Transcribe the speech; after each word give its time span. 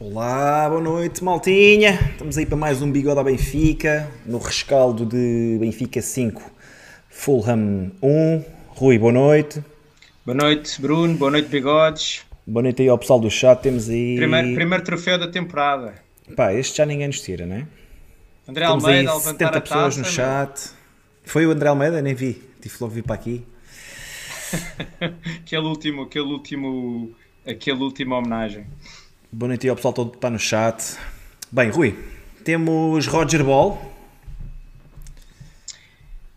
Olá, 0.00 0.68
boa 0.68 0.80
noite, 0.80 1.24
maltinha. 1.24 1.98
Estamos 2.12 2.38
aí 2.38 2.46
para 2.46 2.56
mais 2.56 2.80
um 2.80 2.88
Bigode 2.88 3.18
à 3.18 3.24
Benfica, 3.24 4.08
no 4.24 4.38
rescaldo 4.38 5.04
de 5.04 5.58
Benfica 5.58 6.00
5, 6.00 6.40
Fulham 7.10 7.90
1. 8.00 8.44
Rui, 8.68 8.96
boa 8.96 9.12
noite. 9.12 9.60
Boa 10.24 10.36
noite, 10.36 10.80
Bruno. 10.80 11.16
Boa 11.16 11.32
noite, 11.32 11.48
Bigodes. 11.48 12.24
Boa 12.46 12.62
noite 12.62 12.82
aí 12.82 12.88
ao 12.88 12.96
pessoal 12.96 13.18
do 13.18 13.28
chat. 13.28 13.60
Temos 13.60 13.88
aí. 13.88 14.14
Primeiro, 14.14 14.54
primeiro 14.54 14.84
troféu 14.84 15.18
da 15.18 15.26
temporada. 15.26 15.96
Pá, 16.36 16.54
este 16.54 16.76
já 16.76 16.86
ninguém 16.86 17.08
nos 17.08 17.20
tira, 17.20 17.44
né? 17.44 17.66
André 18.46 18.66
Temos 18.68 18.84
Almeida 18.84 19.10
aí 19.10 19.16
levantar 19.16 19.32
70 19.32 19.58
a 19.58 19.60
pessoas 19.60 19.96
taça. 19.96 19.98
no 19.98 20.04
chat. 20.06 20.70
Foi 21.24 21.44
o 21.44 21.50
André 21.50 21.70
Almeida? 21.70 22.00
Nem 22.00 22.14
vi. 22.14 22.40
Tive 22.60 22.76
logo 22.80 22.94
vir 22.94 23.02
para 23.02 23.16
aqui. 23.16 23.44
aquele 25.42 25.66
último, 25.66 26.02
aquele 26.02 26.26
último, 26.26 27.10
aquele 27.44 27.82
último 27.82 28.14
homenagem. 28.14 28.64
Boa 29.30 29.48
noite 29.48 29.68
ao 29.68 29.76
pessoal 29.76 29.92
todo 29.92 30.10
que 30.12 30.16
está 30.16 30.30
no 30.30 30.38
chat. 30.38 30.96
Bem, 31.52 31.68
Rui, 31.68 31.94
temos 32.42 33.06
Roger 33.06 33.44
Ball. 33.44 33.78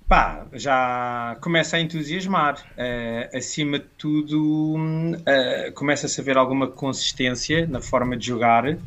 Pá, 0.09 0.45
já 0.52 1.38
começa 1.40 1.77
a 1.77 1.80
entusiasmar. 1.80 2.62
Eh, 2.76 3.30
acima 3.34 3.80
de 3.80 3.86
tudo, 3.98 4.76
hum, 4.76 5.14
eh, 5.26 5.72
começa-se 5.73 6.20
a 6.20 6.23
ver 6.23 6.36
alguma 6.36 6.67
consistência 6.67 7.66
na 7.66 7.80
forma 7.80 8.17
de 8.17 8.27
jogar. 8.27 8.77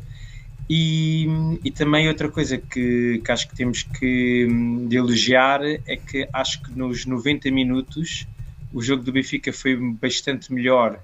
E, 0.69 1.27
e 1.63 1.71
também 1.71 2.07
outra 2.07 2.29
coisa 2.29 2.59
que, 2.59 3.19
que 3.25 3.31
acho 3.31 3.49
que 3.49 3.55
temos 3.55 3.81
que 3.81 4.45
hum, 4.47 4.87
elogiar 4.91 5.61
é 5.63 5.97
que 5.97 6.29
acho 6.31 6.61
que 6.61 6.77
nos 6.77 7.07
90 7.07 7.49
minutos 7.49 8.27
o 8.71 8.83
jogo 8.83 9.01
do 9.01 9.11
Benfica 9.11 9.51
foi 9.51 9.75
bastante 9.75 10.53
melhor 10.53 10.99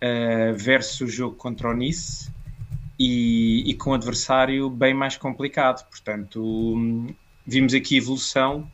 eh, 0.00 0.52
versus 0.52 1.00
o 1.00 1.06
jogo 1.08 1.36
contra 1.36 1.68
o 1.68 1.74
Nice 1.74 2.30
e, 2.98 3.70
e 3.70 3.74
com 3.74 3.90
um 3.90 3.94
adversário 3.94 4.68
bem 4.70 4.94
mais 4.94 5.16
complicado. 5.16 5.86
Portanto, 5.88 6.42
hum, 6.42 7.14
vimos 7.46 7.74
aqui 7.74 7.96
evolução 7.96 8.70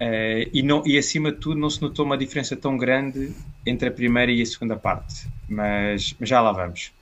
eh, 0.00 0.48
e, 0.52 0.62
não, 0.62 0.86
e 0.86 0.96
acima 0.96 1.32
de 1.32 1.38
tudo 1.38 1.58
não 1.58 1.68
se 1.68 1.82
notou 1.82 2.04
uma 2.04 2.16
diferença 2.16 2.56
tão 2.56 2.76
grande 2.76 3.32
entre 3.66 3.88
a 3.88 3.92
primeira 3.92 4.30
e 4.30 4.40
a 4.40 4.46
segunda 4.46 4.76
parte. 4.76 5.28
Mas, 5.48 6.14
mas 6.18 6.28
já 6.28 6.40
lá 6.40 6.52
vamos. 6.52 6.92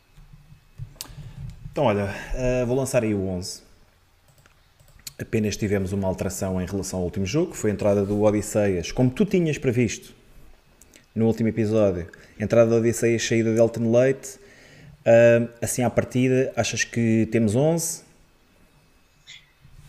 Então, 1.70 1.84
olha, 1.84 2.14
eh, 2.34 2.64
vou 2.64 2.76
lançar 2.76 3.02
aí 3.02 3.14
o 3.14 3.28
11. 3.28 3.62
Apenas 5.18 5.56
tivemos 5.56 5.92
uma 5.92 6.08
alteração 6.08 6.60
em 6.60 6.66
relação 6.66 6.98
ao 7.00 7.04
último 7.04 7.26
jogo, 7.26 7.52
que 7.52 7.56
foi 7.56 7.70
a 7.70 7.74
entrada 7.74 8.04
do 8.04 8.22
Odisseias, 8.22 8.92
como 8.92 9.10
tu 9.10 9.24
tinhas 9.24 9.58
previsto 9.58 10.14
no 11.14 11.26
último 11.26 11.48
episódio. 11.48 12.06
Entrada 12.38 12.70
do 12.70 12.76
Odisseias, 12.76 13.22
saída 13.22 13.52
de 13.52 13.58
Elton 13.58 13.90
Leite. 13.90 14.38
Ah, 15.06 15.48
assim, 15.62 15.84
à 15.84 15.90
partida, 15.90 16.52
achas 16.56 16.82
que 16.82 17.28
temos 17.30 17.54
11? 17.54 18.04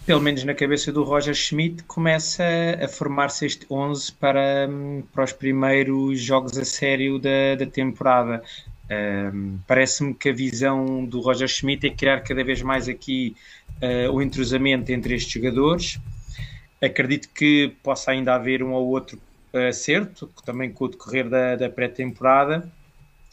Pelo 0.06 0.22
menos 0.22 0.44
na 0.46 0.54
cabeça 0.54 0.90
do 0.90 1.04
Roger 1.04 1.34
Schmidt 1.34 1.84
começa 1.84 2.44
a 2.82 2.88
formar-se 2.88 3.46
este 3.46 3.66
11 3.70 4.14
para, 4.14 4.68
hum, 4.70 5.04
para 5.12 5.26
os 5.26 5.34
primeiros 5.34 6.22
jogos 6.22 6.58
a 6.58 6.64
sério 6.64 7.20
da, 7.20 7.56
da 7.58 7.66
temporada. 7.66 8.42
Hum, 8.90 9.58
Parece-me 9.68 10.14
que 10.14 10.30
a 10.30 10.34
visão 10.34 11.04
do 11.04 11.20
Roger 11.20 11.48
Schmidt 11.48 11.88
é 11.88 11.90
criar 11.90 12.22
cada 12.22 12.42
vez 12.42 12.62
mais 12.62 12.88
aqui 12.88 13.36
uh, 13.82 14.10
o 14.14 14.22
entrosamento 14.22 14.92
entre 14.94 15.16
estes 15.16 15.34
jogadores. 15.34 16.00
Acredito 16.82 17.28
que 17.34 17.74
possa 17.84 18.12
ainda 18.12 18.36
haver 18.36 18.64
um 18.64 18.72
ou 18.72 18.88
outro 18.88 19.20
acerto, 19.60 20.28
também 20.46 20.72
com 20.74 20.86
o 20.86 20.90
decorrer 20.90 21.30
da, 21.30 21.56
da 21.56 21.70
pré-temporada, 21.70 22.72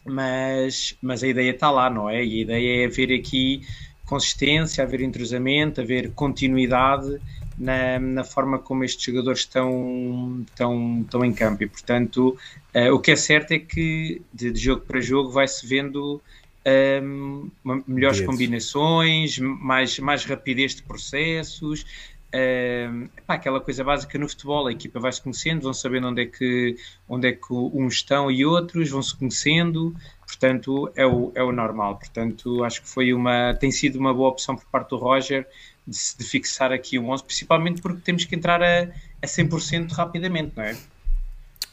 mas, 0.06 0.96
mas 1.02 1.22
a 1.22 1.28
ideia 1.28 1.50
está 1.52 1.70
lá, 1.70 1.88
não 1.90 2.08
é? 2.10 2.24
E 2.24 2.40
a 2.40 2.42
ideia 2.42 2.82
é 2.84 2.86
haver 2.86 3.12
aqui 3.18 3.62
consistência, 4.04 4.84
haver 4.84 5.00
entrosamento, 5.00 5.80
haver 5.80 6.12
continuidade 6.14 7.20
na, 7.56 7.98
na 7.98 8.24
forma 8.24 8.58
como 8.58 8.84
estes 8.84 9.04
jogadores 9.04 9.40
estão, 9.40 10.44
estão, 10.48 11.02
estão 11.02 11.24
em 11.24 11.32
campo. 11.34 11.62
E, 11.62 11.68
portanto, 11.68 12.36
eh, 12.72 12.90
o 12.92 13.00
que 13.00 13.12
é 13.12 13.16
certo 13.16 13.52
é 13.52 13.58
que 13.58 14.26
de, 14.32 14.52
de 14.52 14.60
jogo 14.60 14.82
para 14.86 15.00
jogo 15.00 15.30
vai-se 15.30 15.66
vendo 15.66 16.22
ehm, 16.64 17.50
uma- 17.62 17.82
melhores 17.86 18.20
combinações, 18.20 19.38
mais, 19.38 19.98
mais 19.98 20.24
rapidez 20.24 20.74
de 20.74 20.82
processos. 20.82 21.84
Ehm, 22.34 23.08
pá, 23.26 23.34
aquela 23.34 23.60
coisa 23.60 23.84
básica 23.84 24.18
no 24.18 24.28
futebol, 24.28 24.66
a 24.66 24.72
equipa 24.72 24.98
vai 25.00 25.12
se 25.12 25.22
conhecendo, 25.22 25.62
vão 25.62 25.72
sabendo 25.72 26.08
onde 26.08 26.22
é 26.22 26.26
que, 26.26 26.76
onde 27.08 27.28
é 27.28 27.32
que 27.32 27.52
uns 27.52 27.94
estão 27.94 28.30
e 28.30 28.44
outros, 28.44 28.90
vão 28.90 29.02
se 29.02 29.16
conhecendo, 29.16 29.94
portanto 30.26 30.90
é 30.96 31.06
o, 31.06 31.32
é 31.34 31.42
o 31.42 31.52
normal. 31.52 31.96
Portanto, 31.96 32.64
acho 32.64 32.82
que 32.82 32.88
foi 32.88 33.12
uma, 33.14 33.54
tem 33.54 33.70
sido 33.70 33.98
uma 33.98 34.12
boa 34.12 34.30
opção 34.30 34.56
por 34.56 34.66
parte 34.66 34.90
do 34.90 34.96
Roger 34.96 35.46
de, 35.86 35.98
de 36.18 36.24
fixar 36.24 36.72
aqui 36.72 36.98
o 36.98 37.08
11, 37.08 37.24
principalmente 37.24 37.82
porque 37.82 38.00
temos 38.00 38.24
que 38.24 38.34
entrar 38.34 38.62
a, 38.62 38.82
a 39.22 39.26
100% 39.26 39.92
rapidamente, 39.92 40.52
não 40.56 40.64
é? 40.64 40.76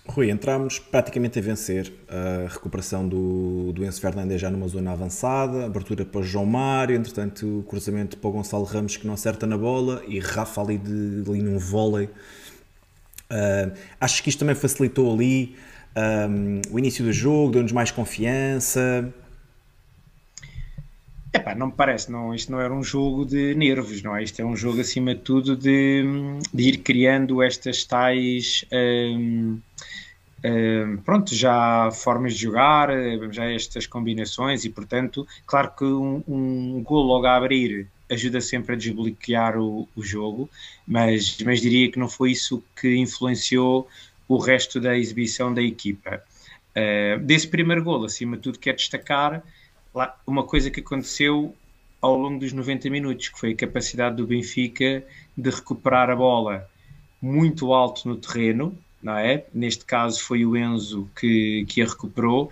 Rui, 0.08 0.30
entramos 0.30 0.80
praticamente 0.80 1.38
a 1.38 1.42
vencer 1.42 1.94
a 2.10 2.48
recuperação 2.52 3.08
do, 3.08 3.72
do 3.72 3.86
Enzo 3.86 4.02
Fernandes 4.02 4.42
já 4.42 4.50
numa 4.50 4.68
zona 4.68 4.92
avançada, 4.92 5.66
abertura 5.66 6.04
para 6.04 6.22
João 6.22 6.46
Mário, 6.46 6.96
entretanto 6.96 7.60
o 7.60 7.64
cruzamento 7.64 8.18
para 8.18 8.30
o 8.30 8.34
Gonçalo 8.34 8.64
Ramos 8.64 8.98
que 8.98 9.06
não 9.06 9.14
acerta 9.14 9.46
na 9.46 9.58
bola 9.58 10.04
e 10.08 10.20
Rafa 10.20 10.62
ali, 10.62 10.78
de, 10.78 11.24
ali 11.30 11.42
num 11.42 11.58
vôlei. 11.58 12.10
Ah, 13.30 13.72
acho 14.02 14.22
que 14.22 14.30
isto 14.30 14.40
também 14.40 14.56
facilitou 14.56 15.14
ali 15.14 15.56
ah, 15.96 16.28
o 16.70 16.78
início 16.78 17.06
do 17.06 17.14
jogo, 17.14 17.54
deu-nos 17.54 17.72
mais 17.72 17.92
confiança. 17.92 19.14
Epá, 21.34 21.56
não 21.56 21.68
me 21.68 21.74
parece, 21.74 22.12
não, 22.12 22.36
isto 22.36 22.52
não 22.52 22.60
era 22.60 22.74
um 22.74 22.84
jogo 22.84 23.26
de 23.26 23.56
nervos, 23.56 24.04
não 24.04 24.18
é? 24.18 24.24
Isto 24.24 24.42
é 24.42 24.46
um 24.46 24.56
jogo 24.56 24.82
acima 24.82 25.16
de 25.16 25.22
tudo 25.22 25.56
de, 25.56 26.04
de 26.54 26.64
ir 26.64 26.78
criando 26.80 27.42
estas 27.42 27.86
tais 27.86 28.66
hum, 28.70 29.60
pronto, 31.06 31.36
já 31.36 31.92
formas 31.92 32.34
de 32.34 32.42
jogar, 32.42 32.90
eh, 32.90 33.20
já 33.32 33.46
estas 33.46 33.86
combinações 33.86 34.66
e 34.66 34.70
portanto, 34.70 35.28
claro 35.46 35.72
que 35.78 35.84
um, 35.84 36.24
um 36.28 36.84
gol 36.84 37.04
logo 37.04 37.28
a 37.28 37.36
abrir 37.36 37.88
ajuda 38.10 38.42
sempre 38.42 38.74
a 38.74 38.78
desbloquear 38.78 39.58
o, 39.58 39.88
o 39.96 40.04
jogo, 40.04 40.50
mas, 40.86 41.38
mas 41.46 41.62
diria 41.62 41.92
que 41.92 42.00
não 42.00 42.10
foi 42.10 42.32
isso 42.32 42.64
que 42.76 42.96
influenciou 42.96 43.88
o 44.28 44.38
resto 44.38 44.80
da 44.80 44.98
exibição 44.98 45.54
da 45.54 45.62
equipa. 45.62 46.22
Uh, 46.72 47.20
desse 47.20 47.48
primeiro 47.48 47.84
gol, 47.84 48.04
acima 48.04 48.36
de 48.36 48.44
tudo, 48.44 48.60
quero 48.60 48.78
destacar 48.78 49.44
lá, 49.94 50.18
uma 50.26 50.44
coisa 50.44 50.70
que 50.70 50.80
aconteceu 50.80 51.56
ao 52.02 52.18
longo 52.18 52.40
dos 52.40 52.52
90 52.52 52.90
minutos, 52.90 53.30
que 53.30 53.40
foi 53.40 53.52
a 53.52 53.56
capacidade 53.56 54.16
do 54.16 54.26
Benfica 54.26 55.04
de 55.38 55.50
recuperar 55.50 56.10
a 56.10 56.16
bola 56.16 56.68
muito 57.22 57.74
alto 57.74 58.08
no 58.08 58.18
terreno, 58.18 58.78
não 59.02 59.18
é? 59.18 59.46
Neste 59.54 59.86
caso 59.86 60.22
foi 60.22 60.46
o 60.46 60.56
Enzo 60.56 61.10
que, 61.16 61.66
que 61.68 61.82
a 61.82 61.86
recuperou, 61.86 62.50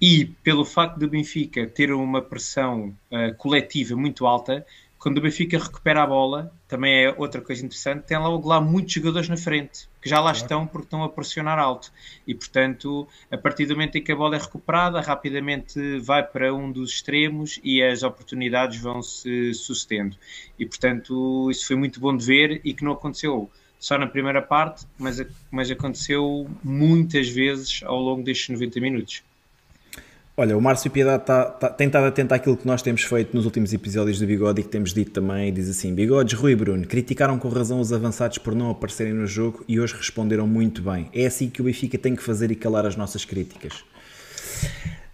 e 0.00 0.26
pelo 0.42 0.64
facto 0.64 0.98
do 0.98 1.08
Benfica 1.08 1.66
ter 1.66 1.92
uma 1.92 2.20
pressão 2.20 2.94
uh, 3.10 3.34
coletiva 3.36 3.96
muito 3.96 4.26
alta, 4.26 4.64
quando 4.98 5.18
o 5.18 5.20
Benfica 5.20 5.58
recupera 5.58 6.02
a 6.02 6.06
bola, 6.06 6.52
também 6.66 7.04
é 7.04 7.14
outra 7.16 7.40
coisa 7.40 7.64
interessante, 7.64 8.06
tem 8.06 8.18
logo 8.18 8.48
lá 8.48 8.60
muitos 8.60 8.92
jogadores 8.92 9.28
na 9.28 9.36
frente, 9.36 9.88
que 10.02 10.08
já 10.08 10.16
lá 10.16 10.32
claro. 10.32 10.36
estão 10.38 10.66
porque 10.66 10.86
estão 10.86 11.04
a 11.04 11.08
pressionar 11.08 11.58
alto. 11.60 11.92
E, 12.26 12.34
portanto, 12.34 13.06
a 13.30 13.38
partir 13.38 13.66
do 13.66 13.74
momento 13.74 13.98
em 13.98 14.02
que 14.02 14.10
a 14.10 14.16
bola 14.16 14.34
é 14.34 14.38
recuperada, 14.40 15.00
rapidamente 15.00 16.00
vai 16.00 16.24
para 16.24 16.52
um 16.52 16.72
dos 16.72 16.90
extremos 16.90 17.60
e 17.62 17.82
as 17.82 18.02
oportunidades 18.02 18.80
vão 18.80 19.00
se 19.00 19.54
sucedendo. 19.54 20.16
E, 20.58 20.66
portanto, 20.66 21.50
isso 21.52 21.68
foi 21.68 21.76
muito 21.76 22.00
bom 22.00 22.16
de 22.16 22.26
ver 22.26 22.60
e 22.64 22.74
que 22.74 22.82
não 22.82 22.92
aconteceu 22.92 23.48
só 23.78 23.98
na 23.98 24.06
primeira 24.06 24.42
parte, 24.42 24.86
mas, 24.98 25.22
mas 25.50 25.70
aconteceu 25.70 26.48
muitas 26.62 27.28
vezes 27.28 27.80
ao 27.84 28.00
longo 28.00 28.22
destes 28.22 28.48
90 28.48 28.80
minutos. 28.80 29.22
Olha, 30.38 30.54
o 30.54 30.60
Márcio 30.60 30.90
Piedade 30.90 31.24
tá, 31.24 31.46
tá, 31.46 31.70
tem 31.70 31.86
estado 31.86 32.04
atento 32.04 32.34
àquilo 32.34 32.58
que 32.58 32.66
nós 32.66 32.82
temos 32.82 33.02
feito 33.02 33.34
nos 33.34 33.46
últimos 33.46 33.72
episódios 33.72 34.18
do 34.18 34.26
Bigode 34.26 34.60
e 34.60 34.64
que 34.64 34.68
temos 34.68 34.92
dito 34.92 35.10
também. 35.12 35.50
Diz 35.50 35.66
assim: 35.66 35.94
Bigodes, 35.94 36.34
Rui 36.34 36.52
e 36.52 36.54
Bruno 36.54 36.86
criticaram 36.86 37.38
com 37.38 37.48
razão 37.48 37.80
os 37.80 37.90
avançados 37.90 38.36
por 38.36 38.54
não 38.54 38.70
aparecerem 38.70 39.14
no 39.14 39.26
jogo 39.26 39.64
e 39.66 39.80
hoje 39.80 39.94
responderam 39.94 40.46
muito 40.46 40.82
bem. 40.82 41.08
É 41.14 41.24
assim 41.24 41.48
que 41.48 41.62
o 41.62 41.64
Benfica 41.64 41.96
tem 41.96 42.14
que 42.14 42.22
fazer 42.22 42.50
e 42.50 42.54
calar 42.54 42.84
as 42.84 42.96
nossas 42.96 43.24
críticas. 43.24 43.82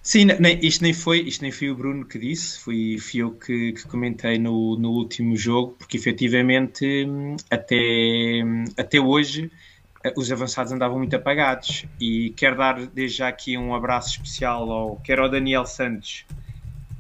Sim, 0.02 0.25
nem, 0.25 0.58
isto, 0.66 0.82
nem 0.82 0.93
foi, 0.93 1.20
isto 1.20 1.43
nem 1.43 1.52
foi 1.52 1.70
o 1.70 1.76
Bruno 1.76 2.04
que 2.04 2.19
disse, 2.19 2.58
fui, 2.58 2.99
fui 2.99 3.20
eu 3.20 3.31
que, 3.31 3.72
que 3.72 3.87
comentei 3.87 4.37
no, 4.37 4.76
no 4.76 4.90
último 4.90 5.37
jogo, 5.37 5.76
porque 5.78 5.96
efetivamente 5.96 7.06
até, 7.49 8.43
até 8.76 9.00
hoje 9.00 9.49
os 10.16 10.32
avançados 10.32 10.72
andavam 10.72 10.99
muito 10.99 11.14
apagados. 11.14 11.87
E 12.00 12.31
quero 12.37 12.56
dar 12.56 12.84
desde 12.87 13.19
já 13.19 13.28
aqui 13.28 13.56
um 13.56 13.75
abraço 13.75 14.10
especial 14.10 14.69
ao, 14.70 14.96
quer 14.96 15.20
ao 15.20 15.28
Daniel 15.28 15.64
Santos, 15.64 16.26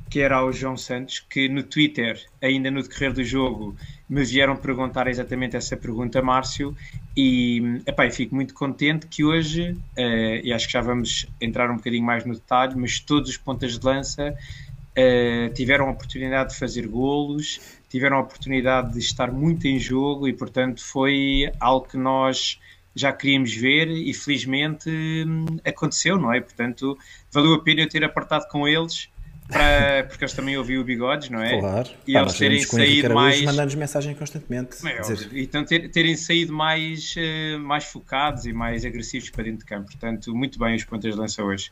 quer 0.08 0.32
ao 0.32 0.52
João 0.52 0.76
Santos, 0.76 1.18
que 1.18 1.48
no 1.48 1.64
Twitter, 1.64 2.24
ainda 2.40 2.70
no 2.70 2.82
decorrer 2.82 3.12
do 3.12 3.24
jogo, 3.24 3.74
me 4.08 4.22
vieram 4.24 4.56
perguntar 4.56 5.08
exatamente 5.08 5.56
essa 5.56 5.76
pergunta, 5.76 6.22
Márcio, 6.22 6.76
e 7.16 7.82
epá, 7.86 8.10
fico 8.10 8.34
muito 8.34 8.54
contente 8.54 9.06
que 9.06 9.22
hoje, 9.22 9.72
uh, 9.72 10.40
e 10.42 10.52
acho 10.52 10.66
que 10.66 10.72
já 10.72 10.80
vamos 10.80 11.26
entrar 11.40 11.70
um 11.70 11.76
bocadinho 11.76 12.04
mais 12.04 12.24
no 12.24 12.34
detalhe, 12.34 12.74
mas 12.76 13.00
todos 13.00 13.28
os 13.28 13.36
pontas 13.36 13.78
de 13.78 13.84
lança 13.84 14.34
uh, 14.34 15.52
tiveram 15.54 15.88
a 15.88 15.90
oportunidade 15.90 16.50
de 16.50 16.58
fazer 16.58 16.86
golos, 16.86 17.60
tiveram 17.88 18.16
a 18.16 18.20
oportunidade 18.20 18.92
de 18.92 18.98
estar 18.98 19.30
muito 19.30 19.66
em 19.66 19.78
jogo 19.78 20.26
e, 20.26 20.32
portanto, 20.32 20.82
foi 20.82 21.52
algo 21.60 21.86
que 21.86 21.98
nós 21.98 22.58
já 22.94 23.12
queríamos 23.12 23.54
ver 23.54 23.88
e 23.88 24.12
felizmente 24.12 24.90
hum, 24.90 25.46
aconteceu, 25.64 26.18
não 26.18 26.32
é? 26.32 26.40
Portanto, 26.40 26.96
valeu 27.30 27.54
a 27.54 27.62
pena 27.62 27.82
eu 27.82 27.88
ter 27.88 28.04
apartado 28.04 28.46
com 28.48 28.66
eles 28.68 29.08
para, 29.52 30.04
porque 30.04 30.24
eles 30.24 30.34
também 30.34 30.56
ouviam 30.56 30.80
o 30.80 30.84
bigodes, 30.84 31.28
não 31.30 31.42
é? 31.42 31.58
Claro. 31.58 31.90
E 32.06 32.16
eles 32.16 32.34
terem 32.34 32.62
saído 32.62 33.14
mais. 33.14 33.42
mandando 33.42 33.76
mensagem 33.76 34.14
constantemente. 34.14 34.86
É, 34.86 35.00
dizer... 35.00 35.30
Então 35.34 35.64
ter, 35.64 35.90
terem 35.90 36.16
saído 36.16 36.52
mais, 36.52 37.14
uh, 37.16 37.58
mais 37.60 37.84
focados 37.84 38.46
e 38.46 38.52
mais 38.52 38.84
agressivos 38.84 39.30
para 39.30 39.44
dentro 39.44 39.60
de 39.60 39.66
campo. 39.66 39.86
Portanto, 39.86 40.34
muito 40.34 40.58
bem 40.58 40.74
os 40.74 40.84
pontas 40.84 41.12
de 41.12 41.18
lança 41.18 41.42
hoje. 41.42 41.70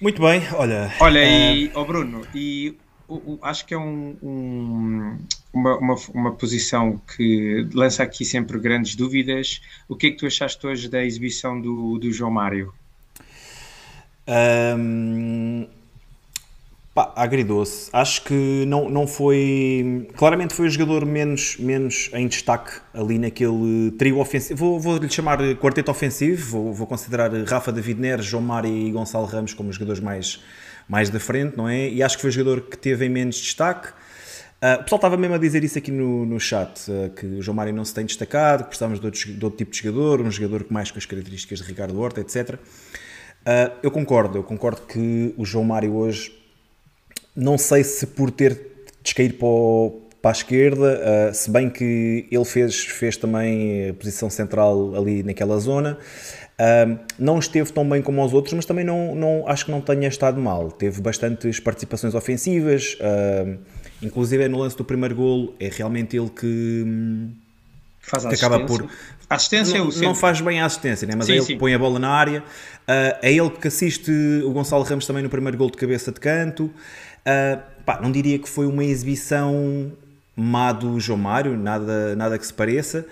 Muito 0.00 0.20
bem, 0.20 0.42
olha. 0.54 0.92
Olha, 0.98 1.20
uh... 1.20 1.24
e, 1.24 1.70
oh 1.74 1.84
Bruno, 1.84 2.26
e 2.34 2.76
acho 3.42 3.66
que 3.66 3.74
é 3.74 3.78
um, 3.78 4.16
um, 4.22 5.18
uma, 5.52 5.76
uma, 5.78 5.94
uma, 6.14 6.32
posição 6.32 7.00
que 7.16 7.68
lança 7.72 8.02
aqui 8.02 8.24
sempre 8.24 8.58
grandes 8.58 8.94
dúvidas. 8.94 9.60
O 9.88 9.96
que 9.96 10.08
é 10.08 10.10
que 10.10 10.16
tu 10.16 10.26
achaste 10.26 10.66
hoje 10.66 10.88
da 10.88 11.04
exibição 11.04 11.60
do, 11.60 11.98
do 11.98 12.12
João 12.12 12.30
Mário? 12.30 12.72
Um, 14.28 15.66
pá, 16.94 17.12
agridoce. 17.16 17.90
Acho 17.92 18.22
que 18.24 18.64
não, 18.66 18.88
não 18.88 19.06
foi. 19.06 20.08
Claramente 20.16 20.54
foi 20.54 20.66
o 20.66 20.70
jogador 20.70 21.04
menos, 21.04 21.56
menos 21.58 22.10
em 22.12 22.26
destaque 22.26 22.72
ali 22.94 23.18
naquele 23.18 23.90
trio 23.98 24.18
ofensivo. 24.18 24.58
Vou, 24.58 24.80
vou 24.80 24.96
lhe 24.98 25.10
chamar 25.10 25.38
quarteto 25.56 25.90
ofensivo. 25.90 26.50
Vou, 26.50 26.72
vou 26.72 26.86
considerar 26.86 27.32
Rafa 27.44 27.72
David 27.72 28.00
Neres, 28.00 28.26
João 28.26 28.42
Mário 28.42 28.70
e 28.70 28.90
Gonçalo 28.90 29.26
Ramos 29.26 29.54
como 29.54 29.70
os 29.70 29.76
jogadores 29.76 30.00
mais 30.00 30.40
mais 30.88 31.08
da 31.08 31.20
frente, 31.20 31.56
não 31.56 31.68
é? 31.68 31.88
E 31.88 32.02
acho 32.02 32.16
que 32.16 32.20
foi 32.20 32.28
o 32.28 32.32
jogador 32.32 32.62
que 32.62 32.76
teve 32.76 33.06
em 33.06 33.08
menos 33.08 33.36
destaque. 33.36 33.88
Uh, 34.62 34.80
o 34.80 34.82
pessoal 34.84 34.98
estava 34.98 35.16
mesmo 35.16 35.34
a 35.34 35.38
dizer 35.38 35.64
isso 35.64 35.76
aqui 35.76 35.90
no, 35.90 36.24
no 36.24 36.38
chat, 36.38 36.88
uh, 36.88 37.10
que 37.10 37.26
o 37.26 37.42
João 37.42 37.56
Mário 37.56 37.72
não 37.72 37.84
se 37.84 37.92
tem 37.92 38.04
destacado, 38.04 38.64
que 38.64 38.68
precisávamos 38.68 39.00
de 39.00 39.34
de 39.34 39.44
outro, 39.44 39.58
tipo 39.58 39.72
de 39.72 39.78
jogador, 39.78 40.20
um 40.20 40.30
jogador 40.30 40.66
mais 40.70 40.90
com 40.90 40.98
as 40.98 41.06
características 41.06 41.58
de 41.58 41.64
Ricardo 41.64 41.98
Horta, 41.98 42.20
etc. 42.20 42.58
Uh, 43.42 43.72
eu 43.82 43.90
concordo, 43.90 44.38
eu 44.38 44.42
concordo 44.42 44.82
que 44.82 45.34
o 45.36 45.44
João 45.44 45.64
Mário 45.64 45.94
hoje, 45.94 46.32
não 47.34 47.58
sei 47.58 47.82
se 47.82 48.06
por 48.06 48.30
ter 48.30 48.86
descaído 49.02 49.34
para, 49.34 49.48
para 50.20 50.30
a 50.30 50.32
esquerda, 50.32 51.32
se 51.34 51.50
bem 51.50 51.68
que 51.68 52.26
ele 52.30 52.44
fez, 52.44 52.84
fez 52.84 53.16
também 53.16 53.90
a 53.90 53.94
posição 53.94 54.30
central 54.30 54.94
ali 54.94 55.22
naquela 55.24 55.58
zona, 55.58 55.98
Uh, 56.62 56.98
não 57.18 57.40
esteve 57.40 57.72
tão 57.72 57.88
bem 57.88 58.00
como 58.00 58.24
os 58.24 58.32
outros, 58.32 58.54
mas 58.54 58.64
também 58.64 58.84
não, 58.84 59.14
não, 59.16 59.48
acho 59.48 59.64
que 59.64 59.70
não 59.70 59.80
tenha 59.80 60.06
estado 60.06 60.40
mal. 60.40 60.70
Teve 60.70 61.00
bastantes 61.00 61.58
participações 61.58 62.14
ofensivas, 62.14 62.96
uh, 63.00 63.58
inclusive 64.02 64.46
no 64.48 64.58
lance 64.58 64.76
do 64.76 64.84
primeiro 64.84 65.16
golo, 65.16 65.54
é 65.58 65.68
realmente 65.68 66.16
ele 66.16 66.30
que, 66.30 66.84
faz 68.02 68.24
que 68.26 68.34
acaba 68.34 68.60
por. 68.66 68.88
A 69.30 69.36
assistência 69.36 69.78
não, 69.78 69.88
não 69.88 70.14
faz 70.14 70.40
bem 70.40 70.60
a 70.60 70.66
assistência, 70.66 71.06
né? 71.06 71.14
mas 71.16 71.26
sim, 71.26 71.32
é 71.32 71.36
ele 71.36 71.44
sim. 71.44 71.52
que 71.54 71.58
põe 71.58 71.72
a 71.72 71.78
bola 71.78 71.98
na 71.98 72.10
área. 72.10 72.40
Uh, 72.40 73.16
é 73.22 73.32
ele 73.32 73.48
que 73.50 73.68
assiste 73.68 74.10
o 74.44 74.50
Gonçalo 74.50 74.82
Ramos 74.82 75.06
também 75.06 75.22
no 75.22 75.30
primeiro 75.30 75.56
gol 75.56 75.70
de 75.70 75.78
cabeça 75.78 76.12
de 76.12 76.20
canto. 76.20 76.64
Uh, 76.64 77.62
pá, 77.86 77.98
não 78.02 78.12
diria 78.12 78.38
que 78.38 78.48
foi 78.48 78.66
uma 78.66 78.84
exibição 78.84 79.92
má 80.36 80.72
do 80.72 80.98
João 81.00 81.18
Mário, 81.18 81.56
nada, 81.56 82.14
nada 82.14 82.38
que 82.38 82.46
se 82.46 82.52
pareça. 82.52 83.06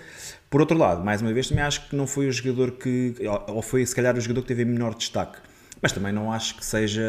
Por 0.49 0.59
outro 0.59 0.77
lado, 0.77 1.03
mais 1.03 1.21
uma 1.21 1.31
vez, 1.33 1.47
também 1.47 1.63
acho 1.63 1.87
que 1.87 1.95
não 1.95 2.05
foi 2.05 2.27
o 2.27 2.31
jogador 2.31 2.71
que. 2.71 3.15
ou 3.47 3.61
foi 3.61 3.85
se 3.85 3.95
calhar 3.95 4.15
o 4.15 4.21
jogador 4.21 4.41
que 4.41 4.49
teve 4.49 4.65
menor 4.65 4.93
destaque. 4.93 5.39
Mas 5.81 5.91
também 5.91 6.11
não 6.11 6.31
acho 6.31 6.57
que 6.57 6.63
seja 6.65 7.01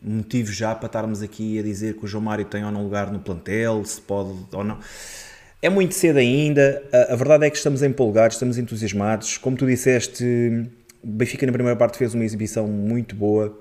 motivo 0.00 0.52
já 0.52 0.72
para 0.74 0.86
estarmos 0.86 1.20
aqui 1.20 1.58
a 1.58 1.62
dizer 1.62 1.94
que 1.96 2.04
o 2.04 2.06
João 2.06 2.22
Mário 2.22 2.44
tem 2.44 2.64
ou 2.64 2.70
não 2.70 2.84
lugar 2.84 3.10
no 3.10 3.18
plantel, 3.18 3.84
se 3.84 4.00
pode 4.00 4.32
ou 4.52 4.62
não. 4.62 4.78
É 5.64 5.70
muito 5.70 5.94
cedo 5.94 6.16
ainda, 6.16 6.82
a, 6.92 7.12
a 7.12 7.16
verdade 7.16 7.46
é 7.46 7.50
que 7.50 7.56
estamos 7.56 7.84
empolgados, 7.84 8.34
estamos 8.34 8.58
entusiasmados. 8.58 9.38
Como 9.38 9.56
tu 9.56 9.64
disseste, 9.64 10.68
Benfica 11.04 11.46
na 11.46 11.52
primeira 11.52 11.78
parte 11.78 11.96
fez 11.96 12.14
uma 12.14 12.24
exibição 12.24 12.66
muito 12.66 13.14
boa, 13.14 13.56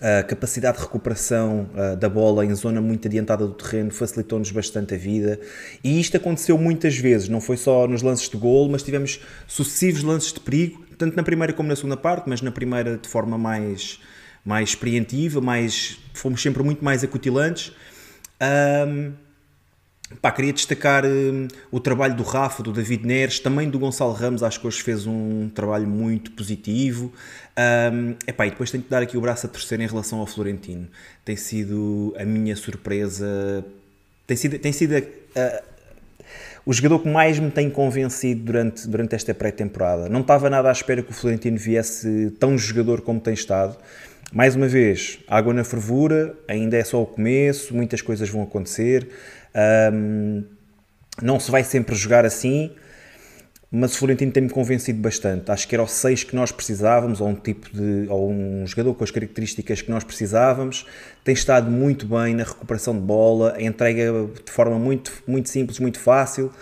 a 0.00 0.24
capacidade 0.24 0.78
de 0.78 0.82
recuperação 0.82 1.68
da 1.98 2.08
bola 2.08 2.44
em 2.44 2.52
zona 2.54 2.80
muito 2.80 3.06
adiantada 3.06 3.46
do 3.46 3.52
terreno 3.52 3.90
facilitou-nos 3.90 4.50
bastante 4.50 4.94
a 4.94 4.96
vida 4.96 5.38
e 5.84 6.00
isto 6.00 6.16
aconteceu 6.16 6.56
muitas 6.56 6.96
vezes, 6.96 7.28
não 7.28 7.40
foi 7.40 7.56
só 7.56 7.86
nos 7.86 8.00
lances 8.00 8.28
de 8.28 8.36
gol, 8.36 8.68
mas 8.68 8.82
tivemos 8.82 9.20
sucessivos 9.46 10.02
lances 10.02 10.32
de 10.32 10.40
perigo, 10.40 10.84
tanto 10.96 11.16
na 11.16 11.22
primeira 11.22 11.52
como 11.52 11.68
na 11.68 11.76
segunda 11.76 11.96
parte, 11.96 12.28
mas 12.28 12.40
na 12.40 12.50
primeira 12.50 12.96
de 12.96 13.08
forma 13.08 13.36
mais, 13.36 14.00
mais 14.44 14.70
experientiva, 14.70 15.40
mais, 15.40 15.98
fomos 16.14 16.40
sempre 16.42 16.62
muito 16.62 16.84
mais 16.84 17.04
acutilantes. 17.04 17.72
Um, 18.40 19.12
Pá, 20.20 20.32
queria 20.32 20.52
destacar 20.52 21.06
um, 21.06 21.46
o 21.70 21.78
trabalho 21.78 22.16
do 22.16 22.24
Rafa, 22.24 22.62
do 22.62 22.72
David 22.72 23.06
Neres, 23.06 23.38
também 23.38 23.70
do 23.70 23.78
Gonçalo 23.78 24.12
Ramos, 24.12 24.42
acho 24.42 24.60
que 24.60 24.66
hoje 24.66 24.82
fez 24.82 25.06
um 25.06 25.48
trabalho 25.48 25.86
muito 25.86 26.32
positivo. 26.32 27.12
Um, 27.92 28.16
epá, 28.26 28.46
e 28.46 28.50
depois 28.50 28.70
tenho 28.70 28.82
que 28.82 28.90
dar 28.90 29.02
aqui 29.02 29.16
o 29.16 29.20
braço 29.20 29.46
a 29.46 29.48
torcer 29.48 29.80
em 29.80 29.86
relação 29.86 30.18
ao 30.18 30.26
Florentino. 30.26 30.88
Tem 31.24 31.36
sido 31.36 32.14
a 32.18 32.24
minha 32.24 32.56
surpresa, 32.56 33.64
tem 34.26 34.36
sido, 34.36 34.58
tem 34.58 34.72
sido 34.72 34.96
a, 34.96 35.40
a, 35.40 35.62
o 36.66 36.72
jogador 36.72 36.98
que 36.98 37.08
mais 37.08 37.38
me 37.38 37.50
tem 37.50 37.70
convencido 37.70 38.42
durante, 38.42 38.88
durante 38.88 39.14
esta 39.14 39.32
pré-temporada. 39.32 40.08
Não 40.08 40.20
estava 40.20 40.50
nada 40.50 40.68
à 40.68 40.72
espera 40.72 41.02
que 41.02 41.12
o 41.12 41.14
Florentino 41.14 41.56
viesse 41.56 42.32
tão 42.38 42.58
jogador 42.58 43.00
como 43.00 43.20
tem 43.20 43.32
estado. 43.32 43.78
Mais 44.32 44.54
uma 44.54 44.68
vez, 44.68 45.18
água 45.26 45.52
na 45.52 45.64
fervura, 45.64 46.36
ainda 46.46 46.76
é 46.76 46.84
só 46.84 47.02
o 47.02 47.06
começo, 47.06 47.74
muitas 47.74 48.00
coisas 48.00 48.28
vão 48.28 48.42
acontecer. 48.42 49.08
Um, 49.92 50.44
não 51.22 51.38
se 51.38 51.50
vai 51.50 51.64
sempre 51.64 51.94
jogar 51.94 52.24
assim, 52.24 52.70
mas 53.70 53.94
o 53.94 53.98
Florentino 53.98 54.32
tem-me 54.32 54.50
convencido 54.50 55.00
bastante. 55.00 55.50
Acho 55.50 55.68
que 55.68 55.74
era 55.74 55.82
o 55.82 55.86
6 55.86 56.24
que 56.24 56.34
nós 56.34 56.50
precisávamos, 56.50 57.20
ou 57.20 57.28
um 57.28 57.34
tipo 57.34 57.70
de, 57.72 58.06
ou 58.08 58.30
um 58.30 58.66
jogador 58.66 58.94
com 58.94 59.04
as 59.04 59.10
características 59.10 59.80
que 59.80 59.90
nós 59.90 60.02
precisávamos. 60.02 60.86
Tem 61.22 61.34
estado 61.34 61.70
muito 61.70 62.06
bem 62.06 62.34
na 62.34 62.42
recuperação 62.42 62.94
de 62.94 63.00
bola, 63.00 63.60
entrega 63.62 64.28
de 64.44 64.50
forma 64.50 64.78
muito, 64.78 65.12
muito 65.26 65.48
simples, 65.48 65.78
muito 65.78 66.00
fácil. 66.00 66.52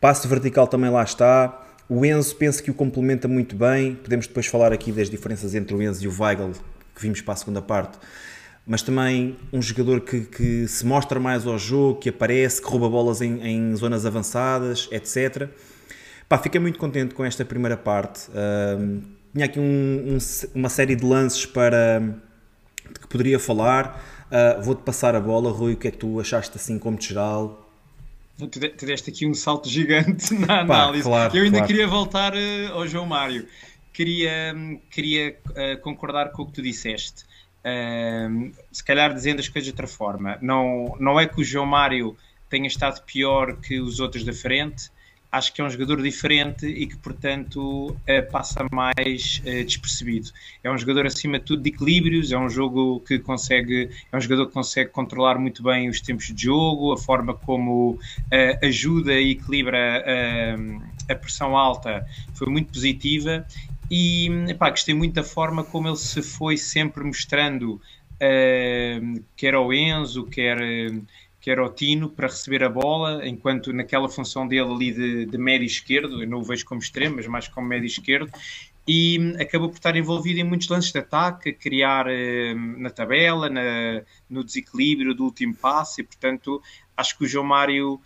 Passo 0.00 0.26
vertical 0.26 0.66
também 0.66 0.90
lá 0.90 1.04
está. 1.04 1.62
O 1.88 2.04
Enzo 2.04 2.34
penso 2.34 2.60
que 2.62 2.70
o 2.70 2.74
complementa 2.74 3.28
muito 3.28 3.54
bem. 3.54 3.94
Podemos 3.94 4.26
depois 4.26 4.46
falar 4.46 4.72
aqui 4.72 4.90
das 4.90 5.08
diferenças 5.08 5.54
entre 5.54 5.72
o 5.72 5.80
Enzo 5.80 6.04
e 6.04 6.08
o 6.08 6.14
Weigl, 6.20 6.50
que 6.96 7.02
vimos 7.02 7.20
para 7.20 7.34
a 7.34 7.36
segunda 7.36 7.62
parte 7.62 7.96
mas 8.66 8.82
também 8.82 9.36
um 9.52 9.62
jogador 9.62 10.00
que, 10.00 10.22
que, 10.22 10.66
se 10.66 10.84
mostra 10.84 11.20
mais 11.20 11.46
ao 11.46 11.56
jogo, 11.56 12.00
que 12.00 12.08
aparece, 12.08 12.60
que 12.60 12.68
rouba 12.68 12.88
bolas 12.88 13.22
em, 13.22 13.40
em 13.46 13.76
zonas 13.76 14.04
avançadas, 14.04 14.88
etc. 14.90 15.48
Pá, 16.28 16.36
fiquei 16.36 16.60
muito 16.60 16.78
contente 16.78 17.14
com 17.14 17.24
esta 17.24 17.44
primeira 17.44 17.76
parte. 17.76 18.28
Uh, 18.30 19.00
tinha 19.32 19.44
aqui 19.44 19.60
um, 19.60 20.16
um, 20.16 20.18
uma 20.54 20.68
série 20.68 20.96
de 20.96 21.04
lances 21.04 21.46
para 21.46 22.00
de 22.92 23.00
que 23.00 23.06
poderia 23.06 23.38
falar. 23.38 24.02
Uh, 24.26 24.60
Vou-te 24.62 24.82
passar 24.82 25.14
a 25.14 25.20
bola, 25.20 25.52
Rui. 25.52 25.74
O 25.74 25.76
que 25.76 25.86
é 25.86 25.90
que 25.92 25.98
tu 25.98 26.18
achaste 26.18 26.56
assim 26.56 26.76
como 26.76 26.98
de 26.98 27.06
geral? 27.06 27.70
Tu 28.38 28.84
deste 28.84 29.10
aqui 29.10 29.26
um 29.26 29.34
salto 29.34 29.68
gigante 29.68 30.34
na 30.34 30.62
análise. 30.62 31.04
Pá, 31.04 31.10
claro, 31.10 31.36
eu 31.36 31.44
ainda 31.44 31.58
claro. 31.58 31.66
queria 31.68 31.86
voltar 31.86 32.34
uh, 32.34 32.72
ao 32.72 32.86
João 32.88 33.06
Mário. 33.06 33.46
Queria, 33.92 34.54
queria 34.90 35.38
uh, 35.50 35.80
concordar 35.80 36.32
com 36.32 36.42
o 36.42 36.46
que 36.46 36.52
tu 36.52 36.62
disseste 36.62 37.24
se 38.70 38.84
calhar 38.84 39.12
dizendo 39.12 39.40
as 39.40 39.48
coisas 39.48 39.64
de 39.64 39.72
outra 39.72 39.86
forma, 39.86 40.38
não, 40.40 40.96
não 41.00 41.18
é 41.18 41.26
que 41.26 41.40
o 41.40 41.44
João 41.44 41.66
Mário 41.66 42.16
tenha 42.48 42.66
estado 42.66 43.02
pior 43.04 43.56
que 43.56 43.80
os 43.80 43.98
outros 43.98 44.24
da 44.24 44.32
frente, 44.32 44.90
acho 45.30 45.52
que 45.52 45.60
é 45.60 45.64
um 45.64 45.70
jogador 45.70 46.00
diferente 46.02 46.66
e 46.66 46.86
que, 46.86 46.96
portanto, 46.96 47.90
uh, 47.90 48.30
passa 48.30 48.64
mais 48.72 49.42
uh, 49.44 49.64
despercebido. 49.64 50.30
É 50.62 50.70
um 50.70 50.78
jogador, 50.78 51.06
acima 51.06 51.38
de 51.38 51.44
tudo, 51.44 51.62
de 51.62 51.70
equilíbrios, 51.70 52.32
é 52.32 52.38
um 52.38 52.48
jogo 52.48 53.00
que 53.00 53.18
consegue, 53.18 53.90
é 54.10 54.16
um 54.16 54.20
jogador 54.20 54.46
que 54.46 54.52
consegue 54.52 54.90
controlar 54.90 55.38
muito 55.38 55.62
bem 55.62 55.88
os 55.88 56.00
tempos 56.00 56.26
de 56.26 56.44
jogo, 56.44 56.92
a 56.92 56.96
forma 56.96 57.34
como 57.34 57.92
uh, 57.92 58.66
ajuda 58.66 59.14
e 59.14 59.32
equilibra 59.32 60.04
a 61.08 61.14
pressão 61.14 61.56
alta 61.56 62.04
foi 62.34 62.48
muito 62.48 62.72
positiva 62.72 63.46
e 63.90 64.28
epá, 64.48 64.70
gostei 64.70 64.94
muito 64.94 65.14
da 65.14 65.22
forma 65.22 65.62
como 65.62 65.88
ele 65.88 65.96
se 65.96 66.22
foi 66.22 66.56
sempre 66.56 67.04
mostrando, 67.04 67.74
uh, 67.74 69.24
quer 69.36 69.54
ao 69.54 69.72
Enzo, 69.72 70.24
quer, 70.24 70.58
quer 71.40 71.58
ao 71.58 71.72
Tino, 71.72 72.08
para 72.08 72.26
receber 72.26 72.64
a 72.64 72.68
bola, 72.68 73.26
enquanto 73.26 73.72
naquela 73.72 74.08
função 74.08 74.46
dele 74.46 74.72
ali 74.72 74.92
de, 74.92 75.26
de 75.26 75.38
médio 75.38 75.66
esquerdo, 75.66 76.22
eu 76.22 76.28
não 76.28 76.38
o 76.38 76.42
vejo 76.42 76.64
como 76.64 76.80
extremo, 76.80 77.16
mas 77.16 77.26
mais 77.26 77.48
como 77.48 77.68
médio 77.68 77.86
esquerdo, 77.86 78.30
e 78.88 79.34
acabou 79.40 79.68
por 79.68 79.76
estar 79.76 79.96
envolvido 79.96 80.38
em 80.40 80.44
muitos 80.44 80.68
lances 80.68 80.92
de 80.92 80.98
ataque, 80.98 81.50
a 81.50 81.54
criar 81.54 82.06
uh, 82.06 82.80
na 82.80 82.90
tabela, 82.90 83.48
na, 83.48 84.02
no 84.28 84.42
desequilíbrio 84.42 85.14
do 85.14 85.24
último 85.24 85.54
passe, 85.54 86.00
e 86.00 86.04
portanto 86.04 86.60
acho 86.96 87.16
que 87.16 87.24
o 87.24 87.28
João 87.28 87.44
Mário, 87.44 87.94
uh, 87.94 88.00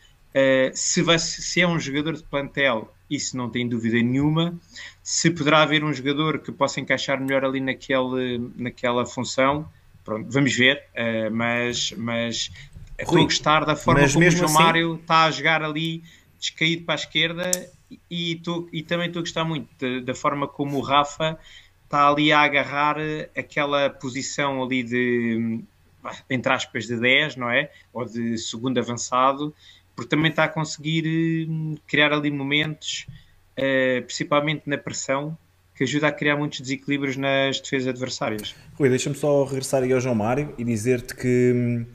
se, 0.75 1.01
vai, 1.01 1.19
se 1.19 1.61
é 1.61 1.67
um 1.67 1.81
jogador 1.81 2.15
de 2.15 2.23
plantel, 2.23 2.93
isso 3.11 3.37
não 3.37 3.49
tem 3.51 3.69
dúvida 3.69 3.97
nenhuma 3.97 4.55
se 5.03 5.31
poderá 5.31 5.63
haver 5.63 5.83
um 5.83 5.93
jogador 5.93 6.39
que 6.39 6.53
possa 6.53 6.81
encaixar 6.81 7.21
melhor 7.21 7.45
ali 7.45 7.61
naquele, 7.61 8.51
naquela 8.57 9.07
função, 9.07 9.69
pronto, 10.05 10.31
vamos 10.31 10.55
ver, 10.55 10.85
uh, 10.93 11.35
mas, 11.35 11.93
mas 11.97 12.51
estou 12.99 13.19
a 13.19 13.25
gostar 13.25 13.65
da 13.65 13.77
forma 13.77 14.09
como 14.09 14.27
o 14.27 14.31
João 14.31 14.45
assim... 14.47 14.55
Mário 14.55 14.95
está 14.97 15.25
a 15.25 15.31
jogar 15.31 15.63
ali 15.63 16.03
descaído 16.39 16.85
para 16.85 16.95
a 16.95 16.97
esquerda 16.97 17.51
e, 18.11 18.37
tô, 18.37 18.69
e 18.73 18.83
também 18.83 19.07
estou 19.09 19.21
a 19.21 19.23
gostar 19.23 19.45
muito 19.45 19.69
de, 19.79 20.01
da 20.01 20.15
forma 20.15 20.47
como 20.47 20.79
o 20.79 20.81
Rafa 20.81 21.39
está 21.85 22.09
ali 22.09 22.33
a 22.33 22.41
agarrar 22.41 22.97
aquela 23.37 23.91
posição 23.91 24.63
ali 24.63 24.83
de 24.83 25.61
entre 26.29 26.53
aspas 26.53 26.87
de 26.87 26.97
10, 26.97 27.37
não 27.37 27.51
é? 27.51 27.71
Ou 27.93 28.05
de 28.05 28.39
segundo 28.39 28.79
avançado, 28.79 29.55
porque 29.95 30.09
também 30.09 30.31
está 30.31 30.45
a 30.45 30.49
conseguir 30.49 31.49
criar 31.87 32.13
ali 32.13 32.31
momentos, 32.31 33.07
uh, 33.61 34.03
principalmente 34.03 34.63
na 34.67 34.79
pressão, 34.79 35.37
que 35.77 35.85
ajuda 35.85 36.09
a 36.09 36.13
criar 36.13 36.37
muitos 36.37 36.61
desequilíbrios 36.61 37.17
nas 37.17 37.61
defesas 37.61 37.89
adversárias. 37.89 38.55
Rui, 38.75 38.89
deixa-me 38.89 39.17
só 39.17 39.45
regressar 39.45 39.83
aí 39.83 39.93
ao 39.93 40.01
João 40.01 40.15
Mário 40.15 40.55
e 40.59 40.65
dizer-te 40.65 41.15
que 41.15 41.53
hum, 41.55 41.87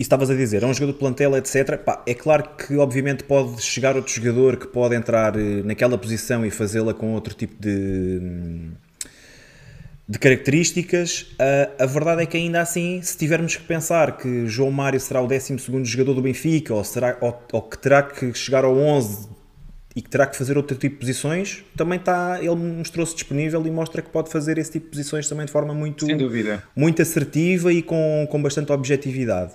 e 0.00 0.02
estavas 0.02 0.30
a 0.30 0.34
dizer, 0.34 0.62
é 0.62 0.66
um 0.66 0.72
jogador 0.72 0.94
de 0.94 0.98
plantel, 0.98 1.36
etc. 1.36 1.76
Pá, 1.76 2.02
é 2.06 2.14
claro 2.14 2.56
que, 2.56 2.74
obviamente, 2.78 3.22
pode 3.22 3.60
chegar 3.60 3.96
outro 3.96 4.10
jogador 4.10 4.56
que 4.56 4.66
pode 4.66 4.94
entrar 4.94 5.36
eh, 5.36 5.62
naquela 5.62 5.98
posição 5.98 6.44
e 6.44 6.50
fazê-la 6.50 6.94
com 6.94 7.12
outro 7.12 7.34
tipo 7.34 7.54
de, 7.60 8.70
de 10.08 10.18
características. 10.18 11.32
Uh, 11.32 11.82
a 11.82 11.84
verdade 11.84 12.22
é 12.22 12.26
que, 12.26 12.38
ainda 12.38 12.62
assim, 12.62 13.02
se 13.02 13.14
tivermos 13.18 13.56
que 13.56 13.64
pensar 13.64 14.16
que 14.16 14.46
João 14.46 14.70
Mário 14.70 14.98
será 14.98 15.20
o 15.20 15.26
12 15.26 15.58
jogador 15.84 16.14
do 16.14 16.22
Benfica 16.22 16.72
ou, 16.72 16.82
será, 16.82 17.18
ou, 17.20 17.38
ou 17.52 17.60
que 17.60 17.76
terá 17.76 18.02
que 18.02 18.32
chegar 18.32 18.64
ao 18.64 18.74
11 18.74 19.28
e 19.94 20.00
que 20.00 20.08
terá 20.08 20.26
que 20.26 20.36
fazer 20.36 20.56
outro 20.56 20.76
tipo 20.76 20.94
de 20.94 21.00
posições, 21.00 21.64
também 21.76 21.98
está, 21.98 22.38
ele 22.40 22.54
mostrou-se 22.54 23.14
disponível 23.14 23.66
e 23.66 23.70
mostra 23.70 24.00
que 24.00 24.08
pode 24.08 24.30
fazer 24.30 24.56
esse 24.56 24.72
tipo 24.72 24.86
de 24.86 24.90
posições 24.90 25.28
também 25.28 25.46
de 25.46 25.52
forma 25.52 25.74
muito, 25.74 26.06
muito 26.76 27.02
assertiva 27.02 27.72
e 27.72 27.82
com, 27.82 28.26
com 28.30 28.40
bastante 28.40 28.70
objetividade. 28.70 29.52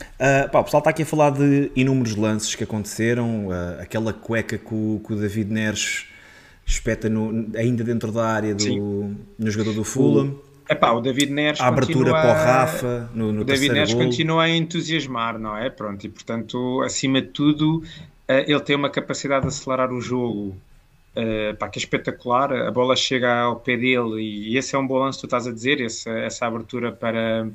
Uh, 0.00 0.50
pá, 0.50 0.60
o 0.60 0.64
pessoal 0.64 0.80
está 0.80 0.90
aqui 0.90 1.02
a 1.02 1.06
falar 1.06 1.30
de 1.30 1.70
inúmeros 1.76 2.16
lances 2.16 2.54
que 2.54 2.64
aconteceram, 2.64 3.48
uh, 3.48 3.80
aquela 3.80 4.12
cueca 4.12 4.58
que 4.58 4.74
o, 4.74 5.00
que 5.04 5.12
o 5.12 5.16
David 5.16 5.52
Neres 5.52 6.06
espeta 6.66 7.08
no, 7.08 7.48
ainda 7.56 7.82
dentro 7.82 8.12
da 8.12 8.26
área 8.26 8.54
do, 8.54 9.14
no 9.38 9.50
jogador 9.50 9.72
do 9.74 9.84
Fulham. 9.84 10.36
É 10.68 10.74
pá, 10.74 10.90
o 10.90 11.00
David 11.00 11.32
Neres. 11.32 11.60
A 11.60 11.68
abertura 11.68 12.10
para 12.10 12.30
o 12.30 12.34
Rafa 12.34 13.10
no, 13.14 13.32
no 13.32 13.40
O 13.40 13.44
David 13.44 13.72
Neres 13.72 13.94
gol. 13.94 14.04
continua 14.04 14.42
a 14.44 14.50
entusiasmar, 14.50 15.38
não 15.38 15.56
é? 15.56 15.70
Pronto, 15.70 16.04
e 16.04 16.10
portanto, 16.10 16.82
acima 16.84 17.22
de 17.22 17.28
tudo, 17.28 17.82
ele 18.28 18.60
tem 18.60 18.76
uma 18.76 18.90
capacidade 18.90 19.42
de 19.42 19.48
acelerar 19.48 19.92
o 19.92 20.00
jogo 20.00 20.56
uh, 21.16 21.56
pá, 21.56 21.68
que 21.68 21.78
é 21.78 21.82
espetacular. 21.82 22.52
A 22.52 22.70
bola 22.70 22.94
chega 22.96 23.40
ao 23.40 23.56
pé 23.56 23.76
dele 23.76 24.20
e, 24.20 24.56
esse 24.56 24.74
é 24.74 24.78
um 24.78 24.86
bom 24.86 24.98
lance, 24.98 25.18
tu 25.18 25.26
estás 25.26 25.46
a 25.46 25.52
dizer, 25.52 25.80
essa, 25.80 26.10
essa 26.10 26.46
abertura 26.46 26.92
para. 26.92 27.48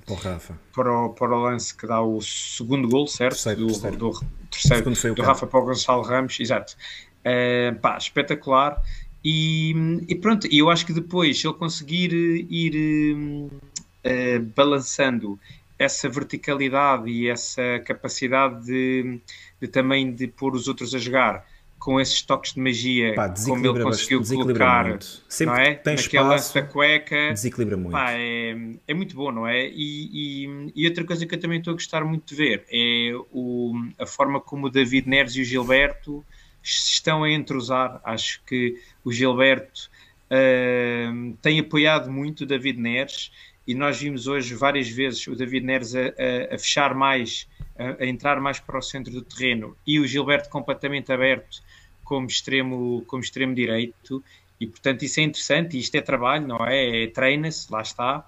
Para, 0.73 0.91
o, 0.91 1.09
para 1.09 1.35
o 1.35 1.41
lance 1.41 1.75
que 1.75 1.87
dá 1.87 2.01
o 2.01 2.21
segundo 2.21 2.87
gol, 2.87 3.07
certo? 3.07 3.33
Terceiro, 3.33 3.61
do, 3.61 3.67
terceiro. 3.67 3.97
do, 3.97 4.83
terceiro, 4.83 5.15
do 5.15 5.21
Rafa 5.21 5.47
para 5.47 5.59
o 5.59 5.65
Gonçalo 5.65 6.03
Ramos, 6.03 6.39
exato. 6.39 6.75
Uh, 7.19 7.79
pá, 7.79 7.97
espetacular. 7.97 8.81
E, 9.23 9.73
e, 10.07 10.15
pronto, 10.15 10.47
eu 10.51 10.69
acho 10.69 10.85
que 10.85 10.91
depois, 10.91 11.39
se 11.39 11.47
ele 11.47 11.53
conseguir 11.53 12.11
ir 12.13 13.23
uh, 13.25 14.41
balançando 14.53 15.39
essa 15.79 16.09
verticalidade 16.09 17.09
e 17.09 17.29
essa 17.29 17.79
capacidade 17.85 18.65
de, 18.65 19.21
de, 19.63 19.67
também 19.69 20.13
de 20.13 20.27
pôr 20.27 20.53
os 20.53 20.67
outros 20.67 20.93
a 20.93 20.97
jogar 20.97 21.45
com 21.79 21.99
esses 21.99 22.21
toques 22.21 22.53
de 22.53 22.59
magia, 22.61 23.13
pá, 23.13 23.29
como 23.29 23.65
ele 23.65 23.83
conseguiu 23.83 24.21
colocar, 24.23 24.87
muito. 24.87 25.23
Sempre 25.27 25.55
não 25.55 25.61
é? 25.61 25.75
tem 25.75 25.95
Naquela 25.95 26.35
espaço, 26.35 26.53
da 26.53 26.61
cueca, 26.63 27.31
desequilibra 27.33 27.75
muito. 27.75 27.91
Pá, 27.91 28.11
é, 28.11 28.55
é 28.87 28.93
muito 28.93 29.15
bom, 29.15 29.31
não 29.31 29.47
é? 29.47 29.67
E, 29.67 30.45
e, 30.45 30.71
e, 30.75 30.87
outra 30.87 31.03
coisa 31.03 31.25
que 31.25 31.35
eu 31.35 31.39
também 31.39 31.59
estou 31.59 31.71
a 31.71 31.73
gostar 31.73 32.05
muito 32.05 32.25
de 32.27 32.35
ver 32.35 32.65
é 32.71 33.11
o, 33.33 33.73
a 33.99 34.05
forma 34.05 34.39
como 34.39 34.67
o 34.67 34.69
David 34.69 35.09
Neres 35.09 35.35
e 35.35 35.41
o 35.41 35.43
Gilberto 35.43 36.23
se 36.61 36.93
estão 36.93 37.23
a 37.23 37.29
entrosar. 37.29 37.99
Acho 38.03 38.41
que 38.45 38.79
o 39.03 39.11
Gilberto 39.11 39.89
uh, 40.31 41.37
tem 41.41 41.59
apoiado 41.59 42.09
muito 42.09 42.41
o 42.41 42.45
David 42.45 42.79
Neres 42.79 43.29
e 43.67 43.73
nós 43.73 43.99
vimos 43.99 44.27
hoje 44.27 44.55
várias 44.55 44.89
vezes 44.89 45.25
o 45.27 45.35
David 45.35 45.65
Neres 45.65 45.95
a, 45.95 45.99
a, 45.99 46.55
a 46.55 46.57
fechar 46.57 46.93
mais, 46.93 47.47
a, 47.77 48.03
a, 48.03 48.05
entrar 48.05 48.39
mais 48.39 48.59
para 48.59 48.77
o 48.77 48.81
centro 48.81 49.11
do 49.11 49.21
terreno 49.21 49.75
e 49.85 49.99
o 49.99 50.07
Gilberto 50.07 50.49
completamente 50.49 51.11
aberto 51.11 51.61
como 52.03 52.27
extremo, 52.27 53.03
como 53.07 53.23
extremo 53.23 53.55
direito. 53.55 54.23
E 54.59 54.67
portanto 54.67 55.03
isso 55.03 55.19
é 55.19 55.23
interessante, 55.23 55.77
isto 55.77 55.95
é 55.95 56.01
trabalho, 56.01 56.47
não 56.47 56.65
é? 56.65 57.03
é 57.03 57.07
Treina-se, 57.07 57.71
lá 57.71 57.81
está. 57.81 58.25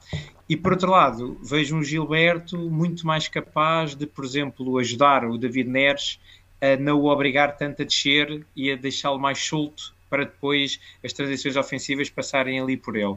E 0.49 0.57
por 0.57 0.73
outro 0.73 0.91
lado, 0.91 1.39
vejo 1.41 1.75
um 1.75 1.83
Gilberto 1.83 2.57
muito 2.57 3.05
mais 3.05 3.27
capaz 3.27 3.95
de, 3.95 4.05
por 4.05 4.25
exemplo, 4.25 4.77
ajudar 4.77 5.23
o 5.25 5.37
David 5.37 5.69
Neres 5.69 6.19
a 6.61 6.77
não 6.77 6.99
o 6.99 7.05
obrigar 7.05 7.57
tanto 7.57 7.81
a 7.81 7.85
descer 7.85 8.45
e 8.55 8.71
a 8.71 8.75
deixá-lo 8.75 9.19
mais 9.19 9.39
solto 9.39 9.93
para 10.09 10.25
depois 10.25 10.79
as 11.03 11.13
transições 11.13 11.55
ofensivas 11.55 12.09
passarem 12.09 12.59
ali 12.59 12.77
por 12.77 12.95
ele. 12.95 13.15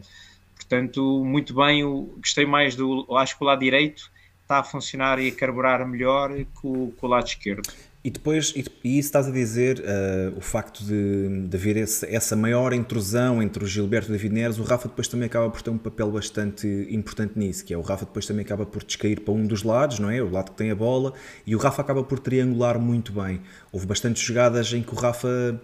Portanto, 0.54 1.24
muito 1.24 1.54
bem, 1.54 1.84
gostei 2.16 2.44
mais 2.44 2.74
do. 2.74 3.06
Acho 3.16 3.36
que 3.36 3.44
o 3.44 3.46
lado 3.46 3.60
direito 3.60 4.10
está 4.48 4.60
a 4.60 4.64
funcionar 4.64 5.18
e 5.18 5.28
a 5.28 5.32
carburar 5.32 5.86
melhor 5.86 6.32
o, 6.32 6.92
que 6.92 7.04
o 7.04 7.06
lado 7.06 7.26
esquerdo. 7.26 7.68
E 8.02 8.10
depois, 8.10 8.54
e, 8.56 8.64
e 8.82 8.98
isso 8.98 9.08
estás 9.08 9.28
a 9.28 9.30
dizer, 9.30 9.80
uh, 9.80 10.38
o 10.38 10.40
facto 10.40 10.82
de, 10.82 11.46
de 11.46 11.56
haver 11.56 11.76
esse, 11.76 12.06
essa 12.06 12.34
maior 12.34 12.72
intrusão 12.72 13.42
entre 13.42 13.62
o 13.62 13.66
Gilberto 13.66 14.08
e 14.08 14.10
o 14.10 14.12
David 14.12 14.34
Neres, 14.34 14.58
o 14.58 14.62
Rafa 14.62 14.88
depois 14.88 15.06
também 15.08 15.26
acaba 15.26 15.50
por 15.50 15.60
ter 15.60 15.68
um 15.68 15.76
papel 15.76 16.10
bastante 16.10 16.66
importante 16.90 17.38
nisso, 17.38 17.62
que 17.64 17.74
é 17.74 17.76
o 17.76 17.82
Rafa 17.82 18.06
depois 18.06 18.24
também 18.24 18.44
acaba 18.44 18.64
por 18.64 18.82
descair 18.82 19.20
para 19.20 19.34
um 19.34 19.46
dos 19.46 19.62
lados, 19.62 19.98
não 19.98 20.08
é? 20.08 20.22
O 20.22 20.30
lado 20.30 20.52
que 20.52 20.56
tem 20.56 20.70
a 20.70 20.74
bola, 20.74 21.12
e 21.46 21.54
o 21.54 21.58
Rafa 21.58 21.82
acaba 21.82 22.02
por 22.02 22.18
triangular 22.18 22.78
muito 22.78 23.12
bem. 23.12 23.42
Houve 23.70 23.84
bastantes 23.84 24.22
jogadas 24.22 24.72
em 24.72 24.82
que 24.82 24.94
o 24.94 24.96
Rafa 24.96 25.60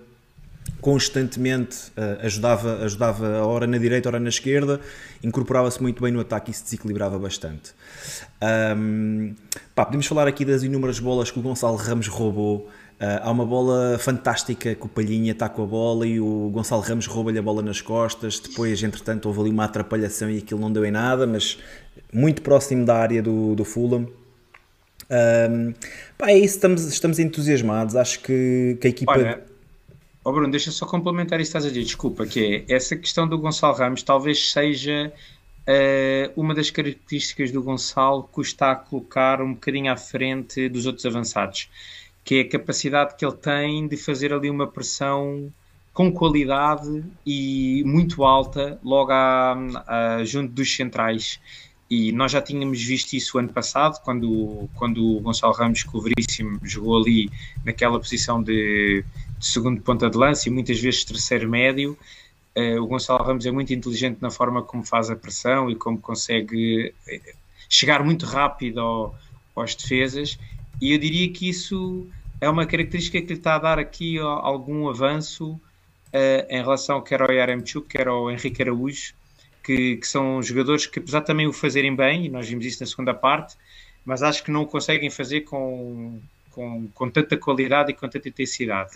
constantemente 0.80 1.88
uh, 1.96 2.24
ajudava, 2.26 2.84
ajudava 2.84 3.38
a 3.38 3.46
hora 3.46 3.66
na 3.66 3.78
direita, 3.78 4.08
a 4.08 4.10
hora 4.10 4.20
na 4.20 4.28
esquerda, 4.28 4.80
incorporava-se 5.22 5.80
muito 5.80 6.02
bem 6.02 6.12
no 6.12 6.20
ataque 6.20 6.50
e 6.50 6.54
se 6.54 6.62
desequilibrava 6.62 7.18
bastante. 7.18 7.72
Um, 8.76 9.34
pá, 9.74 9.86
podemos 9.86 10.06
falar 10.06 10.28
aqui 10.28 10.44
das 10.44 10.62
inúmeras 10.62 10.98
bolas 10.98 11.30
que 11.30 11.38
o 11.38 11.42
Gonçalo 11.42 11.76
Ramos 11.76 12.06
roubou. 12.08 12.68
Uh, 13.00 13.20
há 13.22 13.30
uma 13.30 13.44
bola 13.44 13.98
fantástica 13.98 14.74
que 14.74 14.84
o 14.86 14.88
Palhinha 14.88 15.32
está 15.32 15.48
com 15.48 15.62
a 15.62 15.66
bola 15.66 16.06
e 16.06 16.20
o 16.20 16.50
Gonçalo 16.52 16.82
Ramos 16.82 17.06
rouba-lhe 17.06 17.38
a 17.38 17.42
bola 17.42 17.62
nas 17.62 17.80
costas. 17.80 18.38
Depois, 18.38 18.82
entretanto, 18.82 19.26
houve 19.26 19.40
ali 19.40 19.50
uma 19.50 19.64
atrapalhação 19.64 20.30
e 20.30 20.38
aquilo 20.38 20.60
não 20.60 20.70
deu 20.70 20.84
em 20.84 20.90
nada, 20.90 21.26
mas 21.26 21.58
muito 22.12 22.42
próximo 22.42 22.84
da 22.84 22.96
área 22.96 23.22
do, 23.22 23.54
do 23.54 23.64
Fulham. 23.64 24.06
Um, 25.10 25.74
pá, 26.16 26.28
é 26.28 26.38
isso, 26.38 26.56
estamos, 26.56 26.84
estamos 26.84 27.18
entusiasmados. 27.18 27.96
Acho 27.96 28.20
que, 28.20 28.76
que 28.80 28.86
a 28.86 28.90
equipa. 28.90 29.12
Olha 29.12 29.53
Oh 30.26 30.32
Bruno, 30.32 30.50
deixa 30.50 30.70
só 30.70 30.86
complementar 30.86 31.38
isso 31.38 31.52
que 31.52 31.58
estás 31.58 31.66
a 31.66 31.68
dizer, 31.68 31.84
desculpa, 31.84 32.24
que 32.24 32.64
é 32.66 32.74
essa 32.74 32.96
questão 32.96 33.28
do 33.28 33.36
Gonçalo 33.36 33.76
Ramos 33.76 34.02
talvez 34.02 34.50
seja 34.50 35.12
uh, 35.68 36.40
uma 36.40 36.54
das 36.54 36.70
características 36.70 37.52
do 37.52 37.62
Gonçalo 37.62 38.26
que 38.32 38.38
o 38.38 38.42
está 38.42 38.72
a 38.72 38.74
colocar 38.74 39.42
um 39.42 39.52
bocadinho 39.52 39.92
à 39.92 39.96
frente 39.98 40.66
dos 40.70 40.86
outros 40.86 41.04
avançados, 41.04 41.68
que 42.24 42.36
é 42.36 42.40
a 42.40 42.48
capacidade 42.48 43.16
que 43.16 43.24
ele 43.26 43.36
tem 43.36 43.86
de 43.86 43.98
fazer 43.98 44.32
ali 44.32 44.48
uma 44.48 44.66
pressão 44.66 45.52
com 45.92 46.10
qualidade 46.10 47.04
e 47.26 47.82
muito 47.84 48.24
alta 48.24 48.80
logo 48.82 49.12
à, 49.12 49.54
à, 49.86 50.24
junto 50.24 50.54
dos 50.54 50.74
centrais. 50.74 51.38
E 51.90 52.12
nós 52.12 52.32
já 52.32 52.40
tínhamos 52.40 52.82
visto 52.82 53.12
isso 53.12 53.38
ano 53.38 53.50
passado, 53.50 54.02
quando, 54.02 54.70
quando 54.74 55.04
o 55.04 55.20
Gonçalo 55.20 55.52
Ramos, 55.52 55.82
com 55.82 55.98
o 55.98 56.00
Veríssimo, 56.00 56.58
jogou 56.62 56.96
ali 56.96 57.30
naquela 57.62 57.98
posição 57.98 58.42
de 58.42 59.04
segundo 59.44 59.80
ponta 59.82 60.08
de 60.08 60.16
lança 60.16 60.48
e 60.48 60.52
muitas 60.52 60.80
vezes 60.80 61.04
terceiro 61.04 61.48
médio. 61.48 61.96
Uh, 62.56 62.80
o 62.80 62.86
Gonçalo 62.86 63.24
Ramos 63.24 63.44
é 63.46 63.50
muito 63.50 63.72
inteligente 63.74 64.18
na 64.20 64.30
forma 64.30 64.62
como 64.62 64.84
faz 64.84 65.10
a 65.10 65.16
pressão 65.16 65.70
e 65.70 65.74
como 65.74 65.98
consegue 65.98 66.94
eh, 67.08 67.34
chegar 67.68 68.04
muito 68.04 68.26
rápido 68.26 68.80
ao, 68.80 69.18
aos 69.56 69.74
defesas. 69.74 70.38
E 70.80 70.92
eu 70.92 70.98
diria 70.98 71.30
que 71.32 71.48
isso 71.48 72.06
é 72.40 72.48
uma 72.48 72.66
característica 72.66 73.20
que 73.20 73.26
lhe 73.26 73.34
está 73.34 73.56
a 73.56 73.58
dar 73.58 73.78
aqui 73.78 74.18
algum 74.18 74.88
avanço 74.88 75.52
uh, 75.52 75.60
em 76.48 76.62
relação 76.62 77.00
quer 77.02 77.20
ao 77.20 77.30
Yaremchuk, 77.30 77.88
quer 77.88 78.08
ao 78.08 78.30
Henrique 78.30 78.62
Araújo, 78.62 79.14
que, 79.62 79.96
que, 79.96 80.06
são 80.06 80.42
jogadores 80.42 80.86
que, 80.86 80.98
apesar 80.98 81.20
de 81.20 81.26
também 81.26 81.46
o 81.46 81.52
fazerem 81.52 81.94
bem, 81.94 82.26
e 82.26 82.28
nós 82.28 82.48
vimos 82.48 82.64
isso 82.64 82.80
na 82.80 82.86
segunda 82.86 83.14
parte, 83.14 83.56
mas 84.04 84.22
acho 84.22 84.44
que 84.44 84.50
não 84.50 84.62
o 84.62 84.66
conseguem 84.66 85.10
fazer 85.10 85.42
com, 85.42 86.20
com, 86.50 86.88
com 86.94 87.10
tanta 87.10 87.36
qualidade 87.36 87.90
e 87.90 87.94
com 87.94 88.08
tanta 88.08 88.28
intensidade. 88.28 88.92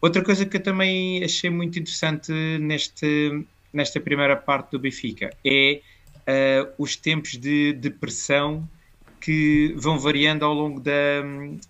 Outra 0.00 0.24
coisa 0.24 0.46
que 0.46 0.56
eu 0.56 0.62
também 0.62 1.22
achei 1.22 1.50
muito 1.50 1.78
interessante 1.78 2.32
neste, 2.58 3.44
nesta 3.72 4.00
primeira 4.00 4.34
parte 4.34 4.70
do 4.70 4.78
Benfica 4.78 5.30
é 5.44 5.80
uh, 6.20 6.72
os 6.78 6.96
tempos 6.96 7.36
de, 7.36 7.74
de, 7.74 7.90
pressão 7.90 8.66
que 9.20 9.74
vão 9.76 9.98
variando 9.98 10.44
ao 10.44 10.54
longo 10.54 10.80
da, 10.80 10.92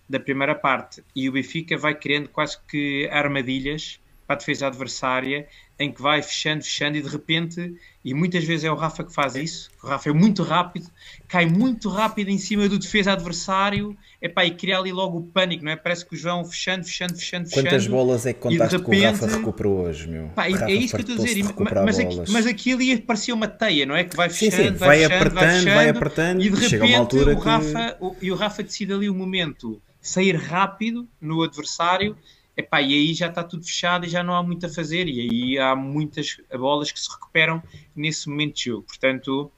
da 0.09 0.19
primeira 0.19 0.55
parte. 0.55 1.03
E 1.13 1.27
o 1.27 1.33
Benfica 1.33 1.77
vai 1.77 1.93
criando 1.93 2.29
quase 2.29 2.57
que 2.69 3.09
armadilhas 3.11 3.99
para 4.31 4.33
a 4.33 4.37
defesa 4.37 4.67
adversária, 4.67 5.47
em 5.77 5.91
que 5.91 6.01
vai 6.01 6.21
fechando, 6.21 6.63
fechando 6.63 6.97
e 6.97 7.01
de 7.01 7.09
repente, 7.09 7.73
e 8.05 8.13
muitas 8.13 8.43
vezes 8.43 8.65
é 8.65 8.71
o 8.71 8.75
Rafa 8.75 9.03
que 9.03 9.13
faz 9.13 9.35
isso, 9.35 9.69
o 9.83 9.87
Rafa 9.87 10.09
é 10.09 10.13
muito 10.13 10.43
rápido, 10.43 10.87
cai 11.27 11.45
muito 11.45 11.89
rápido 11.89 12.29
em 12.29 12.37
cima 12.37 12.69
do 12.69 12.77
defesa 12.77 13.13
adversário, 13.13 13.97
epá, 14.21 14.45
e 14.45 14.51
cria 14.51 14.77
ali 14.77 14.91
logo 14.91 15.17
o 15.17 15.23
pânico, 15.23 15.65
não 15.65 15.71
é? 15.71 15.75
Parece 15.75 16.05
que 16.05 16.13
o 16.13 16.17
João 16.17 16.45
fechando, 16.45 16.85
fechando, 16.85 17.15
fechando, 17.15 17.49
fechando. 17.49 17.67
Quantas 17.67 17.87
bolas 17.87 18.25
é 18.25 18.33
que 18.33 18.39
contaste 18.39 18.77
repente, 18.77 18.99
que 18.99 19.05
o 19.05 19.11
Rafa 19.11 19.27
recuperou 19.27 19.79
hoje, 19.81 20.07
meu? 20.07 20.27
Pá, 20.29 20.47
é 20.47 20.71
isso 20.71 20.95
que 20.95 21.01
eu 21.01 21.15
estou 21.15 21.25
a 21.25 21.27
dizer, 21.27 21.45
mas, 21.83 21.99
aqui, 21.99 22.31
mas 22.31 22.45
aquilo 22.45 22.81
ia 22.81 23.01
parecer 23.01 23.33
uma 23.33 23.47
teia, 23.47 23.85
não 23.85 23.95
é? 23.95 24.03
Que 24.03 24.15
vai 24.15 24.29
fechando, 24.29 24.63
sim, 24.63 24.71
sim. 24.73 24.77
vai, 24.77 24.87
vai, 24.87 24.97
fechando, 24.99 25.15
apertando, 25.15 25.41
vai, 25.41 25.53
fechando, 25.55 25.75
vai 25.75 25.89
apertando, 25.89 26.41
e 26.43 26.49
de 26.49 26.67
repente 26.67 27.15
o, 27.17 27.25
que... 27.25 27.45
Rafa, 27.45 27.97
o, 27.99 28.15
e 28.21 28.31
o 28.31 28.35
Rafa 28.35 28.63
decide 28.63 28.93
ali 28.93 29.09
o 29.09 29.15
momento 29.15 29.81
sair 29.99 30.35
rápido 30.35 31.07
no 31.19 31.41
adversário 31.41 32.15
epá, 32.55 32.81
e 32.81 32.93
aí 32.93 33.13
já 33.13 33.27
está 33.27 33.43
tudo 33.43 33.65
fechado 33.65 34.05
e 34.05 34.09
já 34.09 34.23
não 34.23 34.35
há 34.35 34.43
muito 34.43 34.65
a 34.65 34.69
fazer, 34.69 35.07
e 35.07 35.21
aí 35.21 35.59
há 35.59 35.75
muitas 35.75 36.37
bolas 36.51 36.91
que 36.91 36.99
se 36.99 37.09
recuperam 37.11 37.61
nesse 37.95 38.29
momento 38.29 38.55
de 38.55 38.65
jogo. 38.65 38.83
Portanto, 38.83 39.51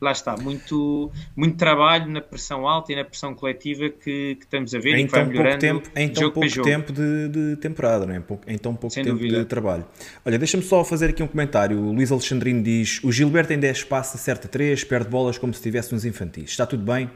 lá 0.00 0.12
está, 0.12 0.36
muito, 0.36 1.10
muito 1.36 1.56
trabalho 1.56 2.10
na 2.10 2.20
pressão 2.20 2.66
alta 2.66 2.92
e 2.92 2.96
na 2.96 3.04
pressão 3.04 3.34
coletiva 3.34 3.90
que, 3.90 4.36
que 4.36 4.44
estamos 4.44 4.74
a 4.74 4.78
ver 4.78 4.94
em 4.94 5.04
e 5.04 5.06
que 5.06 5.12
vai 5.12 5.24
melhorando 5.24 5.58
tempo, 5.58 5.90
em 5.94 6.08
tão 6.08 6.30
pouco 6.30 6.62
tempo 6.62 6.92
de, 6.92 7.28
de, 7.28 7.56
temporada, 7.56 8.06
não 8.06 8.14
é? 8.14 8.22
em 8.46 8.58
tão 8.58 8.74
pouco 8.74 8.94
Sem 8.94 9.04
tempo 9.04 9.16
dúvida. 9.16 9.40
de 9.40 9.44
trabalho. 9.44 9.84
Olha, 10.24 10.38
deixa-me 10.38 10.62
só 10.62 10.82
fazer 10.84 11.10
aqui 11.10 11.22
um 11.22 11.28
comentário. 11.28 11.78
O 11.78 11.92
Luís 11.92 12.10
Alexandrino 12.10 12.62
diz: 12.62 13.02
o 13.04 13.12
Gilberto 13.12 13.52
em 13.52 13.58
10 13.58 13.78
espaço 13.78 14.16
acerta 14.16 14.48
3, 14.48 14.84
perde 14.84 15.10
bolas 15.10 15.36
como 15.36 15.52
se 15.52 15.58
estivesse 15.58 15.92
nos 15.92 16.04
infantis. 16.04 16.50
Está 16.50 16.66
tudo 16.66 16.82
bem? 16.82 17.10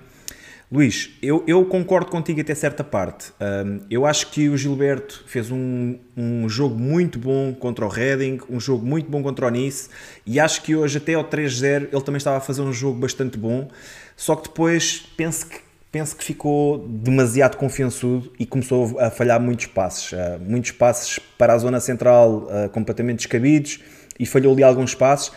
Luís, 0.72 1.10
eu, 1.22 1.44
eu, 1.46 1.64
concordo 1.66 2.10
contigo 2.10 2.40
até 2.40 2.54
certa 2.54 2.82
parte. 2.82 3.32
Um, 3.40 3.80
eu 3.90 4.06
acho 4.06 4.30
que 4.30 4.48
o 4.48 4.56
Gilberto 4.56 5.22
fez 5.26 5.50
um, 5.50 5.98
um, 6.16 6.48
jogo 6.48 6.76
muito 6.76 7.18
bom 7.18 7.52
contra 7.52 7.84
o 7.84 7.88
Reading, 7.88 8.40
um 8.48 8.58
jogo 8.58 8.84
muito 8.84 9.08
bom 9.10 9.22
contra 9.22 9.46
o 9.46 9.50
Nice, 9.50 9.88
e 10.26 10.40
acho 10.40 10.62
que 10.62 10.74
hoje, 10.74 10.98
até 10.98 11.14
ao 11.14 11.24
3-0, 11.24 11.88
ele 11.92 12.02
também 12.02 12.16
estava 12.16 12.38
a 12.38 12.40
fazer 12.40 12.62
um 12.62 12.72
jogo 12.72 12.98
bastante 12.98 13.38
bom. 13.38 13.68
Só 14.16 14.34
que 14.34 14.48
depois 14.48 15.04
penso 15.16 15.46
que, 15.46 15.60
penso 15.92 16.16
que 16.16 16.24
ficou 16.24 16.78
demasiado 16.88 17.56
confiançudo 17.56 18.32
e 18.38 18.46
começou 18.46 18.98
a 18.98 19.10
falhar 19.10 19.40
muitos 19.40 19.66
passos. 19.66 20.12
Uh, 20.12 20.40
muitos 20.40 20.72
passos 20.72 21.20
para 21.36 21.52
a 21.52 21.58
zona 21.58 21.78
central 21.78 22.48
uh, 22.48 22.68
completamente 22.70 23.18
descabidos 23.18 23.80
e 24.18 24.24
falhou 24.24 24.54
ali 24.54 24.62
alguns 24.62 24.94
passos 24.94 25.32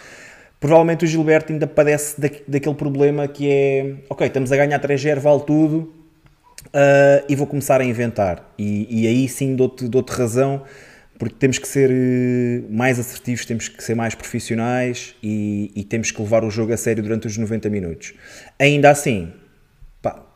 provavelmente 0.59 1.05
o 1.05 1.07
Gilberto 1.07 1.51
ainda 1.53 1.67
padece 1.67 2.19
da, 2.19 2.29
daquele 2.47 2.75
problema 2.75 3.27
que 3.27 3.49
é 3.49 3.95
ok, 4.09 4.27
estamos 4.27 4.51
a 4.51 4.57
ganhar 4.57 4.79
3-0, 4.79 5.19
vale 5.19 5.41
tudo 5.41 5.93
uh, 6.67 7.25
e 7.27 7.35
vou 7.35 7.47
começar 7.47 7.81
a 7.81 7.83
inventar. 7.83 8.53
E, 8.57 9.03
e 9.03 9.07
aí 9.07 9.27
sim 9.27 9.55
dou-te 9.55 9.87
dou 9.87 10.03
razão, 10.07 10.63
porque 11.17 11.35
temos 11.35 11.57
que 11.57 11.67
ser 11.67 11.89
eh, 11.91 12.61
mais 12.69 12.99
assertivos, 12.99 13.43
temos 13.43 13.67
que 13.67 13.83
ser 13.83 13.95
mais 13.95 14.13
profissionais 14.13 15.15
e, 15.21 15.71
e, 15.75 15.83
temos 15.83 16.11
que 16.11 16.21
levar 16.21 16.43
o 16.43 16.49
jogo 16.51 16.71
a 16.73 16.77
sério 16.77 17.01
durante 17.01 17.25
os 17.25 17.35
90 17.35 17.69
minutos. 17.71 18.13
Ainda 18.59 18.91
assim, 18.91 19.33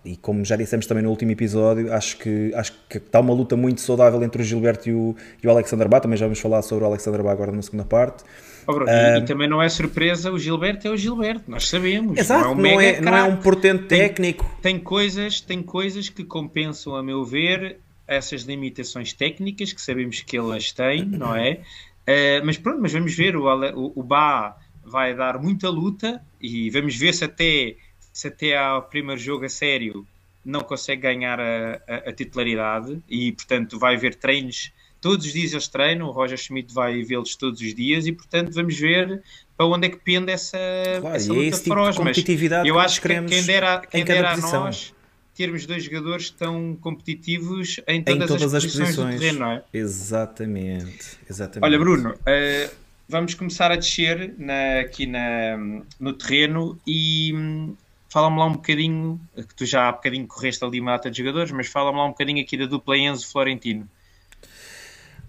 e 0.04 0.18
como 0.18 0.44
já 0.44 0.56
dissemos 0.56 0.88
também 0.88 1.04
no 1.04 1.12
último 1.12 1.32
episódio, 1.32 1.94
acho 1.94 2.18
que, 2.18 2.52
acho 2.56 2.74
que 2.90 2.98
está 2.98 3.20
uma 3.20 3.34
luta 3.34 3.56
muito 3.56 3.82
saudável 3.82 4.22
entre 4.24 4.42
o 4.42 4.46
Gilberto 4.46 4.90
e 4.90 4.94
o, 4.94 5.16
e 5.42 5.48
o 5.48 5.52
Alexander 5.52 5.88
Bá, 5.88 6.00
também 6.00 6.18
já 6.18 6.26
vamos 6.26 6.40
falar 6.40 6.62
sobre 6.64 6.84
o 6.84 6.88
Alexander 6.88 7.22
Bá 7.22 7.32
agora 7.32 7.52
na 7.52 7.62
segunda 7.62 7.86
parte. 7.86 8.24
Oh, 8.68 8.84
e, 8.84 9.20
e, 9.20 9.26
também 9.26 9.48
não 9.48 9.62
é 9.62 9.68
surpresa, 9.70 10.32
o 10.32 10.38
Gilberto 10.38 10.88
é 10.88 10.92
o 10.92 10.98
Gilberto, 10.98 11.50
nós 11.50 11.68
sabemos. 11.68 12.18
Exato, 12.18 12.56
não 12.56 12.66
é, 12.66 12.74
um 12.74 12.76
não 12.76 12.82
é, 12.82 13.02
não 13.02 13.18
é 13.18 13.24
um 13.24 13.38
portento 13.38 13.88
técnico. 13.88 14.50
Tem, 14.62 14.80
coisas, 14.80 15.42
tem 15.42 15.62
coisas 15.62 16.10
que 16.10 16.24
compensam, 16.24 16.96
a 16.96 17.04
meu 17.04 17.26
ver, 17.26 17.78
essas 18.08 18.44
limitações 18.44 19.14
técnicas 19.14 19.74
que 19.74 19.82
sabemos 19.82 20.22
que 20.22 20.38
ele 20.38 20.56
as 20.56 20.72
tem, 20.72 21.06
não 21.06 21.36
é? 21.36 21.62
Uh, 22.02 22.46
mas 22.46 22.58
pronto, 22.58 22.82
mas 22.82 22.94
vamos 22.94 23.16
ver, 23.16 23.36
o, 23.36 23.46
o, 23.46 23.94
o 23.96 24.04
Bá 24.04 24.58
vai 24.84 25.16
dar 25.16 25.40
muita 25.40 25.70
luta 25.70 26.22
e 26.42 26.70
vamos 26.70 26.96
ver 26.98 27.14
se 27.14 27.24
até, 27.24 27.76
se 28.12 28.28
até 28.28 28.58
ao 28.58 28.82
primeiro 28.84 29.20
jogo 29.20 29.46
a 29.46 29.50
sério 29.50 30.06
não 30.44 30.62
consegue 30.62 31.04
ganhar 31.04 31.40
a, 31.40 31.82
a, 31.88 31.96
a 32.10 32.14
titularidade 32.14 33.02
e, 33.08 33.32
portanto, 33.32 33.78
vai 33.78 33.96
haver 33.96 34.16
treinos 34.16 34.72
todos 35.02 35.26
os 35.26 35.34
dias 35.34 35.52
eles 35.52 35.68
treinam, 35.68 36.08
o 36.08 36.12
Roger 36.12 36.38
Schmidt 36.38 36.74
vai 36.74 37.02
vê-los 37.04 37.36
todos 37.36 37.60
os 37.60 37.74
dias 37.74 38.06
e, 38.06 38.12
portanto, 38.12 38.54
vamos 38.54 38.78
ver 38.78 39.22
para 39.58 39.66
onde 39.66 39.88
é 39.88 39.90
que 39.90 39.98
pende 39.98 40.32
essa, 40.32 40.58
claro, 41.02 41.16
essa 41.16 41.34
luta 41.34 41.58
tipo 41.58 41.64
feroz. 41.64 41.96
De 41.96 42.02
competitividade 42.02 42.70
eu 42.70 42.80
acho 42.80 43.02
que 43.02 43.08
quem 43.08 43.44
dera, 43.44 43.80
quem 43.80 44.06
dera 44.06 44.34
a 44.34 44.38
nós 44.38 44.94
termos 45.36 45.66
dois 45.66 45.84
jogadores 45.84 46.30
tão 46.30 46.78
competitivos 46.80 47.80
em 47.88 48.04
todas, 48.04 48.24
em 48.24 48.28
todas 48.28 48.54
as, 48.54 48.64
posições 48.64 48.90
as, 48.90 48.96
posições 48.96 49.16
do 49.16 49.20
terreno, 49.20 49.40
não 49.40 49.52
é? 49.52 49.64
Exatamente. 49.74 51.18
Exatamente. 51.28 51.66
Olha, 51.66 51.80
Bruno, 51.80 52.12
uh, 52.12 52.76
vamos 53.08 53.34
começar 53.34 53.72
a 53.72 53.76
descer 53.76 54.36
na, 54.38 54.82
aqui 54.82 55.08
na, 55.08 55.58
no 56.00 56.14
terreno 56.14 56.80
e 56.86 57.34
hum, 57.34 57.76
fala-me 58.10 58.38
lá 58.38 58.46
um 58.46 58.54
bocadinho, 58.54 59.20
que 59.36 59.56
tu 59.56 59.66
já 59.66 59.88
há 59.88 59.92
bocadinho 59.94 60.28
correste 60.28 60.64
ali 60.64 60.80
uma 60.80 60.92
data 60.92 61.10
de 61.10 61.18
jogadores, 61.18 61.52
mas 61.52 61.68
fala-me 61.68 61.98
lá 61.98 62.06
um 62.06 62.10
bocadinho 62.10 62.42
aqui 62.42 62.58
da 62.58 62.66
dupla 62.66 62.98
Enzo 62.98 63.28
Florentino. 63.32 63.88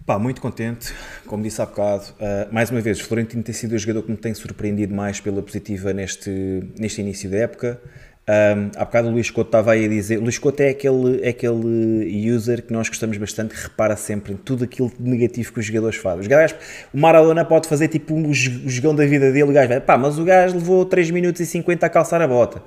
Pá, 0.05 0.19
muito 0.19 0.41
contente, 0.41 0.93
como 1.27 1.43
disse 1.45 1.63
há 1.63 1.67
bocado. 1.67 2.05
Uh, 2.13 2.53
mais 2.53 2.71
uma 2.71 2.81
vez, 2.81 2.99
Florentino 3.01 3.43
tem 3.43 3.55
sido 3.55 3.73
o 3.73 3.79
jogador 3.79 4.03
que 4.03 4.11
me 4.11 4.17
tem 4.17 4.35
surpreendido 4.35 4.93
mais 4.93 5.21
pela 5.21 5.41
positiva 5.41 5.93
neste, 5.93 6.31
neste 6.77 7.01
início 7.01 7.31
da 7.31 7.37
época. 7.39 7.81
Um, 8.29 8.71
há 8.77 8.85
bocado 8.85 9.09
o 9.09 9.11
Luís 9.13 9.31
Couto 9.31 9.49
estava 9.49 9.73
aí 9.73 9.85
a 9.85 9.89
dizer. 9.89 10.19
Luís 10.19 10.39
Couto 10.39 10.61
é 10.61 10.71
aquele, 10.71 11.21
é 11.23 11.29
aquele 11.29 12.33
user 12.33 12.63
que 12.63 12.73
nós 12.73 12.89
gostamos 12.89 13.17
bastante, 13.17 13.55
que 13.55 13.63
repara 13.63 13.95
sempre 13.95 14.33
em 14.33 14.37
tudo 14.37 14.65
aquilo 14.65 14.91
de 14.99 15.09
negativo 15.09 15.53
que 15.53 15.61
os 15.61 15.67
jogadores 15.67 15.97
fazem. 15.97 16.21
Os 16.21 16.27
gajos, 16.27 16.57
o 16.93 16.99
Maradona 16.99 17.45
pode 17.45 17.69
fazer 17.69 17.87
tipo 17.87 18.13
um, 18.15 18.29
o 18.29 18.35
jogão 18.35 18.95
da 18.95 19.07
vida 19.07 19.31
dele, 19.31 19.51
o 19.51 19.53
gajo 19.53 19.69
vai, 19.69 19.81
pá, 19.81 19.97
mas 19.97 20.19
o 20.19 20.25
gajo 20.25 20.55
levou 20.55 20.85
3 20.85 21.13
minutos 21.13 21.41
e 21.41 21.47
50 21.47 21.87
a 21.87 21.89
calçar 21.89 22.21
a 22.21 22.27
bota. 22.27 22.61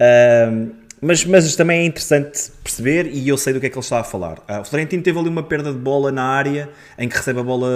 Um, 0.00 0.70
mas, 1.02 1.24
mas 1.24 1.56
também 1.56 1.80
é 1.80 1.84
interessante 1.84 2.52
perceber, 2.62 3.06
e 3.12 3.28
eu 3.28 3.36
sei 3.36 3.52
do 3.52 3.58
que 3.58 3.66
é 3.66 3.68
que 3.68 3.74
ele 3.74 3.82
está 3.82 3.98
a 3.98 4.04
falar. 4.04 4.38
Uh, 4.48 4.60
o 4.60 4.64
Florentino 4.64 5.02
teve 5.02 5.18
ali 5.18 5.28
uma 5.28 5.42
perda 5.42 5.72
de 5.72 5.78
bola 5.78 6.12
na 6.12 6.22
área, 6.22 6.70
em 6.96 7.08
que 7.08 7.16
recebe 7.16 7.40
a 7.40 7.42
bola 7.42 7.68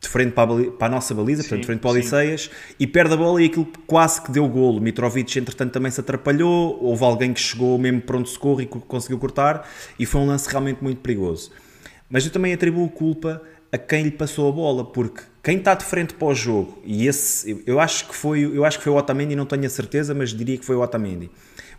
de 0.00 0.08
frente 0.08 0.30
para 0.30 0.54
a, 0.54 0.70
para 0.70 0.86
a 0.86 0.90
nossa 0.90 1.12
baliza, 1.12 1.42
sim, 1.42 1.48
portanto, 1.48 1.60
de 1.62 1.66
frente 1.66 1.80
para 1.80 1.88
o 1.88 1.92
Odisseias, 1.92 2.48
e 2.78 2.86
perde 2.86 3.14
a 3.14 3.16
bola 3.16 3.42
e 3.42 3.46
aquilo 3.46 3.66
quase 3.84 4.22
que 4.22 4.30
deu 4.30 4.48
golo. 4.48 4.80
Mitrovic, 4.80 5.40
entretanto, 5.40 5.72
também 5.72 5.90
se 5.90 5.98
atrapalhou, 5.98 6.78
houve 6.80 7.02
alguém 7.02 7.32
que 7.32 7.40
chegou 7.40 7.76
mesmo 7.76 8.00
pronto-socorro 8.00 8.62
e 8.62 8.66
conseguiu 8.66 9.18
cortar, 9.18 9.68
e 9.98 10.06
foi 10.06 10.20
um 10.20 10.26
lance 10.26 10.48
realmente 10.48 10.84
muito 10.84 11.00
perigoso. 11.00 11.50
Mas 12.08 12.24
eu 12.24 12.30
também 12.30 12.52
atribuo 12.52 12.88
culpa 12.90 13.42
a 13.72 13.78
quem 13.78 14.04
lhe 14.04 14.10
passou 14.12 14.48
a 14.48 14.52
bola, 14.52 14.84
porque 14.84 15.22
quem 15.42 15.58
está 15.58 15.74
de 15.74 15.84
frente 15.84 16.14
para 16.14 16.28
o 16.28 16.34
jogo, 16.34 16.80
e 16.84 17.08
esse, 17.08 17.60
eu 17.66 17.80
acho 17.80 18.06
que 18.06 18.14
foi, 18.14 18.44
eu 18.44 18.64
acho 18.64 18.78
que 18.78 18.84
foi 18.84 18.92
o 18.92 18.96
Otamendi, 18.96 19.34
não 19.34 19.46
tenho 19.46 19.66
a 19.66 19.68
certeza, 19.68 20.14
mas 20.14 20.30
diria 20.30 20.56
que 20.56 20.64
foi 20.64 20.76
o 20.76 20.80
Otamendi 20.80 21.28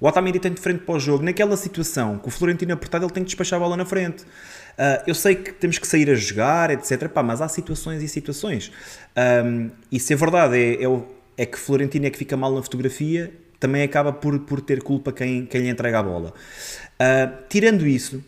o 0.02 0.08
Otamendi 0.08 0.40
tem 0.40 0.52
de 0.52 0.60
frente 0.60 0.80
para 0.80 0.96
o 0.96 1.00
jogo, 1.00 1.24
naquela 1.24 1.56
situação 1.56 2.18
que 2.18 2.28
o 2.28 2.32
Florentino 2.32 2.74
apertado, 2.74 3.06
ele 3.06 3.14
tem 3.14 3.24
que 3.24 3.28
despachar 3.28 3.58
a 3.58 3.60
bola 3.62 3.78
na 3.78 3.86
frente. 3.86 4.24
Uh, 4.24 5.04
eu 5.06 5.14
sei 5.14 5.36
que 5.36 5.54
temos 5.54 5.78
que 5.78 5.86
sair 5.86 6.10
a 6.10 6.16
jogar, 6.16 6.72
etc. 6.72 7.08
Pá, 7.08 7.22
mas 7.22 7.40
há 7.40 7.48
situações 7.48 8.02
e 8.02 8.08
situações. 8.08 8.72
Um, 9.46 9.70
e 9.92 10.00
se 10.00 10.12
a 10.16 10.18
verdade 10.18 10.58
é, 10.58 10.84
é, 10.84 11.04
é, 11.38 11.46
que 11.46 11.60
Florentino 11.60 12.08
é 12.08 12.10
que 12.10 12.18
fica 12.18 12.36
mal 12.36 12.52
na 12.52 12.64
fotografia, 12.64 13.32
também 13.60 13.84
acaba 13.84 14.12
por, 14.12 14.40
por 14.40 14.60
ter 14.60 14.82
culpa 14.82 15.12
quem, 15.12 15.46
quem 15.46 15.62
lhe 15.62 15.70
entrega 15.70 16.00
a 16.00 16.04
bola. 16.04 16.34
Uh, 17.00 17.38
tirando 17.48 17.86
isso, 17.86 18.24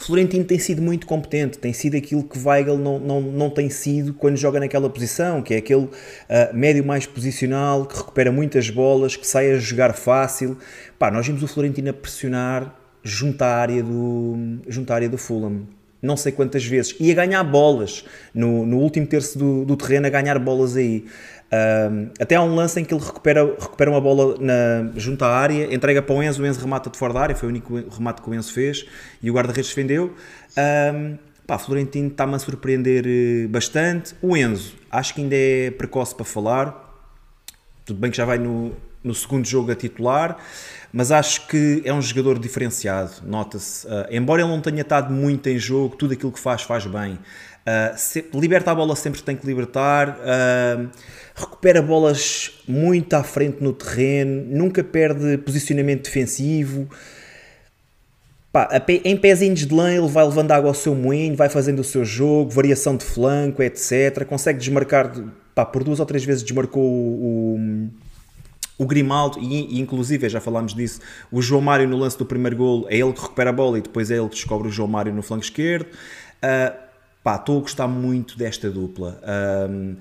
Florentino 0.00 0.44
tem 0.44 0.58
sido 0.58 0.80
muito 0.80 1.06
competente, 1.06 1.58
tem 1.58 1.72
sido 1.72 1.96
aquilo 1.96 2.24
que 2.24 2.38
Weigl 2.38 2.78
não, 2.78 2.98
não, 2.98 3.20
não 3.20 3.50
tem 3.50 3.68
sido 3.68 4.14
quando 4.14 4.36
joga 4.36 4.58
naquela 4.58 4.88
posição, 4.88 5.42
que 5.42 5.54
é 5.54 5.58
aquele 5.58 5.84
uh, 5.84 5.90
médio 6.54 6.84
mais 6.84 7.06
posicional, 7.06 7.84
que 7.84 7.96
recupera 7.96 8.32
muitas 8.32 8.70
bolas, 8.70 9.14
que 9.14 9.26
sai 9.26 9.52
a 9.52 9.58
jogar 9.58 9.92
fácil. 9.92 10.56
Pá, 10.98 11.10
nós 11.10 11.26
vimos 11.26 11.42
o 11.42 11.46
Florentino 11.46 11.90
a 11.90 11.92
pressionar 11.92 12.74
junto 13.02 13.42
à 13.42 13.48
área 13.48 13.82
do, 13.82 14.58
junto 14.66 14.90
à 14.90 14.94
área 14.94 15.08
do 15.08 15.18
Fulham. 15.18 15.66
Não 16.02 16.16
sei 16.16 16.32
quantas 16.32 16.64
vezes. 16.64 16.96
E 16.98 17.10
a 17.10 17.14
ganhar 17.14 17.44
bolas. 17.44 18.04
No, 18.34 18.64
no 18.64 18.78
último 18.78 19.06
terço 19.06 19.38
do, 19.38 19.64
do 19.66 19.76
terreno, 19.76 20.06
a 20.06 20.10
ganhar 20.10 20.38
bolas 20.38 20.76
aí. 20.76 21.04
Um, 21.52 22.10
até 22.20 22.36
há 22.36 22.42
um 22.42 22.54
lance 22.54 22.80
em 22.80 22.84
que 22.84 22.94
ele 22.94 23.02
recupera, 23.02 23.44
recupera 23.44 23.90
uma 23.90 24.00
bola 24.00 24.36
na, 24.38 24.92
junto 24.96 25.24
à 25.24 25.28
área, 25.28 25.74
entrega 25.74 26.00
para 26.00 26.14
o 26.14 26.22
Enzo, 26.22 26.42
o 26.42 26.46
Enzo 26.46 26.60
remata 26.60 26.88
de 26.88 26.96
fora 26.96 27.12
da 27.12 27.20
área, 27.20 27.36
foi 27.36 27.48
o 27.48 27.50
único 27.50 27.74
remate 27.90 28.22
que 28.22 28.30
o 28.30 28.34
Enzo 28.34 28.52
fez 28.52 28.86
e 29.20 29.30
o 29.30 29.34
guarda-redes 29.34 29.68
defendeu. 29.68 30.14
Um, 30.94 31.18
pá, 31.46 31.58
Florentino 31.58 32.08
está-me 32.08 32.36
a 32.36 32.38
surpreender 32.38 33.04
eh, 33.06 33.48
bastante. 33.48 34.14
O 34.22 34.36
Enzo, 34.36 34.76
acho 34.90 35.12
que 35.14 35.20
ainda 35.22 35.34
é 35.34 35.72
precoce 35.72 36.14
para 36.14 36.24
falar, 36.24 36.88
tudo 37.84 37.98
bem 37.98 38.12
que 38.12 38.16
já 38.16 38.24
vai 38.24 38.38
no, 38.38 38.72
no 39.02 39.12
segundo 39.12 39.44
jogo 39.44 39.72
a 39.72 39.74
titular, 39.74 40.36
mas 40.92 41.10
acho 41.10 41.48
que 41.48 41.82
é 41.84 41.92
um 41.92 42.00
jogador 42.00 42.38
diferenciado, 42.38 43.10
nota-se. 43.26 43.86
Uh, 43.86 44.06
embora 44.10 44.42
ele 44.42 44.50
não 44.50 44.60
tenha 44.60 44.82
estado 44.82 45.12
muito 45.12 45.48
em 45.48 45.58
jogo, 45.58 45.96
tudo 45.96 46.12
aquilo 46.12 46.30
que 46.30 46.38
faz, 46.38 46.62
faz 46.62 46.86
bem. 46.86 47.18
Uh, 47.60 47.96
se, 47.96 48.24
liberta 48.32 48.70
a 48.70 48.74
bola 48.74 48.96
sempre 48.96 49.20
que 49.20 49.24
tem 49.24 49.36
que 49.36 49.46
libertar. 49.46 50.18
Uh, 50.18 50.88
recupera 51.34 51.82
bolas 51.82 52.50
muito 52.66 53.14
à 53.14 53.22
frente 53.22 53.62
no 53.62 53.72
terreno, 53.72 54.44
nunca 54.48 54.82
perde 54.82 55.38
posicionamento 55.38 56.04
defensivo. 56.04 56.88
Pá, 58.52 58.68
em 59.04 59.16
pezinhos 59.16 59.64
de 59.64 59.72
lã 59.72 59.92
ele 59.92 60.08
vai 60.08 60.24
levando 60.24 60.50
água 60.50 60.70
ao 60.70 60.74
seu 60.74 60.92
moinho, 60.92 61.36
vai 61.36 61.48
fazendo 61.48 61.78
o 61.78 61.84
seu 61.84 62.04
jogo, 62.04 62.50
variação 62.50 62.96
de 62.96 63.04
flanco, 63.04 63.62
etc. 63.62 64.24
Consegue 64.26 64.58
desmarcar, 64.58 65.12
pá, 65.54 65.64
por 65.64 65.84
duas 65.84 66.00
ou 66.00 66.06
três 66.06 66.24
vezes 66.24 66.42
desmarcou 66.42 66.82
o, 66.82 67.54
o, 67.56 68.82
o 68.82 68.86
Grimaldo 68.86 69.38
e, 69.38 69.76
e, 69.76 69.80
inclusive, 69.80 70.28
já 70.28 70.40
falámos 70.40 70.74
disso, 70.74 71.00
o 71.30 71.40
João 71.40 71.60
Mário 71.60 71.88
no 71.88 71.96
lance 71.96 72.18
do 72.18 72.26
primeiro 72.26 72.56
golo, 72.56 72.86
é 72.88 72.96
ele 72.96 73.12
que 73.12 73.20
recupera 73.20 73.50
a 73.50 73.52
bola 73.52 73.78
e 73.78 73.82
depois 73.82 74.10
é 74.10 74.16
ele 74.16 74.28
que 74.28 74.34
descobre 74.34 74.66
o 74.66 74.70
João 74.70 74.88
Mário 74.88 75.14
no 75.14 75.22
flanco 75.22 75.44
esquerdo. 75.44 75.86
Uh, 76.42 76.89
pá, 77.22 77.36
estou 77.36 77.58
a 77.58 77.60
gostar 77.60 77.88
muito 77.88 78.36
desta 78.36 78.70
dupla. 78.70 79.20
Uh, 79.22 79.96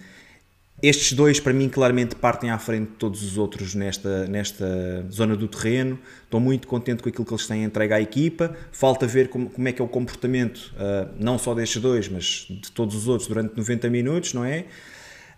estes 0.82 1.12
dois, 1.12 1.41
para 1.41 1.51
mim, 1.51 1.67
claramente 1.67 2.15
partem 2.15 2.49
à 2.49 2.58
frente 2.58 2.91
de 2.91 2.95
todos 2.95 3.21
os 3.21 3.38
outros 3.38 3.75
nesta, 3.75 4.25
nesta 4.27 5.05
zona 5.12 5.36
do 5.36 5.47
terreno. 5.47 5.99
Estou 6.23 6.39
muito 6.39 6.67
contente 6.67 7.03
com 7.03 7.10
aquilo 7.10 7.25
que 7.25 7.34
eles 7.34 7.45
têm 7.45 7.63
entregue 7.65 7.93
à 7.93 7.99
equipa. 7.99 8.55
Falta 8.71 9.05
ver 9.05 9.27
como, 9.27 9.49
como 9.49 9.67
é 9.67 9.73
que 9.73 9.82
é 9.82 9.86
o 9.86 9.89
comportamento, 9.89 10.73
uh, 10.75 11.13
não 11.19 11.38
só 11.38 11.53
destes 11.53 11.82
dois, 11.82 12.08
mas 12.08 12.45
de 12.49 12.71
todos 12.71 12.95
os 12.95 13.10
outros 13.10 13.27
durante 13.27 13.58
90 13.58 13.89
minutos, 13.89 14.34
não 14.34 14.45
é? 14.45 14.65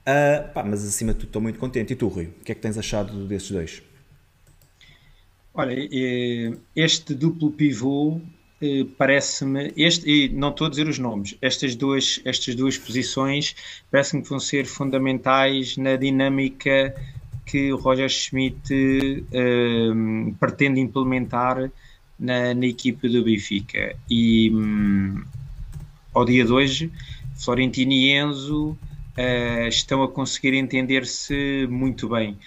Uh, 0.02 0.54
pá, 0.54 0.64
mas 0.64 0.86
acima 0.88 1.12
de 1.12 1.20
tudo 1.20 1.30
estou 1.30 1.42
muito 1.42 1.58
contente. 1.58 1.94
E 1.94 1.96
tu, 1.96 2.08
Rui, 2.08 2.26
o 2.26 2.44
que 2.46 2.52
é 2.52 2.56
que 2.56 2.62
tens 2.62 2.78
achado 2.78 3.26
desses 3.26 3.50
dois? 3.50 3.82
Olha, 5.56 5.76
este 6.76 7.16
duplo 7.16 7.52
pivô 7.52 8.22
parece-me, 8.98 9.74
este, 9.76 10.10
e 10.10 10.30
não 10.30 10.50
estou 10.50 10.68
a 10.68 10.70
dizer 10.70 10.88
os 10.88 11.00
nomes, 11.00 11.36
estas 11.42 11.76
duas, 11.76 12.22
estas 12.24 12.54
duas 12.56 12.78
posições 12.78 13.56
parece-me 13.90 14.22
que 14.22 14.30
vão 14.30 14.40
ser 14.40 14.66
fundamentais 14.66 15.78
na 15.78 15.96
dinâmica 15.96 16.94
que 17.46 17.74
o 17.74 17.78
Roger 17.78 18.10
Schmidt 18.10 18.72
uh, 18.74 20.34
pretende 20.40 20.80
implementar 20.80 21.72
na, 22.20 22.54
na 22.54 22.66
equipe 22.66 23.10
do 23.10 23.24
Benfica. 23.24 23.96
E 24.10 24.52
um, 24.52 25.24
ao 26.14 26.24
dia 26.24 26.46
de 26.46 26.52
hoje, 26.52 26.92
Florentino 27.36 27.92
e 27.92 28.12
Enzo 28.12 28.70
uh, 28.70 29.68
estão 29.68 30.04
a 30.04 30.08
conseguir 30.08 30.54
entender-se 30.54 31.68
muito 31.70 32.08
bem. 32.08 32.38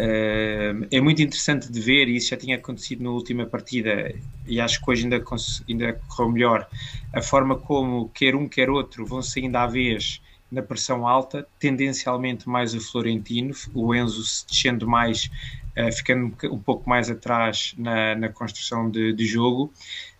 Uh, 0.00 0.86
é 0.90 0.98
muito 0.98 1.20
interessante 1.20 1.70
de 1.70 1.78
ver, 1.78 2.08
e 2.08 2.16
isso 2.16 2.30
já 2.30 2.36
tinha 2.36 2.56
acontecido 2.56 3.04
na 3.04 3.10
última 3.10 3.44
partida, 3.44 4.14
e 4.46 4.58
acho 4.58 4.82
que 4.82 4.90
hoje 4.90 5.02
ainda, 5.04 5.22
ainda 5.68 6.00
correu 6.08 6.32
melhor, 6.32 6.68
a 7.12 7.20
forma 7.20 7.54
como 7.58 8.08
quer 8.08 8.34
um 8.34 8.48
quer 8.48 8.70
outro 8.70 9.04
vão 9.04 9.20
saindo 9.20 9.56
à 9.56 9.66
vez 9.66 10.22
na 10.50 10.62
pressão 10.62 11.06
alta, 11.06 11.46
tendencialmente 11.58 12.48
mais 12.48 12.74
o 12.74 12.80
Florentino, 12.80 13.52
o 13.74 13.94
Enzo 13.94 14.24
se 14.24 14.46
descendo 14.46 14.88
mais, 14.88 15.30
uh, 15.76 15.92
ficando 15.92 16.34
um 16.44 16.58
pouco 16.58 16.88
mais 16.88 17.10
atrás 17.10 17.74
na, 17.76 18.14
na 18.14 18.30
construção 18.30 18.90
de, 18.90 19.12
de, 19.12 19.26
jogo, 19.26 19.70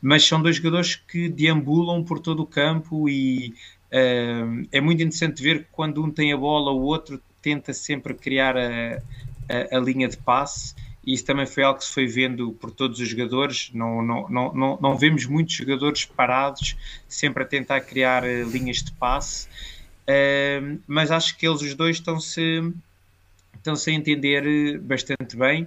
mas 0.03 0.27
são 0.27 0.43
dois 0.43 0.57
jogadores 0.57 0.95
que 0.95 1.27
deambulam 1.27 2.05
por 2.05 2.21
todo 2.21 2.43
o 2.43 2.47
campo 2.47 3.09
e 3.09 3.55
uh, 3.93 4.69
é 4.71 4.81
muito 4.81 5.03
interessante 5.03 5.43
ver 5.43 5.61
que 5.61 5.69
quando 5.73 6.05
um 6.05 6.11
tem 6.11 6.35
a 6.35 6.37
bola, 6.37 6.71
o 6.71 6.83
outro 6.83 7.19
tenta 7.41 7.73
sempre 7.73 8.13
criar 8.13 8.57
a 8.57 9.01
a, 9.51 9.77
a, 9.77 9.81
linha 9.81 10.09
de 10.09 10.17
passe 10.17 10.75
e 11.05 11.15
isso 11.15 11.25
também 11.25 11.47
foi 11.47 11.63
algo 11.63 11.79
que 11.79 11.87
se 11.87 11.93
foi 11.93 12.07
vendo 12.07 12.53
por 12.53 12.71
todos 12.71 13.01
os 13.01 13.09
jogadores. 13.09 13.71
Não, 13.73 14.03
não, 14.03 14.29
não, 14.29 14.55
não, 14.55 14.79
não 14.81 14.99
vemos 14.99 15.25
muitos 15.27 15.55
jogadores 15.55 16.05
parados, 16.05 16.77
sempre 17.09 17.43
a 17.43 17.47
tentar 17.47 17.81
criar 17.81 18.23
uh, 18.23 18.51
linhas 18.51 18.79
de 18.79 18.93
passe, 18.93 19.49
uh, 20.07 20.79
mas 20.87 21.11
acho 21.11 21.37
que 21.37 21.47
eles 21.47 21.63
os 21.63 21.75
dois 21.75 21.97
estão-se 21.97 22.73
estão-se 23.57 23.91
a 23.91 23.93
entender 23.93 24.47
eh, 24.47 24.79
bastante 24.79 25.37
bem. 25.37 25.67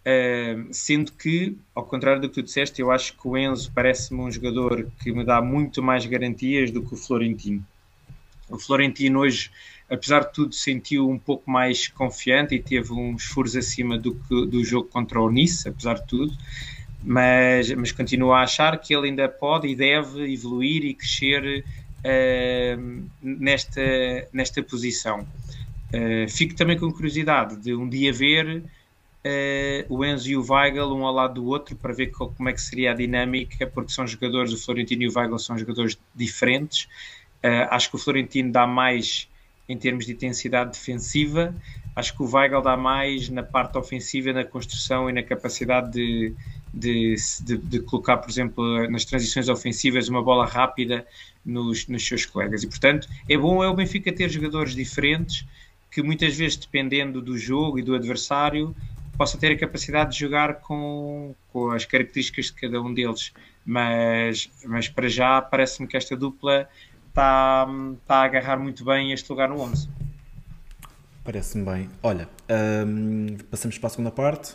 Uh, 0.00 0.66
sendo 0.72 1.12
que, 1.12 1.56
ao 1.74 1.84
contrário 1.84 2.20
do 2.20 2.28
que 2.28 2.34
tu 2.34 2.42
disseste, 2.42 2.80
eu 2.80 2.90
acho 2.90 3.12
que 3.12 3.28
o 3.28 3.36
Enzo 3.36 3.70
parece-me 3.72 4.20
um 4.20 4.30
jogador 4.30 4.90
que 5.02 5.12
me 5.12 5.22
dá 5.24 5.40
muito 5.42 5.82
mais 5.82 6.06
garantias 6.06 6.70
do 6.70 6.82
que 6.82 6.94
o 6.94 6.96
Florentino. 6.96 7.64
O 8.48 8.58
Florentino 8.58 9.20
hoje 9.20 9.50
apesar 9.90 10.20
de 10.20 10.32
tudo, 10.32 10.54
sentiu 10.54 11.10
um 11.10 11.18
pouco 11.18 11.50
mais 11.50 11.88
confiante 11.88 12.54
e 12.54 12.62
teve 12.62 12.92
uns 12.92 13.24
furos 13.24 13.56
acima 13.56 13.98
do, 13.98 14.14
que, 14.14 14.46
do 14.46 14.64
jogo 14.64 14.88
contra 14.88 15.20
o 15.20 15.28
Nice, 15.28 15.68
apesar 15.68 15.94
de 15.94 16.06
tudo. 16.06 16.32
Mas, 17.02 17.72
mas 17.72 17.92
continua 17.92 18.38
a 18.38 18.42
achar 18.42 18.78
que 18.78 18.94
ele 18.94 19.08
ainda 19.08 19.28
pode 19.28 19.66
e 19.66 19.74
deve 19.74 20.32
evoluir 20.32 20.84
e 20.84 20.94
crescer 20.94 21.64
uh, 22.04 23.04
nesta, 23.22 24.28
nesta 24.32 24.62
posição. 24.62 25.26
Uh, 25.92 26.28
fico 26.28 26.54
também 26.54 26.78
com 26.78 26.92
curiosidade 26.92 27.56
de 27.56 27.74
um 27.74 27.88
dia 27.88 28.12
ver 28.12 28.58
uh, 28.58 28.62
o 29.88 30.04
Enzo 30.04 30.28
e 30.28 30.36
o 30.36 30.44
Weigl 30.46 30.94
um 30.94 31.04
ao 31.04 31.12
lado 31.12 31.34
do 31.34 31.46
outro 31.46 31.74
para 31.74 31.92
ver 31.92 32.08
como 32.12 32.48
é 32.48 32.52
que 32.52 32.60
seria 32.60 32.92
a 32.92 32.94
dinâmica, 32.94 33.66
porque 33.66 33.90
são 33.90 34.06
jogadores, 34.06 34.52
o 34.52 34.62
Florentino 34.62 35.02
e 35.02 35.08
o 35.08 35.12
Weigl 35.16 35.38
são 35.38 35.58
jogadores 35.58 35.98
diferentes. 36.14 36.84
Uh, 37.42 37.66
acho 37.70 37.88
que 37.88 37.96
o 37.96 37.98
Florentino 37.98 38.52
dá 38.52 38.66
mais 38.66 39.29
em 39.70 39.76
termos 39.76 40.04
de 40.04 40.12
intensidade 40.12 40.72
defensiva. 40.72 41.54
Acho 41.94 42.16
que 42.16 42.22
o 42.22 42.28
Weigl 42.28 42.60
dá 42.60 42.76
mais 42.76 43.28
na 43.28 43.42
parte 43.42 43.78
ofensiva, 43.78 44.32
na 44.32 44.44
construção 44.44 45.08
e 45.08 45.12
na 45.12 45.22
capacidade 45.22 45.92
de, 45.92 46.34
de, 46.74 47.14
de, 47.42 47.56
de 47.56 47.80
colocar, 47.80 48.16
por 48.16 48.28
exemplo, 48.28 48.90
nas 48.90 49.04
transições 49.04 49.48
ofensivas, 49.48 50.08
uma 50.08 50.22
bola 50.22 50.44
rápida 50.44 51.06
nos, 51.44 51.86
nos 51.86 52.04
seus 52.04 52.26
colegas. 52.26 52.64
E, 52.64 52.66
portanto, 52.66 53.08
é 53.28 53.36
bom 53.36 53.62
é 53.62 53.68
o 53.68 53.74
Benfica 53.74 54.12
ter 54.12 54.28
jogadores 54.28 54.74
diferentes 54.74 55.46
que 55.90 56.02
muitas 56.02 56.36
vezes, 56.36 56.56
dependendo 56.56 57.20
do 57.22 57.38
jogo 57.38 57.78
e 57.78 57.82
do 57.82 57.94
adversário, 57.94 58.74
possa 59.16 59.38
ter 59.38 59.52
a 59.52 59.58
capacidade 59.58 60.12
de 60.12 60.18
jogar 60.18 60.54
com, 60.60 61.34
com 61.52 61.70
as 61.70 61.84
características 61.84 62.46
de 62.46 62.54
cada 62.54 62.82
um 62.82 62.92
deles. 62.92 63.32
Mas, 63.64 64.50
mas 64.64 64.88
para 64.88 65.08
já 65.08 65.40
parece-me 65.40 65.86
que 65.86 65.96
esta 65.96 66.16
dupla 66.16 66.68
está, 67.10 67.66
está 68.02 68.16
a 68.16 68.24
agarrar 68.24 68.58
muito 68.58 68.84
bem 68.84 69.12
este 69.12 69.28
lugar 69.30 69.48
no 69.48 69.60
11. 69.60 69.88
Parece-me 71.22 71.64
bem. 71.64 71.90
Olha, 72.02 72.28
um, 72.86 73.36
passamos 73.50 73.76
para 73.78 73.88
a 73.88 73.90
segunda 73.90 74.10
parte. 74.10 74.54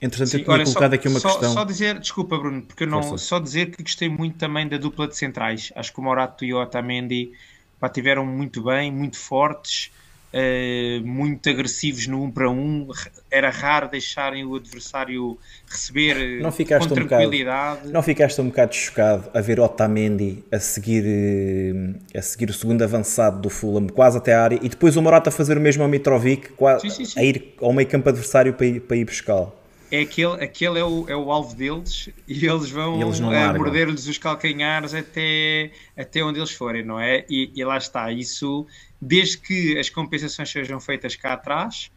Entretanto, 0.00 0.28
Sim, 0.28 0.38
eu 0.38 0.44
tinha 0.44 0.54
olha, 0.54 0.64
colocado 0.64 0.90
só, 0.90 0.94
aqui 0.94 1.08
uma 1.08 1.20
só, 1.20 1.28
questão. 1.30 1.52
Só 1.52 1.64
dizer, 1.64 1.98
desculpa, 1.98 2.38
Bruno, 2.38 2.62
porque 2.62 2.84
eu 2.84 2.86
não. 2.86 3.02
Força. 3.02 3.24
Só 3.24 3.38
dizer 3.40 3.70
que 3.70 3.82
gostei 3.82 4.08
muito 4.08 4.36
também 4.36 4.68
da 4.68 4.76
dupla 4.76 5.08
de 5.08 5.16
centrais. 5.16 5.72
Acho 5.74 5.92
que 5.92 5.98
o 5.98 6.02
Morato 6.02 6.44
e 6.44 6.54
o 6.54 6.60
Otamendi 6.60 7.32
pá, 7.80 7.88
tiveram 7.88 8.24
muito 8.24 8.62
bem, 8.62 8.92
muito 8.92 9.18
fortes. 9.18 9.90
Uh, 10.30 11.06
muito 11.06 11.48
agressivos 11.48 12.06
no 12.06 12.20
1 12.20 12.24
um 12.24 12.30
para 12.30 12.50
1. 12.50 12.54
Um. 12.54 12.88
Era 13.30 13.48
raro 13.48 13.88
deixarem 13.88 14.44
o 14.44 14.56
adversário 14.56 15.38
receber 15.66 16.42
não 16.42 16.52
ficaste 16.52 16.86
com 16.86 16.94
tranquilidade. 16.94 17.70
Um 17.70 17.74
bocado, 17.76 17.92
não 17.92 18.02
ficaste 18.02 18.40
um 18.40 18.48
bocado 18.48 18.74
chocado 18.74 19.30
a 19.32 19.40
ver 19.40 19.58
Otamendi 19.58 20.44
a 20.52 20.58
seguir, 20.58 21.04
eh, 21.06 22.18
a 22.18 22.22
seguir 22.22 22.50
o 22.50 22.52
segundo 22.52 22.82
avançado 22.82 23.40
do 23.40 23.48
Fulham 23.48 23.86
quase 23.86 24.18
até 24.18 24.34
a 24.34 24.42
área 24.42 24.58
e 24.62 24.68
depois 24.68 24.96
o 24.96 25.02
Morata 25.02 25.30
a 25.30 25.32
fazer 25.32 25.56
o 25.56 25.60
mesmo 25.60 25.82
ao 25.82 25.88
Mitrovic 25.88 26.50
quase, 26.52 26.82
sim, 26.82 26.90
sim, 26.90 27.04
sim. 27.06 27.20
a 27.20 27.24
ir 27.24 27.54
ao 27.60 27.72
meio 27.72 27.88
campo 27.88 28.08
adversário 28.10 28.52
para 28.52 28.66
ir, 28.66 28.80
para 28.80 28.96
ir 28.98 29.04
buscá-lo. 29.06 29.57
É 29.90 30.00
aquele, 30.00 30.44
aquele 30.44 30.78
é, 30.78 30.84
o, 30.84 31.08
é 31.08 31.16
o 31.16 31.32
alvo 31.32 31.54
deles 31.54 32.10
e 32.26 32.46
eles 32.46 32.70
vão 32.70 33.00
eh, 33.32 33.52
morder-lhes 33.56 34.06
os 34.06 34.18
calcanhares 34.18 34.92
até, 34.92 35.70
até 35.96 36.22
onde 36.22 36.38
eles 36.38 36.50
forem, 36.50 36.84
não 36.84 37.00
é? 37.00 37.24
E, 37.28 37.50
e 37.54 37.64
lá 37.64 37.78
está, 37.78 38.12
isso 38.12 38.66
desde 39.00 39.38
que 39.38 39.78
as 39.78 39.88
compensações 39.88 40.50
sejam 40.50 40.78
feitas 40.80 41.16
cá 41.16 41.34
atrás, 41.34 41.90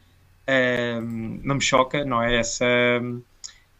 um, 1.01 1.39
não 1.43 1.55
me 1.55 1.61
choca, 1.61 2.05
não 2.05 2.21
é? 2.21 2.37
Essa, 2.37 2.65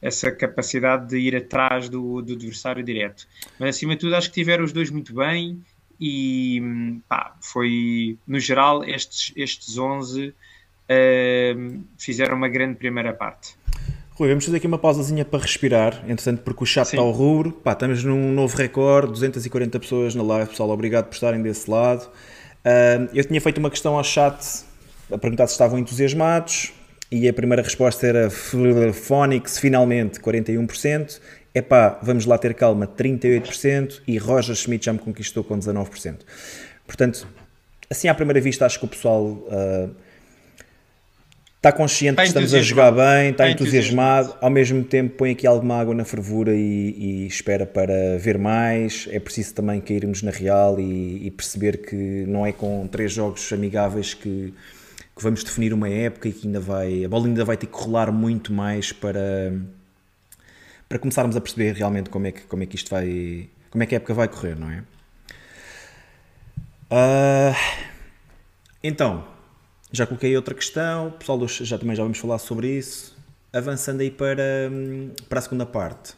essa 0.02 0.32
capacidade 0.32 1.08
de 1.08 1.18
ir 1.18 1.36
atrás 1.36 1.88
do, 1.88 2.22
do 2.22 2.34
adversário 2.34 2.84
direto. 2.84 3.28
Mas 3.60 3.76
acima 3.76 3.94
de 3.94 4.02
tudo, 4.02 4.16
acho 4.16 4.30
que 4.30 4.36
tiveram 4.36 4.64
os 4.64 4.74
dois 4.74 4.90
muito 4.90 5.14
bem 5.14 5.64
e 6.00 7.00
pá, 7.08 7.36
foi, 7.40 8.18
no 8.28 8.40
geral, 8.40 8.84
estes, 8.84 9.32
estes 9.36 9.78
11 9.78 10.34
um, 11.56 11.84
fizeram 11.98 12.36
uma 12.36 12.50
grande 12.50 12.76
primeira 12.76 13.14
parte. 13.14 13.56
Rui, 14.22 14.30
vamos 14.30 14.46
fazer 14.46 14.58
aqui 14.58 14.68
uma 14.68 14.78
pausazinha 14.78 15.26
para 15.26 15.40
respirar, 15.40 16.04
entretanto, 16.08 16.44
porque 16.44 16.64
o 16.64 16.66
chat 16.68 16.86
Sim. 16.86 16.96
está 16.96 17.02
ao 17.02 17.12
rubro. 17.12 17.52
Pá, 17.52 17.72
estamos 17.72 18.04
num 18.04 18.32
novo 18.32 18.56
recorde, 18.56 19.14
240 19.14 19.80
pessoas 19.80 20.14
na 20.14 20.22
live, 20.22 20.52
pessoal, 20.52 20.70
obrigado 20.70 21.06
por 21.06 21.16
estarem 21.16 21.42
desse 21.42 21.68
lado. 21.68 22.04
Uh, 22.04 23.10
eu 23.16 23.26
tinha 23.26 23.42
feito 23.42 23.58
uma 23.58 23.72
questão 23.72 23.98
ao 23.98 24.04
chat 24.04 24.64
a 25.12 25.18
perguntar 25.18 25.48
se 25.48 25.54
estavam 25.54 25.80
entusiasmados 25.80 26.72
e 27.12 27.28
a 27.28 27.34
primeira 27.34 27.64
resposta 27.64 28.06
era 28.06 28.30
Phonics, 28.30 29.58
finalmente, 29.58 30.20
41%. 30.20 31.20
Epá, 31.56 31.98
vamos 32.04 32.28
lá 32.28 32.38
ter 32.38 32.54
calma, 32.54 32.86
38%. 32.86 34.04
E 34.08 34.20
Roger 34.20 34.56
Schmidt 34.56 34.86
já 34.86 34.94
me 34.94 35.00
conquistou 35.00 35.44
com 35.44 35.58
19%. 35.58 36.18
Portanto, 36.86 37.28
assim 37.90 38.08
à 38.08 38.14
primeira 38.14 38.40
vista, 38.40 38.68
acho 38.68 38.78
que 38.78 38.86
o 38.86 38.88
pessoal 38.88 39.24
uh, 39.26 39.90
está 41.62 41.72
consciente 41.72 42.14
está 42.14 42.24
que 42.24 42.28
estamos 42.30 42.56
a 42.56 42.62
jogar 42.64 42.92
bem, 42.92 43.30
está, 43.30 43.48
está 43.48 43.50
entusiasmado, 43.52 44.30
entusiasmado, 44.30 44.38
ao 44.44 44.50
mesmo 44.50 44.84
tempo 44.84 45.16
põe 45.16 45.30
aqui 45.30 45.46
alguma 45.46 45.80
água 45.80 45.94
na 45.94 46.04
fervura 46.04 46.56
e, 46.56 46.96
e 46.98 47.28
espera 47.28 47.68
para 47.68 48.18
ver 48.18 48.40
mais. 48.40 49.08
É 49.12 49.20
preciso 49.20 49.54
também 49.54 49.80
cairmos 49.80 50.24
na 50.24 50.32
real 50.32 50.80
e, 50.80 51.28
e, 51.28 51.30
perceber 51.30 51.78
que 51.78 52.26
não 52.28 52.48
é 52.48 52.52
com 52.52 52.88
três 52.88 53.14
jogos 53.14 53.54
amigáveis 53.54 54.16
que, 54.16 54.56
que, 55.16 55.22
vamos 55.22 55.44
definir 55.44 55.72
uma 55.72 55.88
época 55.88 56.30
e 56.30 56.34
que 56.34 56.48
ainda 56.48 56.60
vai, 56.60 57.06
a 57.06 57.08
bola 57.08 57.28
ainda 57.28 57.46
vai 57.46 57.56
ter 57.56 57.68
que 57.68 57.78
rolar 57.78 58.12
muito 58.12 58.52
mais 58.52 58.92
para, 58.92 59.54
para 60.90 60.98
começarmos 60.98 61.38
a 61.38 61.42
perceber 61.42 61.76
realmente 61.76 62.10
como 62.10 62.26
é 62.26 62.32
que, 62.32 62.42
como 62.42 62.64
é 62.64 62.66
que 62.66 62.76
isto 62.76 62.90
vai, 62.90 63.48
como 63.70 63.84
é 63.84 63.86
que 63.86 63.94
a 63.94 63.98
época 63.98 64.16
vai 64.16 64.28
correr, 64.28 64.56
não 64.58 64.72
é? 64.72 64.84
Uh, 66.92 67.56
então, 68.84 69.31
já 69.92 70.06
coloquei 70.06 70.36
outra 70.36 70.56
questão, 70.56 71.12
pessoal, 71.12 71.48
já 71.48 71.78
também 71.78 71.96
já 71.96 72.04
vamos 72.04 72.18
falar 72.18 72.38
sobre 72.38 72.68
isso. 72.78 73.16
Avançando 73.54 74.02
aí 74.02 74.10
para, 74.10 74.72
para 75.28 75.40
a 75.40 75.42
segunda 75.42 75.66
parte. 75.66 76.14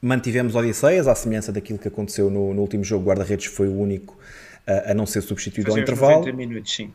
Mantivemos 0.00 0.54
Odisseias, 0.54 1.08
à 1.08 1.14
semelhança 1.14 1.50
daquilo 1.50 1.78
que 1.78 1.88
aconteceu 1.88 2.30
no, 2.30 2.54
no 2.54 2.60
último 2.60 2.84
jogo, 2.84 3.06
guarda-redes 3.06 3.46
foi 3.46 3.68
o 3.68 3.76
único 3.76 4.16
a, 4.66 4.92
a 4.92 4.94
não 4.94 5.06
ser 5.06 5.22
substituído 5.22 5.72
ao 5.72 5.78
intervalo. 5.78 6.32
Minutos, 6.32 6.74
sim. 6.74 6.92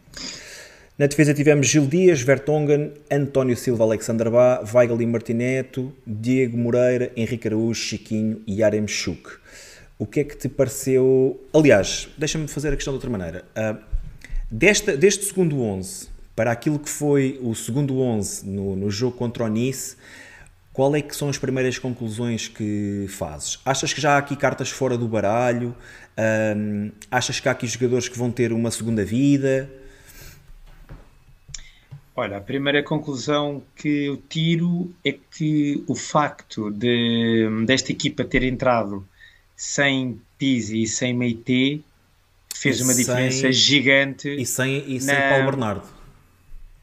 Na 0.98 1.08
defesa 1.08 1.34
tivemos 1.34 1.68
Gil 1.68 1.88
Dias, 1.88 2.22
Vertonghen, 2.22 2.94
António 3.10 3.56
Silva, 3.56 3.84
Alexander 3.84 4.30
Bá, 4.30 4.64
Weigl 4.74 5.02
e 5.02 5.06
Martineto, 5.06 5.94
Diego 6.06 6.58
Moreira, 6.58 7.12
Henrique 7.16 7.48
Araújo, 7.48 7.82
Chiquinho 7.82 8.42
e 8.46 8.62
Arem 8.62 8.88
Chuk. 8.88 9.30
O 9.98 10.06
que 10.06 10.20
é 10.20 10.24
que 10.24 10.36
te 10.38 10.50
pareceu? 10.50 11.40
Aliás, 11.54 12.10
deixa-me 12.18 12.48
fazer 12.48 12.74
a 12.74 12.76
questão 12.76 12.94
de 12.94 12.96
outra 12.96 13.10
maneira. 13.10 13.46
Uh, 13.56 13.89
desta, 14.50 14.96
deste 14.96 15.26
segundo 15.26 15.62
11 15.62 16.10
para 16.36 16.52
aquilo 16.52 16.80
que 16.80 16.90
foi 16.90 17.38
o 17.42 17.54
segundo 17.54 18.00
11 18.00 18.48
no, 18.48 18.76
no 18.76 18.90
jogo 18.90 19.18
contra 19.18 19.44
o 19.44 19.48
Nice, 19.48 19.98
qual 20.72 20.96
é 20.96 21.02
que 21.02 21.14
são 21.14 21.28
as 21.28 21.38
primeiras 21.38 21.78
conclusões 21.78 22.48
que 22.48 23.06
fazes? 23.10 23.60
Achas 23.66 23.92
que 23.92 24.00
já 24.00 24.16
há 24.16 24.18
aqui 24.18 24.36
cartas 24.38 24.70
fora 24.70 24.98
do 24.98 25.08
baralho? 25.08 25.76
Um, 26.56 26.92
achas 27.12 27.40
que 27.40 27.50
há 27.50 27.52
aqui 27.52 27.68
jogadores 27.68 28.08
que 28.08 28.18
vão 28.18 28.32
ter 28.32 28.54
uma 28.54 28.72
segunda 28.72 29.04
vida? 29.04 29.70
Olha, 32.16 32.38
a 32.38 32.42
primeira 32.42 32.82
conclusão 32.84 33.62
que 33.76 34.06
eu 34.06 34.18
tiro 34.30 34.94
é 35.04 35.12
que 35.12 35.84
o 35.88 35.96
facto 35.96 36.72
de, 36.72 37.48
desta 37.66 37.92
equipa 37.92 38.24
ter 38.24 38.44
entrado 38.44 39.06
sem 39.56 40.22
Pizzi 40.38 40.84
e 40.84 40.88
sem 40.88 41.14
Meite 41.14 41.84
fez 42.56 42.80
e 42.80 42.84
uma 42.84 42.94
sem, 42.94 43.06
diferença 43.06 43.52
gigante. 43.52 44.30
E 44.30 44.46
sem, 44.46 44.84
e 44.88 45.00
sem 45.00 45.14
na... 45.14 45.30
Paulo 45.30 45.46
Bernardo. 45.46 45.88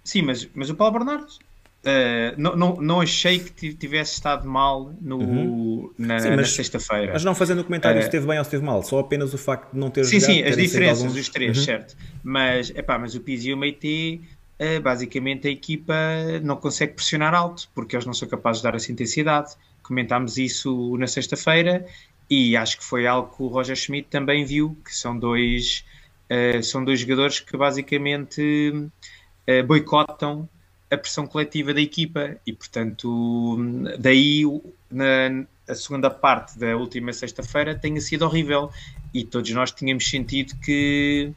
Sim, 0.02 0.22
mas, 0.22 0.48
mas 0.54 0.70
o 0.70 0.74
Paulo 0.74 0.98
Bernardo 0.98 1.26
uh, 1.26 2.34
não, 2.36 2.56
não, 2.56 2.76
não 2.76 3.00
achei 3.00 3.38
que 3.38 3.74
tivesse 3.74 4.14
estado 4.14 4.48
mal 4.48 4.92
no, 5.00 5.18
uhum. 5.18 5.90
na, 5.98 6.18
na 6.36 6.44
sexta-feira. 6.44 7.12
Mas 7.12 7.24
não 7.24 7.34
fazendo 7.34 7.64
comentário 7.64 7.98
uh, 7.98 8.02
se 8.02 8.08
esteve 8.08 8.26
bem 8.26 8.38
ou 8.38 8.44
se 8.44 8.48
esteve 8.48 8.64
mal, 8.64 8.82
só 8.82 8.98
apenas 8.98 9.34
o 9.34 9.38
facto 9.38 9.72
de 9.72 9.78
não 9.78 9.90
ter 9.90 10.04
Sim, 10.04 10.20
sim, 10.20 10.42
as 10.42 10.56
diferenças 10.56 11.00
alguns... 11.00 11.14
dos 11.14 11.28
três, 11.28 11.58
uhum. 11.58 11.64
certo. 11.64 11.96
Mas, 12.22 12.70
epá, 12.70 12.98
mas 12.98 13.14
o 13.14 13.20
Pizzi 13.20 13.50
e 13.50 13.54
o 13.54 13.56
Meite 13.56 14.20
uh, 14.60 14.80
basicamente 14.80 15.48
a 15.48 15.50
equipa 15.50 15.94
não 16.42 16.56
consegue 16.56 16.94
pressionar 16.94 17.34
alto 17.34 17.68
porque 17.74 17.96
eles 17.96 18.06
não 18.06 18.14
são 18.14 18.28
capazes 18.28 18.62
de 18.62 18.64
dar 18.64 18.74
essa 18.74 18.90
intensidade. 18.90 19.54
Comentámos 19.82 20.36
isso 20.36 20.96
na 20.98 21.06
sexta-feira 21.06 21.86
e 22.28 22.56
acho 22.56 22.78
que 22.78 22.84
foi 22.84 23.06
algo 23.06 23.34
que 23.34 23.42
o 23.42 23.48
Roger 23.48 23.76
Schmidt 23.76 24.08
também 24.08 24.44
viu, 24.44 24.76
que 24.84 24.94
são 24.94 25.18
dois, 25.18 25.84
uh, 26.30 26.62
são 26.62 26.84
dois 26.84 27.00
jogadores 27.00 27.40
que 27.40 27.56
basicamente 27.56 28.72
uh, 28.72 29.66
boicotam 29.66 30.48
a 30.90 30.96
pressão 30.96 31.26
coletiva 31.26 31.74
da 31.74 31.80
equipa. 31.80 32.36
E, 32.46 32.52
portanto, 32.52 33.56
daí 33.98 34.42
na 34.90 35.46
a 35.68 35.74
segunda 35.74 36.08
parte 36.08 36.58
da 36.58 36.76
última 36.76 37.12
sexta-feira 37.12 37.74
tenha 37.74 38.00
sido 38.00 38.24
horrível. 38.24 38.70
E 39.12 39.24
todos 39.24 39.50
nós 39.50 39.72
tínhamos 39.72 40.08
sentido 40.08 40.54
que, 40.60 41.32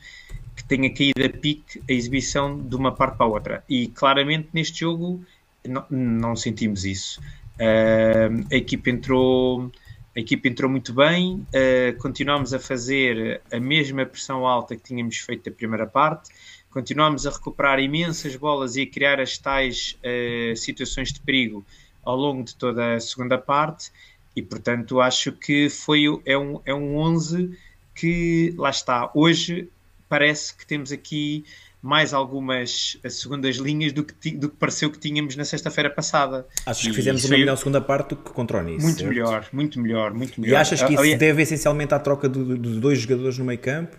que 0.56 0.64
tenha 0.66 0.94
caído 0.94 1.24
a 1.24 1.30
pique 1.30 1.82
a 1.90 1.92
exibição 1.92 2.60
de 2.60 2.76
uma 2.76 2.92
parte 2.92 3.18
para 3.18 3.26
a 3.26 3.30
outra. 3.30 3.64
E 3.68 3.88
claramente 3.88 4.50
neste 4.54 4.82
jogo 4.82 5.24
não, 5.68 5.86
não 5.90 6.36
sentimos 6.36 6.86
isso. 6.86 7.20
Uh, 7.56 8.46
a 8.52 8.56
equipa 8.56 8.90
entrou 8.90 9.72
a 10.16 10.20
equipa 10.20 10.48
entrou 10.48 10.70
muito 10.70 10.94
bem, 10.94 11.46
uh, 11.54 11.98
continuamos 12.00 12.54
a 12.54 12.60
fazer 12.60 13.42
a 13.52 13.60
mesma 13.60 14.06
pressão 14.06 14.46
alta 14.46 14.76
que 14.76 14.82
tínhamos 14.82 15.18
feito 15.18 15.50
na 15.50 15.56
primeira 15.56 15.86
parte, 15.86 16.30
continuamos 16.72 17.28
a 17.28 17.30
recuperar 17.30 17.80
imensas 17.80 18.36
bolas 18.36 18.76
e 18.76 18.82
a 18.82 18.88
criar 18.88 19.20
as 19.20 19.38
tais 19.38 19.98
uh, 20.04 20.56
situações 20.56 21.14
de 21.14 21.20
perigo 21.20 21.66
ao 22.04 22.16
longo 22.16 22.44
de 22.44 22.56
toda 22.56 22.96
a 22.96 23.00
segunda 23.00 23.38
parte 23.38 23.92
e 24.36 24.42
portanto 24.42 25.00
acho 25.00 25.32
que 25.32 25.70
foi 25.70 26.06
é 26.26 26.38
um, 26.38 26.62
é 26.66 26.74
um 26.74 26.98
11 26.98 27.58
que 27.94 28.54
lá 28.58 28.70
está, 28.70 29.12
hoje 29.14 29.70
parece 30.08 30.56
que 30.56 30.66
temos 30.66 30.92
aqui 30.92 31.46
mais 31.82 32.14
algumas 32.14 32.98
segundas 33.10 33.56
linhas 33.56 33.94
do 33.94 34.04
que, 34.04 34.32
do 34.32 34.50
que 34.50 34.56
pareceu 34.58 34.92
que 34.92 35.00
tínhamos 35.00 35.36
na 35.36 35.46
sexta-feira 35.46 35.90
passada. 35.90 36.46
Achas 36.66 36.88
que 36.88 36.94
fizemos 36.94 37.24
uma 37.24 37.38
melhor 37.38 37.58
segunda 37.58 37.80
parte 37.80 38.10
do 38.10 38.16
que 38.18 38.32
contra 38.32 38.60
o 38.60 38.64
Nice? 38.64 38.84
Muito 38.84 39.00
certo? 39.00 39.10
melhor, 39.10 39.50
muito 39.54 39.80
melhor, 39.80 40.14
muito 40.14 40.42
melhor. 40.42 40.54
E 40.54 40.58
achas 40.58 40.84
que 40.84 40.94
isso 40.94 41.04
se 41.04 41.16
deve 41.16 41.42
essencialmente 41.42 41.94
à 41.94 42.00
troca 42.00 42.28
de, 42.28 42.58
de 42.58 42.80
dois 42.80 43.00
jogadores 43.00 43.38
no 43.38 43.46
meio 43.46 43.60
campo? 43.60 43.96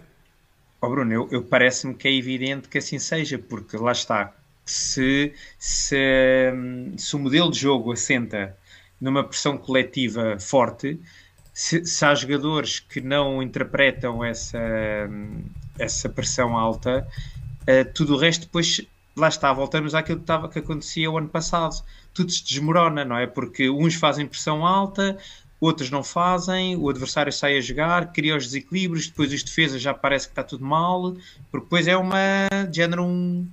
Oh 0.82 0.88
Bruno, 0.88 1.12
eu, 1.12 1.28
eu 1.30 1.42
parece-me 1.42 1.94
que 1.94 2.08
é 2.08 2.14
evidente 2.14 2.68
que 2.68 2.78
assim 2.78 2.98
seja, 2.98 3.38
porque 3.38 3.76
lá 3.76 3.92
está, 3.92 4.34
se, 4.64 5.32
se, 5.58 6.52
se 6.96 7.16
o 7.16 7.18
modelo 7.18 7.50
de 7.50 7.58
jogo 7.58 7.92
assenta 7.92 8.56
numa 9.00 9.24
pressão 9.24 9.56
coletiva 9.58 10.38
forte, 10.38 10.98
se, 11.52 11.84
se 11.84 12.04
há 12.04 12.14
jogadores 12.14 12.80
que 12.80 13.00
não 13.00 13.42
interpretam 13.42 14.24
essa, 14.24 14.58
essa 15.78 16.08
pressão 16.08 16.56
alta, 16.56 17.06
Uh, 17.70 17.92
tudo 17.94 18.14
o 18.14 18.16
resto 18.16 18.46
depois 18.46 18.80
lá 19.16 19.28
está, 19.28 19.52
voltamos 19.52 19.94
àquilo 19.94 20.18
que, 20.18 20.24
estava, 20.24 20.48
que 20.48 20.58
acontecia 20.58 21.10
o 21.10 21.18
ano 21.18 21.28
passado. 21.28 21.84
Tudo 22.12 22.32
se 22.32 22.42
desmorona, 22.42 23.04
não 23.04 23.16
é? 23.16 23.26
Porque 23.26 23.68
uns 23.70 23.94
fazem 23.94 24.26
pressão 24.26 24.66
alta, 24.66 25.18
outros 25.60 25.90
não 25.90 26.02
fazem, 26.02 26.76
o 26.76 26.88
adversário 26.88 27.32
sai 27.32 27.58
a 27.58 27.60
jogar, 27.60 28.12
cria 28.12 28.36
os 28.36 28.46
desequilíbrios, 28.46 29.08
depois 29.08 29.32
os 29.32 29.42
defesas 29.42 29.80
já 29.80 29.92
parece 29.92 30.26
que 30.26 30.32
está 30.32 30.42
tudo 30.42 30.64
mal, 30.64 31.14
porque 31.50 31.64
depois 31.66 31.86
é 31.86 31.96
uma 31.96 32.48
género 32.72 33.04
um, 33.04 33.46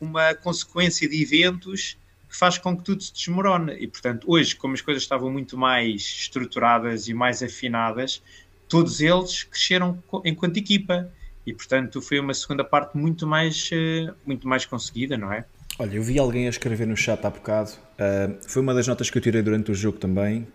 uma 0.00 0.34
consequência 0.34 1.08
de 1.08 1.22
eventos 1.22 1.96
que 2.28 2.36
faz 2.36 2.58
com 2.58 2.76
que 2.76 2.82
tudo 2.82 3.02
se 3.02 3.12
desmorone. 3.12 3.72
E 3.74 3.86
portanto, 3.86 4.24
hoje, 4.28 4.56
como 4.56 4.74
as 4.74 4.80
coisas 4.80 5.02
estavam 5.02 5.30
muito 5.30 5.56
mais 5.56 6.02
estruturadas 6.02 7.06
e 7.08 7.14
mais 7.14 7.42
afinadas, 7.42 8.20
todos 8.68 9.00
eles 9.00 9.44
cresceram 9.44 10.02
enquanto 10.24 10.56
equipa 10.56 11.08
e 11.46 11.52
portanto 11.52 12.00
foi 12.00 12.18
uma 12.18 12.34
segunda 12.34 12.64
parte 12.64 12.96
muito 12.96 13.26
mais, 13.26 13.70
eh, 13.72 14.12
muito 14.26 14.48
mais 14.48 14.64
conseguida, 14.64 15.16
não 15.16 15.32
é? 15.32 15.44
Olha, 15.78 15.96
eu 15.96 16.02
vi 16.02 16.18
alguém 16.18 16.46
a 16.46 16.50
escrever 16.50 16.86
no 16.86 16.96
chat 16.96 17.24
há 17.24 17.30
bocado, 17.30 17.70
uh, 17.72 18.36
foi 18.46 18.62
uma 18.62 18.72
das 18.72 18.86
notas 18.86 19.10
que 19.10 19.18
eu 19.18 19.22
tirei 19.22 19.42
durante 19.42 19.72
o 19.72 19.74
jogo 19.74 19.98
também. 19.98 20.46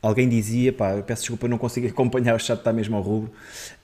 Alguém 0.00 0.28
dizia, 0.28 0.72
pá, 0.72 1.00
peço 1.02 1.22
desculpa, 1.22 1.46
não 1.46 1.58
consigo 1.58 1.86
acompanhar 1.88 2.34
o 2.34 2.38
chat, 2.38 2.58
está 2.58 2.72
mesmo 2.72 2.96
ao 2.96 3.02
rubro. 3.02 3.30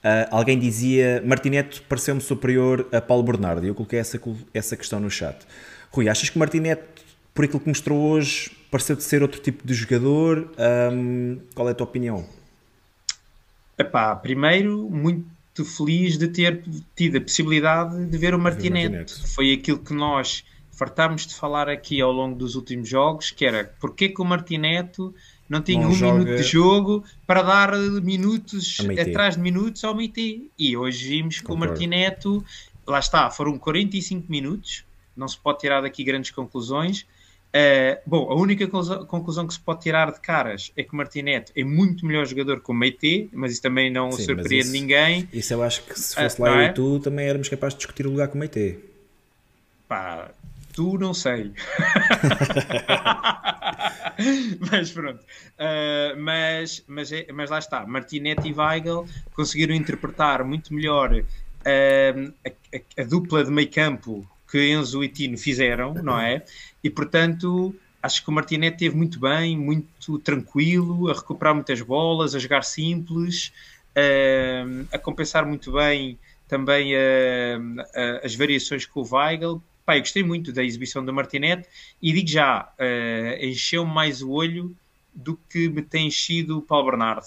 Uh, 0.02 0.26
alguém 0.30 0.58
dizia, 0.58 1.22
Martineto 1.26 1.82
pareceu-me 1.82 2.22
superior 2.22 2.88
a 2.90 3.00
Paulo 3.02 3.22
Bernardo, 3.22 3.64
e 3.66 3.68
eu 3.68 3.74
coloquei 3.74 3.98
essa, 3.98 4.18
essa 4.54 4.76
questão 4.76 4.98
no 4.98 5.10
chat. 5.10 5.46
Rui, 5.90 6.08
achas 6.08 6.30
que 6.30 6.38
Martineto, 6.38 7.02
por 7.34 7.44
aquilo 7.44 7.60
que 7.60 7.68
mostrou 7.68 7.98
hoje, 7.98 8.50
pareceu 8.70 8.96
de 8.96 9.02
ser 9.02 9.22
outro 9.22 9.40
tipo 9.40 9.66
de 9.66 9.74
jogador? 9.74 10.50
Um, 10.92 11.38
qual 11.54 11.68
é 11.68 11.72
a 11.72 11.74
tua 11.74 11.86
opinião? 11.86 12.26
Epá, 13.78 14.16
primeiro, 14.16 14.88
muito 14.90 15.24
muito 15.58 15.64
feliz 15.64 16.16
de 16.16 16.28
ter 16.28 16.62
tido 16.94 17.18
a 17.18 17.20
possibilidade 17.20 18.06
de 18.06 18.18
ver 18.18 18.34
o 18.34 18.38
Martinete. 18.38 19.14
Foi 19.34 19.52
aquilo 19.52 19.78
que 19.78 19.92
nós 19.92 20.44
fartámos 20.70 21.26
de 21.26 21.34
falar 21.34 21.68
aqui 21.68 22.00
ao 22.00 22.12
longo 22.12 22.36
dos 22.36 22.54
últimos 22.54 22.88
jogos, 22.88 23.30
que 23.30 23.44
era 23.44 23.74
porque 23.80 24.08
que 24.08 24.22
o 24.22 24.24
Martineto 24.24 25.14
não 25.48 25.60
tinha 25.60 25.86
um 25.86 25.92
joga... 25.92 26.18
minuto 26.18 26.36
de 26.36 26.42
jogo 26.42 27.04
para 27.26 27.42
dar 27.42 27.76
minutos 28.02 28.78
atrás 29.00 29.34
de 29.34 29.42
minutos 29.42 29.82
ao 29.82 29.94
MIT. 29.94 30.50
E 30.58 30.76
hoje 30.76 31.08
vimos 31.08 31.40
que 31.40 31.50
o 31.50 31.56
Martineto, 31.56 32.44
lá 32.86 33.00
está, 33.00 33.30
foram 33.30 33.58
45 33.58 34.30
minutos, 34.30 34.84
não 35.16 35.26
se 35.26 35.36
pode 35.36 35.58
tirar 35.58 35.80
daqui 35.80 36.04
grandes 36.04 36.30
conclusões, 36.30 37.04
Uh, 37.48 37.96
bom, 38.06 38.30
a 38.30 38.34
única 38.34 38.68
conclusão 39.06 39.46
que 39.46 39.54
se 39.54 39.60
pode 39.60 39.80
tirar 39.80 40.12
de 40.12 40.20
caras 40.20 40.70
é 40.76 40.82
que 40.82 40.94
Martinete 40.94 41.50
é 41.56 41.64
muito 41.64 42.04
melhor 42.04 42.26
jogador 42.26 42.60
que 42.60 42.70
o 42.70 42.74
Meite, 42.74 43.30
mas 43.32 43.52
isso 43.52 43.62
também 43.62 43.90
não 43.90 44.12
Sim, 44.12 44.24
surpreende 44.24 44.58
isso, 44.58 44.72
ninguém. 44.72 45.26
Isso 45.32 45.54
eu 45.54 45.62
acho 45.62 45.82
que 45.84 45.98
se 45.98 46.14
fosse 46.14 46.40
uh, 46.40 46.44
lá 46.44 46.50
eu 46.50 46.60
é? 46.60 46.66
e 46.66 46.72
tu 46.74 47.00
também 47.00 47.26
éramos 47.26 47.48
capazes 47.48 47.74
de 47.74 47.78
discutir 47.78 48.06
o 48.06 48.10
lugar 48.10 48.28
com 48.28 48.34
o 48.34 48.38
Meite. 48.38 48.78
Pá, 49.88 50.30
tu 50.74 50.98
não 50.98 51.14
sei. 51.14 51.52
mas 54.70 54.90
pronto. 54.90 55.20
Uh, 55.20 56.18
mas, 56.18 56.84
mas, 56.86 57.12
é, 57.12 57.28
mas 57.32 57.48
lá 57.48 57.58
está, 57.58 57.86
Martinete 57.86 58.46
e 58.46 58.52
Weigl 58.52 59.06
conseguiram 59.32 59.74
interpretar 59.74 60.44
muito 60.44 60.74
melhor 60.74 61.24
a, 61.64 62.10
a, 62.46 63.02
a 63.02 63.04
dupla 63.04 63.42
de 63.42 63.50
meio 63.50 63.70
campo 63.70 64.28
que 64.50 64.72
Enzo 64.72 65.04
e 65.04 65.08
Tino 65.08 65.36
fizeram, 65.36 65.94
não 65.94 66.18
é? 66.18 66.44
E 66.82 66.88
portanto, 66.88 67.74
acho 68.02 68.22
que 68.22 68.30
o 68.30 68.32
Martinete 68.32 68.78
teve 68.78 68.96
muito 68.96 69.20
bem, 69.20 69.56
muito 69.56 70.18
tranquilo, 70.20 71.10
a 71.10 71.14
recuperar 71.14 71.54
muitas 71.54 71.80
bolas, 71.80 72.34
a 72.34 72.38
jogar 72.38 72.62
simples, 72.62 73.52
uh, 73.96 74.86
a 74.92 74.98
compensar 74.98 75.44
muito 75.46 75.72
bem 75.72 76.18
também 76.46 76.94
uh, 76.94 76.98
uh, 76.98 78.24
as 78.24 78.34
variações 78.34 78.86
com 78.86 79.02
o 79.02 79.08
Weigl. 79.10 79.62
Pai, 79.84 80.00
gostei 80.00 80.22
muito 80.22 80.52
da 80.52 80.64
exibição 80.64 81.04
do 81.04 81.12
Martinete 81.12 81.66
e 82.00 82.12
digo 82.12 82.28
já, 82.28 82.70
encheu-me 83.40 83.90
mais 83.90 84.20
o 84.20 84.30
olho 84.30 84.76
do 85.14 85.38
que 85.48 85.66
me 85.70 85.80
tem 85.80 86.10
sido 86.10 86.58
o 86.58 86.62
Paulo 86.62 86.90
Bernardo. 86.90 87.26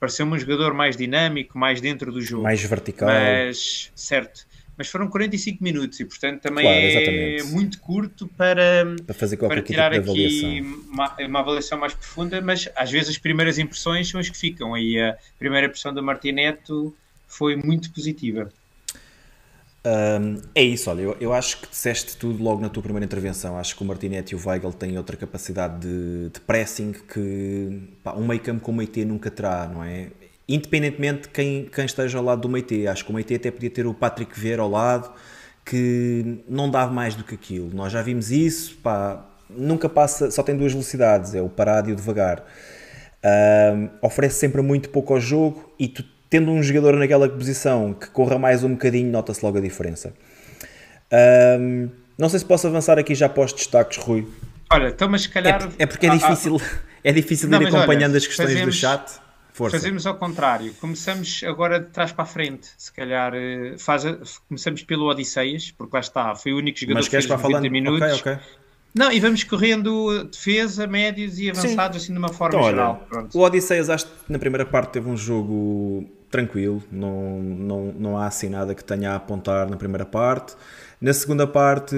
Pareceu-me 0.00 0.34
um 0.34 0.38
jogador 0.38 0.72
mais 0.72 0.96
dinâmico, 0.96 1.58
mais 1.58 1.82
dentro 1.82 2.10
do 2.10 2.22
jogo. 2.22 2.44
Mais 2.44 2.62
vertical. 2.62 3.08
Mas, 3.08 3.92
certo. 3.94 4.46
Mas 4.78 4.86
foram 4.86 5.08
45 5.08 5.62
minutos 5.62 5.98
e, 5.98 6.04
portanto, 6.04 6.40
também 6.40 6.62
claro, 6.64 6.78
é 6.78 7.42
muito 7.42 7.80
curto 7.80 8.28
para, 8.28 8.86
para, 9.04 9.14
fazer 9.14 9.36
qualquer 9.36 9.56
para 9.56 9.64
tirar 9.64 9.92
tipo 9.92 10.12
aqui 10.12 10.60
uma, 10.88 11.16
uma, 11.18 11.40
avaliação 11.40 11.76
mais 11.76 11.94
profunda. 11.94 12.40
Mas 12.40 12.68
às 12.76 12.88
vezes 12.88 13.08
as 13.08 13.18
primeiras 13.18 13.58
impressões 13.58 14.08
são 14.08 14.20
as 14.20 14.30
que 14.30 14.38
ficam. 14.38 14.78
E 14.78 15.00
a 15.00 15.18
primeira 15.36 15.66
impressão 15.66 15.92
do 15.92 16.00
Martineto 16.00 16.94
foi 17.26 17.56
muito 17.56 17.90
positiva. 17.90 18.52
Um, 19.84 20.42
é 20.54 20.62
isso, 20.62 20.90
olha, 20.90 21.02
eu, 21.02 21.16
eu, 21.20 21.32
acho 21.32 21.60
que 21.60 21.68
disseste 21.68 22.16
tudo 22.16 22.42
logo 22.42 22.60
na 22.60 22.68
tua 22.68 22.82
primeira 22.82 23.04
intervenção. 23.04 23.58
Acho 23.58 23.74
que 23.74 23.82
o 23.82 23.86
Martinete 23.86 24.34
e 24.34 24.36
o 24.36 24.40
Weigl 24.44 24.72
têm 24.72 24.96
outra 24.96 25.16
capacidade 25.16 25.80
de, 25.80 26.30
de 26.30 26.40
pressing 26.40 26.92
que 26.92 27.80
pá, 28.02 28.12
um 28.12 28.26
meio 28.26 28.40
campo 28.40 28.60
como 28.60 28.80
o 28.80 28.82
IT 28.82 29.04
nunca 29.04 29.30
terá, 29.30 29.66
não 29.66 29.82
é? 29.82 30.08
Independentemente 30.48 31.22
de 31.22 31.28
quem, 31.28 31.64
quem 31.64 31.84
esteja 31.84 32.18
ao 32.18 32.24
lado 32.24 32.40
do 32.40 32.48
Meite, 32.48 32.86
acho 32.86 33.04
que 33.04 33.10
o 33.10 33.14
Meite 33.14 33.34
até 33.34 33.50
podia 33.50 33.68
ter 33.68 33.86
o 33.86 33.92
Patrick 33.92 34.38
Vieira 34.38 34.62
ao 34.62 34.70
lado, 34.70 35.12
que 35.64 36.42
não 36.48 36.70
dava 36.70 36.90
mais 36.90 37.14
do 37.14 37.22
que 37.22 37.34
aquilo. 37.34 37.70
Nós 37.74 37.92
já 37.92 38.00
vimos 38.00 38.30
isso, 38.30 38.76
pá, 38.76 39.22
nunca 39.50 39.88
passa, 39.88 40.30
só 40.30 40.42
tem 40.42 40.56
duas 40.56 40.72
velocidades, 40.72 41.34
é 41.34 41.42
o 41.42 41.48
parado 41.48 41.90
e 41.90 41.92
o 41.92 41.96
devagar. 41.96 42.42
Oferece 44.00 44.38
sempre 44.38 44.62
muito 44.62 44.88
pouco 44.88 45.12
ao 45.12 45.20
jogo 45.20 45.70
e 45.78 45.86
tu 45.86 46.02
tendo 46.30 46.50
um 46.50 46.62
jogador 46.62 46.96
naquela 46.96 47.28
posição 47.28 47.92
que 47.92 48.08
corra 48.08 48.38
mais 48.38 48.64
um 48.64 48.70
bocadinho, 48.70 49.10
nota-se 49.10 49.44
logo 49.44 49.58
a 49.58 49.60
diferença. 49.60 50.14
Não 52.16 52.28
sei 52.28 52.38
se 52.38 52.44
posso 52.44 52.66
avançar 52.66 52.98
aqui 52.98 53.14
já 53.14 53.28
para 53.28 53.44
os 53.44 53.52
destaques, 53.52 53.98
Rui. 53.98 54.26
Olha, 54.70 54.88
então, 54.88 55.08
mas 55.08 55.22
se 55.22 55.28
calhar. 55.28 55.62
É, 55.78 55.84
é 55.84 55.86
porque 55.86 56.06
é 56.06 56.10
difícil, 56.10 56.60
é 57.04 57.12
difícil 57.12 57.48
não, 57.48 57.62
ir 57.62 57.68
acompanhando 57.68 58.10
olha, 58.10 58.18
as 58.18 58.26
questões 58.26 58.48
fazemos, 58.50 58.74
do 58.74 58.78
chat. 58.78 59.20
Força. 59.58 59.76
Fazemos 59.76 60.06
ao 60.06 60.14
contrário. 60.14 60.72
Começamos 60.80 61.42
agora 61.44 61.80
de 61.80 61.86
trás 61.86 62.12
para 62.12 62.22
a 62.22 62.26
frente. 62.26 62.68
Se 62.78 62.92
calhar 62.92 63.32
eh, 63.34 63.74
faz, 63.76 64.04
começamos 64.48 64.84
pelo 64.84 65.10
Odisseias, 65.10 65.72
porque 65.72 65.96
lá 65.96 66.00
está, 66.00 66.34
foi 66.36 66.52
o 66.52 66.58
único 66.58 66.78
jogador 66.78 67.00
mas 67.00 67.06
que 67.06 67.10
fez 67.10 67.26
90 67.26 67.42
falando... 67.42 67.68
minutos. 67.68 68.20
Okay, 68.20 68.34
okay. 68.34 68.46
Não, 68.94 69.10
e 69.10 69.18
vamos 69.18 69.42
correndo 69.42 70.24
defesa, 70.24 70.86
médios 70.86 71.40
e 71.40 71.50
avançados 71.50 71.98
Sim. 71.98 72.04
assim 72.04 72.12
de 72.12 72.18
uma 72.20 72.32
forma 72.32 72.56
então, 72.56 72.70
geral. 72.70 73.06
Olha, 73.12 73.28
o 73.34 73.40
Odisseias 73.40 73.90
acho 73.90 74.06
que 74.06 74.12
na 74.28 74.38
primeira 74.38 74.64
parte 74.64 74.92
teve 74.92 75.08
um 75.08 75.16
jogo 75.16 76.08
tranquilo, 76.30 76.80
não, 76.92 77.40
não, 77.40 77.84
não 77.98 78.18
há 78.18 78.26
assim 78.26 78.48
nada 78.48 78.76
que 78.76 78.84
tenha 78.84 79.12
a 79.12 79.16
apontar 79.16 79.68
na 79.68 79.76
primeira 79.76 80.06
parte. 80.06 80.54
Na 81.00 81.12
segunda 81.12 81.48
parte, 81.48 81.96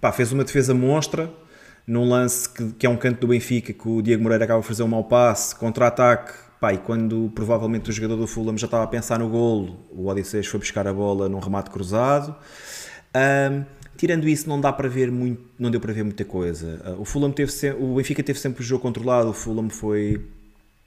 pá, 0.00 0.12
fez 0.12 0.30
uma 0.30 0.44
defesa 0.44 0.74
monstra, 0.74 1.28
num 1.90 2.08
lance 2.08 2.48
que, 2.48 2.72
que, 2.74 2.86
é 2.86 2.88
um 2.88 2.96
canto 2.96 3.20
do 3.20 3.26
Benfica, 3.26 3.72
que 3.72 3.88
o 3.88 4.00
Diego 4.00 4.22
Moreira 4.22 4.44
acaba 4.44 4.60
de 4.60 4.66
fazer 4.66 4.84
um 4.84 4.88
mau 4.88 5.02
passe, 5.02 5.56
contra-ataque, 5.56 6.32
e 6.72 6.78
quando 6.78 7.32
provavelmente 7.34 7.90
o 7.90 7.92
jogador 7.92 8.16
do 8.16 8.28
Fulham 8.28 8.56
já 8.56 8.66
estava 8.66 8.84
a 8.84 8.86
pensar 8.86 9.18
no 9.18 9.28
golo, 9.28 9.76
o 9.90 10.06
Odisseus 10.06 10.46
foi 10.46 10.60
buscar 10.60 10.86
a 10.86 10.94
bola 10.94 11.28
num 11.28 11.40
remate 11.40 11.68
cruzado. 11.68 12.36
Um, 13.12 13.64
tirando 13.96 14.28
isso, 14.28 14.48
não 14.48 14.60
dá 14.60 14.72
para 14.72 14.88
ver 14.88 15.10
muito, 15.10 15.42
não 15.58 15.68
deu 15.68 15.80
para 15.80 15.92
ver 15.92 16.04
muita 16.04 16.24
coisa. 16.24 16.80
Uh, 16.96 17.00
o 17.00 17.04
Fulham 17.04 17.32
teve 17.32 17.50
o 17.72 17.96
Benfica 17.96 18.22
teve 18.22 18.38
sempre 18.38 18.62
o 18.62 18.64
jogo 18.64 18.82
controlado, 18.82 19.30
o 19.30 19.32
Fulham 19.32 19.68
foi 19.68 20.24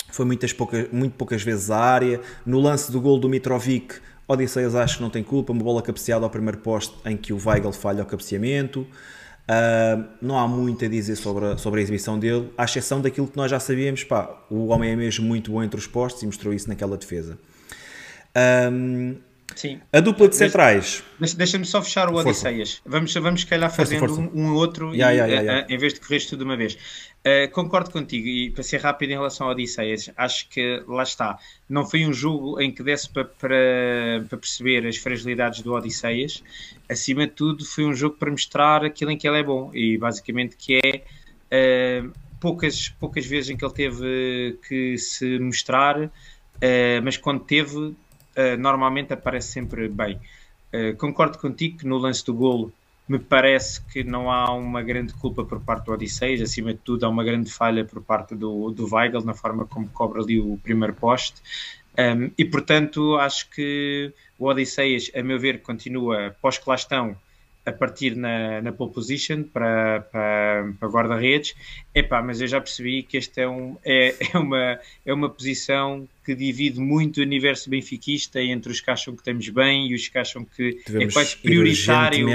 foi 0.10 0.26
muitas 0.26 0.54
poucas, 0.54 0.88
muito 0.90 1.18
poucas 1.18 1.44
vezes 1.44 1.70
à 1.70 1.80
área. 1.80 2.22
No 2.46 2.62
lance 2.62 2.90
do 2.90 3.02
gol 3.02 3.20
do 3.20 3.28
Mitrovic, 3.28 3.96
Odisseias 4.26 4.74
acho 4.74 4.98
que 4.98 5.04
não 5.04 5.10
tem 5.10 5.24
culpa, 5.24 5.52
uma 5.52 5.64
bola 5.64 5.82
cabeceada 5.82 6.24
ao 6.24 6.30
primeiro 6.30 6.60
poste 6.60 6.96
em 7.04 7.18
que 7.18 7.34
o 7.34 7.40
Weigl 7.44 7.74
falha 7.74 8.04
o 8.04 8.06
cabeceamento. 8.06 8.88
Uh, 9.44 10.06
não 10.22 10.40
há 10.40 10.48
muito 10.48 10.86
a 10.86 10.88
dizer 10.88 11.18
sobre 11.18 11.46
a, 11.46 11.58
sobre 11.58 11.82
a 11.82 11.84
exibição 11.84 12.18
dele, 12.18 12.50
à 12.58 12.64
exceção 12.64 13.02
daquilo 13.02 13.28
que 13.28 13.36
nós 13.36 13.52
já 13.52 13.60
sabíamos. 13.60 14.04
Pá, 14.04 14.30
o 14.50 14.68
homem 14.68 14.92
é 14.92 14.96
mesmo 14.96 15.26
muito 15.26 15.52
bom 15.52 15.62
entre 15.62 15.80
os 15.80 15.88
postes 15.88 16.24
e 16.24 16.26
mostrou 16.26 16.54
isso 16.54 16.70
naquela 16.70 16.98
defesa. 16.98 17.38
Sim. 19.56 19.80
A 19.92 20.00
dupla 20.00 20.28
de 20.28 20.36
centrais. 20.36 21.04
Deixa-me 21.36 21.66
só 21.66 21.82
fechar 21.82 22.10
o 22.10 22.16
Odisseias. 22.16 22.82
Vamos, 22.86 23.14
vamos, 23.14 23.42
se 23.42 23.48
calhar, 23.48 23.74
fazendo 23.74 24.00
força, 24.00 24.16
força. 24.16 24.32
Um, 24.34 24.48
um, 24.48 24.54
outro 24.56 24.94
yeah, 24.94 25.14
e, 25.14 25.18
yeah, 25.18 25.42
yeah, 25.42 25.74
em 25.74 25.78
vez 25.78 25.94
de 25.94 26.00
correr 26.00 26.20
tudo 26.22 26.40
de 26.40 26.44
uma 26.46 26.58
vez. 26.58 26.78
Uh, 27.26 27.50
concordo 27.52 27.90
contigo 27.90 28.28
e 28.28 28.52
para 28.52 28.64
ser 28.64 28.82
rápido 28.82 29.12
em 29.12 29.14
relação 29.14 29.48
ao 29.48 29.54
Odisseias, 29.54 30.10
acho 30.18 30.50
que 30.50 30.84
lá 30.88 31.04
está. 31.04 31.38
Não 31.70 31.86
foi 31.86 32.06
um 32.06 32.12
jogo 32.12 32.60
em 32.60 32.72
que 32.72 32.84
desse 32.84 33.10
para, 33.10 33.24
para, 33.24 34.26
para 34.28 34.38
perceber 34.38 34.86
as 34.86 34.98
fragilidades 34.98 35.62
do 35.62 35.74
Odisseias. 35.74 36.44
Acima 36.90 37.26
de 37.26 37.34
tudo, 37.34 37.64
foi 37.64 37.86
um 37.86 37.94
jogo 37.94 38.18
para 38.18 38.30
mostrar 38.30 38.84
aquilo 38.84 39.12
em 39.12 39.18
que 39.18 39.28
ele 39.28 39.40
é 39.40 39.44
bom 39.44 39.72
e 39.74 39.98
basicamente 39.98 40.58
que 40.58 40.80
é 40.84 42.02
uh, 42.02 42.12
poucas, 42.44 42.90
poucas 43.00 43.26
vezes 43.26 43.52
em 43.52 43.56
que 43.56 43.64
ele 43.64 43.74
teve 43.74 44.60
que 44.68 44.98
se 44.98 45.40
mostrar, 45.40 45.98
uh, 45.98 46.10
mas 47.02 47.16
quando 47.16 47.40
teve, 47.40 47.96
uh, 48.38 48.58
normalmente 48.58 49.14
aparece 49.14 49.50
sempre 49.50 49.88
bem. 49.88 50.20
concordo 50.98 51.38
contigo 51.38 51.78
que 51.78 51.86
no 51.86 51.98
lance 51.98 52.26
do 52.26 52.34
golo 52.34 52.74
me 53.08 53.20
parece 53.20 53.80
que 53.86 54.04
não 54.04 54.32
há 54.32 54.52
uma 54.54 54.82
grande 54.82 55.14
culpa 55.14 55.44
por 55.44 55.60
parte 55.60 55.86
do 55.86 55.92
Odisseias, 55.92 56.42
acima 56.42 56.74
de 56.74 56.80
tudo 56.80 57.06
há 57.06 57.10
uma 57.10 57.24
grande 57.24 57.52
falha 57.52 57.86
por 57.86 58.02
parte 58.02 58.34
do, 58.34 58.72
do 58.72 58.88
Weigl 58.92 59.24
na 59.24 59.34
forma 59.34 59.66
como 59.66 59.88
cobra 59.90 60.22
ali 60.22 60.40
o 60.40 60.58
primeiro 60.64 60.94
poste 60.94 61.42
um, 61.98 62.32
e 62.38 62.46
portanto 62.46 63.18
acho 63.18 63.50
que 63.50 64.12
o 64.40 64.48
Odisseias, 64.48 65.12
a 65.16 65.22
meu 65.22 65.40
ver, 65.40 65.62
continua 65.62 66.36
pós 66.42 66.58
que 66.58 66.66
a 67.66 67.72
partir 67.72 68.16
na, 68.16 68.62
na 68.62 68.72
pole 68.72 68.92
position 68.92 69.44
para, 69.44 70.02
para, 70.12 70.74
para 70.80 70.90
guarda-redes. 70.90 71.56
Epá, 71.96 72.22
mas 72.22 72.42
eu 72.42 72.48
já 72.48 72.60
percebi 72.60 73.04
que 73.04 73.18
esta 73.18 73.42
é, 73.42 73.48
um, 73.48 73.78
é, 73.86 74.16
é, 74.34 74.38
uma, 74.38 74.80
é 75.06 75.14
uma 75.14 75.30
posição 75.30 76.08
que 76.24 76.34
divide 76.34 76.80
muito 76.80 77.18
o 77.18 77.22
universo 77.22 77.70
benfiquista 77.70 78.42
entre 78.42 78.72
os 78.72 78.80
que 78.80 78.90
acham 78.90 79.14
que 79.14 79.22
estamos 79.22 79.48
bem 79.50 79.88
e 79.88 79.96
os 79.96 80.08
que 80.08 80.18
acham 80.18 80.46
que 80.46 80.80
é 80.80 80.92
Devemos 80.92 81.14
é 81.14 81.20
quase 81.20 81.38
prioritário, 81.38 82.28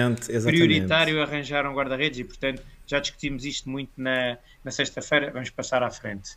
prioritário 0.45 1.23
arranjar 1.23 1.67
um 1.67 1.75
guarda-redes 1.75 2.19
e, 2.19 2.25
portanto, 2.25 2.63
já 2.87 2.99
discutimos 2.99 3.45
isto 3.45 3.69
muito 3.69 3.91
na, 3.97 4.39
na 4.65 4.71
sexta-feira. 4.71 5.31
Vamos 5.31 5.51
passar 5.51 5.83
à 5.83 5.91
frente. 5.91 6.31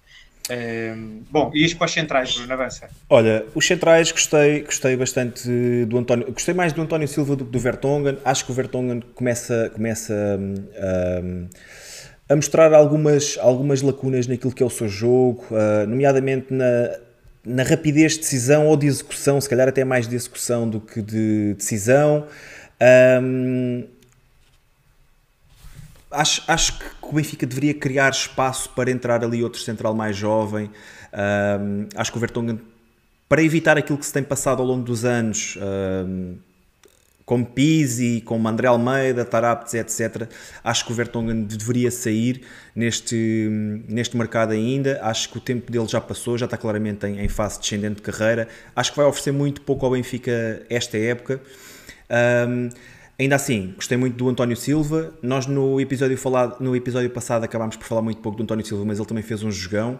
Um, 0.49 1.23
bom, 1.29 1.51
e 1.53 1.63
isto 1.63 1.77
para 1.77 1.85
os 1.85 1.93
centrais, 1.93 2.35
Bruno, 2.35 2.53
avança. 2.53 2.89
Olha, 3.09 3.45
os 3.53 3.65
centrais 3.65 4.11
gostei, 4.11 4.61
gostei 4.61 4.95
bastante 4.95 5.85
do 5.85 5.97
António, 5.97 6.31
gostei 6.31 6.53
mais 6.53 6.73
do 6.73 6.81
António 6.81 7.07
Silva 7.07 7.35
do 7.35 7.45
que 7.45 7.51
do 7.51 7.59
Vertonghen. 7.59 8.17
Acho 8.25 8.45
que 8.45 8.51
o 8.51 8.53
Vertonghen 8.53 9.01
começa, 9.13 9.71
começa 9.73 10.13
um, 10.39 11.47
a 12.27 12.35
mostrar 12.35 12.73
algumas, 12.73 13.37
algumas 13.39 13.81
lacunas 13.81 14.25
naquilo 14.27 14.53
que 14.53 14.63
é 14.63 14.65
o 14.65 14.69
seu 14.69 14.89
jogo, 14.89 15.45
uh, 15.51 15.87
nomeadamente 15.87 16.53
na, 16.53 16.97
na 17.45 17.63
rapidez 17.63 18.13
de 18.13 18.19
decisão 18.19 18.67
ou 18.67 18.77
de 18.77 18.87
execução, 18.87 19.41
se 19.41 19.49
calhar 19.49 19.67
até 19.67 19.83
mais 19.83 20.07
de 20.07 20.15
execução 20.15 20.69
do 20.69 20.79
que 20.79 21.01
de 21.01 21.55
decisão. 21.55 22.27
Um, 23.21 23.83
acho, 26.11 26.43
acho 26.47 26.79
que 26.79 26.85
o 27.01 27.13
Benfica 27.13 27.45
deveria 27.45 27.73
criar 27.73 28.11
espaço 28.11 28.69
para 28.69 28.91
entrar 28.91 29.23
ali 29.23 29.43
outro 29.43 29.59
central 29.59 29.93
mais 29.93 30.15
jovem. 30.15 30.69
Um, 31.13 31.87
acho 31.95 32.11
que 32.11 32.17
o 32.17 32.19
Vertonghen, 32.19 32.59
para 33.27 33.41
evitar 33.41 33.77
aquilo 33.77 33.97
que 33.97 34.05
se 34.05 34.13
tem 34.13 34.23
passado 34.23 34.61
ao 34.61 34.67
longo 34.67 34.83
dos 34.83 35.03
anos, 35.03 35.57
um, 35.57 36.35
como 37.31 37.45
Pizzi, 37.45 38.21
como 38.25 38.45
André 38.49 38.67
Almeida, 38.67 39.23
Taraptes, 39.23 39.73
etc., 39.73 40.27
acho 40.61 40.85
que 40.85 40.91
o 40.91 40.93
Vertonghen 40.93 41.43
deveria 41.43 41.89
sair 41.89 42.41
neste, 42.75 43.47
neste 43.87 44.17
mercado 44.17 44.51
ainda. 44.51 44.99
Acho 45.01 45.29
que 45.29 45.37
o 45.37 45.39
tempo 45.39 45.71
dele 45.71 45.87
já 45.87 46.01
passou, 46.01 46.37
já 46.37 46.43
está 46.43 46.57
claramente 46.57 47.07
em, 47.07 47.21
em 47.21 47.29
fase 47.29 47.57
descendente 47.57 47.95
de 47.95 48.01
carreira. 48.01 48.49
Acho 48.75 48.91
que 48.91 48.97
vai 48.97 49.05
oferecer 49.05 49.31
muito 49.31 49.61
pouco 49.61 49.85
ao 49.85 49.93
Benfica 49.93 50.61
esta 50.69 50.97
época. 50.97 51.39
Um, 52.49 52.67
Ainda 53.17 53.35
assim, 53.35 53.73
gostei 53.75 53.97
muito 53.97 54.17
do 54.17 54.27
António 54.27 54.57
Silva. 54.57 55.13
Nós 55.21 55.45
no 55.45 55.79
episódio, 55.79 56.17
falado, 56.17 56.59
no 56.59 56.75
episódio 56.75 57.09
passado 57.11 57.45
acabámos 57.45 57.77
por 57.77 57.85
falar 57.85 58.01
muito 58.01 58.19
pouco 58.19 58.37
do 58.37 58.43
António 58.43 58.65
Silva, 58.65 58.83
mas 58.83 58.97
ele 58.97 59.07
também 59.07 59.23
fez 59.23 59.41
um 59.41 59.51
jogão. 59.51 59.99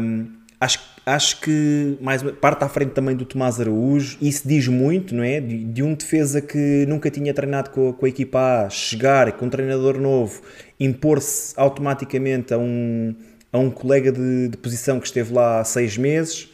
Um, 0.00 0.41
acho, 0.62 0.78
acho 1.04 1.40
que 1.40 1.98
mais 2.00 2.22
parte 2.22 2.62
à 2.62 2.68
frente 2.68 2.92
também 2.92 3.16
do 3.16 3.24
Tomás 3.24 3.60
Araújo. 3.60 4.16
Isso 4.20 4.46
diz 4.46 4.68
muito, 4.68 5.14
não 5.14 5.24
é? 5.24 5.40
De, 5.40 5.64
de 5.64 5.82
um 5.82 5.94
defesa 5.94 6.40
que 6.40 6.86
nunca 6.86 7.10
tinha 7.10 7.34
treinado 7.34 7.70
com 7.70 7.90
a, 7.90 7.92
com 7.92 8.06
a 8.06 8.08
equipa 8.08 8.64
A, 8.66 8.70
chegar 8.70 9.32
com 9.32 9.46
um 9.46 9.50
treinador 9.50 9.98
novo, 9.98 10.40
impor-se 10.78 11.52
automaticamente 11.56 12.54
a 12.54 12.58
um, 12.58 13.14
a 13.52 13.58
um 13.58 13.70
colega 13.70 14.12
de, 14.12 14.48
de 14.48 14.56
posição 14.56 15.00
que 15.00 15.06
esteve 15.06 15.32
lá 15.32 15.60
há 15.60 15.64
seis 15.64 15.98
meses. 15.98 16.48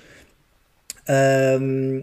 Um, 1.61 2.03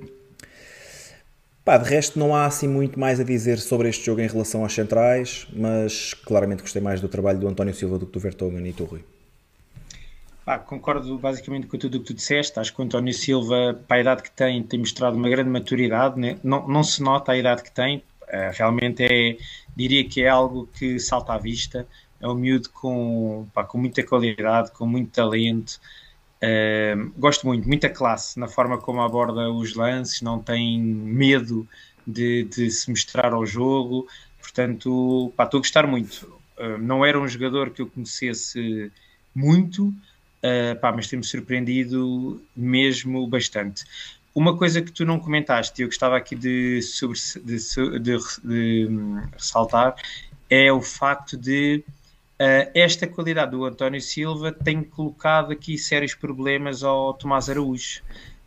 Pá, 1.64 1.80
de 1.80 1.90
resto 1.90 2.20
não 2.20 2.36
há 2.36 2.46
assim 2.46 2.68
muito 2.68 3.00
mais 3.00 3.20
a 3.20 3.24
dizer 3.24 3.58
sobre 3.58 3.90
este 3.90 4.06
jogo 4.06 4.22
em 4.22 4.28
relação 4.28 4.62
aos 4.62 4.72
centrais, 4.72 5.48
mas 5.52 6.14
claramente 6.14 6.62
gostei 6.62 6.80
mais 6.80 7.02
do 7.02 7.08
trabalho 7.08 7.40
do 7.40 7.48
António 7.48 7.74
Silva 7.74 7.98
do 7.98 8.06
que 8.06 8.12
do 8.12 8.20
Vertonghen 8.20 8.68
e 8.68 8.72
do 8.72 8.86
Rui. 8.86 9.15
Pá, 10.46 10.60
concordo 10.60 11.18
basicamente 11.18 11.66
com 11.66 11.76
tudo 11.76 11.98
o 11.98 12.00
que 12.02 12.06
tu 12.06 12.14
disseste. 12.14 12.60
Acho 12.60 12.72
que 12.72 12.80
o 12.80 12.84
António 12.84 13.12
Silva, 13.12 13.74
para 13.88 13.98
a 13.98 14.00
idade 14.02 14.22
que 14.22 14.30
tem, 14.30 14.62
tem 14.62 14.80
mostrado 14.80 15.18
uma 15.18 15.28
grande 15.28 15.50
maturidade. 15.50 16.20
Né? 16.20 16.38
Não, 16.44 16.68
não 16.68 16.84
se 16.84 17.02
nota 17.02 17.32
a 17.32 17.38
idade 17.38 17.64
que 17.64 17.72
tem. 17.72 17.98
Uh, 17.98 18.54
realmente 18.54 19.04
é, 19.04 19.38
diria 19.76 20.08
que 20.08 20.22
é 20.22 20.30
algo 20.30 20.68
que 20.68 21.00
salta 21.00 21.34
à 21.34 21.38
vista. 21.40 21.88
é 22.22 22.28
um 22.28 22.36
miúdo 22.36 22.70
com, 22.70 23.48
pá, 23.56 23.64
com 23.64 23.80
muita 23.80 24.04
qualidade, 24.04 24.72
com 24.72 24.86
muito 24.86 25.12
talento. 25.12 25.80
Uh, 26.38 27.12
gosto 27.18 27.48
muito, 27.48 27.68
muita 27.68 27.90
classe 27.90 28.40
na 28.40 28.48
forma 28.48 28.78
como 28.78 29.02
aborda 29.02 29.50
os 29.50 29.74
lances, 29.74 30.22
não 30.22 30.40
tem 30.40 30.80
medo 30.80 31.68
de, 32.06 32.44
de 32.44 32.70
se 32.70 32.88
mostrar 32.92 33.34
ao 33.34 33.48
jogo. 33.48 34.08
Portanto, 34.40 35.34
pá, 35.36 35.46
estou 35.46 35.58
a 35.58 35.62
gostar 35.62 35.88
muito. 35.88 36.32
Uh, 36.56 36.78
não 36.78 37.04
era 37.04 37.20
um 37.20 37.28
jogador 37.28 37.72
que 37.72 37.82
eu 37.82 37.88
conhecesse 37.88 38.92
muito, 39.34 39.92
uh, 40.46 40.80
pá, 40.80 40.92
mas 40.92 41.08
tem-me 41.08 41.26
surpreendido 41.26 42.42
mesmo 42.56 43.26
bastante. 43.28 43.84
Uma 44.34 44.58
coisa 44.58 44.82
que 44.82 44.92
tu 44.92 45.06
não 45.06 45.20
comentaste, 45.20 45.82
eu 45.82 45.88
gostava 45.88 46.18
aqui 46.18 46.36
de, 46.36 46.82
sobre, 46.82 47.18
de, 47.44 48.00
de, 48.00 48.18
de 48.44 48.88
hum, 48.90 49.22
ressaltar, 49.34 49.96
é 50.50 50.72
o 50.72 50.82
facto 50.82 51.38
de 51.38 51.84
uh, 51.88 52.72
esta 52.74 53.08
qualidade 53.08 53.52
do 53.52 53.66
António 53.66 54.02
Silva 54.02 54.52
tem 54.52 54.84
colocado 54.84 55.52
aqui 55.52 55.78
sérios 55.78 56.14
problemas 56.14 56.84
ao 56.84 57.14
Tomás 57.14 57.50
Araújo. 57.50 58.02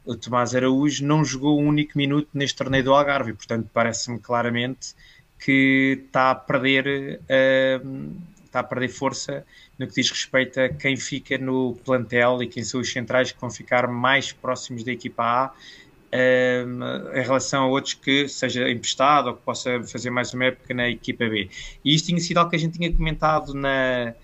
O 0.05 0.15
Tomás 0.15 0.55
Araújo 0.55 1.05
não 1.05 1.25
jogou 1.25 1.61
um 1.61 1.67
único 1.67 1.97
minuto 1.97 2.29
neste 2.33 2.57
torneio 2.57 2.85
do 2.85 2.95
Algarve, 2.95 3.33
portanto 3.33 3.69
parece-me 3.73 4.19
claramente 4.19 4.95
que 5.39 6.03
está 6.07 6.33
a 6.33 6.35
perder 6.35 7.21
uh, 7.23 8.17
está 8.49 8.61
a 8.61 8.65
perder 8.65 8.89
força 8.89 9.47
no 9.79 9.87
que 9.87 9.95
diz 9.95 10.11
respeito 10.11 10.61
a 10.61 10.69
quem 10.69 10.97
fica 10.97 11.39
no 11.39 11.77
plantel 11.85 12.43
e 12.43 12.47
quem 12.47 12.65
são 12.65 12.81
os 12.81 12.91
centrais 12.91 13.31
que 13.31 13.41
vão 13.41 13.51
ficar 13.51 13.87
mais 13.87 14.33
próximos 14.33 14.83
da 14.83 14.93
equipa 14.93 15.23
A 15.23 15.53
um, 16.13 17.17
em 17.17 17.23
relação 17.23 17.65
a 17.65 17.67
outros 17.67 17.95
que 17.95 18.29
seja 18.29 18.69
emprestado 18.71 19.29
ou 19.29 19.35
que 19.35 19.43
possa 19.43 19.83
fazer 19.85 20.11
mais 20.11 20.33
uma 20.33 20.47
época 20.47 20.73
na 20.75 20.89
equipa 20.89 21.29
B. 21.29 21.51
E 21.85 21.95
isto 21.95 22.07
tinha 22.07 22.21
sido 22.21 22.39
algo 22.39 22.51
que 22.51 22.57
a 22.57 22.59
gente 22.59 22.79
tinha 22.79 22.93
comentado 22.93 23.55
na, 23.55 24.15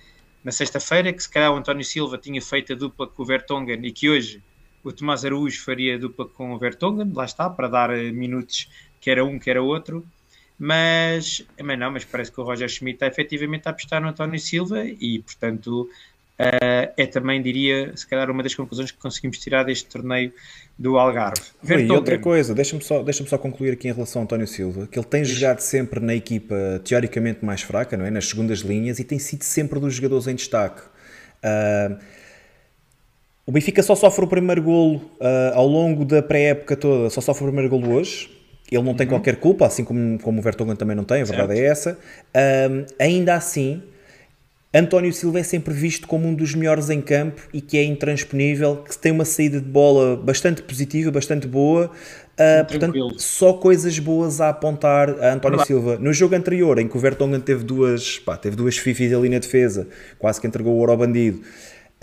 na 0.42 0.52
sexta-feira, 0.52 1.12
que 1.12 1.22
se 1.22 1.28
calhar 1.28 1.52
o 1.52 1.56
António 1.56 1.84
Silva 1.84 2.18
tinha 2.18 2.40
feito 2.40 2.72
a 2.72 2.76
dupla 2.76 3.06
com 3.06 3.22
o 3.22 3.26
Vertonghen 3.26 3.84
e 3.84 3.92
que 3.92 4.08
hoje 4.08 4.42
o 4.82 4.92
Tomás 4.92 5.24
Araújo 5.24 5.62
faria 5.62 5.94
a 5.94 5.98
dupla 5.98 6.26
com 6.26 6.52
o 6.52 6.58
Vertonghen, 6.58 7.10
lá 7.14 7.24
está, 7.24 7.48
para 7.48 7.68
dar 7.68 7.90
eh, 7.90 8.12
minutos 8.12 8.68
que 9.00 9.10
era 9.10 9.24
um, 9.24 9.38
que 9.38 9.50
era 9.50 9.62
outro. 9.62 10.06
Mas, 10.58 11.44
mas 11.62 11.78
não, 11.78 11.90
mas 11.90 12.04
parece 12.04 12.30
que 12.30 12.40
o 12.40 12.44
Roger 12.44 12.68
Schmidt 12.68 12.96
está 12.96 13.06
efetivamente 13.06 13.66
a 13.66 13.70
apostar 13.70 14.00
no 14.00 14.08
António 14.08 14.38
Silva 14.38 14.84
e, 14.84 15.18
portanto, 15.20 15.88
uh, 16.38 16.92
é 16.96 17.06
também, 17.06 17.42
diria, 17.42 17.92
se 17.96 18.06
calhar 18.06 18.30
uma 18.30 18.42
das 18.42 18.54
conclusões 18.54 18.90
que 18.90 18.98
conseguimos 18.98 19.38
tirar 19.38 19.64
deste 19.64 19.86
torneio 19.88 20.32
do 20.78 20.98
Algarve. 20.98 21.40
e 21.68 21.90
outra 21.90 22.18
coisa, 22.18 22.54
deixa-me 22.54 22.82
só, 22.82 23.02
deixa 23.02 23.24
só 23.26 23.38
concluir 23.38 23.72
aqui 23.72 23.88
em 23.88 23.92
relação 23.92 24.22
ao 24.22 24.24
António 24.24 24.46
Silva, 24.46 24.86
que 24.86 24.98
ele 24.98 25.06
tem 25.06 25.24
jogado 25.24 25.60
sempre 25.60 26.00
na 26.00 26.14
equipa 26.14 26.80
teoricamente 26.84 27.44
mais 27.44 27.62
fraca, 27.62 27.96
não 27.96 28.04
é? 28.04 28.10
nas 28.10 28.28
segundas 28.28 28.60
linhas, 28.60 28.98
e 28.98 29.04
tem 29.04 29.18
sido 29.18 29.42
sempre 29.42 29.78
dos 29.80 29.94
jogadores 29.94 30.26
em 30.26 30.34
destaque. 30.34 30.82
Uh, 31.42 31.98
o 33.46 33.52
Benfica 33.52 33.82
só 33.82 33.94
sofre 33.94 34.24
o 34.24 34.28
primeiro 34.28 34.62
golo 34.62 34.96
uh, 34.96 35.54
ao 35.54 35.66
longo 35.66 36.04
da 36.04 36.22
pré-época 36.22 36.76
toda, 36.76 37.10
só 37.10 37.20
sofre 37.20 37.44
o 37.44 37.46
primeiro 37.48 37.68
golo 37.68 37.92
hoje. 37.92 38.33
Ele 38.70 38.82
não 38.82 38.94
tem 38.94 39.06
uhum. 39.06 39.12
qualquer 39.12 39.36
culpa, 39.36 39.66
assim 39.66 39.84
como, 39.84 40.18
como 40.18 40.40
o 40.40 40.42
Vertonghen 40.42 40.76
também 40.76 40.96
não 40.96 41.04
tem, 41.04 41.22
a 41.22 41.24
verdade 41.24 41.58
é 41.58 41.64
essa. 41.64 41.98
Um, 42.34 42.84
ainda 42.98 43.34
assim, 43.34 43.82
António 44.74 45.12
Silva 45.12 45.38
é 45.38 45.42
sempre 45.44 45.72
visto 45.72 46.08
como 46.08 46.26
um 46.26 46.34
dos 46.34 46.52
melhores 46.54 46.90
em 46.90 47.00
campo 47.00 47.42
e 47.52 47.60
que 47.60 47.78
é 47.78 47.84
intransponível, 47.84 48.78
que 48.78 48.98
tem 48.98 49.12
uma 49.12 49.24
saída 49.24 49.60
de 49.60 49.68
bola 49.68 50.16
bastante 50.16 50.62
positiva, 50.62 51.12
bastante 51.12 51.46
boa. 51.46 51.92
Uh, 52.34 52.66
portanto, 52.66 53.20
só 53.20 53.52
coisas 53.52 53.96
boas 54.00 54.40
a 54.40 54.48
apontar 54.48 55.10
a 55.10 55.34
António 55.34 55.58
Olá. 55.58 55.64
Silva. 55.64 55.96
No 56.00 56.12
jogo 56.12 56.34
anterior, 56.34 56.80
em 56.80 56.88
que 56.88 56.96
o 56.96 57.00
Vertonghen 57.00 57.40
teve 57.40 57.62
duas, 57.62 58.18
pá, 58.18 58.36
teve 58.36 58.56
duas 58.56 58.76
fifis 58.76 59.12
ali 59.12 59.28
na 59.28 59.38
defesa, 59.38 59.86
quase 60.18 60.40
que 60.40 60.46
entregou 60.48 60.74
o 60.74 60.78
ouro 60.78 60.90
ao 60.90 60.98
bandido. 60.98 61.42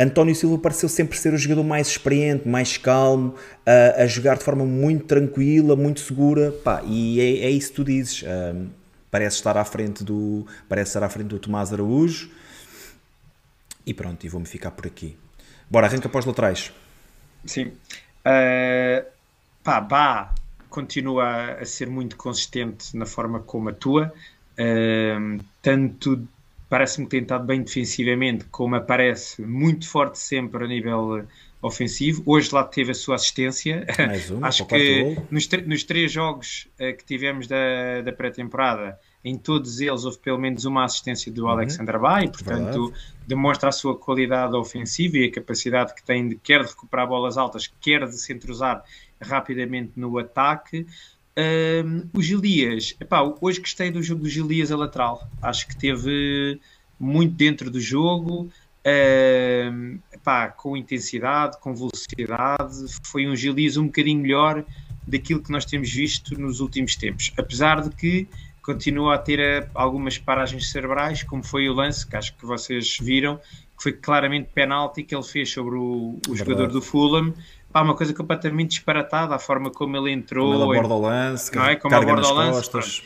António 0.03 0.33
Silva 0.33 0.57
pareceu 0.57 0.89
sempre 0.89 1.17
ser 1.17 1.33
o 1.33 1.37
jogador 1.37 1.63
mais 1.63 1.87
experiente, 1.87 2.47
mais 2.47 2.77
calmo, 2.77 3.35
a, 3.65 4.03
a 4.03 4.07
jogar 4.07 4.37
de 4.37 4.43
forma 4.43 4.65
muito 4.65 5.05
tranquila, 5.05 5.75
muito 5.75 5.99
segura, 5.99 6.51
pá, 6.51 6.81
e 6.85 7.19
é, 7.19 7.45
é 7.45 7.49
isso 7.49 7.69
que 7.69 7.75
tu 7.75 7.83
dizes. 7.83 8.23
Um, 8.23 8.69
parece 9.11 9.35
estar 9.35 9.57
à 9.57 9.65
frente 9.65 10.03
do 10.03 10.47
parece 10.69 10.89
estar 10.89 11.03
à 11.03 11.09
frente 11.09 11.27
do 11.27 11.37
Tomás 11.37 11.71
Araújo 11.73 12.31
e 13.85 13.93
pronto, 13.93 14.25
e 14.25 14.29
vou-me 14.29 14.47
ficar 14.47 14.71
por 14.71 14.87
aqui. 14.87 15.17
Bora, 15.69 15.87
arranca 15.87 16.09
para 16.09 16.19
os 16.19 16.25
laterais. 16.25 16.71
Sim. 17.45 17.73
Uh, 18.25 19.05
pá, 19.63 19.81
Bá 19.81 20.35
continua 20.69 21.59
a 21.59 21.65
ser 21.65 21.89
muito 21.89 22.15
consistente 22.15 22.95
na 22.95 23.05
forma 23.05 23.41
como 23.41 23.69
atua, 23.69 24.13
uh, 24.57 25.43
tanto 25.61 26.27
parece-me 26.71 27.05
que 27.05 27.11
tem 27.11 27.21
estado 27.21 27.45
bem 27.45 27.61
defensivamente, 27.61 28.45
como 28.45 28.75
aparece 28.75 29.41
muito 29.41 29.85
forte 29.89 30.17
sempre 30.17 30.63
a 30.63 30.67
nível 30.69 31.17
eh, 31.17 31.25
ofensivo. 31.61 32.23
Hoje 32.25 32.49
lá 32.55 32.63
teve 32.63 32.91
a 32.91 32.93
sua 32.93 33.15
assistência. 33.15 33.85
Uma, 34.31 34.47
Acho 34.47 34.65
que 34.65 35.17
nos, 35.29 35.49
nos, 35.67 35.83
três 35.83 36.13
jogos 36.13 36.69
uh, 36.79 36.95
que 36.95 37.03
tivemos 37.03 37.45
da, 37.45 37.99
da 38.05 38.13
pré-temporada, 38.13 38.97
em 39.21 39.37
todos 39.37 39.81
eles 39.81 40.05
houve 40.05 40.17
pelo 40.19 40.39
menos 40.39 40.63
uma 40.63 40.85
assistência 40.85 41.29
do 41.29 41.43
uhum. 41.43 41.49
Alexander 41.49 41.99
Bay, 41.99 42.29
portanto 42.29 42.85
Verdade. 42.85 43.15
demonstra 43.27 43.67
a 43.67 43.73
sua 43.73 43.97
qualidade 43.97 44.55
ofensiva 44.55 45.17
e 45.17 45.25
a 45.25 45.31
capacidade 45.31 45.93
que 45.93 46.01
tem 46.01 46.29
de 46.29 46.35
quer 46.37 46.63
de 46.63 46.69
recuperar 46.69 47.05
bolas 47.05 47.37
altas, 47.37 47.67
quer 47.81 48.07
de 48.07 48.17
se 48.17 48.31
entrosar 48.31 48.81
rapidamente 49.21 49.91
no 49.97 50.17
ataque. 50.17 50.87
Um, 51.41 52.07
o 52.13 52.21
Gilias, 52.21 52.95
epá, 52.99 53.21
hoje 53.41 53.59
gostei 53.59 53.89
do 53.89 54.03
jogo 54.03 54.23
do 54.23 54.29
Gilias 54.29 54.71
a 54.71 54.77
lateral. 54.77 55.27
Acho 55.41 55.67
que 55.67 55.75
teve 55.75 56.59
muito 56.99 57.33
dentro 57.33 57.71
do 57.71 57.79
jogo, 57.79 58.51
um, 58.85 59.99
epá, 60.13 60.49
com 60.49 60.77
intensidade, 60.77 61.59
com 61.59 61.73
velocidade. 61.73 62.85
Foi 63.03 63.27
um 63.27 63.35
Gilias 63.35 63.75
um 63.75 63.85
bocadinho 63.85 64.21
melhor 64.21 64.63
daquilo 65.07 65.41
que 65.41 65.51
nós 65.51 65.65
temos 65.65 65.91
visto 65.91 66.39
nos 66.39 66.59
últimos 66.59 66.95
tempos. 66.95 67.33
Apesar 67.35 67.81
de 67.81 67.89
que 67.95 68.27
continua 68.61 69.15
a 69.15 69.17
ter 69.17 69.39
eh, 69.39 69.67
algumas 69.73 70.19
paragens 70.19 70.69
cerebrais, 70.69 71.23
como 71.23 71.43
foi 71.43 71.67
o 71.67 71.73
lance, 71.73 72.05
que 72.05 72.15
acho 72.15 72.35
que 72.35 72.45
vocês 72.45 72.97
viram, 73.01 73.37
que 73.37 73.81
foi 73.81 73.93
claramente 73.93 74.49
penalti 74.53 75.01
que 75.01 75.15
ele 75.15 75.23
fez 75.23 75.49
sobre 75.49 75.73
o, 75.73 76.19
o 76.29 76.35
jogador 76.35 76.67
do 76.67 76.79
Fulham 76.79 77.33
pá, 77.71 77.81
uma 77.81 77.95
coisa 77.95 78.13
completamente 78.13 78.71
disparatada, 78.71 79.35
a 79.35 79.39
forma 79.39 79.71
como 79.71 79.95
ele 79.97 80.11
entrou. 80.11 80.53
Como 80.53 80.73
ele 80.73 80.79
aborda 80.79 80.93
o 80.95 81.01
lance, 81.01 81.55
não 81.55 81.65
é? 81.65 81.75
como 81.75 81.95
aborda 81.95 82.27
o 82.27 82.33
lance. 82.33 83.01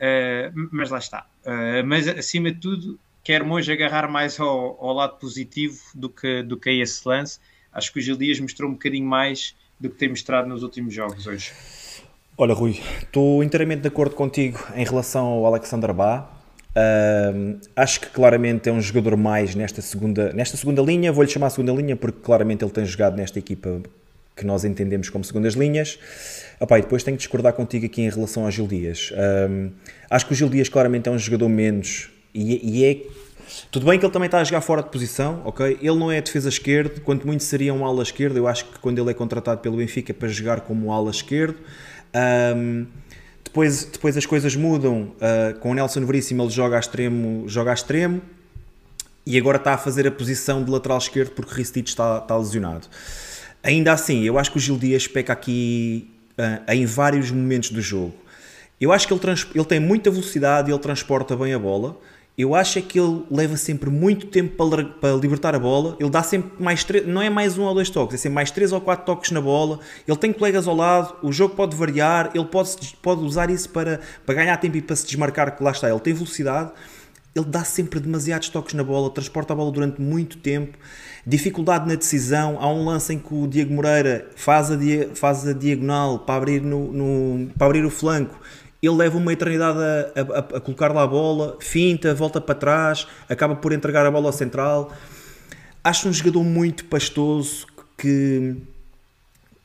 Uh, 0.00 0.68
mas 0.72 0.90
lá 0.90 0.98
está. 0.98 1.26
Uh, 1.44 1.86
mas 1.86 2.08
acima 2.08 2.50
de 2.50 2.58
tudo, 2.58 2.98
quero 3.22 3.50
hoje 3.50 3.72
agarrar 3.72 4.08
mais 4.08 4.38
ao, 4.40 4.76
ao, 4.80 4.94
lado 4.94 5.18
positivo 5.18 5.78
do 5.94 6.08
que, 6.08 6.42
do 6.42 6.56
que 6.56 6.70
a 6.70 6.72
esse 6.72 7.06
lance. 7.06 7.38
Acho 7.72 7.92
que 7.92 7.98
o 7.98 8.02
Gil 8.02 8.16
Dias 8.16 8.40
mostrou 8.40 8.68
um 8.70 8.72
bocadinho 8.72 9.06
mais 9.06 9.54
do 9.78 9.88
que 9.88 9.96
tem 9.96 10.08
mostrado 10.08 10.48
nos 10.48 10.62
últimos 10.62 10.92
jogos 10.94 11.26
hoje. 11.26 11.52
Olha, 12.36 12.54
Rui, 12.54 12.80
estou 13.02 13.44
inteiramente 13.44 13.82
de 13.82 13.88
acordo 13.88 14.14
contigo 14.14 14.58
em 14.74 14.84
relação 14.84 15.26
ao 15.26 15.46
Alexander 15.46 15.92
Bá. 15.92 16.28
Uh, 16.70 17.60
acho 17.76 18.00
que 18.00 18.08
claramente 18.08 18.68
é 18.68 18.72
um 18.72 18.80
jogador 18.80 19.16
mais 19.16 19.54
nesta 19.54 19.82
segunda, 19.82 20.32
nesta 20.32 20.56
segunda 20.56 20.80
linha. 20.80 21.12
Vou-lhe 21.12 21.30
chamar 21.30 21.48
a 21.48 21.50
segunda 21.50 21.72
linha 21.72 21.96
porque 21.96 22.20
claramente 22.20 22.64
ele 22.64 22.72
tem 22.72 22.84
jogado 22.84 23.16
nesta 23.16 23.38
equipa 23.38 23.82
que 24.40 24.46
nós 24.46 24.64
entendemos 24.64 25.08
como 25.08 25.24
segundas 25.24 25.54
linhas. 25.54 25.98
Opa, 26.58 26.78
e 26.78 26.82
depois 26.82 27.02
tenho 27.02 27.16
que 27.16 27.22
discordar 27.22 27.52
contigo 27.52 27.86
aqui 27.86 28.02
em 28.02 28.10
relação 28.10 28.44
ao 28.44 28.50
Gil 28.50 28.66
Dias. 28.66 29.12
Um, 29.48 29.70
acho 30.10 30.26
que 30.26 30.32
o 30.32 30.36
Gil 30.36 30.48
Dias 30.48 30.68
claramente 30.68 31.08
é 31.08 31.12
um 31.12 31.18
jogador 31.18 31.48
menos 31.48 32.10
e, 32.34 32.80
e, 32.80 32.84
é. 32.84 33.20
Tudo 33.70 33.86
bem 33.86 33.98
que 33.98 34.04
ele 34.04 34.12
também 34.12 34.26
está 34.26 34.38
a 34.38 34.44
jogar 34.44 34.60
fora 34.60 34.82
de 34.82 34.90
posição, 34.90 35.42
ok? 35.44 35.78
Ele 35.80 35.98
não 35.98 36.10
é 36.10 36.20
defesa 36.20 36.48
esquerda, 36.48 37.00
quanto 37.00 37.26
muito 37.26 37.42
seria 37.42 37.74
um 37.74 37.84
ala 37.84 38.02
esquerda. 38.02 38.38
Eu 38.38 38.46
acho 38.46 38.64
que 38.64 38.78
quando 38.78 39.00
ele 39.00 39.10
é 39.10 39.14
contratado 39.14 39.60
pelo 39.60 39.76
Benfica 39.76 40.12
é 40.12 40.14
para 40.14 40.28
jogar 40.28 40.60
como 40.60 40.92
ala 40.92 41.10
esquerdo. 41.10 41.56
Um, 42.56 42.86
depois, 43.42 43.84
depois 43.84 44.16
as 44.16 44.24
coisas 44.24 44.54
mudam. 44.54 45.12
Uh, 45.16 45.58
com 45.58 45.72
o 45.72 45.74
Nelson 45.74 46.04
Veríssimo 46.06 46.42
ele 46.42 46.50
joga 46.50 46.76
a 46.76 46.80
extremo, 46.80 47.48
joga 47.48 47.72
a 47.72 47.74
extremo 47.74 48.22
e 49.26 49.36
agora 49.36 49.56
está 49.56 49.74
a 49.74 49.78
fazer 49.78 50.06
a 50.06 50.10
posição 50.12 50.62
de 50.62 50.70
lateral 50.70 50.98
esquerdo 50.98 51.30
porque 51.30 51.52
Ristich 51.54 51.90
está, 51.90 52.18
está 52.18 52.36
lesionado. 52.36 52.86
Ainda 53.62 53.92
assim, 53.92 54.22
eu 54.22 54.38
acho 54.38 54.50
que 54.50 54.56
o 54.56 54.60
Gil 54.60 54.78
Dias 54.78 55.06
peca 55.06 55.32
aqui 55.32 56.08
uh, 56.38 56.72
em 56.72 56.86
vários 56.86 57.30
momentos 57.30 57.70
do 57.70 57.80
jogo. 57.80 58.14
Eu 58.80 58.92
acho 58.92 59.06
que 59.06 59.12
ele, 59.12 59.20
ele 59.54 59.64
tem 59.64 59.78
muita 59.78 60.10
velocidade 60.10 60.70
e 60.70 60.72
ele 60.72 60.80
transporta 60.80 61.36
bem 61.36 61.52
a 61.52 61.58
bola. 61.58 61.98
Eu 62.38 62.54
acho 62.54 62.78
é 62.78 62.82
que 62.82 62.98
ele 62.98 63.22
leva 63.30 63.54
sempre 63.58 63.90
muito 63.90 64.26
tempo 64.26 64.56
para, 64.56 64.84
para 64.84 65.12
libertar 65.14 65.54
a 65.54 65.58
bola. 65.58 65.94
Ele 66.00 66.08
dá 66.08 66.22
sempre 66.22 66.50
mais 66.58 66.82
três, 66.82 67.06
não 67.06 67.20
é 67.20 67.28
mais 67.28 67.58
um 67.58 67.64
ou 67.64 67.74
dois 67.74 67.90
toques, 67.90 68.14
é 68.14 68.16
sempre 68.16 68.34
mais 68.36 68.50
três 68.50 68.72
ou 68.72 68.80
quatro 68.80 69.04
toques 69.04 69.30
na 69.30 69.42
bola. 69.42 69.78
Ele 70.08 70.16
tem 70.16 70.32
colegas 70.32 70.66
ao 70.66 70.74
lado, 70.74 71.16
o 71.22 71.30
jogo 71.30 71.54
pode 71.54 71.76
variar, 71.76 72.30
ele 72.34 72.46
pode, 72.46 72.96
pode 73.02 73.22
usar 73.22 73.50
isso 73.50 73.68
para, 73.68 74.00
para 74.24 74.34
ganhar 74.36 74.56
tempo 74.56 74.78
e 74.78 74.80
para 74.80 74.96
se 74.96 75.04
desmarcar, 75.04 75.54
que 75.54 75.62
lá 75.62 75.72
está, 75.72 75.90
ele 75.90 76.00
tem 76.00 76.14
velocidade. 76.14 76.72
Ele 77.34 77.44
dá 77.44 77.62
sempre 77.64 78.00
demasiados 78.00 78.48
toques 78.48 78.74
na 78.74 78.82
bola, 78.82 79.10
transporta 79.10 79.52
a 79.52 79.56
bola 79.56 79.70
durante 79.70 80.00
muito 80.00 80.38
tempo 80.38 80.76
dificuldade 81.26 81.86
na 81.86 81.94
decisão. 81.94 82.58
Há 82.60 82.72
um 82.72 82.84
lance 82.84 83.12
em 83.12 83.18
que 83.18 83.32
o 83.32 83.46
Diego 83.46 83.72
Moreira 83.72 84.28
faz 84.34 84.70
a, 84.70 84.76
faz 85.14 85.46
a 85.46 85.52
diagonal 85.52 86.20
para 86.20 86.36
abrir, 86.36 86.60
no, 86.60 86.92
no, 86.92 87.50
para 87.54 87.66
abrir 87.66 87.84
o 87.84 87.90
flanco 87.90 88.38
ele 88.82 88.96
leva 88.96 89.18
uma 89.18 89.32
eternidade 89.32 89.78
a, 89.78 90.20
a, 90.20 90.38
a, 90.56 90.60
colocar 90.60 90.92
lá 90.92 91.02
a 91.02 91.06
bola, 91.06 91.58
finta, 91.60 92.14
volta 92.14 92.40
para 92.40 92.54
trás, 92.54 93.06
acaba 93.28 93.54
por 93.54 93.72
entregar 93.72 94.06
a 94.06 94.10
bola 94.10 94.28
ao 94.28 94.32
central. 94.32 94.92
Acho 95.84 96.08
um 96.08 96.12
jogador 96.12 96.42
muito 96.42 96.86
pastoso 96.86 97.66
que, 97.96 98.56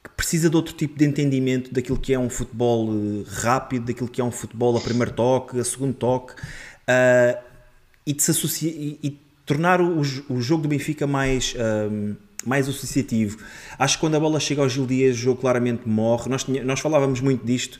que, 0.03 0.09
precisa 0.17 0.49
de 0.49 0.55
outro 0.55 0.73
tipo 0.73 0.97
de 0.97 1.05
entendimento 1.05 1.73
daquilo 1.73 1.97
que 1.97 2.13
é 2.13 2.19
um 2.19 2.29
futebol 2.29 2.89
eh, 2.91 3.23
rápido, 3.41 3.85
daquilo 3.85 4.09
que 4.09 4.19
é 4.19 4.23
um 4.23 4.31
futebol 4.31 4.75
a 4.77 4.81
primeiro 4.81 5.13
toque, 5.13 5.59
a 5.59 5.63
segundo 5.63 5.93
toque, 5.93 6.33
uh, 6.33 7.44
e 8.05 8.13
de 8.13 8.21
se 8.21 8.31
associar 8.31 8.73
e, 8.73 8.99
e 9.03 9.19
tornar 9.45 9.81
o, 9.81 9.99
o, 9.99 10.41
jogo 10.41 10.63
do 10.63 10.69
Benfica 10.69 11.05
mais. 11.07 11.55
Um, 11.91 12.15
mais 12.45 12.69
associativo. 12.69 13.39
Acho 13.79 13.97
que 13.97 14.01
quando 14.01 14.13
a 14.13 14.19
bola 14.19 14.39
chega 14.39 14.61
ao 14.61 14.69
Gil 14.69 14.85
Dias, 14.85 15.15
o 15.15 15.19
jogo 15.19 15.41
claramente 15.41 15.89
morre. 15.89 16.29
Nós, 16.29 16.45
nós 16.47 16.79
falávamos 16.79 17.19
muito 17.19 17.43
disto 17.43 17.79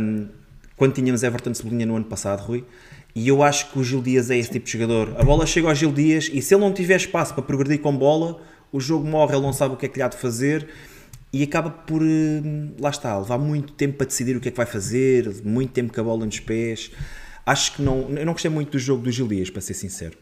um, 0.00 0.26
quando 0.76 0.94
tínhamos 0.94 1.22
Everton 1.22 1.54
Cebolinha 1.54 1.86
no 1.86 1.94
ano 1.94 2.04
passado, 2.04 2.40
Rui. 2.40 2.64
E 3.14 3.28
eu 3.28 3.40
acho 3.40 3.70
que 3.70 3.78
o 3.78 3.84
Gil 3.84 4.02
Dias 4.02 4.30
é 4.30 4.36
esse 4.36 4.50
tipo 4.50 4.66
de 4.66 4.72
jogador. 4.72 5.14
A 5.16 5.22
bola 5.22 5.46
chega 5.46 5.68
ao 5.68 5.74
Gil 5.76 5.92
Dias 5.92 6.28
e 6.32 6.42
se 6.42 6.52
ele 6.52 6.62
não 6.62 6.72
tiver 6.72 6.96
espaço 6.96 7.34
para 7.34 7.44
progredir 7.44 7.80
com 7.80 7.96
bola, 7.96 8.40
o 8.72 8.80
jogo 8.80 9.06
morre, 9.06 9.36
ele 9.36 9.42
não 9.42 9.52
sabe 9.52 9.74
o 9.74 9.76
que 9.76 9.86
é 9.86 9.88
que 9.88 9.96
lhe 9.96 10.02
há 10.02 10.08
de 10.08 10.16
fazer 10.16 10.66
e 11.32 11.42
acaba 11.42 11.68
por, 11.68 12.00
hum, 12.00 12.72
lá 12.78 12.90
está, 12.90 13.18
levar 13.18 13.38
muito 13.38 13.72
tempo 13.72 13.98
para 13.98 14.06
decidir 14.06 14.36
o 14.36 14.40
que 14.40 14.48
é 14.48 14.50
que 14.50 14.56
vai 14.56 14.66
fazer, 14.66 15.32
muito 15.44 15.72
tempo 15.72 15.92
com 15.92 16.00
a 16.00 16.04
bola 16.04 16.24
nos 16.24 16.38
pés. 16.38 16.90
Acho 17.46 17.74
que 17.74 17.82
não, 17.82 18.08
eu 18.10 18.24
não 18.24 18.32
gostei 18.32 18.50
muito 18.50 18.72
do 18.72 18.78
jogo 18.78 19.02
do 19.02 19.10
Gil 19.10 19.28
Dias, 19.28 19.50
para 19.50 19.60
ser 19.60 19.74
sincero. 19.74 20.16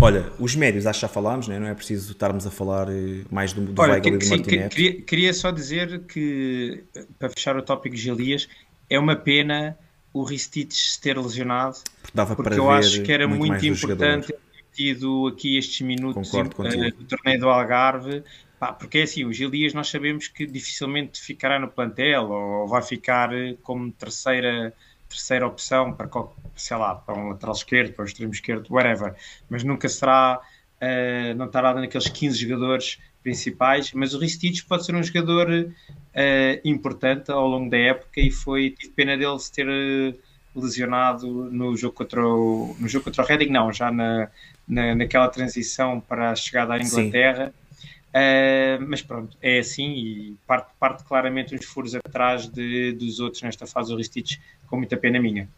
Olha, 0.00 0.32
os 0.38 0.56
médios 0.56 0.86
acho 0.86 1.00
que 1.00 1.02
já 1.02 1.08
falámos, 1.08 1.48
né? 1.48 1.58
não 1.58 1.66
é 1.66 1.74
preciso 1.74 2.12
estarmos 2.12 2.46
a 2.46 2.50
falar 2.50 2.88
eh, 2.88 3.24
mais 3.30 3.52
do, 3.52 3.60
do 3.60 3.80
Olha, 3.80 3.92
Weigl 3.92 4.16
e 4.16 4.18
do 4.18 4.28
Martinete. 4.28 4.74
Queria, 4.74 5.02
queria, 5.02 5.34
só 5.34 5.50
dizer 5.50 6.00
que, 6.06 6.82
para 7.18 7.28
fechar 7.28 7.56
o 7.56 7.62
tópico 7.62 7.94
Gil 7.94 8.16
Dias, 8.16 8.48
é 8.88 8.98
uma 8.98 9.14
pena 9.14 9.76
o 10.12 10.24
Ristich 10.24 10.74
se 10.74 11.00
ter 11.00 11.18
lesionado, 11.18 11.78
Dava 12.12 12.36
porque 12.36 12.58
eu 12.58 12.70
acho 12.70 13.02
que 13.02 13.10
era 13.10 13.26
muito, 13.26 13.46
muito 13.46 13.66
importante 13.66 14.26
ter 14.26 14.38
tido 14.74 15.28
aqui 15.28 15.56
estes 15.56 15.80
minutos 15.80 16.32
uh, 16.34 16.42
do 16.42 17.04
torneio 17.04 17.40
do 17.40 17.48
Algarve, 17.48 18.22
pá, 18.58 18.72
porque 18.72 18.98
é 18.98 19.02
assim, 19.02 19.24
o 19.24 19.32
Gil 19.32 19.50
Dias 19.50 19.72
nós 19.72 19.88
sabemos 19.88 20.28
que 20.28 20.46
dificilmente 20.46 21.20
ficará 21.20 21.58
no 21.58 21.68
plantel 21.68 22.30
ou 22.30 22.68
vai 22.68 22.82
ficar 22.82 23.32
eh, 23.32 23.56
como 23.62 23.90
terceira 23.90 24.74
terceira 25.12 25.46
opção 25.46 25.92
para, 25.92 26.08
sei 26.56 26.76
lá, 26.76 26.94
para 26.94 27.14
um 27.14 27.28
lateral 27.30 27.54
esquerdo, 27.54 27.92
para 27.92 28.02
um 28.02 28.06
extremo 28.06 28.32
esquerdo, 28.32 28.66
whatever, 28.70 29.14
mas 29.48 29.62
nunca 29.62 29.88
será, 29.88 30.40
uh, 30.80 31.34
não 31.36 31.46
estará 31.46 31.74
naqueles 31.74 32.08
15 32.08 32.38
jogadores 32.38 32.98
principais, 33.22 33.92
mas 33.92 34.14
o 34.14 34.18
Ristich 34.18 34.64
pode 34.64 34.84
ser 34.84 34.94
um 34.94 35.02
jogador 35.02 35.48
uh, 35.50 36.60
importante 36.64 37.30
ao 37.30 37.46
longo 37.46 37.70
da 37.70 37.78
época 37.78 38.20
e 38.20 38.30
foi, 38.30 38.70
tive 38.70 38.92
pena 38.92 39.16
dele 39.16 39.38
se 39.38 39.52
ter 39.52 39.68
eh, 39.68 40.14
lesionado 40.54 41.26
no 41.26 41.76
jogo 41.76 41.94
contra 41.94 42.26
o, 42.26 42.74
no 42.78 42.88
jogo 42.88 43.04
contra 43.04 43.22
o 43.22 43.26
Reading, 43.26 43.50
não, 43.50 43.72
já 43.72 43.92
na, 43.92 44.28
na, 44.66 44.94
naquela 44.94 45.28
transição 45.28 46.00
para 46.00 46.30
a 46.30 46.34
chegada 46.34 46.74
à 46.74 46.78
Inglaterra. 46.78 47.46
Sim 47.46 47.61
Uh, 48.12 48.84
mas 48.86 49.00
pronto, 49.00 49.38
é 49.40 49.58
assim 49.58 49.90
e 49.90 50.36
parte, 50.46 50.70
parte 50.78 51.02
claramente 51.02 51.54
uns 51.54 51.64
furos 51.64 51.94
atrás 51.94 52.46
de, 52.46 52.92
dos 52.92 53.20
outros 53.20 53.42
nesta 53.42 53.66
fase 53.66 53.90
do 53.90 53.96
Ristich, 53.96 54.38
com 54.66 54.76
muita 54.76 54.98
pena 54.98 55.18
minha. 55.18 55.48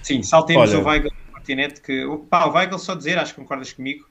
Sim, 0.00 0.22
saltemos 0.22 0.70
Olha... 0.70 0.80
o 0.80 0.86
Weigl 0.86 1.10
Martinete, 1.32 1.80
que 1.80 2.06
pá, 2.30 2.46
o 2.46 2.52
Weigl 2.52 2.78
só 2.78 2.94
dizer, 2.94 3.18
acho 3.18 3.34
que 3.34 3.40
concordas 3.40 3.72
comigo, 3.72 4.08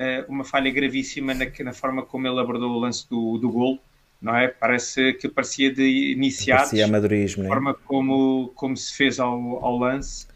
uh, 0.00 0.32
uma 0.32 0.44
falha 0.44 0.70
gravíssima 0.70 1.34
na, 1.34 1.46
na, 1.62 1.72
forma 1.74 2.02
como 2.02 2.26
ele 2.26 2.40
abordou 2.40 2.70
o 2.70 2.78
lance 2.78 3.06
do, 3.08 3.36
do 3.36 3.50
gol, 3.50 3.78
não 4.20 4.34
é? 4.34 4.48
Parece 4.48 5.12
que 5.12 5.28
parecia 5.28 5.70
de 5.70 6.12
iniciados, 6.12 6.70
parecia 6.70 6.86
amadorismo, 6.86 7.42
a 7.42 7.44
né? 7.44 7.48
forma 7.50 7.74
como, 7.74 8.50
como 8.54 8.74
se 8.74 8.94
fez 8.96 9.20
ao, 9.20 9.62
ao 9.62 9.76
lance 9.76 10.26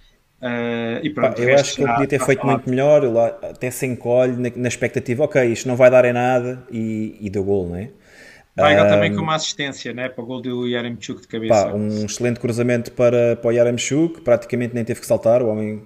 Uh, 0.45 1.01
e 1.03 1.09
pronto, 1.09 1.41
eu 1.41 1.55
acho 1.55 1.75
que 1.75 1.83
ele 1.83 1.91
podia 1.91 2.07
ter 2.07 2.23
feito 2.23 2.43
falar. 2.43 2.53
muito 2.53 2.69
melhor, 2.69 3.03
ele 3.03 3.19
até 3.19 3.71
se 3.71 3.87
encolhe 3.87 4.37
na, 4.37 4.51
na, 4.55 4.69
expectativa, 4.69 5.25
ok, 5.25 5.43
isto 5.51 5.67
não 5.67 5.75
vai 5.75 5.91
dar 5.91 6.05
em 6.05 6.13
nada 6.13 6.63
e, 6.71 7.17
e 7.19 7.31
deu 7.31 7.43
gol, 7.43 7.67
não 7.69 7.77
é? 7.77 7.89
Vai 8.55 8.79
um, 8.79 8.87
também 8.87 9.15
com 9.15 9.23
uma 9.23 9.37
assistência 9.37 9.95
né, 9.95 10.07
para 10.07 10.23
o 10.23 10.27
gol 10.27 10.43
do 10.43 10.69
Yaremchuk 10.69 11.23
de 11.23 11.29
cabeça. 11.29 11.65
Pá, 11.65 11.73
um 11.73 12.05
excelente 12.05 12.39
cruzamento 12.39 12.93
para, 12.93 13.37
para 13.37 13.49
o 13.49 13.53
Yaremchuk, 13.53 14.21
praticamente 14.21 14.75
nem 14.75 14.85
teve 14.85 15.01
que 15.01 15.07
saltar, 15.07 15.43
o 15.43 15.49
homem 15.49 15.83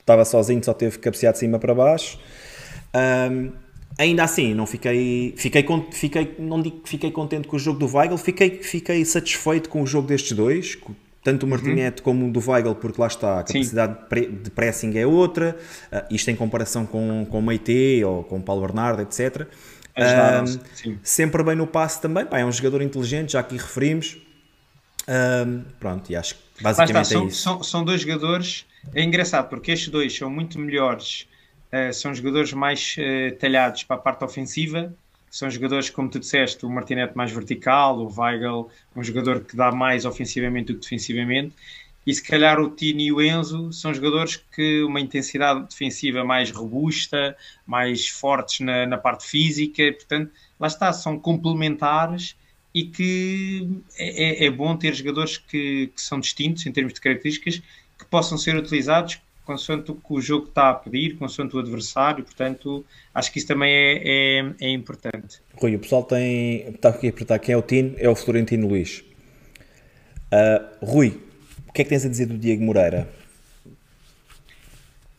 estava 0.00 0.24
sozinho, 0.24 0.64
só 0.64 0.72
teve 0.72 0.96
que 0.96 1.02
cabecear 1.02 1.34
de 1.34 1.38
cima 1.38 1.58
para 1.58 1.74
baixo. 1.74 2.18
Um, 2.96 3.52
ainda 3.98 4.24
assim, 4.24 4.54
não 4.54 4.66
fiquei, 4.66 5.34
fiquei, 5.36 5.62
fiquei, 5.92 6.36
não 6.38 6.62
digo 6.62 6.80
que 6.80 6.88
fiquei 6.88 7.10
contente 7.10 7.46
com 7.46 7.56
o 7.56 7.58
jogo 7.58 7.78
do 7.78 7.94
Weigl, 7.94 8.16
fiquei, 8.16 8.62
fiquei 8.62 9.04
satisfeito 9.04 9.68
com 9.68 9.82
o 9.82 9.86
jogo 9.86 10.08
destes 10.08 10.32
dois, 10.32 10.74
tanto 11.22 11.44
o. 11.44 11.48
Martinete 11.48 12.00
uhum. 12.00 12.04
como 12.04 12.28
o 12.28 12.32
do 12.32 12.40
Weigl, 12.50 12.74
porque 12.74 13.00
lá 13.00 13.06
está, 13.06 13.40
a 13.40 13.44
capacidade 13.44 13.98
Sim. 14.12 14.38
de 14.42 14.50
pressing 14.50 14.98
é 14.98 15.06
outra, 15.06 15.56
uh, 15.92 16.14
isto 16.14 16.30
em 16.30 16.36
comparação 16.36 16.86
com, 16.86 17.26
com 17.28 17.38
o 17.38 17.42
Meite 17.42 18.02
ou 18.04 18.24
com 18.24 18.38
o 18.38 18.42
Paulo 18.42 18.62
Bernardo, 18.62 19.02
etc. 19.02 19.48
Uh, 19.96 20.98
sempre 21.02 21.42
bem 21.42 21.56
no 21.56 21.66
passe 21.66 22.00
também, 22.00 22.24
Pá, 22.24 22.38
é 22.38 22.44
um 22.44 22.52
jogador 22.52 22.82
inteligente, 22.82 23.32
já 23.32 23.40
aqui 23.40 23.56
referimos. 23.56 24.18
Uh, 25.02 25.64
pronto, 25.78 26.10
e 26.10 26.16
acho 26.16 26.36
que 26.36 26.62
basicamente 26.62 27.04
está, 27.04 27.04
são, 27.04 27.24
é 27.24 27.26
isso. 27.26 27.42
São, 27.42 27.62
são 27.62 27.84
dois 27.84 28.00
jogadores, 28.02 28.66
é 28.94 29.02
engraçado 29.02 29.48
porque 29.48 29.72
estes 29.72 29.88
dois 29.88 30.16
são 30.16 30.30
muito 30.30 30.58
melhores, 30.58 31.26
uh, 31.72 31.92
são 31.92 32.14
jogadores 32.14 32.52
mais 32.52 32.96
uh, 32.98 33.36
talhados 33.36 33.82
para 33.82 33.96
a 33.96 33.98
parte 33.98 34.24
ofensiva 34.24 34.94
são 35.30 35.48
jogadores, 35.48 35.88
como 35.88 36.10
tu 36.10 36.18
disseste, 36.18 36.66
o 36.66 36.70
Martinete 36.70 37.16
mais 37.16 37.30
vertical, 37.30 37.98
o 37.98 38.12
Weigl, 38.12 38.68
um 38.96 39.02
jogador 39.02 39.44
que 39.44 39.56
dá 39.56 39.70
mais 39.70 40.04
ofensivamente 40.04 40.72
do 40.72 40.74
que 40.74 40.80
defensivamente, 40.80 41.54
e 42.06 42.14
se 42.14 42.22
calhar 42.22 42.58
o 42.58 42.70
Tini 42.70 43.06
e 43.06 43.12
o 43.12 43.20
Enzo 43.22 43.72
são 43.72 43.94
jogadores 43.94 44.36
que 44.36 44.82
uma 44.82 45.00
intensidade 45.00 45.68
defensiva 45.68 46.24
mais 46.24 46.50
robusta, 46.50 47.36
mais 47.66 48.08
fortes 48.08 48.60
na, 48.60 48.86
na 48.86 48.98
parte 48.98 49.26
física, 49.26 49.82
e, 49.82 49.92
portanto, 49.92 50.32
lá 50.58 50.66
está, 50.66 50.92
são 50.92 51.18
complementares 51.18 52.36
e 52.74 52.84
que 52.84 53.68
é, 53.98 54.44
é, 54.44 54.46
é 54.46 54.50
bom 54.50 54.76
ter 54.76 54.94
jogadores 54.94 55.38
que, 55.38 55.88
que 55.88 56.00
são 56.00 56.18
distintos 56.18 56.66
em 56.66 56.72
termos 56.72 56.94
de 56.94 57.00
características 57.00 57.62
que 57.98 58.04
possam 58.06 58.38
ser 58.38 58.56
utilizados 58.56 59.20
consoante 59.50 59.90
o 59.90 59.96
que 59.96 60.12
o 60.12 60.20
jogo 60.20 60.46
está 60.46 60.70
a 60.70 60.74
pedir, 60.74 61.16
consoante 61.16 61.56
o 61.56 61.58
adversário, 61.58 62.22
portanto, 62.22 62.84
acho 63.12 63.32
que 63.32 63.38
isso 63.38 63.48
também 63.48 63.72
é, 63.72 64.02
é, 64.04 64.54
é 64.60 64.70
importante. 64.70 65.40
Rui, 65.54 65.74
o 65.74 65.78
pessoal 65.80 66.04
tem. 66.04 66.68
Está 66.68 66.90
aqui 66.90 67.08
a 67.08 67.10
apertar 67.10 67.38
quem 67.40 67.52
é 67.52 67.58
o 67.58 67.62
Tino, 67.62 67.96
é 67.98 68.08
o 68.08 68.14
Florentino 68.14 68.68
Luís. 68.68 69.02
Uh, 70.32 70.86
Rui, 70.86 71.20
o 71.68 71.72
que 71.72 71.82
é 71.82 71.84
que 71.84 71.90
tens 71.90 72.06
a 72.06 72.08
dizer 72.08 72.26
do 72.26 72.38
Diego 72.38 72.62
Moreira? 72.62 73.08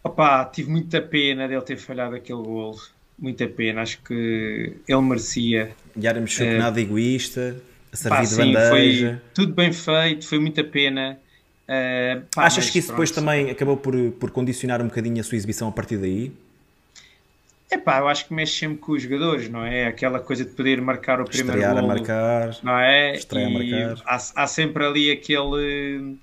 Opa, 0.01 0.45
tive 0.45 0.71
muita 0.71 1.01
pena 1.01 1.45
dele 1.45 1.61
ter 1.61 1.77
falhado 1.77 2.15
aquele 2.15 2.41
golo. 2.41 2.79
Muita 3.19 3.47
pena, 3.47 3.81
acho 3.81 4.01
que 4.01 4.77
ele 4.87 5.01
merecia. 5.01 5.75
Yara 6.01 6.21
mexeu 6.21 6.47
uh, 6.47 6.57
nada 6.57 6.79
egoísta, 6.79 7.61
a 7.91 7.97
servir 7.97 8.15
pá, 8.15 8.21
de 8.21 8.27
sim, 8.29 8.53
bandeja. 8.53 9.09
Foi 9.09 9.33
tudo 9.33 9.53
bem 9.53 9.73
feito, 9.73 10.25
foi 10.25 10.39
muita 10.39 10.63
pena. 10.63 11.19
Uh, 11.71 12.25
pá, 12.35 12.47
Achas 12.47 12.69
que 12.69 12.79
isso 12.79 12.87
pronto, 12.89 12.97
depois 12.97 13.11
também 13.11 13.49
acabou 13.49 13.77
por, 13.77 13.95
por 14.19 14.29
condicionar 14.31 14.81
um 14.81 14.87
bocadinho 14.87 15.21
a 15.21 15.23
sua 15.23 15.37
exibição 15.37 15.69
a 15.69 15.71
partir 15.71 15.97
daí? 15.97 16.29
É 17.69 17.77
pá, 17.77 17.99
eu 17.99 18.09
acho 18.09 18.27
que 18.27 18.33
mexe 18.33 18.59
sempre 18.59 18.79
com 18.79 18.91
os 18.91 19.01
jogadores, 19.01 19.47
não 19.47 19.65
é? 19.65 19.87
Aquela 19.87 20.19
coisa 20.19 20.43
de 20.43 20.51
poder 20.51 20.81
marcar 20.81 21.21
o 21.21 21.23
primeiro 21.23 21.53
Estrear 21.53 21.73
golo, 21.73 21.85
a 21.85 21.95
marcar, 21.95 22.57
não 22.61 22.77
é? 22.77 23.15
Estrear 23.15 23.49
e 23.49 23.73
a 23.73 23.87
marcar. 23.87 24.03
Há, 24.05 24.43
há, 24.43 24.47
sempre 24.47 24.85
ali 24.85 25.11
aquele 25.11 26.17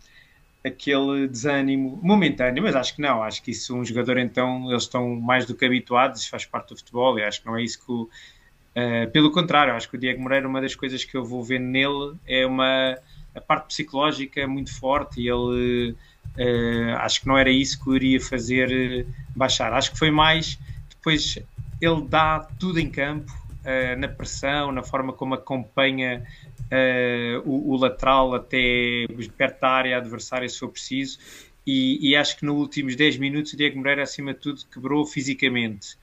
aquele 0.62 1.26
desânimo 1.26 1.98
momentâneo, 2.02 2.62
mas 2.62 2.76
acho 2.76 2.94
que 2.94 3.00
não, 3.00 3.22
acho 3.22 3.42
que 3.42 3.52
isso 3.52 3.74
um 3.74 3.82
jogador 3.82 4.18
então, 4.18 4.68
eles 4.68 4.82
estão 4.82 5.16
mais 5.16 5.46
do 5.46 5.54
que 5.54 5.64
habituados, 5.64 6.20
isso 6.20 6.30
faz 6.30 6.44
parte 6.44 6.68
do 6.74 6.76
futebol 6.76 7.18
e 7.18 7.24
acho 7.24 7.40
que 7.40 7.46
não 7.46 7.56
é 7.56 7.62
isso 7.62 7.78
que 7.78 7.90
o, 7.90 8.02
uh, 8.02 9.10
pelo 9.10 9.30
contrário, 9.30 9.72
acho 9.72 9.88
que 9.88 9.96
o 9.96 9.98
Diego 9.98 10.20
Moreira, 10.20 10.46
uma 10.46 10.60
das 10.60 10.74
coisas 10.74 11.02
que 11.06 11.16
eu 11.16 11.24
vou 11.24 11.42
ver 11.42 11.60
nele 11.60 12.16
é 12.26 12.44
uma 12.44 12.98
a 13.38 13.40
parte 13.40 13.68
psicológica 13.68 14.40
é 14.40 14.46
muito 14.46 14.76
forte 14.76 15.20
e 15.20 15.28
ele 15.28 15.92
uh, 15.92 16.96
acho 16.98 17.20
que 17.20 17.28
não 17.28 17.38
era 17.38 17.50
isso 17.50 17.82
que 17.82 17.88
o 17.88 17.96
iria 17.96 18.20
fazer 18.20 19.06
uh, 19.06 19.14
baixar. 19.34 19.72
Acho 19.72 19.92
que 19.92 19.98
foi 19.98 20.10
mais 20.10 20.58
depois 20.90 21.38
ele 21.80 22.02
dá 22.08 22.40
tudo 22.58 22.80
em 22.80 22.90
campo, 22.90 23.32
uh, 23.32 23.98
na 23.98 24.08
pressão, 24.08 24.72
na 24.72 24.82
forma 24.82 25.12
como 25.12 25.34
acompanha 25.34 26.26
o, 27.46 27.72
o, 27.72 27.76
lateral 27.78 28.34
até 28.34 29.06
perto 29.38 29.60
da 29.60 29.70
área 29.70 29.96
adversária 29.96 30.46
se 30.46 30.58
for 30.58 30.68
preciso. 30.68 31.18
E, 31.66 32.10
e 32.10 32.16
acho 32.16 32.36
que 32.36 32.44
nos 32.44 32.56
últimos 32.56 32.94
10 32.94 33.16
minutos 33.16 33.54
o 33.54 33.56
Diego 33.56 33.78
Moreira, 33.78 34.02
acima 34.02 34.34
de 34.34 34.40
tudo, 34.40 34.60
quebrou 34.70 35.06
fisicamente. 35.06 35.96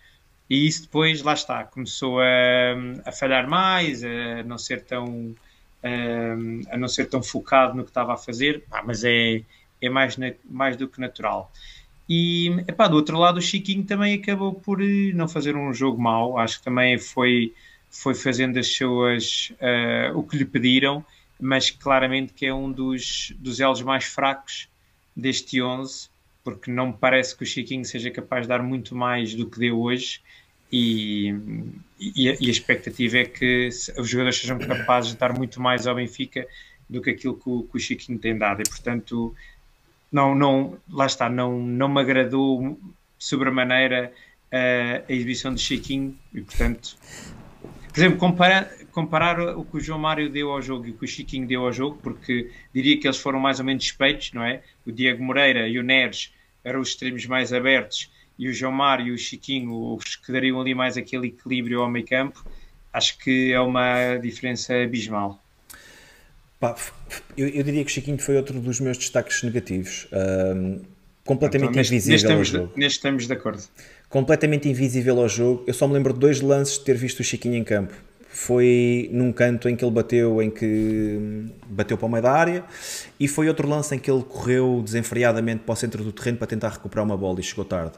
E 0.49 0.65
isso 0.65 0.83
depois, 0.83 1.21
lá 1.21 1.33
está, 1.33 1.63
começou 1.65 2.19
a, 2.19 2.25
a 3.05 3.11
falhar 3.11 3.47
mais, 3.47 4.03
a 4.03 4.43
não 4.43 4.57
ser 4.57 4.81
tão 4.83 5.35
a 6.71 6.77
não 6.77 6.87
ser 6.87 7.05
tão 7.05 7.21
focado 7.21 7.75
no 7.75 7.83
que 7.83 7.89
estava 7.89 8.13
a 8.13 8.17
fazer, 8.17 8.63
pá, 8.69 8.83
mas 8.85 9.03
é, 9.03 9.41
é 9.81 9.89
mais, 9.89 10.17
mais 10.43 10.75
do 10.75 10.87
que 10.87 10.99
natural. 10.99 11.51
E 12.07 12.49
epá, 12.67 12.87
do 12.87 12.95
outro 12.95 13.17
lado, 13.17 13.37
o 13.37 13.41
Chiquinho 13.41 13.83
também 13.83 14.15
acabou 14.15 14.53
por 14.53 14.81
eh, 14.81 15.11
não 15.13 15.27
fazer 15.27 15.55
um 15.55 15.73
jogo 15.73 16.01
mau, 16.01 16.37
acho 16.37 16.59
que 16.59 16.65
também 16.65 16.97
foi, 16.99 17.53
foi 17.89 18.13
fazendo 18.13 18.59
as 18.59 18.67
suas 18.67 19.51
uh, 19.53 20.17
o 20.17 20.23
que 20.23 20.37
lhe 20.37 20.45
pediram 20.45 21.03
mas 21.39 21.69
claramente 21.69 22.33
que 22.33 22.45
é 22.45 22.53
um 22.53 22.71
dos, 22.71 23.33
dos 23.37 23.59
elos 23.59 23.81
mais 23.81 24.05
fracos 24.05 24.69
deste 25.15 25.61
11, 25.61 26.09
porque 26.43 26.71
não 26.71 26.87
me 26.87 26.93
parece 26.93 27.35
que 27.35 27.43
o 27.43 27.45
Chiquinho 27.45 27.85
seja 27.85 28.11
capaz 28.11 28.43
de 28.43 28.49
dar 28.49 28.61
muito 28.61 28.95
mais 28.95 29.33
do 29.33 29.49
que 29.49 29.59
deu 29.59 29.79
hoje. 29.79 30.21
E, 30.71 31.33
e, 32.15 32.27
e 32.39 32.47
a 32.47 32.51
expectativa 32.51 33.17
é 33.17 33.25
que 33.25 33.69
os 33.97 34.09
jogadores 34.09 34.39
sejam 34.39 34.59
capazes 34.59 35.11
de 35.11 35.17
dar 35.17 35.33
muito 35.33 35.61
mais 35.61 35.87
ao 35.87 35.95
Benfica 35.95 36.47
do 36.89 37.01
que 37.01 37.11
aquilo 37.11 37.35
que 37.35 37.49
o, 37.49 37.63
que 37.63 37.77
o 37.77 37.79
Chiquinho 37.79 38.19
tem 38.19 38.37
dado. 38.37 38.61
E 38.61 38.69
portanto, 38.69 39.33
não, 40.11 40.35
não, 40.35 40.77
lá 40.89 41.05
está, 41.05 41.29
não, 41.29 41.59
não 41.59 41.89
me 41.89 42.01
agradou 42.01 42.79
sobremaneira 43.17 44.13
a, 44.51 45.03
a 45.09 45.13
exibição 45.13 45.53
de 45.53 45.61
Chiquinho 45.61 46.17
e 46.33 46.41
portanto, 46.41 46.95
por 47.91 47.99
exemplo, 47.99 48.17
comparar, 48.17 48.69
comparar 48.91 49.39
o 49.57 49.63
que 49.63 49.77
o 49.77 49.79
João 49.79 49.99
Mário 49.99 50.29
deu 50.29 50.51
ao 50.51 50.61
jogo 50.61 50.85
e 50.87 50.91
o 50.91 50.93
que 50.93 51.05
o 51.05 51.07
Chiquinho 51.07 51.47
deu 51.47 51.65
ao 51.65 51.71
jogo, 51.71 51.97
porque 52.03 52.51
diria 52.73 52.99
que 52.99 53.07
eles 53.07 53.17
foram 53.17 53.39
mais 53.39 53.59
ou 53.59 53.65
menos 53.65 53.83
despeitos, 53.83 54.33
não 54.33 54.43
é? 54.43 54.61
O 54.85 54.91
Diego 54.91 55.23
Moreira 55.23 55.67
e 55.67 55.79
o 55.79 55.83
Neres 55.83 56.33
eram 56.63 56.81
os 56.81 56.89
extremos 56.89 57.25
mais 57.25 57.53
abertos 57.53 58.11
e 58.37 58.49
o 58.49 58.53
João 58.53 58.71
Mário 58.71 59.07
e 59.07 59.11
o 59.11 59.17
Chiquinho 59.17 59.95
os 59.95 60.15
que 60.15 60.31
dariam 60.31 60.59
ali 60.59 60.75
mais 60.75 60.97
aquele 60.97 61.27
equilíbrio 61.27 61.81
ao 61.81 61.89
meio 61.89 62.05
campo, 62.05 62.45
acho 62.91 63.17
que 63.17 63.51
é 63.51 63.59
uma 63.59 64.17
diferença 64.17 64.73
abismal. 64.73 65.41
Pá, 66.59 66.75
eu, 67.37 67.47
eu, 67.47 67.63
diria 67.63 67.83
que 67.83 67.91
o 67.91 67.93
Chiquinho 67.93 68.17
foi 68.17 68.37
outro 68.37 68.59
dos 68.59 68.79
meus 68.79 68.97
destaques 68.97 69.43
negativos. 69.43 70.07
Um, 70.11 70.81
completamente 71.23 71.71
então, 71.71 71.81
invisível 71.81 72.13
neste, 72.13 72.31
ao 72.31 72.43
jogo. 72.43 72.73
De, 72.73 72.79
neste 72.79 72.95
estamos 72.95 73.27
de 73.27 73.33
acordo. 73.33 73.63
Completamente 74.09 74.69
invisível 74.69 75.19
ao 75.19 75.27
jogo. 75.27 75.63
Eu 75.67 75.73
só 75.73 75.87
me 75.87 75.93
lembro 75.93 76.13
de 76.13 76.19
dois 76.19 76.39
lances 76.41 76.77
de 76.79 76.85
ter 76.85 76.95
visto 76.95 77.19
o 77.19 77.23
Chiquinho 77.23 77.55
em 77.55 77.63
campo. 77.63 77.93
Foi 78.37 79.09
num 79.13 79.31
canto 79.31 79.69
em 79.69 79.77
que 79.77 79.85
ele 79.85 79.93
bateu, 79.93 80.41
em 80.41 80.49
que 80.49 81.45
bateu 81.69 81.97
para 81.97 82.05
o 82.05 82.09
meio 82.09 82.21
da 82.21 82.33
área, 82.33 82.65
e 83.17 83.29
foi 83.29 83.47
outro 83.47 83.65
lance 83.65 83.95
em 83.95 83.97
que 83.97 84.11
ele 84.11 84.23
correu 84.23 84.81
desenfreadamente 84.83 85.63
para 85.63 85.71
o 85.71 85.75
centro 85.77 86.03
do 86.03 86.11
terreno 86.11 86.37
para 86.37 86.45
tentar 86.45 86.67
recuperar 86.67 87.05
uma 87.05 87.15
bola 87.15 87.39
e 87.39 87.43
chegou 87.43 87.63
tarde. 87.63 87.93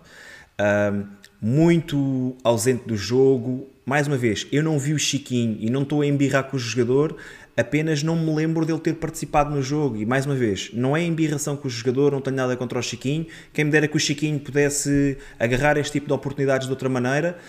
Um, 0.61 1.05
muito 1.41 2.37
ausente 2.43 2.87
do 2.87 2.95
jogo. 2.95 3.67
Mais 3.83 4.05
uma 4.05 4.15
vez, 4.15 4.45
eu 4.51 4.61
não 4.61 4.77
vi 4.77 4.93
o 4.93 4.99
Chiquinho 4.99 5.57
e 5.59 5.71
não 5.71 5.81
estou 5.81 6.03
a 6.03 6.05
embirrar 6.05 6.43
com 6.43 6.55
o 6.55 6.59
jogador, 6.59 7.17
apenas 7.57 8.03
não 8.03 8.15
me 8.15 8.31
lembro 8.31 8.63
dele 8.63 8.79
ter 8.79 8.93
participado 8.93 9.49
no 9.49 9.63
jogo. 9.63 9.97
E 9.97 10.05
mais 10.05 10.27
uma 10.27 10.35
vez, 10.35 10.69
não 10.71 10.95
é 10.95 11.03
embirração 11.03 11.57
com 11.57 11.67
o 11.67 11.71
jogador, 11.71 12.11
não 12.11 12.21
tenho 12.21 12.35
nada 12.35 12.55
contra 12.55 12.77
o 12.77 12.83
Chiquinho. 12.83 13.25
Quem 13.51 13.65
me 13.65 13.71
dera 13.71 13.87
que 13.87 13.97
o 13.97 13.99
Chiquinho 13.99 14.39
pudesse 14.39 15.17
agarrar 15.39 15.77
este 15.77 15.93
tipo 15.93 16.05
de 16.05 16.13
oportunidades 16.13 16.67
de 16.67 16.71
outra 16.71 16.87
maneira. 16.87 17.39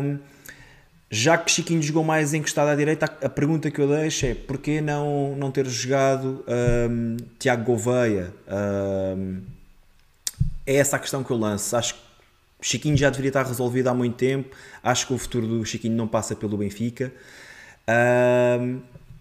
Um, 0.00 0.18
já 1.14 1.38
que 1.38 1.48
Chiquinho 1.48 1.80
jogou 1.80 2.02
mais 2.02 2.34
encostado 2.34 2.68
à 2.68 2.74
direita, 2.74 3.04
a 3.04 3.28
pergunta 3.28 3.70
que 3.70 3.80
eu 3.80 3.86
deixo 3.86 4.26
é 4.26 4.34
porquê 4.34 4.80
não, 4.80 5.36
não 5.36 5.48
ter 5.48 5.64
jogado 5.66 6.44
um, 6.90 7.16
Tiago 7.38 7.62
Gouveia? 7.62 8.34
Um, 9.16 9.40
é 10.66 10.74
essa 10.74 10.96
a 10.96 10.98
questão 10.98 11.22
que 11.22 11.30
eu 11.30 11.36
lanço. 11.36 11.76
Acho 11.76 11.94
que 11.94 12.00
Chiquinho 12.60 12.96
já 12.96 13.10
deveria 13.10 13.28
estar 13.28 13.44
resolvido 13.46 13.86
há 13.86 13.94
muito 13.94 14.16
tempo. 14.16 14.56
Acho 14.82 15.06
que 15.06 15.14
o 15.14 15.18
futuro 15.18 15.46
do 15.46 15.64
Chiquinho 15.64 15.94
não 15.94 16.08
passa 16.08 16.34
pelo 16.34 16.56
Benfica. 16.56 17.12
Um, 18.60 18.80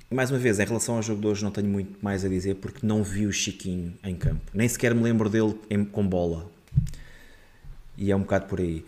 mais 0.10 0.32
uma 0.32 0.40
vez, 0.40 0.60
em 0.60 0.66
relação 0.66 0.96
ao 0.96 1.04
jogo 1.04 1.22
de 1.22 1.28
hoje, 1.28 1.44
não 1.44 1.52
tenho 1.52 1.68
muito 1.68 1.96
mais 2.02 2.26
a 2.26 2.28
dizer 2.28 2.56
porque 2.56 2.80
não 2.84 3.04
vi 3.04 3.28
o 3.28 3.32
Chiquinho 3.32 3.94
em 4.04 4.16
campo. 4.16 4.42
Nem 4.52 4.68
sequer 4.68 4.96
me 4.96 5.04
lembro 5.04 5.30
dele 5.30 5.56
em, 5.70 5.86
com 5.86 6.08
bola. 6.08 6.50
E 7.96 8.12
é 8.12 8.16
um 8.16 8.22
bocado 8.22 8.48
por 8.48 8.60
aí. 8.60 8.84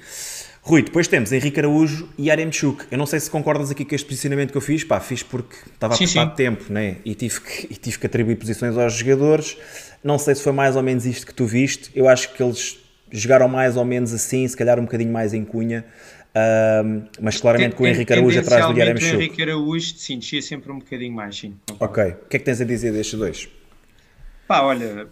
Rui, 0.65 0.81
depois 0.81 1.07
temos 1.07 1.31
Henrique 1.31 1.59
Araújo 1.59 2.09
e 2.17 2.31
Aremchuk. 2.31 2.85
Eu 2.89 2.97
não 2.97 3.05
sei 3.05 3.19
se 3.19 3.29
concordas 3.29 3.69
aqui 3.69 3.85
com 3.85 3.93
este 3.93 4.07
posicionamento 4.07 4.49
que 4.49 4.57
eu 4.57 4.61
fiz. 4.61 4.83
Pá, 4.83 4.99
fiz 4.99 5.21
porque 5.21 5.55
estava 5.71 5.93
a 5.93 5.97
passar 5.97 6.25
tempo 6.31 6.73
né? 6.73 6.97
e, 7.05 7.13
tive 7.13 7.39
que, 7.39 7.67
e 7.69 7.75
tive 7.75 7.99
que 7.99 8.07
atribuir 8.07 8.35
posições 8.35 8.75
aos 8.75 8.95
jogadores. 8.95 9.57
Não 10.03 10.17
sei 10.17 10.33
se 10.33 10.41
foi 10.41 10.51
mais 10.51 10.75
ou 10.75 10.81
menos 10.81 11.05
isto 11.05 11.27
que 11.27 11.35
tu 11.35 11.45
viste. 11.45 11.91
Eu 11.93 12.09
acho 12.09 12.33
que 12.33 12.41
eles 12.41 12.79
jogaram 13.11 13.47
mais 13.47 13.77
ou 13.77 13.85
menos 13.85 14.11
assim, 14.11 14.47
se 14.47 14.57
calhar 14.57 14.79
um 14.79 14.85
bocadinho 14.85 15.13
mais 15.13 15.35
em 15.35 15.45
cunha. 15.45 15.85
Uh, 16.31 17.07
mas 17.21 17.39
claramente 17.39 17.75
com 17.75 17.83
o 17.83 17.87
Henrique 17.87 18.11
Araújo 18.11 18.39
atrás 18.39 18.65
do 18.65 18.73
Guilherme 18.73 18.99
Chuk. 18.99 19.15
O 19.15 19.21
Henrique 19.21 19.43
Araújo, 19.43 19.93
sim, 19.95 20.17
descia 20.17 20.41
sempre 20.41 20.71
um 20.71 20.79
bocadinho 20.79 21.13
mais, 21.13 21.37
sim. 21.37 21.55
Ok. 21.79 22.03
O 22.03 22.27
que 22.27 22.37
é 22.37 22.39
que 22.39 22.45
tens 22.45 22.59
a 22.59 22.65
dizer 22.65 22.91
destes 22.91 23.19
dois? 23.19 23.47
Pá, 24.47 24.63
olha, 24.63 25.09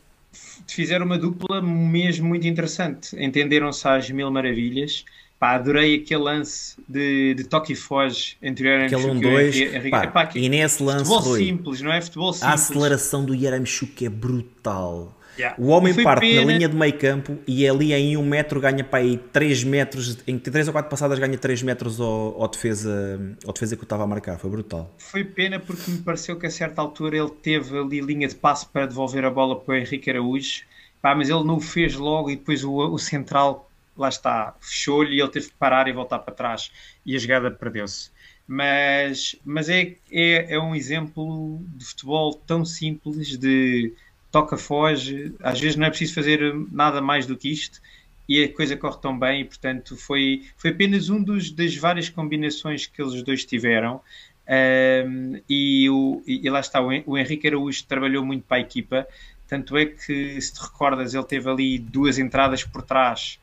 fizeram 0.68 1.06
uma 1.06 1.18
dupla 1.20 1.62
mesmo 1.62 2.28
muito 2.28 2.47
interessante. 2.47 3.16
Entenderam-se 3.24 3.88
às 3.88 4.10
mil 4.10 4.32
maravilhas. 4.32 5.06
Pá, 5.43 5.55
adorei 5.55 5.95
aquele 5.95 6.23
lance 6.23 6.77
de, 6.87 7.33
de 7.33 7.43
toque 7.43 7.73
e 7.73 7.75
foge 7.75 8.37
entre 8.41 8.65
o 8.65 8.71
Yaramchuk 8.71 9.05
um, 9.05 9.19
dois, 9.19 9.53
e 9.57 10.39
e 10.39 10.47
nesse 10.47 10.81
lance, 10.81 11.03
futebol 11.03 11.19
Rui, 11.19 11.39
simples, 11.43 11.81
não 11.81 11.91
é? 11.91 11.99
Futebol 11.99 12.31
simples. 12.31 12.49
A 12.49 12.53
aceleração 12.53 13.25
do 13.25 13.35
Yaramchuk 13.35 14.05
é 14.05 14.09
brutal. 14.09 15.13
Yeah. 15.37 15.61
O 15.61 15.67
homem 15.67 15.93
parte 15.95 16.21
pena. 16.21 16.45
na 16.45 16.53
linha 16.53 16.69
de 16.69 16.77
meio 16.77 16.97
campo 16.97 17.37
e 17.45 17.67
ali 17.67 17.91
em 17.91 18.15
um 18.15 18.25
metro 18.25 18.61
ganha 18.61 18.85
para 18.85 18.99
aí 18.99 19.17
3 19.17 19.65
metros, 19.65 20.17
em 20.25 20.39
3 20.39 20.67
ou 20.67 20.71
4 20.71 20.89
passadas 20.89 21.19
ganha 21.19 21.37
3 21.37 21.61
metros 21.63 21.99
ao, 21.99 22.41
ao, 22.41 22.47
defesa, 22.47 23.19
ao 23.45 23.51
defesa 23.51 23.75
que 23.75 23.81
eu 23.81 23.85
estava 23.85 24.03
a 24.03 24.07
marcar, 24.07 24.39
foi 24.39 24.49
brutal. 24.49 24.95
Foi 24.97 25.25
pena 25.25 25.59
porque 25.59 25.91
me 25.91 25.97
pareceu 25.97 26.39
que 26.39 26.45
a 26.45 26.51
certa 26.51 26.81
altura 26.81 27.17
ele 27.17 27.31
teve 27.41 27.77
ali 27.77 27.99
linha 27.99 28.29
de 28.29 28.35
passe 28.35 28.65
para 28.65 28.85
devolver 28.85 29.25
a 29.25 29.29
bola 29.29 29.59
para 29.59 29.73
o 29.73 29.75
Henrique 29.75 30.09
Araújo, 30.09 30.61
pá, 31.01 31.13
mas 31.13 31.29
ele 31.29 31.43
não 31.43 31.57
o 31.57 31.59
fez 31.59 31.95
logo 31.95 32.31
e 32.31 32.37
depois 32.37 32.63
o, 32.63 32.71
o 32.77 32.97
central, 32.97 33.69
lá 33.97 34.09
está, 34.09 34.55
fechou-lhe 34.59 35.15
e 35.15 35.21
ele 35.21 35.29
teve 35.29 35.47
que 35.47 35.55
parar 35.55 35.87
e 35.87 35.93
voltar 35.93 36.19
para 36.19 36.33
trás 36.33 36.71
e 37.05 37.15
a 37.15 37.19
jogada 37.19 37.51
perdeu-se. 37.51 38.11
Mas, 38.47 39.35
mas 39.45 39.69
é, 39.69 39.95
é, 40.11 40.55
é 40.55 40.59
um 40.59 40.75
exemplo 40.75 41.61
de 41.75 41.85
futebol 41.85 42.33
tão 42.33 42.65
simples 42.65 43.37
de 43.37 43.93
toca, 44.31 44.57
foge, 44.57 45.33
às 45.41 45.59
vezes 45.59 45.75
não 45.75 45.85
é 45.85 45.89
preciso 45.89 46.15
fazer 46.15 46.53
nada 46.71 47.01
mais 47.01 47.25
do 47.25 47.37
que 47.37 47.49
isto 47.49 47.79
e 48.27 48.43
a 48.43 48.51
coisa 48.51 48.75
corre 48.75 48.99
tão 48.99 49.17
bem 49.17 49.41
e 49.41 49.45
portanto 49.45 49.95
foi, 49.95 50.43
foi 50.57 50.71
apenas 50.71 51.09
um 51.09 51.21
dos, 51.21 51.51
das 51.51 51.75
várias 51.75 52.09
combinações 52.09 52.87
que 52.87 53.01
eles 53.01 53.21
dois 53.23 53.45
tiveram. 53.45 54.01
Um, 54.45 55.39
e, 55.47 55.89
o, 55.89 56.21
e 56.27 56.49
lá 56.49 56.59
está, 56.59 56.81
o 56.81 57.17
Henrique 57.17 57.47
Araújo 57.47 57.85
trabalhou 57.85 58.25
muito 58.25 58.43
para 58.43 58.57
a 58.57 58.59
equipa, 58.59 59.07
tanto 59.47 59.77
é 59.77 59.85
que 59.85 60.41
se 60.41 60.53
te 60.53 60.61
recordas 60.61 61.13
ele 61.13 61.23
teve 61.23 61.49
ali 61.49 61.79
duas 61.79 62.17
entradas 62.17 62.63
por 62.63 62.81
trás 62.81 63.39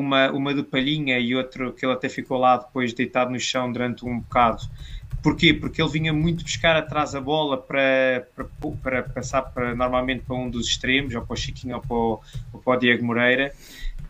uma, 0.00 0.30
uma 0.30 0.54
do 0.54 0.64
Palhinha 0.64 1.18
e 1.18 1.34
outra 1.34 1.70
que 1.72 1.84
ele 1.84 1.92
até 1.92 2.08
ficou 2.08 2.38
lá 2.38 2.56
depois 2.56 2.92
deitado 2.92 3.30
no 3.30 3.38
chão 3.38 3.70
durante 3.70 4.04
um 4.04 4.20
bocado 4.20 4.68
Porquê? 5.22 5.52
Porque 5.52 5.82
ele 5.82 5.90
vinha 5.90 6.12
muito 6.12 6.42
buscar 6.42 6.76
atrás 6.76 7.14
a 7.14 7.20
bola 7.20 7.58
para, 7.58 8.26
para, 8.34 8.46
para 8.82 9.02
passar 9.02 9.42
para, 9.42 9.74
normalmente 9.74 10.24
para 10.24 10.34
um 10.34 10.48
dos 10.48 10.66
extremos, 10.68 11.14
ou 11.14 11.22
para 11.22 11.34
o 11.34 11.36
Chiquinho 11.36 11.76
ou 11.76 11.82
para 11.82 11.94
o, 11.94 12.20
ou 12.54 12.60
para 12.60 12.76
o 12.76 12.76
Diego 12.78 13.04
Moreira, 13.04 13.52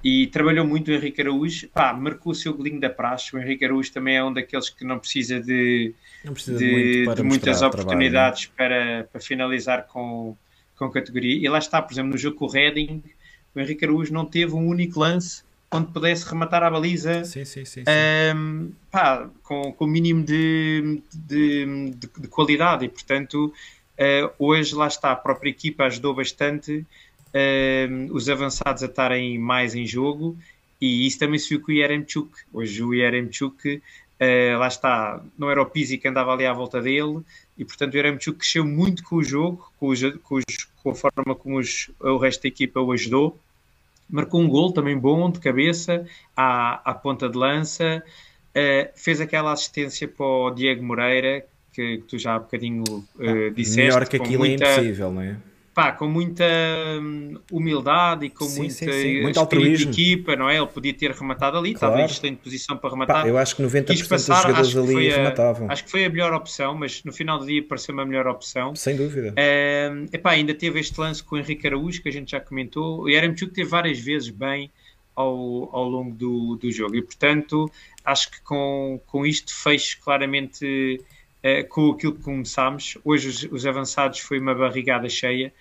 e 0.04 0.28
trabalhou 0.28 0.64
muito 0.64 0.88
o 0.88 0.94
Henrique 0.94 1.20
Araújo. 1.20 1.68
Pá, 1.68 1.92
marcou 1.92 2.32
o 2.32 2.34
seu 2.34 2.54
golinho 2.54 2.80
da 2.80 2.88
praxe. 2.88 3.34
O 3.34 3.40
Henrique 3.40 3.64
Araújo 3.64 3.92
também 3.92 4.16
é 4.16 4.24
um 4.24 4.32
daqueles 4.32 4.70
que 4.70 4.84
não 4.84 4.98
precisa 4.98 5.40
de, 5.40 5.92
não 6.24 6.32
precisa 6.32 6.58
de, 6.58 7.04
de, 7.04 7.14
de 7.14 7.22
muitas 7.22 7.60
oportunidades 7.60 8.46
trabalho, 8.46 9.02
para, 9.02 9.04
para 9.04 9.20
finalizar 9.20 9.86
com, 9.88 10.36
com 10.76 10.90
categoria. 10.90 11.36
E 11.44 11.48
lá 11.48 11.58
está, 11.58 11.82
por 11.82 11.92
exemplo, 11.92 12.12
no 12.12 12.18
jogo 12.18 12.36
com 12.36 12.44
o 12.44 12.50
Reading, 12.50 13.02
o 13.54 13.60
Henrique 13.60 13.84
Araújo 13.84 14.14
não 14.14 14.24
teve 14.24 14.54
um 14.54 14.64
único 14.64 15.00
lance 15.00 15.42
onde 15.72 15.92
pudesse 15.92 16.28
rematar 16.28 16.62
a 16.62 16.70
baliza 16.70 17.24
sim, 17.24 17.44
sim, 17.44 17.64
sim, 17.64 17.84
um, 18.34 18.72
pá, 18.90 19.28
com, 19.42 19.72
com 19.72 19.84
o 19.84 19.88
mínimo 19.88 20.24
de, 20.24 21.00
de, 21.14 21.92
de, 21.92 22.08
de 22.18 22.28
qualidade. 22.28 22.84
E 22.84 22.88
portanto 22.88 23.46
uh, 23.46 24.32
hoje 24.38 24.74
lá 24.74 24.88
está, 24.88 25.12
a 25.12 25.16
própria 25.16 25.50
equipa 25.50 25.84
ajudou 25.84 26.14
bastante 26.14 26.78
uh, 26.78 28.12
os 28.12 28.28
avançados 28.28 28.82
a 28.82 28.86
estarem 28.86 29.38
mais 29.38 29.74
em 29.74 29.86
jogo. 29.86 30.36
E 30.80 31.06
isso 31.06 31.18
também 31.18 31.38
se 31.38 31.50
viu 31.50 31.60
com 31.60 31.70
o 31.70 31.74
Yeremchuk 31.74 32.30
hoje 32.52 32.82
o 32.82 32.92
Yeremchuk 32.92 33.76
uh, 33.76 34.58
lá 34.58 34.66
está, 34.66 35.22
não 35.38 35.50
era 35.50 35.62
o 35.62 35.66
Pizzi 35.66 35.98
que 35.98 36.08
andava 36.08 36.32
ali 36.32 36.46
à 36.46 36.52
volta 36.52 36.82
dele. 36.82 37.20
E 37.56 37.64
portanto 37.64 37.94
o 37.94 37.96
Yeremchuk 37.96 38.38
cresceu 38.38 38.64
muito 38.64 39.04
com 39.04 39.16
o 39.16 39.22
jogo 39.22 39.70
com, 39.78 39.88
os, 39.88 40.00
com, 40.00 40.34
os, 40.36 40.44
com 40.82 40.90
a 40.90 40.94
forma 40.96 41.34
como 41.36 41.58
os, 41.58 41.90
o 42.00 42.16
resto 42.16 42.42
da 42.42 42.48
equipa 42.48 42.80
o 42.80 42.90
ajudou 42.90 43.38
marcou 44.10 44.40
um 44.40 44.48
gol 44.48 44.72
também 44.72 44.98
bom 44.98 45.30
de 45.30 45.40
cabeça 45.40 46.04
à, 46.36 46.90
à 46.90 46.94
ponta 46.94 47.28
de 47.28 47.36
lança, 47.36 48.02
uh, 48.50 48.90
fez 48.94 49.20
aquela 49.20 49.52
assistência 49.52 50.08
para 50.08 50.26
o 50.26 50.50
Diego 50.50 50.82
Moreira 50.82 51.44
que, 51.72 51.98
que 51.98 52.04
tu 52.04 52.18
já 52.18 52.34
há 52.34 52.38
bocadinho 52.38 52.84
uh, 52.84 53.50
disseste. 53.54 53.82
Melhor 53.82 54.08
que 54.08 54.16
aquilo 54.16 54.44
é 54.44 54.48
muita, 54.48 54.64
é 54.64 54.72
impossível, 54.74 55.12
não 55.12 55.22
é? 55.22 55.36
Pá, 55.74 55.92
com 55.92 56.08
muita 56.08 56.44
hum, 57.00 57.38
humildade 57.50 58.26
e 58.26 58.30
com 58.30 58.44
sim, 58.44 58.60
muita 58.60 58.74
sim, 58.74 58.92
sim. 58.92 59.22
Muito 59.22 59.38
altruísmo. 59.38 59.90
de 59.90 60.02
equipa, 60.02 60.36
não 60.36 60.48
é? 60.48 60.56
Ele 60.56 60.66
podia 60.66 60.92
ter 60.92 61.12
rematado 61.12 61.56
ali, 61.56 61.74
claro. 61.74 61.94
estava 61.94 62.02
em 62.02 62.10
excelente 62.10 62.38
posição 62.38 62.76
para 62.76 62.90
rematar. 62.90 63.22
Pá, 63.22 63.28
eu 63.28 63.38
acho 63.38 63.56
que 63.56 63.62
90% 63.62 64.08
passar, 64.08 64.52
dos 64.52 64.68
jogadores 64.68 64.96
ali 64.96 65.12
a, 65.12 65.16
rematavam. 65.16 65.70
Acho 65.70 65.84
que 65.84 65.90
foi 65.90 66.04
a 66.04 66.10
melhor 66.10 66.32
opção, 66.32 66.74
mas 66.74 67.04
no 67.04 67.12
final 67.12 67.38
do 67.38 67.46
dia 67.46 67.62
pareceu 67.62 67.94
uma 67.94 68.04
melhor 68.04 68.26
opção. 68.26 68.74
Sem 68.74 68.96
dúvida. 68.96 69.30
Uh, 69.30 70.08
epá, 70.12 70.30
ainda 70.30 70.54
teve 70.54 70.80
este 70.80 70.98
lance 71.00 71.22
com 71.22 71.36
o 71.36 71.38
Henrique 71.38 71.66
Araújo, 71.66 72.02
que 72.02 72.08
a 72.08 72.12
gente 72.12 72.30
já 72.32 72.40
comentou, 72.40 73.08
e 73.08 73.14
Yaramchuk 73.14 73.52
teve 73.52 73.68
várias 73.68 73.98
vezes 73.98 74.30
bem 74.30 74.70
ao, 75.14 75.74
ao 75.74 75.88
longo 75.88 76.14
do, 76.14 76.56
do 76.56 76.70
jogo, 76.70 76.96
e 76.96 77.02
portanto 77.02 77.70
acho 78.04 78.30
que 78.30 78.40
com, 78.42 79.00
com 79.06 79.26
isto 79.26 79.54
fez 79.54 79.94
claramente 79.94 81.00
uh, 81.44 81.68
com 81.68 81.90
aquilo 81.90 82.14
que 82.14 82.22
começámos. 82.22 82.96
Hoje 83.04 83.28
os, 83.28 83.42
os 83.44 83.66
avançados 83.66 84.20
foi 84.20 84.38
uma 84.38 84.54
barrigada 84.54 85.08
cheia. 85.08 85.52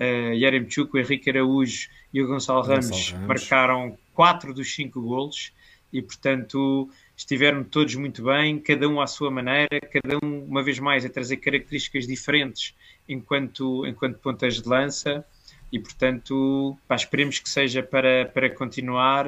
Uh, 0.00 0.34
Yaremchuk, 0.34 0.98
Henrique 0.98 1.30
Araújo 1.30 1.88
e 2.12 2.20
o 2.20 2.26
Gonçalo 2.26 2.62
Ramos, 2.62 3.10
Ramos, 3.10 3.26
marcaram 3.26 3.98
quatro 4.12 4.52
dos 4.52 4.74
cinco 4.74 5.00
golos 5.00 5.52
e, 5.92 6.02
portanto, 6.02 6.90
estiveram 7.16 7.62
todos 7.62 7.94
muito 7.94 8.24
bem, 8.24 8.58
cada 8.58 8.88
um 8.88 9.00
à 9.00 9.06
sua 9.06 9.30
maneira, 9.30 9.80
cada 9.92 10.18
um, 10.24 10.44
uma 10.44 10.62
vez 10.62 10.80
mais, 10.80 11.04
a 11.04 11.08
trazer 11.08 11.36
características 11.36 12.06
diferentes 12.06 12.74
enquanto, 13.08 13.86
enquanto 13.86 14.18
pontas 14.18 14.60
de 14.60 14.68
lança 14.68 15.24
e, 15.70 15.78
portanto, 15.78 16.76
pá, 16.88 16.96
esperemos 16.96 17.38
que 17.38 17.48
seja 17.48 17.82
para, 17.82 18.26
para 18.26 18.50
continuar 18.50 19.26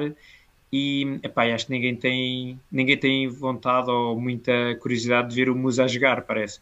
e 0.71 1.19
epá, 1.23 1.45
acho 1.53 1.67
que 1.67 1.71
ninguém 1.71 1.95
tem, 1.95 2.59
ninguém 2.71 2.97
tem 2.97 3.27
vontade 3.27 3.89
ou 3.89 4.19
muita 4.19 4.75
curiosidade 4.81 5.29
de 5.29 5.35
ver 5.35 5.49
o 5.49 5.55
Musa 5.55 5.87
jogar, 5.87 6.21
parece. 6.23 6.59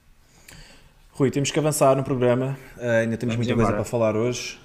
Rui, 1.11 1.31
temos 1.31 1.49
que 1.49 1.57
avançar 1.57 1.95
no 1.95 2.03
programa, 2.03 2.57
uh, 2.77 2.81
ainda 2.81 3.17
temos 3.17 3.35
Vamos 3.35 3.47
muita 3.47 3.53
embora. 3.53 3.67
coisa 3.67 3.73
para 3.73 3.83
falar 3.83 4.15
hoje. 4.15 4.59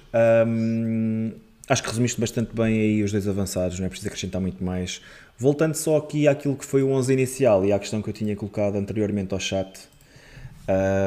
Um, 0.45 1.31
acho 1.67 1.81
que 1.81 1.89
resumiste 1.89 2.19
bastante 2.19 2.53
bem 2.53 2.79
aí 2.79 3.03
os 3.03 3.11
dois 3.11 3.27
avançados, 3.27 3.79
não 3.79 3.85
é 3.85 3.89
preciso 3.89 4.09
acrescentar 4.09 4.41
muito 4.41 4.63
mais. 4.63 5.01
Voltando 5.37 5.75
só 5.75 5.97
aqui 5.97 6.27
àquilo 6.27 6.55
que 6.55 6.65
foi 6.65 6.83
o 6.83 6.89
11 6.89 7.13
inicial 7.13 7.65
e 7.65 7.71
à 7.71 7.79
questão 7.79 8.01
que 8.01 8.09
eu 8.09 8.13
tinha 8.13 8.35
colocado 8.35 8.75
anteriormente 8.75 9.33
ao 9.33 9.39
chat 9.39 9.89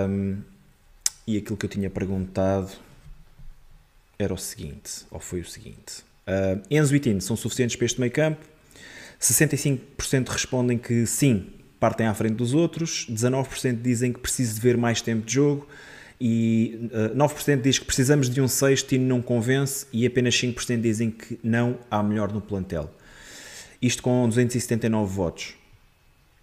um, 0.08 0.38
e 1.26 1.36
aquilo 1.36 1.56
que 1.56 1.66
eu 1.66 1.70
tinha 1.70 1.90
perguntado 1.90 2.70
era 4.18 4.32
o 4.32 4.38
seguinte, 4.38 5.04
ou 5.10 5.20
foi 5.20 5.40
o 5.40 5.44
seguinte. 5.44 6.02
Uh, 6.26 6.62
Enzo 6.70 6.94
e 6.96 7.00
Tino 7.00 7.20
são 7.20 7.36
suficientes 7.36 7.76
para 7.76 7.86
este 7.86 8.00
meio 8.00 8.12
campo? 8.12 8.44
65% 9.20 10.28
respondem 10.28 10.78
que 10.78 11.06
sim, 11.06 11.46
partem 11.78 12.06
à 12.06 12.14
frente 12.14 12.34
dos 12.34 12.54
outros, 12.54 13.06
19% 13.10 13.80
dizem 13.80 14.12
que 14.12 14.18
precisam 14.18 14.54
de 14.54 14.60
ver 14.60 14.76
mais 14.76 15.00
tempo 15.00 15.24
de 15.24 15.34
jogo 15.34 15.68
e 16.20 16.90
uh, 16.92 17.12
ah, 17.22 17.28
9% 17.28 17.60
diz 17.60 17.78
que 17.78 17.84
precisamos 17.84 18.30
de 18.30 18.40
um 18.40 18.48
sexto 18.48 18.92
e 18.92 18.98
não 18.98 19.20
convence 19.20 19.86
e 19.92 20.06
apenas 20.06 20.34
5% 20.34 20.80
dizem 20.80 21.10
que 21.10 21.38
não 21.42 21.78
há 21.90 22.02
melhor 22.02 22.32
no 22.32 22.40
plantel. 22.40 22.90
Isto 23.80 24.02
com 24.02 24.26
279 24.28 25.12
votos. 25.12 25.54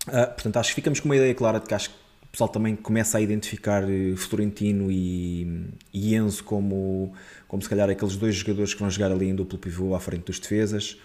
Uh, 0.07 0.27
portanto, 0.27 0.57
acho 0.57 0.69
que 0.69 0.75
ficamos 0.75 0.99
com 0.99 1.07
uma 1.07 1.15
ideia 1.15 1.33
clara 1.33 1.59
de 1.59 1.65
que 1.65 1.73
acho 1.73 1.89
que 1.89 1.95
o 2.31 2.33
pessoal 2.33 2.47
também 2.47 2.77
começa 2.77 3.17
a 3.17 3.21
identificar 3.21 3.83
eh, 3.83 4.15
Florentino 4.15 4.89
e, 4.89 5.67
e 5.93 6.15
Enzo 6.15 6.41
como, 6.45 7.11
como 7.45 7.61
se 7.61 7.67
calhar 7.67 7.89
aqueles 7.89 8.15
dois 8.15 8.35
jogadores 8.35 8.73
que 8.73 8.79
vão 8.79 8.89
jogar 8.89 9.11
ali 9.11 9.27
em 9.27 9.35
duplo 9.35 9.59
pivô 9.59 9.93
à 9.93 9.99
frente 9.99 10.23
dos 10.23 10.39
defesas. 10.39 10.97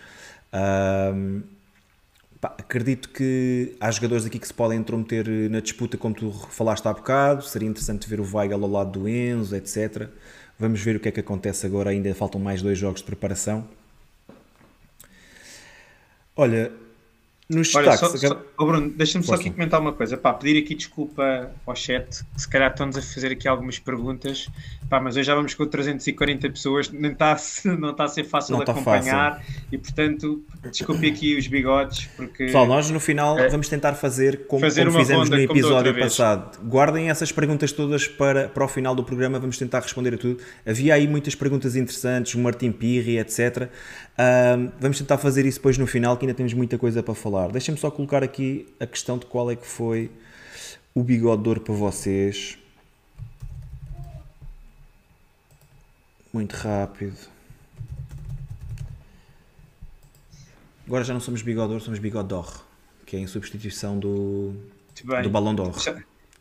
Uh, 0.52 1.42
Pá, 2.40 2.54
acredito 2.58 3.08
que 3.08 3.74
há 3.80 3.90
jogadores 3.90 4.24
aqui 4.24 4.38
que 4.38 4.46
se 4.46 4.54
podem 4.54 4.78
intrometer 4.78 5.26
na 5.50 5.58
disputa, 5.58 5.96
como 5.96 6.14
tu 6.14 6.30
falaste 6.30 6.86
há 6.86 6.92
bocado. 6.92 7.42
Seria 7.42 7.68
interessante 7.68 8.08
ver 8.08 8.20
o 8.20 8.36
Weigel 8.36 8.62
ao 8.62 8.70
lado 8.70 9.00
do 9.00 9.08
Enzo, 9.08 9.56
etc. 9.56 10.08
Vamos 10.56 10.80
ver 10.80 10.94
o 10.94 11.00
que 11.00 11.08
é 11.08 11.12
que 11.12 11.18
acontece 11.18 11.66
agora. 11.66 11.90
Ainda 11.90 12.14
faltam 12.14 12.40
mais 12.40 12.62
dois 12.62 12.78
jogos 12.78 13.00
de 13.00 13.06
preparação. 13.06 13.66
Olha, 16.36 16.70
nos 17.49 17.72
Olha, 17.74 17.90
destaques. 17.90 18.20
Só, 18.20 18.28
só, 18.28 18.42
oh 18.59 18.66
Bruno, 18.66 18.90
deixa-me 18.90 19.24
só 19.24 19.34
aqui 19.34 19.51
comentar 19.51 19.80
uma 19.80 19.92
coisa. 19.92 20.16
Pá, 20.16 20.34
pedir 20.34 20.59
aqui 20.59 20.74
desculpa 20.74 21.53
ao 21.64 21.76
chat, 21.76 22.24
que 22.34 22.40
se 22.40 22.49
calhar 22.49 22.72
estamos 22.72 22.97
a 22.97 23.03
fazer 23.03 23.32
aqui 23.32 23.47
algumas 23.47 23.78
perguntas, 23.78 24.49
pá, 24.90 25.01
mas 25.01 25.16
hoje 25.16 25.26
já 25.26 25.34
vamos 25.34 25.55
com 25.55 25.64
340 25.64 26.51
pessoas, 26.51 26.90
não 26.90 27.11
está, 27.11 27.36
não 27.78 27.90
está 27.90 28.05
a 28.05 28.09
ser 28.09 28.24
fácil 28.24 28.57
de 28.57 28.62
acompanhar 28.62 29.36
fácil. 29.36 29.62
e 29.70 29.78
portanto, 29.78 30.44
desculpe 30.72 31.09
aqui 31.09 31.36
os 31.36 31.47
bigodes. 31.47 32.07
Porque, 32.16 32.47
Pessoal, 32.47 32.66
nós 32.66 32.90
no 32.90 32.99
final 32.99 33.38
é, 33.38 33.49
vamos 33.49 33.68
tentar 33.68 33.94
fazer 33.94 34.47
como, 34.49 34.61
fazer 34.61 34.86
como 34.86 34.99
fizemos 34.99 35.30
no 35.30 35.38
episódio 35.38 35.97
passado. 35.97 36.59
Guardem 36.64 37.11
essas 37.11 37.30
perguntas 37.30 37.70
todas 37.70 38.09
para, 38.09 38.49
para 38.49 38.64
o 38.64 38.68
final 38.68 38.94
do 38.94 39.05
programa, 39.05 39.38
vamos 39.38 39.57
tentar 39.57 39.80
responder 39.80 40.14
a 40.14 40.18
tudo. 40.18 40.42
Havia 40.66 40.94
aí 40.94 41.07
muitas 41.07 41.36
perguntas 41.36 41.76
interessantes, 41.76 42.34
o 42.34 42.40
Martim 42.40 42.72
Pirri, 42.72 43.18
etc. 43.18 43.68
Um, 44.18 44.72
vamos 44.80 44.99
tentar 44.99 45.18
fazer 45.18 45.44
isso 45.44 45.59
depois 45.59 45.76
no 45.76 45.86
final, 45.86 46.16
que 46.16 46.24
ainda 46.24 46.34
temos 46.34 46.55
muita 46.55 46.78
coisa 46.78 47.03
para 47.03 47.14
falar. 47.14 47.36
Deixem-me 47.53 47.78
só 47.78 47.91
colocar 47.91 48.22
aqui 48.22 48.66
a 48.80 48.87
questão 48.87 49.18
de 49.18 49.26
qual 49.26 49.51
é 49.51 49.57
que 49.57 49.66
foi 49.66 50.11
o 50.95 51.03
bigodor 51.03 51.61
para 51.61 51.74
vocês. 51.74 52.59
Muito 56.32 56.55
rápido. 56.55 57.16
Agora 60.87 61.05
já 61.05 61.12
não 61.12 61.20
somos 61.20 61.43
bigodor, 61.43 61.80
somos 61.80 61.99
bigodor, 61.99 62.62
que 63.05 63.16
é 63.16 63.18
em 63.18 63.26
substituição 63.26 63.99
do, 63.99 64.55
do 65.22 65.30
balão 65.30 65.55
d'or. 65.55 65.74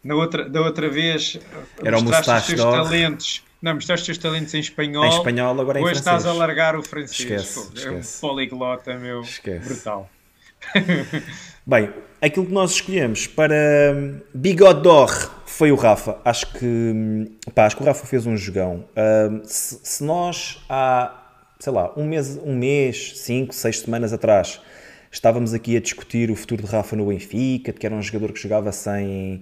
Na 0.03 0.15
outra, 0.15 0.47
da 0.47 0.61
outra 0.61 0.87
vez, 0.87 1.39
era 1.83 1.97
o 1.97 2.03
mustache 2.03 2.53
os 2.53 2.61
talentos 2.61 3.45
não, 3.65 3.73
mostraste 3.73 4.11
os 4.11 4.17
teus 4.19 4.31
talentos 4.31 4.53
em 4.53 4.59
espanhol. 4.59 5.05
Em 5.05 5.09
espanhol, 5.09 5.59
agora 5.59 5.79
em 5.79 5.83
Hoje 5.83 6.01
francês. 6.01 6.17
estás 6.17 6.25
a 6.27 6.33
largar 6.33 6.75
o 6.75 6.83
francês. 6.83 7.19
Esquece, 7.19 7.53
Pô, 7.55 7.73
esquece. 7.73 8.23
É 8.23 8.27
um 8.27 8.29
poliglota, 8.29 8.95
meu. 8.99 9.21
Esquece. 9.21 9.67
Brutal. 9.67 10.07
Bem, 11.65 11.89
aquilo 12.21 12.45
que 12.45 12.51
nós 12.51 12.71
escolhemos 12.71 13.27
para 13.27 13.55
hum, 13.95 14.19
Bigodor 14.33 15.31
foi 15.45 15.71
o 15.71 15.75
Rafa. 15.75 16.17
Acho 16.23 16.53
que, 16.53 16.65
hum, 16.65 17.25
pá, 17.53 17.65
acho 17.65 17.75
que 17.75 17.83
o 17.83 17.85
Rafa 17.85 18.05
fez 18.05 18.25
um 18.25 18.35
jogão. 18.37 18.85
Uh, 18.91 19.41
se, 19.45 19.79
se, 19.83 20.03
nós 20.03 20.63
há, 20.69 21.23
sei 21.59 21.73
lá, 21.73 21.91
um 21.97 22.05
mês, 22.05 22.37
um 22.43 22.55
mês, 22.55 23.19
cinco, 23.19 23.53
seis 23.53 23.79
semanas 23.79 24.13
atrás, 24.13 24.61
estávamos 25.11 25.53
aqui 25.53 25.75
a 25.77 25.79
discutir 25.79 26.29
o 26.29 26.35
futuro 26.35 26.63
de 26.63 26.69
Rafa 26.69 26.95
no 26.95 27.07
Benfica, 27.07 27.71
de 27.71 27.79
que 27.79 27.85
era 27.85 27.95
um 27.95 28.01
jogador 28.01 28.31
que 28.33 28.41
jogava 28.41 28.71
sem 28.71 29.41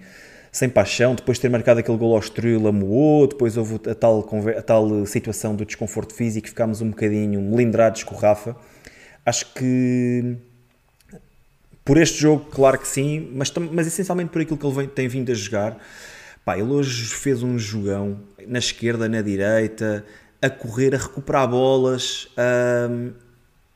sem 0.53 0.69
paixão, 0.69 1.15
depois 1.15 1.39
de 1.39 1.41
ter 1.41 1.49
marcado 1.49 1.79
aquele 1.79 1.97
gol 1.97 2.13
ao 2.13 2.19
Estrela, 2.19 2.71
moou, 2.71 3.25
depois 3.25 3.57
houve 3.57 3.79
a 3.89 3.95
tal, 3.95 4.23
a 4.55 4.61
tal 4.61 5.03
situação 5.07 5.55
do 5.55 5.65
desconforto 5.65 6.13
físico, 6.13 6.47
ficámos 6.47 6.79
um 6.79 6.91
bocadinho 6.91 7.41
melindrados 7.41 8.03
com 8.03 8.13
o 8.13 8.17
Rafa. 8.19 8.55
Acho 9.25 9.51
que 9.55 10.37
por 11.83 11.97
este 11.97 12.21
jogo, 12.21 12.45
claro 12.51 12.79
que 12.79 12.87
sim, 12.87 13.29
mas, 13.33 13.51
mas 13.71 13.87
essencialmente 13.87 14.31
por 14.31 14.41
aquilo 14.41 14.57
que 14.57 14.65
ele 14.65 14.75
vem, 14.75 14.87
tem 14.87 15.07
vindo 15.07 15.31
a 15.31 15.35
jogar. 15.35 15.77
Pá, 16.45 16.57
ele 16.57 16.69
hoje 16.69 17.05
fez 17.13 17.43
um 17.43 17.57
jogão 17.57 18.19
na 18.47 18.59
esquerda, 18.59 19.07
na 19.07 19.21
direita, 19.21 20.05
a 20.41 20.49
correr, 20.49 20.93
a 20.95 20.97
recuperar 20.97 21.47
bolas. 21.47 22.29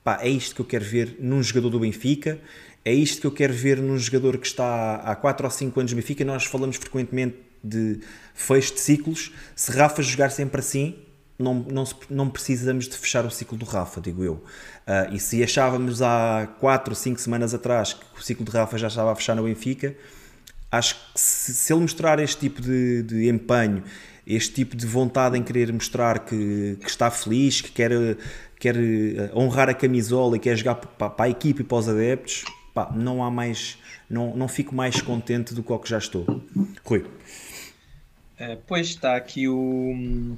pá, 0.03 0.19
é 0.21 0.29
isto 0.29 0.55
que 0.55 0.61
eu 0.61 0.65
quero 0.65 0.85
ver 0.85 1.17
num 1.19 1.41
jogador 1.41 1.69
do 1.69 1.79
Benfica 1.79 2.39
é 2.87 2.93
isto 2.93 3.19
que 3.19 3.27
eu 3.27 3.31
quero 3.31 3.53
ver 3.53 3.81
num 3.81 3.97
jogador 3.97 4.37
que 4.37 4.47
está 4.47 4.95
há 4.95 5.13
4 5.13 5.45
ou 5.45 5.51
5 5.51 5.77
anos 5.77 5.91
no 5.91 5.97
Benfica. 5.97 6.23
Nós 6.23 6.45
falamos 6.45 6.77
frequentemente 6.77 7.35
de 7.61 7.99
fecho 8.33 8.75
de 8.75 8.79
ciclos. 8.79 9.33
Se 9.53 9.73
Rafa 9.73 10.01
jogar 10.01 10.29
sempre 10.29 10.61
assim, 10.61 10.95
não, 11.37 11.53
não, 11.53 11.83
não 12.09 12.29
precisamos 12.29 12.87
de 12.87 12.97
fechar 12.97 13.25
o 13.25 13.29
ciclo 13.29 13.57
do 13.57 13.65
Rafa, 13.65 14.01
digo 14.01 14.23
eu. 14.23 14.33
Uh, 14.33 15.13
e 15.13 15.19
se 15.19 15.43
achávamos 15.43 16.01
há 16.01 16.47
4 16.59 16.91
ou 16.91 16.95
5 16.95 17.19
semanas 17.19 17.53
atrás 17.53 17.93
que 17.93 18.19
o 18.19 18.23
ciclo 18.23 18.43
de 18.43 18.51
Rafa 18.51 18.77
já 18.77 18.87
estava 18.87 19.11
a 19.11 19.15
fechar 19.15 19.35
no 19.35 19.43
Benfica, 19.43 19.95
acho 20.71 20.95
que 20.95 21.19
se, 21.19 21.53
se 21.53 21.73
ele 21.73 21.81
mostrar 21.81 22.19
este 22.19 22.39
tipo 22.39 22.61
de, 22.61 23.03
de, 23.03 23.29
empenho, 23.29 23.83
este 24.25 24.53
tipo 24.53 24.75
de 24.75 24.85
vontade 24.85 25.37
em 25.37 25.43
querer 25.43 25.71
mostrar 25.71 26.19
que, 26.19 26.77
que 26.81 26.89
está 26.89 27.11
feliz, 27.11 27.61
que 27.61 27.71
quer, 27.71 27.91
quer 28.59 28.75
ah, 28.75 29.37
honrar 29.37 29.69
a 29.69 29.73
camisola 29.73 30.37
e 30.37 30.39
quer 30.39 30.55
jogar 30.55 30.75
para, 30.75 31.09
para 31.09 31.25
a 31.25 31.29
equipe 31.29 31.61
e 31.61 31.63
para 31.63 31.77
os 31.77 31.87
adeptos, 31.87 32.45
pá, 32.73 32.91
não 32.95 33.23
há 33.23 33.29
mais, 33.29 33.77
não, 34.09 34.35
não 34.35 34.47
fico 34.47 34.73
mais 34.73 35.01
contente 35.01 35.53
do 35.53 35.61
que 35.61 35.77
que 35.77 35.89
já 35.89 35.99
estou. 35.99 36.25
Rui. 36.83 37.05
Uh, 38.39 38.57
pois 38.67 38.87
está 38.87 39.15
aqui 39.15 39.47
o, 39.47 40.35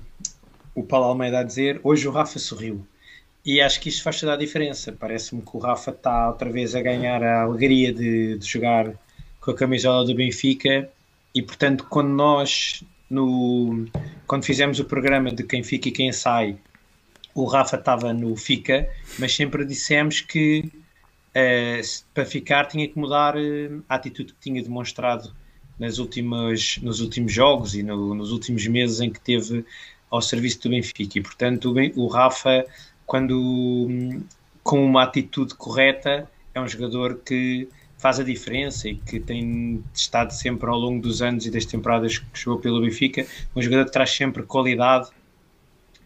o 0.80 0.84
Paulo 0.84 1.08
Almeida 1.08 1.40
a 1.40 1.44
dizer: 1.44 1.80
hoje 1.84 2.08
o 2.08 2.12
Rafa 2.12 2.40
sorriu. 2.40 2.86
E 3.46 3.62
acho 3.62 3.80
que 3.80 3.90
isto 3.90 4.04
faz 4.04 4.20
toda 4.20 4.34
a 4.34 4.38
diferença. 4.38 4.92
Parece-me 4.92 5.42
que 5.42 5.56
o 5.56 5.60
Rafa 5.60 5.92
está 5.92 6.30
outra 6.30 6.50
vez 6.52 6.76
a 6.76 6.82
ganhar 6.82 7.24
a 7.24 7.44
alegria 7.44 7.94
de, 7.94 8.38
de 8.38 8.46
jogar 8.46 8.94
com 9.40 9.52
a 9.52 9.56
camisola 9.56 10.06
do 10.06 10.16
Benfica. 10.16 10.90
E 11.34 11.42
portanto, 11.42 11.86
quando 11.90 12.10
nós, 12.10 12.84
no, 13.10 13.88
quando 14.28 14.46
fizemos 14.46 14.80
o 14.80 14.86
programa 14.86 15.32
de 15.32 15.44
quem 15.44 15.64
fica 15.64 15.90
e 15.90 15.92
quem 15.92 16.12
sai, 16.12 16.58
o 17.34 17.46
Rafa 17.46 17.78
estava 17.78 18.14
no 18.14 18.36
Fica, 18.36 18.90
mas 19.18 19.36
sempre 19.36 19.66
dissemos 19.66 20.22
que 20.22 20.70
uh, 21.36 22.04
para 22.14 22.26
ficar 22.26 22.66
tinha 22.66 22.88
que 22.88 22.98
mudar 22.98 23.36
uh, 23.38 23.84
a 23.88 23.96
atitude 23.96 24.34
que 24.34 24.40
tinha 24.40 24.62
demonstrado 24.62 25.34
nas 25.80 25.98
últimas, 25.98 26.78
nos 26.82 27.00
últimos 27.00 27.32
jogos 27.32 27.74
e 27.74 27.84
no, 27.84 28.14
nos 28.14 28.32
últimos 28.32 28.68
meses 28.68 29.00
em 29.00 29.10
que 29.10 29.22
teve 29.22 29.64
ao 30.10 30.22
serviço 30.22 30.62
do 30.62 30.70
Benfica. 30.70 31.20
E, 31.20 31.22
portanto, 31.22 31.74
o, 31.96 32.08
Rafa, 32.08 32.66
quando 33.06 34.22
com 34.64 34.86
uma 34.86 35.04
atitude 35.04 35.56
correta, 35.56 36.30
é 36.54 36.60
um 36.60 36.68
jogador 36.68 37.20
que 37.26 37.68
faz 37.98 38.20
a 38.20 38.24
diferença 38.24 38.88
e 38.88 38.96
que 38.96 39.20
tem 39.20 39.84
estado 39.94 40.32
sempre 40.32 40.70
ao 40.70 40.78
longo 40.78 41.02
dos 41.02 41.22
anos 41.22 41.46
e 41.46 41.52
das 41.52 41.66
temporadas 41.66 42.18
que 42.18 42.26
jogou 42.34 42.60
pelo 42.60 42.82
Benfica, 42.82 43.26
um 43.56 43.62
jogador 43.62 43.86
que 43.86 43.92
traz 43.92 44.12
sempre 44.12 44.44
qualidade 44.44 45.10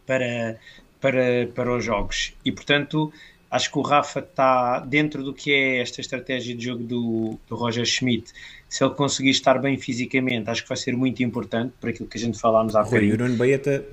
para, 0.06 0.58
para, 1.00 1.48
para 1.54 1.76
os 1.76 1.86
jogos. 1.86 2.34
E, 2.44 2.52
portanto, 2.52 3.14
Acho 3.54 3.72
que 3.72 3.78
o 3.78 3.84
Rafa 3.84 4.20
está 4.20 4.80
dentro 4.80 5.24
do 5.24 5.32
que 5.32 5.54
é 5.54 5.78
esta 5.78 6.02
estratégia 6.02 6.56
de 6.56 6.66
jogo 6.66 6.84
do, 6.84 7.40
do 7.48 7.56
Roger 7.56 7.86
Schmidt. 7.86 8.34
Se 8.74 8.84
ele 8.84 8.96
conseguir 8.96 9.30
estar 9.30 9.60
bem 9.60 9.78
fisicamente, 9.78 10.50
acho 10.50 10.64
que 10.64 10.70
vai 10.70 10.76
ser 10.76 10.98
muito 10.98 11.22
importante 11.22 11.76
para 11.80 11.92
aquilo 11.92 12.10
que 12.10 12.18
a 12.18 12.20
gente 12.20 12.40
falámos 12.40 12.76
há 12.76 12.82
Rui, 12.82 13.12
o 13.12 13.18
Nuno 13.20 13.36
Baeta 13.36 13.86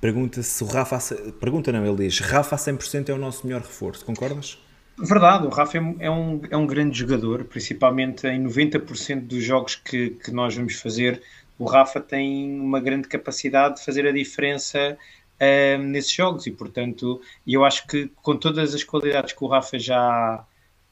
pergunta 0.00 0.42
se 0.42 0.64
o 0.64 0.66
Rafa. 0.66 0.98
Pergunta 1.32 1.70
não, 1.70 1.84
ele 1.84 2.08
diz: 2.08 2.20
Rafa 2.20 2.54
a 2.54 2.58
100% 2.58 3.10
é 3.10 3.12
o 3.12 3.18
nosso 3.18 3.46
melhor 3.46 3.60
reforço, 3.60 4.02
concordas? 4.02 4.58
Verdade, 4.98 5.46
o 5.46 5.50
Rafa 5.50 5.76
é 5.76 6.10
um, 6.10 6.40
é 6.50 6.56
um 6.56 6.66
grande 6.66 6.98
jogador, 6.98 7.44
principalmente 7.44 8.26
em 8.26 8.42
90% 8.42 9.26
dos 9.26 9.44
jogos 9.44 9.74
que, 9.74 10.08
que 10.10 10.30
nós 10.30 10.54
vamos 10.54 10.76
fazer. 10.76 11.20
O 11.58 11.66
Rafa 11.66 12.00
tem 12.00 12.58
uma 12.58 12.80
grande 12.80 13.08
capacidade 13.08 13.76
de 13.76 13.84
fazer 13.84 14.06
a 14.06 14.12
diferença 14.12 14.96
uh, 15.38 15.82
nesses 15.82 16.12
jogos 16.12 16.46
e, 16.46 16.50
portanto, 16.50 17.20
eu 17.46 17.62
acho 17.62 17.86
que 17.86 18.10
com 18.22 18.38
todas 18.38 18.74
as 18.74 18.82
qualidades 18.82 19.34
que 19.34 19.44
o 19.44 19.48
Rafa 19.48 19.78
já, 19.78 20.42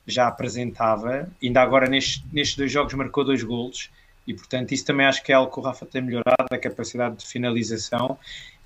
já 0.07 0.26
apresentava, 0.26 1.28
ainda 1.42 1.62
agora 1.62 1.88
nestes, 1.88 2.22
nestes 2.32 2.57
dois 2.57 2.70
jogos 2.70 2.94
marcou 2.94 3.24
dois 3.24 3.42
golos 3.42 3.90
e, 4.26 4.34
portanto, 4.34 4.72
isso 4.72 4.84
também 4.84 5.07
acho 5.07 5.22
que 5.22 5.32
é 5.32 5.34
algo 5.34 5.53
que 5.53 5.59
o 5.59 5.62
Rafa 5.62 5.84
tem 5.84 6.03
melhorado, 6.03 6.46
a 6.50 6.59
capacidade 6.59 7.16
de 7.16 7.26
finalização 7.26 8.18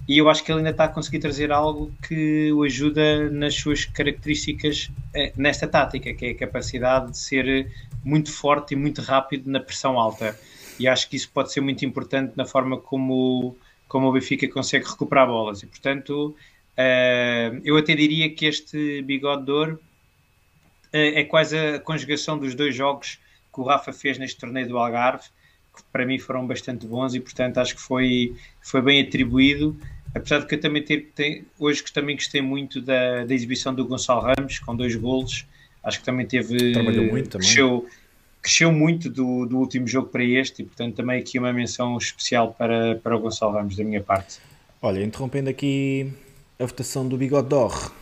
e 0.08 0.18
eu 0.18 0.28
acho 0.28 0.44
que 0.44 0.52
ele 0.52 0.58
ainda 0.58 0.70
está 0.70 0.84
a 0.84 0.88
conseguir 0.88 1.18
trazer 1.18 1.50
algo 1.50 1.92
que 2.06 2.52
o 2.52 2.62
ajuda 2.62 3.28
nas 3.30 3.54
suas 3.54 3.84
características 3.84 4.90
eh, 5.12 5.32
nesta 5.36 5.66
tática, 5.66 6.14
que 6.14 6.26
é 6.26 6.30
a 6.30 6.34
capacidade 6.34 7.10
de 7.10 7.18
ser 7.18 7.72
muito 8.04 8.32
forte 8.32 8.74
e 8.74 8.76
muito 8.76 9.02
rápido 9.02 9.50
na 9.50 9.58
pressão 9.58 9.98
alta. 9.98 10.38
E 10.78 10.86
acho 10.86 11.08
que 11.08 11.16
isso 11.16 11.28
pode 11.32 11.52
ser 11.52 11.60
muito 11.60 11.84
importante 11.84 12.34
na 12.36 12.44
forma 12.44 12.78
como, 12.78 13.56
como 13.88 14.08
o 14.08 14.12
Benfica 14.12 14.46
consegue 14.48 14.86
recuperar 14.86 15.26
bolas. 15.26 15.62
E 15.64 15.66
portanto, 15.66 16.36
uh, 16.78 17.60
eu 17.64 17.76
até 17.76 17.96
diria 17.96 18.30
que 18.30 18.46
este 18.46 19.02
bigode 19.02 19.44
de 19.44 19.50
ouro 19.50 19.80
é 20.96 21.24
quase 21.24 21.56
a 21.56 21.78
conjugação 21.78 22.38
dos 22.38 22.54
dois 22.54 22.74
jogos 22.74 23.18
que 23.52 23.60
o 23.60 23.64
Rafa 23.64 23.92
fez 23.92 24.18
neste 24.18 24.38
torneio 24.38 24.68
do 24.68 24.78
Algarve, 24.78 25.24
que 25.74 25.82
para 25.92 26.06
mim 26.06 26.18
foram 26.18 26.46
bastante 26.46 26.86
bons 26.86 27.14
e 27.14 27.20
portanto 27.20 27.58
acho 27.58 27.74
que 27.74 27.80
foi, 27.80 28.34
foi 28.62 28.80
bem 28.82 29.02
atribuído 29.02 29.76
apesar 30.16 30.40
de 30.40 30.46
que 30.46 30.54
eu 30.54 30.60
também 30.60 30.82
ter, 30.82 31.12
ter, 31.14 31.44
hoje 31.58 31.82
que 31.82 31.92
também 31.92 32.16
gostei 32.16 32.40
muito 32.40 32.80
da, 32.80 33.24
da 33.24 33.34
exibição 33.34 33.74
do 33.74 33.84
Gonçalo 33.86 34.22
Ramos 34.22 34.58
com 34.58 34.74
dois 34.74 34.94
golos, 34.96 35.46
acho 35.82 35.98
que 35.98 36.04
também 36.04 36.26
teve 36.26 36.72
trabalhou 36.72 37.06
muito 37.06 37.30
também. 37.30 37.46
Cresceu, 37.46 37.86
cresceu 38.40 38.72
muito 38.72 39.10
do, 39.10 39.46
do 39.46 39.58
último 39.58 39.86
jogo 39.86 40.08
para 40.08 40.24
este 40.24 40.62
e 40.62 40.64
portanto 40.64 40.96
também 40.96 41.20
aqui 41.20 41.38
uma 41.38 41.52
menção 41.52 41.96
especial 41.98 42.54
para, 42.54 42.96
para 42.96 43.16
o 43.16 43.20
Gonçalo 43.20 43.52
Ramos 43.52 43.76
da 43.76 43.84
minha 43.84 44.02
parte. 44.02 44.38
Olha, 44.80 45.02
interrompendo 45.02 45.50
aqui 45.50 46.10
a 46.58 46.64
votação 46.64 47.06
do 47.06 47.16
Bigode 47.16 47.48
d'Or, 47.48 47.92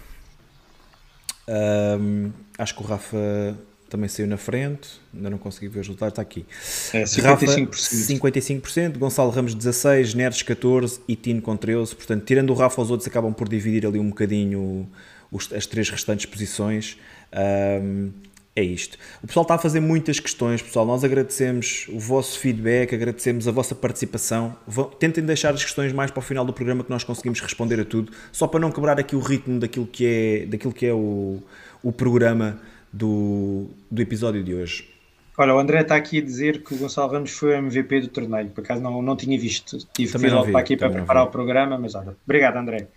um, 1.49 2.31
acho 2.59 2.75
que 2.75 2.83
o 2.83 2.87
Rafa 2.87 3.57
também 3.89 4.09
saiu 4.09 4.27
na 4.27 4.37
frente, 4.37 5.01
ainda 5.15 5.31
não 5.31 5.39
consegui 5.39 5.69
ver 5.69 5.81
os 5.81 5.87
resultados, 5.87 6.13
está 6.13 6.23
aqui. 6.23 6.45
É, 6.93 7.05
55%. 7.05 7.23
Rafa, 7.23 7.47
55%, 7.47 8.99
Gonçalo 8.99 9.31
Ramos 9.31 9.55
16%, 9.55 10.15
Neres 10.15 10.43
14% 10.43 11.01
e 11.07 11.15
Tino 11.15 11.41
com 11.41 11.57
13%. 11.57 11.95
Portanto, 11.95 12.25
tirando 12.25 12.51
o 12.51 12.55
Rafa, 12.55 12.81
os 12.83 12.91
outros 12.91 13.07
acabam 13.07 13.33
por 13.33 13.49
dividir 13.49 13.87
ali 13.87 13.99
um 13.99 14.09
bocadinho 14.09 14.89
os, 15.31 15.53
as 15.53 15.67
três 15.67 15.89
restantes 15.89 16.27
posições. 16.27 16.97
Um, 17.33 18.11
é 18.57 18.63
isto. 18.63 18.97
O 19.21 19.27
pessoal 19.27 19.43
está 19.43 19.57
a 19.57 19.59
fazer 19.59 19.81
muitas 19.81 20.21
questões, 20.21 20.63
pessoal. 20.63 20.87
Nós 20.87 21.03
agradecemos 21.03 21.87
o 21.89 21.99
vosso 21.99 22.39
feedback, 22.39 22.95
agradecemos 22.95 23.49
a 23.49 23.51
vossa 23.51 23.75
participação. 23.75 24.57
Tentem 25.01 25.25
deixar 25.25 25.53
as 25.53 25.65
questões 25.65 25.93
mais 25.93 26.13
para 26.13 26.21
o 26.21 26.23
final 26.23 26.45
do 26.45 26.53
programa 26.53 26.85
que 26.85 26.91
nós 26.91 27.03
conseguimos 27.03 27.41
responder 27.41 27.81
a 27.81 27.85
tudo, 27.85 28.13
só 28.31 28.47
para 28.47 28.61
não 28.61 28.71
quebrar 28.71 29.01
aqui 29.01 29.17
o 29.17 29.19
ritmo 29.19 29.59
daquilo 29.59 29.87
que 29.87 30.07
é, 30.07 30.47
daquilo 30.47 30.73
que 30.73 30.87
é 30.87 30.93
o, 30.93 31.43
o 31.85 31.93
programa 31.93 32.59
do, 32.93 33.67
do 33.91 34.03
episódio 34.03 34.43
de 34.43 34.55
hoje. 34.55 34.89
Olha, 35.37 35.55
o 35.55 35.59
André 35.59 35.81
está 35.81 35.97
aqui 35.97 36.19
a 36.19 36.23
dizer 36.23 36.63
que 36.63 36.75
o 36.75 36.79
Gonçalo 36.79 37.13
Ramos 37.13 37.33
foi 37.33 37.55
o 37.55 37.59
MVP 37.59 38.03
do 38.03 38.09
torneio. 38.09 38.49
Por 38.51 38.63
acaso 38.63 38.81
não, 38.81 39.03
não 39.03 39.17
tinha 39.17 39.39
visto. 39.39 39.79
Tive 39.93 40.13
que 40.13 40.19
vir 40.19 40.31
para 40.31 40.61
aqui 40.61 40.77
para 40.77 40.91
preparar 40.91 41.25
o 41.25 41.31
programa, 41.31 41.77
mas 41.77 41.95
olha. 41.95 42.17
Obrigado, 42.25 42.57
André. 42.57 42.89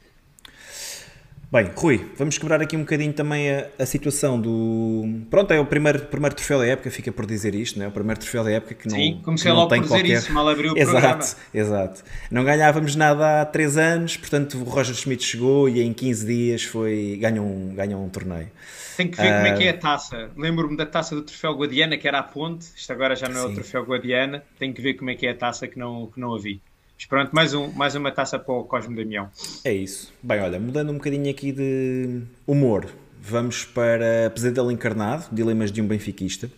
Bem, 1.50 1.72
Rui, 1.78 2.06
vamos 2.18 2.38
quebrar 2.38 2.62
aqui 2.62 2.76
um 2.76 2.82
bocadinho 2.82 3.14
também 3.14 3.50
a, 3.50 3.70
a, 3.80 3.86
situação 3.86 4.40
do. 4.40 5.06
Pronto, 5.30 5.50
é 5.54 5.58
o 5.58 5.66
primeiro, 5.66 6.00
primeiro 6.08 6.36
troféu 6.36 6.60
da 6.60 6.66
época, 6.66 6.92
fica 6.92 7.10
por 7.10 7.26
dizer 7.26 7.56
isto, 7.56 7.80
não 7.80 7.86
é? 7.86 7.88
O 7.88 7.92
primeiro 7.92 8.20
troféu 8.20 8.44
da 8.44 8.52
época 8.52 8.76
que 8.76 8.90
não. 8.90 8.98
Sim, 8.98 9.22
comecei 9.24 9.50
que 9.50 9.56
logo 9.56 9.70
por 9.70 9.80
dizer 9.80 9.88
qualquer... 9.88 10.18
isso, 10.18 10.34
mal 10.34 10.50
abriu 10.50 10.74
o 10.74 10.78
exato, 10.78 11.00
programa. 11.00 11.24
Exato, 11.54 12.04
Não 12.30 12.44
ganhávamos 12.44 12.98
nada 12.98 13.42
há 13.42 13.46
3 13.46 13.78
anos, 13.78 14.18
portanto 14.18 14.58
o 14.58 14.64
Roger 14.66 14.94
Schmidt 14.94 15.24
chegou 15.24 15.70
e 15.70 15.82
em 15.82 15.94
15 15.94 16.26
dias 16.26 16.64
foi 16.64 17.18
ganhou 17.22 17.46
um, 17.46 17.74
ganhou 17.74 18.04
um 18.04 18.10
torneio. 18.10 18.52
Tem 18.98 19.08
que 19.08 19.16
ver 19.16 19.32
uh... 19.32 19.36
como 19.38 19.48
é 19.48 19.54
que 19.54 19.64
é 19.64 19.70
a 19.70 19.74
ah, 19.74 19.78
taça. 19.78 20.30
Lembro-me 20.36 20.76
da 20.76 20.86
taça 20.86 21.16
do 21.16 21.22
troféu 21.22 21.54
Guadiana, 21.54 21.98
que 21.98 22.10
era 22.10 22.20
a 22.20 22.24
ponte, 22.24 22.66
isto 22.76 22.92
agora 22.92 23.16
já 23.16 23.30
não 23.30 23.40
é 23.40 23.44
Sim. 23.44 23.52
o 23.52 23.56
troféu 23.56 23.86
Guadiana. 23.86 24.44
Tem 24.60 24.74
que 24.74 24.82
ver 24.82 24.96
como 24.96 25.12
é 25.12 25.16
que 25.16 25.26
é 25.26 25.32
a 25.32 25.36
taça 25.36 25.66
que 25.66 25.80
não, 25.80 26.08
que 26.08 26.20
não 26.20 26.36
havia. 26.36 26.60
Mas 26.98 27.06
pronto, 27.06 27.32
mais, 27.32 27.54
um, 27.54 27.72
mais 27.74 27.94
uma 27.94 28.12
taça 28.12 28.40
para 28.40 28.54
o 28.56 28.64
Cosme 28.64 28.96
Damião. 28.96 29.30
É 29.64 29.72
isso. 29.72 30.12
Bem, 30.22 30.42
olha, 30.42 30.60
mudando 30.60 30.90
um 30.90 30.96
bocadinho 30.96 31.30
aqui 31.30 31.52
de 31.52 32.24
humor, 32.46 32.88
vamos 33.22 33.64
para 33.64 34.32
Pesadelo 34.34 34.72
Encarnado, 34.72 35.26
Dilemas 35.32 35.72
de 35.72 35.80
um 35.80 35.88
Benfiquista. 35.88 36.50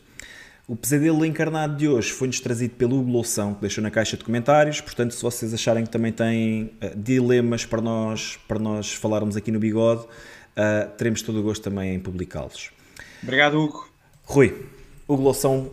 O 0.65 0.77
Pesadelo 0.77 1.25
Encarnado 1.25 1.75
de 1.75 1.89
hoje 1.89 2.11
foi-nos 2.11 2.39
trazido 2.39 2.75
pelo 2.75 2.99
Hugo 2.99 3.11
Loução, 3.11 3.53
que 3.53 3.61
deixou 3.61 3.83
na 3.83 3.91
caixa 3.91 4.15
de 4.15 4.23
comentários. 4.23 4.79
Portanto, 4.79 5.13
se 5.13 5.21
vocês 5.21 5.53
acharem 5.53 5.83
que 5.83 5.89
também 5.89 6.13
têm 6.13 6.71
uh, 6.81 6.95
dilemas 6.95 7.65
para 7.65 7.81
nós, 7.81 8.39
para 8.47 8.59
nós 8.59 8.93
falarmos 8.93 9.35
aqui 9.35 9.51
no 9.51 9.59
Bigode, 9.59 10.03
uh, 10.03 10.89
teremos 10.95 11.21
todo 11.21 11.39
o 11.39 11.43
gosto 11.43 11.63
também 11.63 11.95
em 11.95 11.99
publicá-los. 11.99 12.71
Obrigado, 13.21 13.59
Hugo. 13.59 13.89
Rui, 14.23 14.55
Hugo 15.05 15.23
Loução 15.23 15.69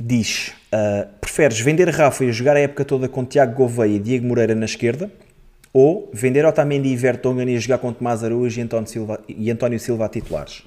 diz: 0.00 0.54
uh, 0.72 1.08
preferes 1.20 1.60
vender 1.60 1.88
Rafa 1.90 2.24
e 2.24 2.32
jogar 2.32 2.56
a 2.56 2.60
época 2.60 2.84
toda 2.84 3.08
com 3.08 3.24
Tiago 3.24 3.54
Gouveia 3.54 3.96
e 3.96 3.98
Diego 3.98 4.26
Moreira 4.26 4.54
na 4.54 4.64
esquerda? 4.64 5.10
Ou 5.72 6.10
vender 6.12 6.44
Otamendi 6.44 6.88
e 6.88 6.96
Vertonghen 6.96 7.48
e 7.48 7.58
jogar 7.58 7.78
com 7.78 7.92
Tomás 7.92 8.24
Araújo 8.24 8.58
e 8.58 8.62
António 8.62 8.88
Silva, 8.88 9.20
e 9.28 9.50
António 9.50 9.78
Silva 9.78 10.06
a 10.06 10.08
titulares? 10.08 10.60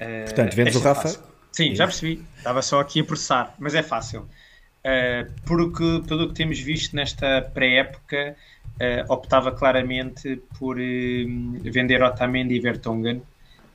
Uh, 0.00 0.24
Portanto, 0.24 0.54
vendes 0.54 0.74
o 0.76 0.80
Rafa? 0.80 1.08
É 1.08 1.28
Sim, 1.52 1.74
já 1.74 1.86
percebi. 1.86 2.24
Estava 2.36 2.62
só 2.62 2.80
aqui 2.80 3.00
a 3.00 3.04
processar, 3.04 3.54
mas 3.58 3.74
é 3.74 3.82
fácil. 3.82 4.20
Uh, 4.20 5.30
porque, 5.44 6.02
pelo 6.06 6.28
que 6.28 6.34
temos 6.34 6.60
visto 6.60 6.94
nesta 6.94 7.42
pré-época, 7.42 8.36
uh, 8.76 9.12
optava 9.12 9.52
claramente 9.52 10.40
por 10.58 10.76
uh, 10.76 10.80
vender 11.62 12.02
Otamendi 12.02 12.54
e 12.54 12.60
Vertonghen 12.60 13.22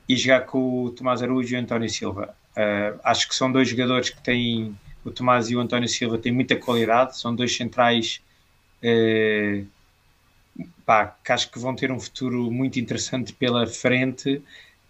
e 0.08 0.16
jogar 0.16 0.46
com 0.46 0.84
o 0.84 0.90
Tomás 0.90 1.22
Araújo 1.22 1.54
e 1.54 1.58
o 1.58 1.60
António 1.60 1.88
Silva. 1.88 2.34
Uh, 2.56 2.98
acho 3.02 3.28
que 3.28 3.34
são 3.34 3.50
dois 3.50 3.68
jogadores 3.68 4.10
que 4.10 4.22
têm, 4.22 4.74
o 5.04 5.10
Tomás 5.10 5.50
e 5.50 5.56
o 5.56 5.60
António 5.60 5.88
Silva, 5.88 6.18
têm 6.18 6.32
muita 6.32 6.56
qualidade, 6.56 7.18
são 7.18 7.34
dois 7.34 7.56
centrais 7.56 8.20
uh, 8.82 9.66
pá, 10.86 11.16
que 11.24 11.32
acho 11.32 11.50
que 11.50 11.58
vão 11.58 11.74
ter 11.74 11.90
um 11.90 11.98
futuro 11.98 12.50
muito 12.50 12.78
interessante 12.78 13.32
pela 13.32 13.66
frente. 13.66 14.36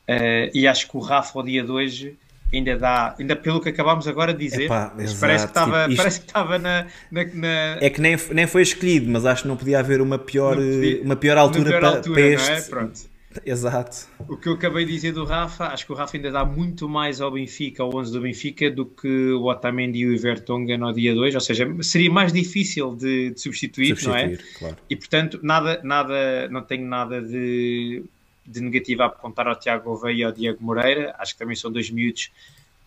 Uh, 0.07 0.51
e 0.53 0.67
acho 0.67 0.89
que 0.89 0.97
o 0.97 1.01
Rafa, 1.01 1.39
ao 1.39 1.45
dia 1.45 1.62
de 1.62 1.71
hoje, 1.71 2.17
ainda 2.53 2.77
dá, 2.77 3.15
ainda 3.19 3.35
pelo 3.35 3.61
que 3.61 3.71
acabámos 3.71 4.07
agora 4.07 4.35
de 4.35 4.41
dizer, 4.45 4.65
Epá, 4.65 4.93
parece 5.19 5.45
que 5.45 5.51
estava, 5.51 5.81
tipo, 5.81 5.91
isto... 5.91 5.97
parece 5.97 6.21
que 6.21 6.27
estava 6.27 6.59
na, 6.59 6.87
na, 7.11 7.25
na, 7.33 7.79
É 7.81 7.91
que 7.91 8.01
nem, 8.01 8.17
nem 8.33 8.47
foi 8.47 8.62
escolhido, 8.62 9.11
mas 9.11 9.25
acho 9.25 9.43
que 9.43 9.49
não 9.49 9.57
podia 9.57 9.79
haver 9.79 10.01
uma 10.01 10.19
pior, 10.19 10.57
podia, 10.57 11.03
uma 11.03 11.17
pior 11.17 11.39
altura, 11.39 11.71
pior 11.71 11.81
para, 11.81 11.89
altura, 11.89 12.15
para 12.15 12.23
este. 12.23 12.75
É? 12.75 13.14
Exato. 13.45 14.07
O 14.28 14.37
que 14.37 14.49
eu 14.49 14.55
acabei 14.55 14.85
de 14.85 14.93
dizer 14.93 15.12
do 15.12 15.24
Rafa, 15.24 15.66
acho 15.66 15.87
que 15.87 15.93
o 15.93 15.95
Rafa 15.95 16.16
ainda 16.16 16.30
dá 16.30 16.45
muito 16.45 16.89
mais 16.89 17.20
ao 17.20 17.30
Benfica, 17.30 17.82
ao 17.82 17.95
11 17.95 18.12
do 18.12 18.20
Benfica, 18.20 18.70
do 18.70 18.87
que 18.87 19.32
o 19.32 19.45
Otamendi 19.45 20.01
e 20.01 20.07
o 20.07 20.14
Evertonga 20.14 20.76
no 20.78 20.93
dia 20.93 21.14
2, 21.14 21.35
ou 21.35 21.41
seja, 21.41 21.66
seria 21.82 22.11
mais 22.11 22.32
difícil 22.32 22.95
de, 22.95 23.30
de 23.30 23.41
substituir, 23.41 23.89
substituir, 23.89 24.11
não 24.11 24.16
é? 24.16 24.37
Claro. 24.59 24.76
E 24.89 24.97
portanto, 24.97 25.41
nada, 25.43 25.80
nada, 25.82 26.49
não 26.49 26.62
tenho 26.62 26.87
nada 26.87 27.20
de, 27.20 28.05
de 28.47 28.61
negativo 28.61 29.03
a 29.03 29.07
apontar 29.07 29.49
ao 29.49 29.57
Tiago 29.57 29.85
Gouveia 29.85 30.14
e 30.14 30.24
ao 30.24 30.32
Diego 30.32 30.62
Moreira, 30.62 31.14
acho 31.18 31.32
que 31.32 31.39
também 31.39 31.57
são 31.57 31.70
dois 31.70 31.91
miúdos 31.91 32.30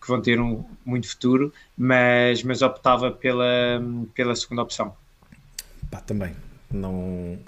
que 0.00 0.06
vão 0.06 0.22
ter 0.22 0.40
um 0.40 0.64
muito 0.84 1.08
futuro, 1.08 1.52
mas, 1.76 2.42
mas 2.42 2.62
optava 2.62 3.10
pela, 3.10 3.82
pela 4.14 4.34
segunda 4.36 4.62
opção. 4.62 4.94
Pá, 5.90 6.00
também. 6.00 6.34
Não 6.70 7.38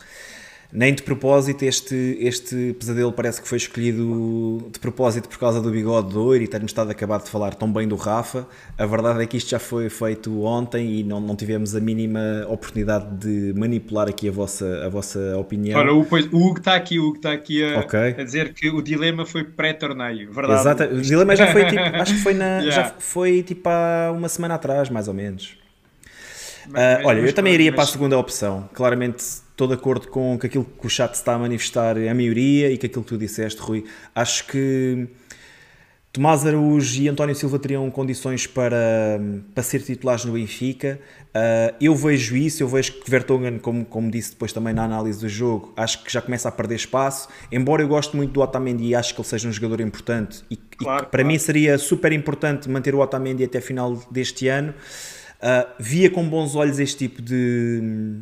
nem 0.72 0.94
de 0.94 1.02
propósito 1.02 1.64
este, 1.64 2.16
este 2.20 2.74
pesadelo 2.78 3.12
parece 3.12 3.42
que 3.42 3.48
foi 3.48 3.58
escolhido 3.58 4.68
de 4.70 4.78
propósito 4.78 5.28
por 5.28 5.38
causa 5.38 5.60
do 5.60 5.70
bigode 5.70 6.10
de 6.10 6.18
ouro 6.18 6.42
e 6.42 6.46
termos 6.46 6.70
estado 6.70 6.90
acabado 6.90 7.24
de 7.24 7.30
falar 7.30 7.54
tão 7.54 7.72
bem 7.72 7.88
do 7.88 7.96
Rafa. 7.96 8.46
A 8.78 8.86
verdade 8.86 9.22
é 9.22 9.26
que 9.26 9.36
isto 9.36 9.50
já 9.50 9.58
foi 9.58 9.88
feito 9.88 10.42
ontem 10.44 11.00
e 11.00 11.02
não, 11.02 11.20
não 11.20 11.34
tivemos 11.34 11.74
a 11.74 11.80
mínima 11.80 12.20
oportunidade 12.48 13.06
de 13.16 13.52
manipular 13.58 14.08
aqui 14.08 14.28
a 14.28 14.32
vossa, 14.32 14.84
a 14.84 14.88
vossa 14.88 15.36
opinião. 15.36 15.78
Ora, 15.78 15.92
o, 15.92 16.00
o 16.00 16.48
Hugo 16.48 16.58
está 16.58 16.76
aqui, 16.76 16.98
o 16.98 17.08
Hugo 17.08 17.16
está 17.16 17.32
aqui 17.32 17.64
a, 17.64 17.80
okay. 17.80 18.14
a, 18.18 18.24
dizer 18.24 18.54
que 18.54 18.68
o 18.70 18.80
dilema 18.80 19.26
foi 19.26 19.44
pré-torneio, 19.44 20.32
verdade? 20.32 20.60
Exato, 20.60 20.84
o 20.84 21.00
dilema 21.00 21.34
já 21.34 21.48
foi 21.48 21.66
tipo, 21.66 21.80
acho 21.80 22.14
que 22.14 22.20
foi, 22.20 22.34
na, 22.34 22.58
yeah. 22.60 22.70
já 22.70 22.94
foi 22.98 23.42
tipo 23.42 23.68
há 23.68 24.12
uma 24.12 24.28
semana 24.28 24.54
atrás, 24.54 24.88
mais 24.88 25.08
ou 25.08 25.14
menos. 25.14 25.58
Mas, 26.70 27.04
olha, 27.04 27.20
eu 27.20 27.32
também 27.32 27.54
iria 27.54 27.70
mas... 27.70 27.76
para 27.76 27.84
a 27.84 27.86
segunda 27.86 28.18
opção. 28.18 28.68
Claramente 28.72 29.18
estou 29.18 29.68
de 29.68 29.74
acordo 29.74 30.08
com, 30.08 30.38
aquilo 30.42 30.64
que 30.64 30.86
o 30.86 30.90
chat 30.90 31.14
está 31.14 31.34
a 31.34 31.38
manifestar, 31.38 31.96
a 31.96 32.14
maioria, 32.14 32.70
e 32.70 32.78
com 32.78 32.86
aquilo 32.86 33.02
que 33.02 33.08
tu 33.08 33.18
disseste, 33.18 33.60
Rui. 33.60 33.84
Acho 34.14 34.46
que 34.46 35.08
Tomás 36.12 36.44
Araújo 36.44 37.00
e 37.00 37.08
António 37.08 37.36
Silva 37.36 37.56
teriam 37.58 37.88
condições 37.88 38.44
para, 38.44 39.20
para 39.54 39.62
ser 39.62 39.80
titulares 39.80 40.24
no 40.24 40.32
Benfica. 40.32 40.98
Uh, 41.28 41.76
eu 41.80 41.94
vejo 41.94 42.34
isso, 42.34 42.64
eu 42.64 42.66
vejo 42.66 42.94
que 42.94 43.08
Vertonghen, 43.08 43.60
como, 43.60 43.84
como 43.84 44.10
disse 44.10 44.32
depois 44.32 44.52
também 44.52 44.74
na 44.74 44.82
análise 44.82 45.20
do 45.20 45.28
jogo, 45.28 45.72
acho 45.76 46.02
que 46.02 46.12
já 46.12 46.20
começa 46.20 46.48
a 46.48 46.52
perder 46.52 46.74
espaço. 46.74 47.28
Embora 47.52 47.82
eu 47.82 47.86
goste 47.86 48.16
muito 48.16 48.32
do 48.32 48.40
Otamendi 48.40 48.88
e 48.88 48.94
acho 48.94 49.14
que 49.14 49.20
ele 49.20 49.28
seja 49.28 49.48
um 49.48 49.52
jogador 49.52 49.80
importante, 49.80 50.42
e, 50.50 50.56
claro, 50.56 51.04
e 51.04 51.06
para 51.06 51.10
claro. 51.10 51.26
mim 51.28 51.38
seria 51.38 51.78
super 51.78 52.10
importante 52.10 52.68
manter 52.68 52.92
o 52.92 52.98
Otamendi 52.98 53.44
até 53.44 53.60
final 53.60 53.96
deste 54.10 54.48
ano. 54.48 54.74
Uh, 55.42 55.66
via 55.78 56.10
com 56.10 56.28
bons 56.28 56.54
olhos 56.54 56.78
este 56.78 57.08
tipo 57.08 57.22
de 57.22 58.20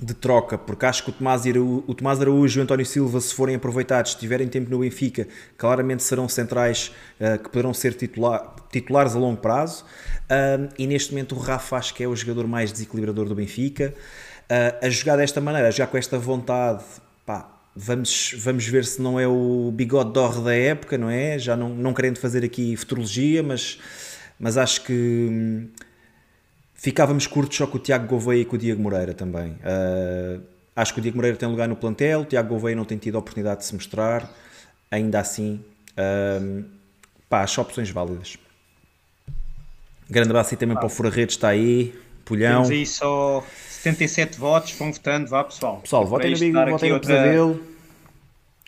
de 0.00 0.12
troca, 0.12 0.58
porque 0.58 0.84
acho 0.86 1.04
que 1.04 1.10
o 1.10 1.12
Tomás, 1.12 1.46
Araújo, 1.46 1.84
o 1.86 1.94
Tomás 1.94 2.20
Araújo 2.20 2.58
e 2.58 2.60
o 2.60 2.62
António 2.64 2.84
Silva, 2.84 3.20
se 3.20 3.32
forem 3.32 3.54
aproveitados, 3.54 4.12
se 4.12 4.18
tiverem 4.18 4.48
tempo 4.48 4.68
no 4.68 4.80
Benfica, 4.80 5.28
claramente 5.56 6.02
serão 6.02 6.28
centrais 6.28 6.92
uh, 7.20 7.38
que 7.38 7.48
poderão 7.48 7.72
ser 7.72 7.94
titular, 7.94 8.56
titulares 8.72 9.14
a 9.14 9.18
longo 9.18 9.40
prazo. 9.40 9.84
Uh, 10.24 10.68
e 10.76 10.86
neste 10.86 11.12
momento 11.12 11.36
o 11.36 11.38
Rafa 11.38 11.76
acho 11.76 11.94
que 11.94 12.02
é 12.02 12.08
o 12.08 12.16
jogador 12.16 12.46
mais 12.46 12.72
desequilibrador 12.72 13.28
do 13.28 13.34
Benfica. 13.34 13.94
A 14.82 14.90
jogar 14.90 15.16
desta 15.16 15.40
maneira, 15.40 15.72
já 15.72 15.86
com 15.86 15.96
esta 15.96 16.18
vontade, 16.18 16.84
pá, 17.24 17.50
vamos, 17.74 18.34
vamos 18.38 18.66
ver 18.66 18.84
se 18.84 19.00
não 19.00 19.18
é 19.18 19.26
o 19.26 19.72
bigode 19.74 20.12
d'or 20.12 20.40
da 20.42 20.54
época, 20.54 20.98
não 20.98 21.08
é? 21.08 21.38
Já 21.38 21.56
não, 21.56 21.70
não 21.70 21.94
querendo 21.94 22.18
fazer 22.18 22.44
aqui 22.44 22.76
futurologia, 22.76 23.42
mas, 23.42 23.78
mas 24.38 24.58
acho 24.58 24.84
que. 24.84 25.66
Ficávamos 26.84 27.26
curtos 27.26 27.56
só 27.56 27.66
com 27.66 27.78
o 27.78 27.80
Tiago 27.80 28.06
Gouveia 28.06 28.42
e 28.42 28.44
com 28.44 28.56
o 28.56 28.58
Diego 28.58 28.82
Moreira 28.82 29.14
também. 29.14 29.52
Uh, 29.52 30.42
acho 30.76 30.92
que 30.92 30.98
o 30.98 31.02
Diego 31.02 31.16
Moreira 31.16 31.34
tem 31.34 31.48
lugar 31.48 31.66
no 31.66 31.74
plantel, 31.74 32.20
o 32.20 32.24
Tiago 32.26 32.50
Gouveia 32.50 32.76
não 32.76 32.84
tem 32.84 32.98
tido 32.98 33.14
a 33.14 33.20
oportunidade 33.20 33.60
de 33.60 33.64
se 33.64 33.74
mostrar. 33.74 34.30
Ainda 34.90 35.18
assim, 35.18 35.64
uh, 35.92 36.62
pá, 37.26 37.40
acho 37.40 37.58
opções 37.58 37.88
válidas. 37.88 38.36
Grande 40.10 40.28
abraço 40.28 40.52
aí 40.52 40.58
também 40.58 40.76
ah. 40.76 40.80
para 40.80 40.86
o 40.86 40.90
Fura 40.90 41.08
Redes, 41.08 41.36
está 41.36 41.48
aí. 41.48 41.98
Pulhão. 42.22 42.64
Temos 42.64 42.70
aí 42.70 42.84
só 42.84 43.42
77 43.66 44.38
votos, 44.38 44.72
vão 44.72 44.92
votando, 44.92 45.30
vá 45.30 45.42
pessoal. 45.42 45.78
Pessoal, 45.78 46.04
votem 46.04 46.32
no 46.32 46.38
Big, 46.38 46.52
votem 46.52 46.90
no 46.90 46.96
outra... 46.96 47.14
Pesadelo. 47.14 47.62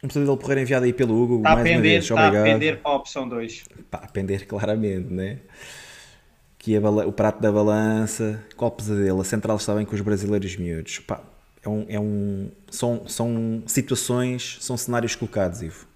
Um 0.03 0.09
pesadelo 0.09 0.39
porreiro 0.39 0.62
enviado 0.62 0.87
aí 0.87 0.93
pelo 0.95 1.23
Hugo. 1.23 1.37
Está 1.37 1.55
mais 1.55 1.61
a 1.61 1.71
pender, 1.71 2.01
está 2.01 2.29
a 2.29 2.31
pender 2.31 2.79
para 2.79 2.93
a 2.93 2.95
opção 2.95 3.29
2. 3.29 3.64
Pá, 3.91 3.99
a 4.05 4.09
pender 4.09 4.47
claramente, 4.47 5.12
né? 5.12 5.41
Que 6.67 6.77
o 6.77 7.12
prato 7.12 7.41
da 7.41 7.53
balança, 7.53 8.43
qual 8.57 8.73
pesadelo, 8.73 9.21
a 9.21 9.25
central 9.25 9.57
está 9.57 9.73
bem 9.73 9.87
com 9.87 9.95
os 9.95 10.01
brasileiros 10.01 10.57
miúdos. 10.57 10.99
Pá, 10.99 11.23
é 11.62 11.69
um, 11.69 11.87
é 11.89 12.01
um, 12.01 12.51
são, 12.69 13.07
são 13.07 13.62
situações, 13.69 14.59
são 14.61 14.77
cenários 14.77 15.14
colocados, 15.14 15.62
Ivo. 15.62 15.87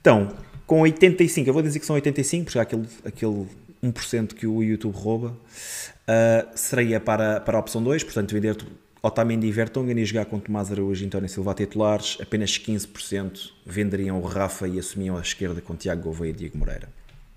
Então, 0.00 0.32
com 0.66 0.80
85, 0.80 1.46
eu 1.46 1.52
vou 1.52 1.62
dizer 1.62 1.78
que 1.78 1.84
são 1.84 1.92
85, 1.94 2.44
porque 2.46 2.58
há 2.58 2.62
aquele, 2.62 2.88
aquele 3.04 3.46
1% 3.84 4.32
que 4.32 4.46
o 4.46 4.62
YouTube 4.62 4.96
rouba, 4.96 5.28
uh, 5.28 6.48
seria 6.54 6.98
para, 6.98 7.38
para 7.40 7.58
a 7.58 7.60
opção 7.60 7.82
2, 7.82 8.02
portanto, 8.02 8.32
vender 8.32 8.56
Otamendi 9.02 9.46
e 9.46 9.52
Vertonghen 9.52 9.98
e 9.98 10.06
jogar 10.06 10.24
com 10.24 10.40
Tomás 10.40 10.72
Araújo 10.72 11.04
e 11.04 11.06
António 11.06 11.28
Silva 11.28 11.52
titulares, 11.52 12.16
apenas 12.18 12.58
15% 12.58 13.50
venderiam 13.66 14.18
o 14.18 14.24
Rafa 14.24 14.66
e 14.66 14.78
assumiam 14.78 15.18
a 15.18 15.20
esquerda 15.20 15.60
com 15.60 15.76
Tiago 15.76 16.04
Gouveia 16.04 16.30
e 16.30 16.32
Diego 16.32 16.56
Moreira. 16.56 16.88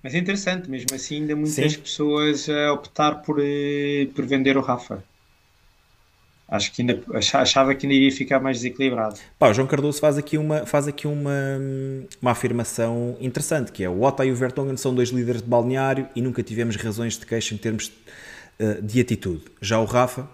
Mas 0.04 0.14
é 0.14 0.18
interessante, 0.18 0.70
mesmo 0.70 0.94
assim, 0.94 1.22
ainda 1.22 1.34
muitas 1.34 1.74
Sim. 1.74 1.80
pessoas 1.80 2.50
a 2.50 2.74
optar 2.74 3.22
por, 3.22 3.38
eh, 3.40 4.08
por 4.14 4.26
vender 4.26 4.58
o 4.58 4.62
Rafa. 4.62 5.02
Acho 6.46 6.74
que 6.74 6.82
ainda 6.82 7.02
achava 7.14 7.74
que 7.74 7.86
ainda 7.86 7.96
iria 7.96 8.12
ficar 8.12 8.40
mais 8.40 8.58
desequilibrado. 8.58 9.18
Pá, 9.40 9.50
o 9.50 9.54
João 9.54 9.66
Cardoso 9.66 10.00
faz 10.00 10.18
aqui 10.18 10.38
uma, 10.38 10.66
faz 10.66 10.88
aqui 10.88 11.08
uma, 11.08 11.32
uma 12.22 12.32
afirmação 12.32 13.18
interessante, 13.22 13.72
que 13.72 13.84
é 13.84 13.90
o 13.90 14.04
Otto 14.04 14.24
e 14.24 14.32
o 14.32 14.36
Vertonghen 14.36 14.76
são 14.76 14.94
dois 14.94 15.10
líderes 15.10 15.42
de 15.42 15.48
balneário 15.48 16.08
e 16.16 16.22
nunca 16.22 16.44
tivemos 16.44 16.76
razões 16.76 17.18
de 17.18 17.26
queixa 17.26 17.56
em 17.56 17.58
termos 17.58 17.88
uh, 18.60 18.82
de 18.84 19.00
atitude. 19.00 19.46
Já 19.62 19.80
o 19.80 19.86
Rafa 19.86 20.28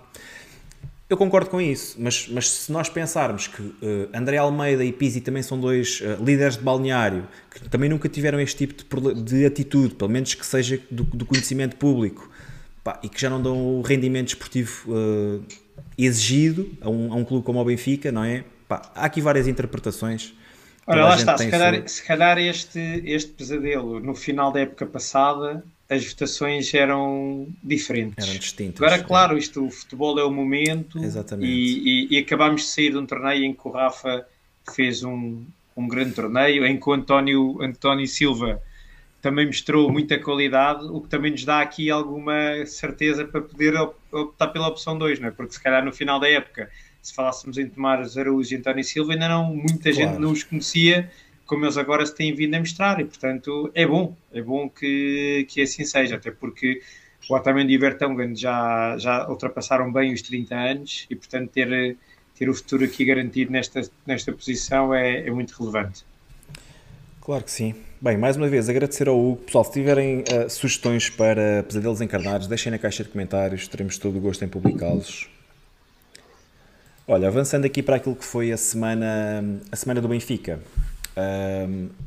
eu 1.10 1.18
concordo 1.18 1.50
com 1.50 1.60
isso, 1.60 1.96
mas, 2.00 2.28
mas 2.30 2.50
se 2.52 2.72
nós 2.72 2.88
pensarmos 2.88 3.48
que 3.48 3.62
uh, 3.62 3.76
André 4.14 4.38
Almeida 4.38 4.86
e 4.86 4.94
Pizzi 4.94 5.20
também 5.20 5.42
são 5.42 5.60
dois 5.60 6.02
uh, 6.02 6.24
líderes 6.24 6.56
de 6.56 6.64
balneário, 6.64 7.28
que 7.50 7.68
também 7.68 7.90
nunca 7.90 8.08
tiveram 8.08 8.40
este 8.40 8.68
tipo 8.68 9.02
de, 9.02 9.24
de 9.24 9.46
atitude, 9.46 9.96
pelo 9.96 10.12
menos 10.12 10.36
que 10.36 10.46
seja 10.46 10.80
do, 10.92 11.04
do 11.04 11.26
conhecimento 11.26 11.78
público, 11.78 12.30
pá, 12.84 13.00
e 13.02 13.10
que 13.10 13.20
já 13.20 13.28
não 13.28 13.42
dão 13.42 13.80
o 13.80 13.82
rendimento 13.82 14.28
esportivo 14.28 14.92
uh, 14.92 15.44
exigido 15.98 16.70
a 16.80 16.90
um, 16.92 17.12
a 17.12 17.16
um, 17.16 17.26
clube 17.26 17.44
como 17.44 17.60
o 17.60 17.66
Benfica, 17.66 18.12
não 18.12 18.24
é? 18.24 18.44
Pá, 18.68 18.92
há 18.94 19.06
aqui 19.06 19.20
várias 19.20 19.48
interpretações. 19.48 20.36
Olha, 20.86 21.06
lá 21.06 21.16
está, 21.16 21.36
se 21.40 21.50
calhar, 21.50 21.74
sua... 21.76 21.88
se 21.88 22.04
calhar 22.04 22.38
este, 22.38 22.80
este 23.04 23.32
pesadelo 23.32 24.00
no 24.00 24.14
final 24.14 24.52
da 24.52 24.60
época 24.60 24.86
passada 24.86 25.64
as 25.90 26.06
votações 26.06 26.72
eram 26.74 27.48
diferentes. 27.64 28.28
Eram 28.28 28.40
distintas. 28.40 28.82
Agora, 28.82 29.04
claro, 29.04 29.38
isto, 29.38 29.66
o 29.66 29.72
futebol 29.72 30.20
é 30.20 30.24
o 30.24 30.32
momento 30.32 31.04
Exatamente. 31.04 31.52
E, 31.52 32.08
e, 32.12 32.16
e 32.16 32.18
acabámos 32.20 32.62
de 32.62 32.68
sair 32.68 32.92
de 32.92 32.98
um 32.98 33.06
torneio 33.06 33.44
em 33.44 33.54
que 33.54 33.68
o 33.68 33.72
Rafa 33.72 34.26
fez 34.76 35.04
um, 35.04 35.44
um 35.76 35.88
grande 35.88 36.14
torneio, 36.14 36.64
em 36.66 36.80
que 36.80 36.88
o 36.88 36.94
António, 36.94 37.60
António 37.62 38.08
Silva 38.08 38.62
também 39.20 39.48
mostrou 39.48 39.92
muita 39.92 40.18
qualidade, 40.20 40.86
o 40.86 41.02
que 41.02 41.10
também 41.10 41.32
nos 41.32 41.44
dá 41.44 41.60
aqui 41.60 41.90
alguma 41.90 42.66
certeza 42.68 43.26
para 43.26 43.42
poder 43.42 43.74
optar 44.12 44.48
pela 44.50 44.68
opção 44.68 44.98
2, 44.98 45.20
não 45.20 45.28
é? 45.28 45.32
Porque 45.32 45.54
se 45.54 45.62
calhar 45.62 45.84
no 45.84 45.92
final 45.92 46.20
da 46.20 46.30
época, 46.30 46.70
se 47.02 47.14
falássemos 47.14 47.58
em 47.58 47.68
tomar 47.68 48.00
Araújo 48.00 48.54
e 48.54 48.58
António 48.58 48.84
Silva, 48.84 49.14
ainda 49.14 49.28
não, 49.28 49.54
muita 49.54 49.92
claro. 49.92 49.96
gente 49.96 50.20
não 50.20 50.32
os 50.32 50.44
conhecia 50.44 51.10
como 51.50 51.66
eles 51.66 51.78
agora 51.78 52.06
se 52.06 52.14
têm 52.14 52.32
vindo 52.32 52.54
a 52.54 52.60
mostrar, 52.60 53.02
e 53.02 53.06
portanto 53.06 53.72
é 53.74 53.86
bom, 53.86 54.16
é 54.32 54.40
bom 54.40 54.70
que, 54.70 55.48
que 55.50 55.62
assim 55.62 55.84
seja, 55.84 56.16
até 56.16 56.30
porque 56.30 56.80
o 57.28 57.36
Otamendi 57.36 57.74
e 57.74 57.78
o 57.78 57.80
Vertonghen 57.80 58.36
já, 58.36 58.96
já 59.00 59.28
ultrapassaram 59.28 59.92
bem 59.92 60.14
os 60.14 60.22
30 60.22 60.56
anos 60.56 61.08
e 61.10 61.16
portanto 61.16 61.50
ter, 61.50 61.98
ter 62.38 62.50
o 62.50 62.54
futuro 62.54 62.86
aqui 62.86 63.04
garantido 63.04 63.52
nesta, 63.52 63.82
nesta 64.06 64.32
posição 64.32 64.94
é, 64.94 65.28
é 65.28 65.32
muito 65.32 65.52
relevante. 65.60 66.06
Claro 67.20 67.44
que 67.44 67.52
sim. 67.52 67.74
Bem, 68.00 68.16
mais 68.16 68.38
uma 68.38 68.48
vez, 68.48 68.70
agradecer 68.70 69.08
ao 69.08 69.20
Hugo. 69.20 69.38
Pessoal, 69.38 69.64
se 69.64 69.74
tiverem 69.74 70.20
uh, 70.20 70.50
sugestões 70.50 71.10
para 71.10 71.64
pesadelos 71.64 72.00
encarnados, 72.00 72.48
deixem 72.48 72.72
na 72.72 72.78
caixa 72.78 73.04
de 73.04 73.10
comentários, 73.10 73.68
teremos 73.68 73.98
todo 73.98 74.18
o 74.18 74.22
gosto 74.22 74.46
em 74.46 74.48
publicá-los. 74.48 75.28
Olha, 77.08 77.28
avançando 77.28 77.66
aqui 77.66 77.82
para 77.82 77.96
aquilo 77.96 78.16
que 78.16 78.24
foi 78.24 78.52
a 78.52 78.58
semana, 78.58 79.44
a 79.72 79.76
semana 79.76 80.00
do 80.00 80.08
Benfica 80.08 80.60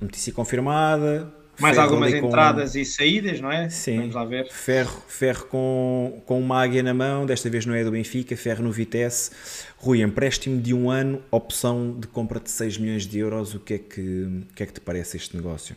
notícia 0.00 0.32
confirmada. 0.32 1.32
Mais 1.60 1.78
algumas 1.78 2.12
entradas 2.12 2.74
e 2.74 2.84
saídas, 2.84 3.40
não 3.40 3.52
é? 3.52 3.68
Sim. 3.68 3.98
Vamos 3.98 4.14
lá 4.14 4.24
ver. 4.24 4.50
Ferro, 4.50 5.02
ferro 5.06 5.46
com, 5.46 6.22
com 6.26 6.40
uma 6.40 6.62
águia 6.62 6.82
na 6.82 6.94
mão, 6.94 7.26
desta 7.26 7.48
vez 7.50 7.66
não 7.66 7.74
é 7.74 7.84
do 7.84 7.90
Benfica, 7.90 8.36
Ferro 8.36 8.64
no 8.64 8.72
Vitesse. 8.72 9.30
Rui, 9.76 10.02
empréstimo 10.02 10.60
de 10.60 10.72
um 10.72 10.90
ano, 10.90 11.22
opção 11.30 11.94
de 11.98 12.06
compra 12.06 12.40
de 12.40 12.50
6 12.50 12.78
milhões 12.78 13.06
de 13.06 13.18
euros. 13.18 13.54
O 13.54 13.60
que 13.60 13.74
é 13.74 13.78
que, 13.78 14.00
o 14.00 14.54
que, 14.54 14.62
é 14.62 14.66
que 14.66 14.72
te 14.72 14.80
parece 14.80 15.16
este 15.16 15.36
negócio? 15.36 15.76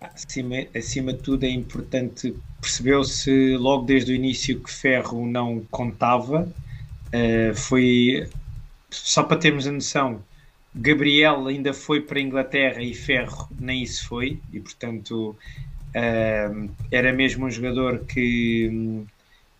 Acima, 0.00 0.56
acima 0.74 1.12
de 1.12 1.20
tudo 1.20 1.44
é 1.44 1.50
importante, 1.50 2.34
percebeu-se 2.60 3.56
logo 3.56 3.84
desde 3.84 4.10
o 4.10 4.14
início 4.14 4.58
que 4.58 4.72
Ferro 4.72 5.26
não 5.26 5.60
contava. 5.70 6.48
Uh, 7.08 7.54
foi, 7.54 8.26
só 8.90 9.22
para 9.22 9.36
termos 9.36 9.66
a 9.66 9.70
noção, 9.70 10.24
Gabriel 10.74 11.46
ainda 11.46 11.74
foi 11.74 12.00
para 12.00 12.18
a 12.18 12.22
Inglaterra 12.22 12.82
e 12.82 12.94
Ferro 12.94 13.48
nem 13.60 13.82
isso 13.82 14.08
foi, 14.08 14.40
e 14.52 14.58
portanto 14.58 15.36
uh, 15.94 16.70
era 16.90 17.12
mesmo 17.12 17.44
um 17.46 17.50
jogador 17.50 18.04
que, 18.06 19.04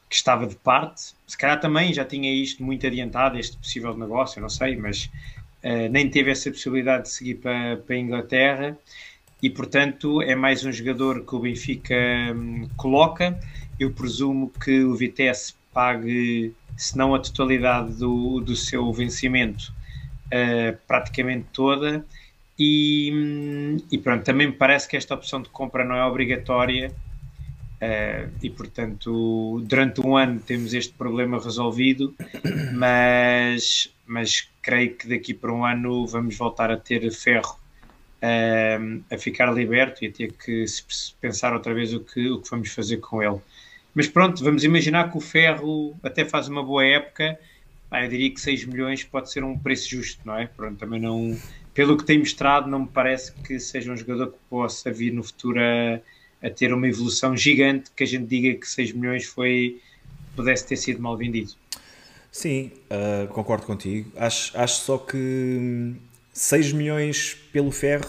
que, 0.08 0.16
estava 0.16 0.46
de 0.46 0.56
parte. 0.56 1.14
Se 1.26 1.36
calhar 1.36 1.60
também 1.60 1.92
já 1.92 2.04
tinha 2.04 2.32
isto 2.32 2.64
muito 2.64 2.86
adiantado, 2.86 3.38
este 3.38 3.58
possível 3.58 3.96
negócio, 3.96 4.40
não 4.40 4.48
sei, 4.48 4.74
mas 4.76 5.10
uh, 5.62 5.88
nem 5.90 6.08
teve 6.08 6.30
essa 6.30 6.50
possibilidade 6.50 7.04
de 7.04 7.10
seguir 7.10 7.34
para, 7.36 7.76
para 7.76 7.94
a 7.94 7.98
Inglaterra. 7.98 8.78
E 9.42 9.50
portanto 9.50 10.22
é 10.22 10.34
mais 10.34 10.64
um 10.64 10.72
jogador 10.72 11.26
que 11.26 11.34
o 11.34 11.40
Benfica 11.40 11.94
um, 12.34 12.68
coloca. 12.76 13.38
Eu 13.78 13.92
presumo 13.92 14.50
que 14.64 14.82
o 14.84 14.94
Vitesse 14.94 15.54
pague, 15.74 16.54
se 16.76 16.96
não 16.96 17.14
a 17.14 17.18
totalidade 17.18 17.94
do, 17.94 18.40
do 18.40 18.54
seu 18.54 18.90
vencimento, 18.92 19.74
uh, 20.32 20.78
praticamente 20.86 21.46
toda. 21.52 22.04
E, 22.58 23.76
e, 23.90 23.98
pronto, 23.98 24.24
também 24.24 24.48
me 24.48 24.52
parece 24.52 24.88
que 24.88 24.96
esta 24.96 25.14
opção 25.14 25.42
de 25.42 25.48
compra 25.48 25.84
não 25.84 25.96
é 25.96 26.04
obrigatória 26.04 26.92
uh, 27.82 28.30
e, 28.42 28.50
portanto, 28.50 29.62
durante 29.66 30.00
um 30.00 30.16
ano 30.16 30.40
temos 30.40 30.72
este 30.74 30.92
problema 30.94 31.42
resolvido, 31.42 32.14
mas, 32.74 33.92
mas 34.06 34.48
creio 34.62 34.94
que 34.94 35.08
daqui 35.08 35.34
para 35.34 35.52
um 35.52 35.64
ano 35.64 36.06
vamos 36.06 36.36
voltar 36.36 36.70
a 36.70 36.76
ter 36.76 37.10
ferro 37.10 37.58
uh, 38.22 39.02
a 39.10 39.18
ficar 39.18 39.52
liberto 39.52 40.04
e 40.04 40.08
a 40.08 40.12
ter 40.12 40.32
que 40.32 40.64
pensar 41.20 41.52
outra 41.52 41.74
vez 41.74 41.92
o 41.92 42.00
que, 42.00 42.30
o 42.30 42.40
que 42.40 42.50
vamos 42.50 42.68
fazer 42.70 42.98
com 42.98 43.22
ele. 43.22 43.40
mas 43.94 44.06
pronto, 44.06 44.42
vamos 44.44 44.62
imaginar 44.62 45.10
que 45.10 45.18
o 45.18 45.20
Ferro 45.20 45.96
até 46.02 46.24
faz 46.24 46.48
uma 46.48 46.62
boa 46.62 46.84
época. 46.84 47.38
Ah, 47.92 48.02
eu 48.02 48.08
diria 48.08 48.30
que 48.30 48.40
6 48.40 48.64
milhões 48.64 49.04
pode 49.04 49.30
ser 49.30 49.44
um 49.44 49.58
preço 49.58 49.90
justo, 49.90 50.22
não 50.24 50.34
é? 50.34 50.46
Pronto, 50.46 50.78
também 50.78 50.98
não. 50.98 51.36
Pelo 51.74 51.94
que 51.94 52.04
tem 52.06 52.18
mostrado, 52.18 52.66
não 52.66 52.80
me 52.80 52.88
parece 52.88 53.32
que 53.32 53.60
seja 53.60 53.92
um 53.92 53.96
jogador 53.96 54.28
que 54.28 54.38
possa 54.48 54.90
vir 54.90 55.12
no 55.12 55.22
futuro 55.22 55.60
a, 55.60 56.00
a 56.46 56.48
ter 56.48 56.72
uma 56.72 56.88
evolução 56.88 57.36
gigante 57.36 57.90
que 57.94 58.02
a 58.02 58.06
gente 58.06 58.24
diga 58.24 58.58
que 58.58 58.66
6 58.66 58.92
milhões 58.92 59.26
foi 59.26 59.78
pudesse 60.34 60.66
ter 60.66 60.76
sido 60.76 61.02
mal 61.02 61.18
vendido. 61.18 61.52
Sim, 62.30 62.70
uh, 62.90 63.28
concordo 63.28 63.66
contigo. 63.66 64.10
Acho, 64.16 64.56
acho 64.58 64.80
só 64.84 64.96
que 64.96 65.92
6 66.32 66.72
milhões 66.72 67.34
pelo 67.52 67.70
ferro, 67.70 68.08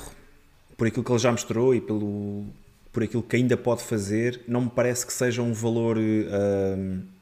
por 0.77 0.87
aquilo 0.87 1.03
que 1.03 1.11
ele 1.11 1.19
já 1.19 1.29
mostrou 1.29 1.75
e 1.75 1.81
pelo, 1.81 2.45
por 2.93 3.03
aquilo 3.03 3.21
que 3.21 3.35
ainda 3.35 3.57
pode 3.57 3.83
fazer, 3.83 4.39
não 4.47 4.61
me 4.61 4.69
parece 4.69 5.05
que 5.05 5.11
seja 5.11 5.41
um 5.41 5.51
valor. 5.51 5.97
Uh, 5.97 7.12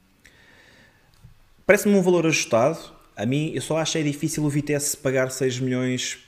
Parece-me 1.66 1.94
um 1.94 2.02
valor 2.02 2.26
ajustado. 2.26 2.78
A 3.16 3.26
mim, 3.26 3.52
eu 3.54 3.62
só 3.62 3.78
acho 3.78 3.98
é 3.98 4.02
difícil 4.02 4.42
o 4.44 4.48
Vitesse 4.48 4.96
pagar 4.96 5.30
6 5.30 5.60
milhões 5.60 6.18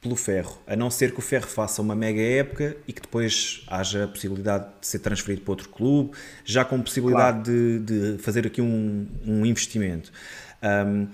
pelo 0.00 0.14
Ferro, 0.14 0.58
a 0.66 0.76
não 0.76 0.90
ser 0.90 1.12
que 1.12 1.18
o 1.18 1.22
Ferro 1.22 1.48
faça 1.48 1.82
uma 1.82 1.94
mega 1.94 2.20
época 2.20 2.76
e 2.86 2.92
que 2.92 3.00
depois 3.00 3.64
haja 3.66 4.04
a 4.04 4.08
possibilidade 4.08 4.66
de 4.80 4.86
ser 4.86 5.00
transferido 5.00 5.42
para 5.42 5.52
outro 5.52 5.68
clube, 5.68 6.12
já 6.44 6.64
com 6.64 6.80
possibilidade 6.80 7.50
claro. 7.50 7.80
de, 7.80 8.16
de, 8.16 8.22
fazer 8.22 8.46
aqui 8.46 8.60
um, 8.60 9.08
um 9.26 9.44
investimento. 9.44 10.12
Um, 10.62 11.08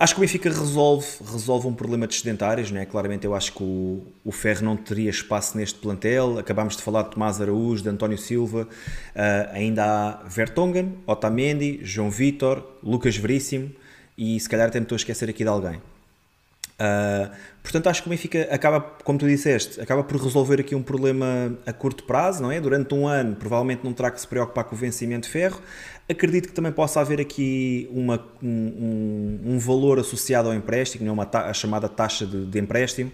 acho 0.00 0.14
que 0.14 0.20
o 0.20 0.22
Benfica 0.22 0.48
resolve, 0.48 1.06
resolve 1.30 1.66
um 1.68 1.74
problema 1.74 2.06
de 2.06 2.14
sedentários, 2.14 2.70
né? 2.70 2.86
claramente 2.86 3.26
eu 3.26 3.34
acho 3.34 3.52
que 3.52 3.62
o, 3.62 4.02
o 4.24 4.32
Ferro 4.32 4.64
não 4.64 4.74
teria 4.74 5.10
espaço 5.10 5.58
neste 5.58 5.78
plantel, 5.78 6.38
acabámos 6.38 6.74
de 6.74 6.82
falar 6.82 7.02
de 7.02 7.10
Tomás 7.10 7.38
Araújo, 7.38 7.82
de 7.82 7.90
António 7.90 8.16
Silva, 8.16 8.62
uh, 8.62 9.52
ainda 9.52 9.84
há 9.84 10.22
Vertonghen, 10.26 10.94
Otamendi, 11.06 11.80
João 11.82 12.10
Vitor, 12.10 12.66
Lucas 12.82 13.14
Veríssimo 13.18 13.70
e 14.16 14.40
se 14.40 14.48
calhar 14.48 14.68
até 14.68 14.80
me 14.80 14.84
estou 14.84 14.96
a 14.96 14.98
esquecer 14.98 15.28
aqui 15.28 15.44
de 15.44 15.50
alguém. 15.50 15.80
Uh, 16.80 17.30
portanto, 17.62 17.88
acho 17.88 18.02
que 18.02 18.08
o 18.08 18.10
Benfica 18.10 18.48
acaba, 18.50 18.80
como 18.80 19.18
tu 19.18 19.26
disseste, 19.26 19.78
acaba 19.82 20.02
por 20.02 20.18
resolver 20.18 20.60
aqui 20.60 20.74
um 20.74 20.82
problema 20.82 21.54
a 21.66 21.72
curto 21.74 22.04
prazo, 22.04 22.42
não 22.42 22.50
é? 22.50 22.58
Durante 22.58 22.94
um 22.94 23.06
ano, 23.06 23.36
provavelmente 23.36 23.84
não 23.84 23.92
terá 23.92 24.10
que 24.10 24.18
se 24.18 24.26
preocupar 24.26 24.64
com 24.64 24.74
o 24.74 24.78
vencimento 24.78 25.26
de 25.26 25.32
ferro. 25.32 25.60
Acredito 26.08 26.48
que 26.48 26.54
também 26.54 26.72
possa 26.72 27.00
haver 27.00 27.20
aqui 27.20 27.86
uma, 27.92 28.18
um, 28.42 29.38
um, 29.44 29.58
valor 29.58 29.98
associado 29.98 30.48
ao 30.48 30.54
empréstimo, 30.54 31.04
não 31.04 31.10
é? 31.10 31.12
uma 31.12 31.26
ta 31.26 31.50
a 31.50 31.52
chamada 31.52 31.88
taxa 31.88 32.24
de, 32.26 32.46
de 32.46 32.58
empréstimo, 32.58 33.12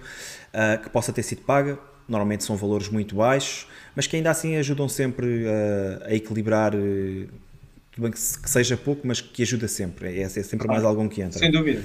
uh, 0.55 0.81
que 0.81 0.89
possa 0.89 1.13
ter 1.13 1.25
sido 1.25 1.43
paga. 1.43 1.77
Normalmente 2.09 2.45
são 2.45 2.57
valores 2.57 2.89
muito 2.89 3.17
baixos, 3.17 3.67
mas 3.97 4.07
que 4.07 4.15
ainda 4.15 4.31
assim 4.31 4.55
ajudam 4.57 4.89
sempre 4.89 5.45
uh, 5.45 6.05
a 6.05 6.15
equilibrar. 6.15 6.71
tudo 6.71 8.03
bem 8.03 8.13
que, 8.13 8.19
que, 8.19 8.49
seja 8.49 8.77
pouco, 8.77 9.05
mas 9.05 9.21
que 9.21 9.43
ajuda 9.43 9.67
sempre. 9.67 10.21
É, 10.21 10.23
é 10.23 10.29
sempre 10.29 10.69
mais 10.69 10.85
algum 10.85 11.09
que 11.09 11.21
entra. 11.21 11.41
Sem 11.41 11.51
dúvida. 11.51 11.83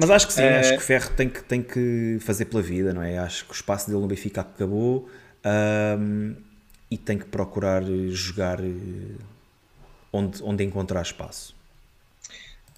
Mas 0.00 0.10
acho 0.10 0.28
que 0.28 0.32
sim, 0.32 0.44
acho 0.44 0.76
que 0.76 0.82
Ferro 0.82 1.10
tem 1.16 1.28
que, 1.28 1.42
tem 1.42 1.60
que 1.60 2.18
fazer 2.20 2.44
pela 2.44 2.62
vida, 2.62 2.94
não 2.94 3.02
é? 3.02 3.18
Acho 3.18 3.44
que 3.44 3.50
o 3.50 3.52
espaço 3.52 3.88
dele 3.88 4.00
no 4.00 4.06
Benfica 4.06 4.42
acabou 4.42 5.10
um, 5.98 6.36
e 6.88 6.96
tem 6.96 7.18
que 7.18 7.24
procurar 7.24 7.82
jogar 8.10 8.60
eh, 8.60 9.16
onde, 10.12 10.40
onde 10.40 10.62
encontrar 10.62 11.02
espaço. 11.02 11.52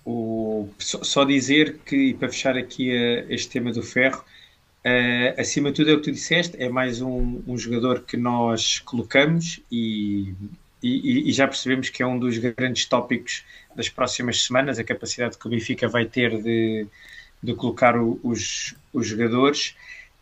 O, 0.02 0.70
só 0.78 1.26
dizer 1.26 1.80
que, 1.84 1.94
e 1.94 2.14
para 2.14 2.30
fechar 2.30 2.56
aqui 2.56 2.90
uh, 2.90 3.26
este 3.28 3.50
tema 3.50 3.70
do 3.70 3.82
Ferro, 3.82 4.24
uh, 4.86 5.38
acima 5.38 5.68
de 5.68 5.76
tudo 5.76 5.90
é 5.90 5.92
o 5.92 5.96
que 5.98 6.04
tu 6.04 6.12
disseste, 6.12 6.56
é 6.58 6.70
mais 6.70 7.02
um, 7.02 7.42
um 7.46 7.58
jogador 7.58 8.00
que 8.00 8.16
nós 8.16 8.78
colocamos 8.78 9.60
e, 9.70 10.32
e, 10.82 11.28
e, 11.28 11.32
já 11.32 11.46
percebemos 11.46 11.90
que 11.90 12.02
é 12.02 12.06
um 12.06 12.18
dos 12.18 12.38
grandes 12.38 12.86
tópicos 12.86 13.44
das 13.74 13.88
próximas 13.88 14.42
semanas, 14.42 14.78
a 14.78 14.84
capacidade 14.84 15.38
que 15.38 15.46
o 15.46 15.50
Benfica 15.50 15.88
vai 15.88 16.04
ter 16.04 16.42
de, 16.42 16.86
de 17.42 17.54
colocar 17.54 17.96
o, 17.96 18.18
os, 18.22 18.74
os 18.92 19.06
jogadores. 19.06 19.74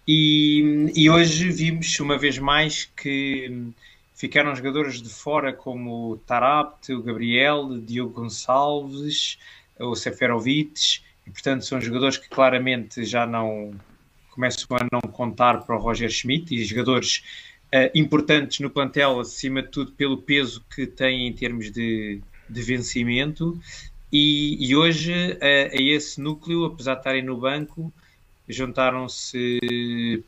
E, 0.07 0.90
e, 0.94 1.11
hoje 1.11 1.51
vimos 1.51 1.99
uma 2.01 2.16
vez 2.16 2.38
mais 2.38 2.84
que 2.96 3.70
ficaram 4.14 4.55
jogadores 4.57 5.03
de 5.03 5.09
fora 5.09 5.53
como 5.53 6.12
o 6.12 6.16
Tarapt, 6.16 6.92
o 6.92 7.03
Gabriel, 7.03 7.66
o 7.66 7.80
Diogo 7.80 8.14
Gonçalves, 8.14 9.38
o 9.78 9.94
Seferovic, 9.94 11.01
e 11.26 11.30
portanto 11.30 11.64
são 11.64 11.80
jogadores 11.80 12.16
que 12.16 12.28
claramente 12.28 13.05
já 13.05 13.26
não 13.26 13.74
começam 14.30 14.76
a 14.76 14.86
não 14.90 15.01
contar 15.01 15.62
para 15.64 15.76
o 15.76 15.78
Roger 15.78 16.11
Schmidt 16.11 16.55
e 16.55 16.64
jogadores 16.64 17.22
uh, 17.74 17.90
importantes 17.94 18.61
no 18.61 18.70
plantel, 18.70 19.20
acima 19.20 19.62
de 19.62 19.68
tudo 19.68 19.92
pelo 19.92 20.16
peso 20.18 20.64
que 20.74 20.86
têm 20.86 21.26
em 21.26 21.32
termos 21.32 21.70
de, 21.70 22.20
de 22.49 22.62
vencimento 22.62 23.61
e, 24.12 24.57
e 24.66 24.74
hoje 24.74 25.12
a, 25.40 25.76
a, 25.76 25.82
esse 25.82 26.20
núcleo, 26.20 26.64
apesar 26.64 26.94
de 26.94 27.01
estarem 27.01 27.22
no 27.22 27.36
banco, 27.36 27.92
juntaram-se 28.49 29.61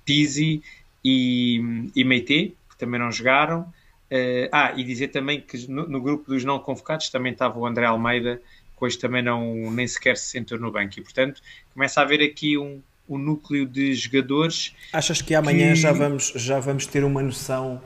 Pizzi 0.04 0.62
e, 1.04 1.90
e 1.94 2.04
Meite, 2.04 2.54
que 2.70 2.76
também 2.76 3.00
não 3.00 3.10
jogaram. 3.10 3.62
Uh, 4.10 4.50
ah, 4.50 4.72
e 4.76 4.82
dizer 4.82 5.08
também 5.08 5.40
que 5.40 5.68
no, 5.68 5.88
no, 5.88 6.00
grupo 6.00 6.32
dos 6.32 6.44
não 6.44 6.58
convocados 6.58 7.08
também 7.10 7.32
estava 7.32 7.56
o 7.58 7.64
André 7.64 7.86
Almeida, 7.86 8.42
que 8.76 8.84
hoje 8.84 8.98
também 8.98 9.22
não, 9.22 9.70
nem 9.70 9.86
sequer 9.86 10.16
se 10.16 10.26
sentou 10.26 10.58
no 10.58 10.70
banco. 10.72 10.98
E 10.98 11.02
portanto 11.02 11.40
começa 11.72 12.00
a 12.00 12.02
haver 12.02 12.20
aqui 12.20 12.58
um, 12.58 12.82
um 13.08 13.16
núcleo 13.16 13.64
de 13.64 13.94
jogadores. 13.94 14.74
Achas 14.92 15.22
que 15.22 15.32
amanhã 15.32 15.74
que... 15.74 15.76
Já, 15.76 15.92
vamos, 15.92 16.32
já 16.34 16.58
vamos 16.58 16.86
ter 16.86 17.04
uma 17.04 17.22
noção 17.22 17.80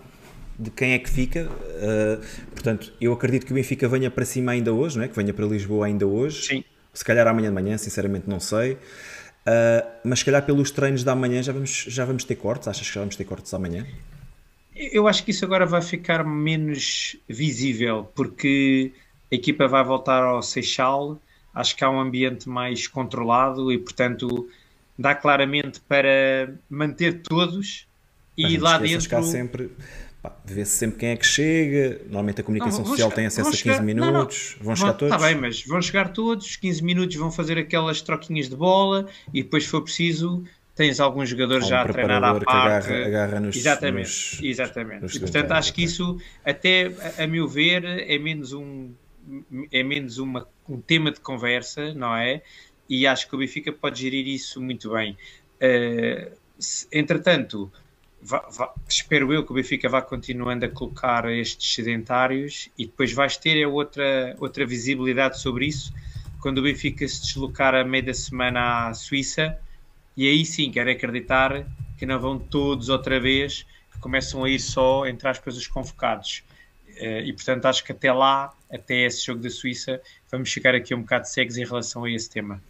de 0.59 0.71
quem 0.71 0.93
é 0.93 0.99
que 0.99 1.11
fica. 1.11 1.49
Uh, 1.49 2.51
portanto, 2.53 2.93
eu 3.01 3.13
acredito 3.13 3.47
que 3.47 3.53
o 3.53 3.55
Benfica 3.55 3.89
venha 3.89 4.11
para 4.11 4.25
cima 4.25 4.53
ainda 4.53 4.73
hoje, 4.73 4.97
não 4.97 5.05
é? 5.05 5.09
que 5.09 5.17
venha 5.17 5.33
para 5.35 5.47
Lisboa 5.47 5.87
ainda 5.87 6.07
hoje. 6.07 6.47
Sim. 6.47 6.65
Se 6.93 7.05
calhar 7.05 7.27
amanhã 7.27 7.49
de 7.49 7.55
manhã, 7.55 7.77
sinceramente 7.77 8.29
não 8.29 8.39
sei. 8.39 8.75
Uh, 8.75 9.87
mas 10.05 10.21
se 10.21 10.25
calhar 10.25 10.45
pelos 10.45 10.71
treinos 10.71 11.05
da 11.05 11.15
manhã 11.15 11.43
já 11.43 11.53
vamos, 11.53 11.87
já 11.89 12.05
vamos 12.05 12.25
ter 12.25 12.37
cortes. 12.37 12.69
Achas 12.69 12.87
que 12.87 12.95
já 12.95 13.01
vamos 13.01 13.17
ter 13.17 13.25
cortes 13.25 13.53
amanhã? 13.53 13.87
Eu 14.75 15.07
acho 15.07 15.25
que 15.25 15.31
isso 15.31 15.45
agora 15.45 15.67
vai 15.67 15.83
ficar 15.83 16.25
menos 16.25 17.17
visível, 17.29 18.11
porque 18.15 18.93
a 19.31 19.35
equipa 19.35 19.69
vai 19.69 19.85
voltar 19.85 20.23
ao 20.23 20.43
Seixal. 20.43 21.21
Acho 21.55 21.77
que 21.77 21.85
há 21.85 21.91
um 21.91 22.01
ambiente 22.01 22.49
mais 22.49 22.89
controlado 22.89 23.71
e, 23.73 23.79
portanto, 23.79 24.49
dá 24.99 25.15
claramente 25.15 25.81
para 25.81 26.53
manter 26.69 27.23
todos 27.23 27.87
e 28.37 28.57
lá 28.57 28.79
dentro. 28.79 29.09
Que 29.09 29.15
há 29.15 29.23
sempre 29.23 29.71
vê-se 30.45 30.73
sempre 30.73 30.99
quem 30.99 31.09
é 31.11 31.17
que 31.17 31.27
chega. 31.27 32.01
Normalmente 32.05 32.41
a 32.41 32.45
comunicação 32.45 32.81
não, 32.81 32.87
social 32.87 33.09
chegar, 33.11 33.17
tem 33.17 33.27
acesso 33.27 33.49
a 33.49 33.53
15 33.53 33.63
chegar, 33.63 33.83
minutos. 33.83 34.57
Não, 34.57 34.59
não. 34.59 34.65
Vão 34.65 34.77
chegar 34.77 34.91
vão, 34.91 34.99
todos? 34.99 35.15
Está 35.15 35.27
bem, 35.27 35.41
mas 35.41 35.65
vão 35.65 35.83
chegar 35.83 36.09
todos. 36.13 36.57
15 36.57 36.83
minutos 36.83 37.17
vão 37.17 37.31
fazer 37.31 37.59
aquelas 37.59 38.01
troquinhas 38.01 38.49
de 38.49 38.57
bola 38.57 39.07
e 39.33 39.43
depois, 39.43 39.65
se 39.65 39.71
for 39.71 39.83
preciso, 39.83 40.45
tens 40.75 41.01
alguns 41.01 41.29
jogadores 41.29 41.67
já 41.67 41.83
a 41.83 41.89
treinar 41.89 42.23
à 42.23 42.35
parte. 42.35 42.49
Agarra, 42.49 43.07
agarra 43.07 43.41
nos, 43.41 43.57
exatamente, 43.57 44.07
nos, 44.07 44.41
exatamente. 44.43 45.03
Nos 45.03 45.15
e, 45.15 45.21
portanto, 45.21 45.53
acho 45.53 45.73
que 45.73 45.85
isso, 45.85 46.19
até 46.45 46.93
a, 47.19 47.25
a 47.25 47.27
meu 47.27 47.47
ver, 47.47 47.85
é 47.85 48.19
menos 48.19 48.53
um 48.53 48.93
é 49.73 49.83
menos 49.83 50.19
uma, 50.19 50.47
um 50.69 50.81
tema 50.81 51.11
de 51.11 51.21
conversa, 51.21 51.95
não 51.95 52.15
é? 52.15 52.43
E 52.89 53.07
acho 53.07 53.29
que 53.29 53.35
o 53.35 53.39
Benfica 53.39 53.73
pode 53.73 54.03
gerir 54.03 54.27
isso 54.27 54.61
muito 54.61 54.91
bem. 54.91 55.17
Uh, 55.57 56.31
se, 56.59 56.87
entretanto, 56.93 57.73
espero 58.89 59.33
eu 59.33 59.45
que 59.45 59.53
o 59.53 59.55
Benfica 59.55 59.89
vá 59.89 60.01
continuando 60.01 60.65
a 60.65 60.69
colocar 60.69 61.31
estes 61.31 61.75
sedentários 61.75 62.69
e 62.79 62.87
depois 62.87 63.13
vais 63.13 63.37
ter 63.37 63.67
outra, 63.67 64.35
outra 64.39 64.65
visibilidade 64.65 65.41
sobre 65.41 65.67
isso 65.67 65.93
quando 66.41 66.59
o 66.59 66.63
Benfica 66.63 67.07
se 67.07 67.23
deslocar 67.23 67.75
a 67.75 67.85
meio 67.85 68.05
da 68.05 68.15
semana 68.15 68.89
à 68.89 68.95
Suíça. 68.95 69.59
E 70.17 70.29
aí 70.29 70.45
sim 70.45 70.71
quero 70.71 70.91
acreditar 70.91 71.67
que 71.97 72.05
não 72.05 72.19
vão 72.21 72.39
todos 72.39 72.89
outra 72.89 73.19
vez 73.19 73.67
que 73.93 73.99
começam 73.99 74.45
a 74.45 74.51
ir 74.51 74.61
só 74.61 75.07
entre 75.07 75.29
aspas 75.29 75.57
os 75.57 75.67
convocados. 75.67 76.43
Eh, 76.97 77.25
e 77.25 77.33
portanto 77.33 77.67
acho 77.67 77.85
que 77.85 77.93
até 77.93 78.13
lá 78.13 78.55
até 78.71 79.07
esse 79.07 79.25
jogo 79.25 79.41
da 79.41 79.51
Suíça 79.51 80.01
vamos 80.31 80.53
ficar 80.53 80.75
aqui 80.75 80.95
um 80.95 81.01
bocado 81.01 81.29
cegos 81.29 81.57
em 81.57 81.65
relação 81.65 82.05
a 82.05 82.11
esse 82.11 82.31
tema 82.31 82.63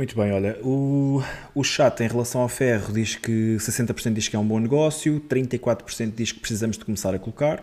muito 0.00 0.16
bem, 0.16 0.32
olha, 0.32 0.58
o, 0.62 1.22
o 1.54 1.62
chat 1.62 2.00
em 2.02 2.08
relação 2.08 2.40
ao 2.40 2.48
ferro 2.48 2.90
diz 2.90 3.16
que 3.16 3.56
60% 3.58 4.14
diz 4.14 4.28
que 4.28 4.34
é 4.34 4.38
um 4.38 4.46
bom 4.46 4.58
negócio, 4.58 5.20
34% 5.28 6.14
diz 6.14 6.32
que 6.32 6.40
precisamos 6.40 6.78
de 6.78 6.86
começar 6.86 7.14
a 7.14 7.18
colocar, 7.18 7.62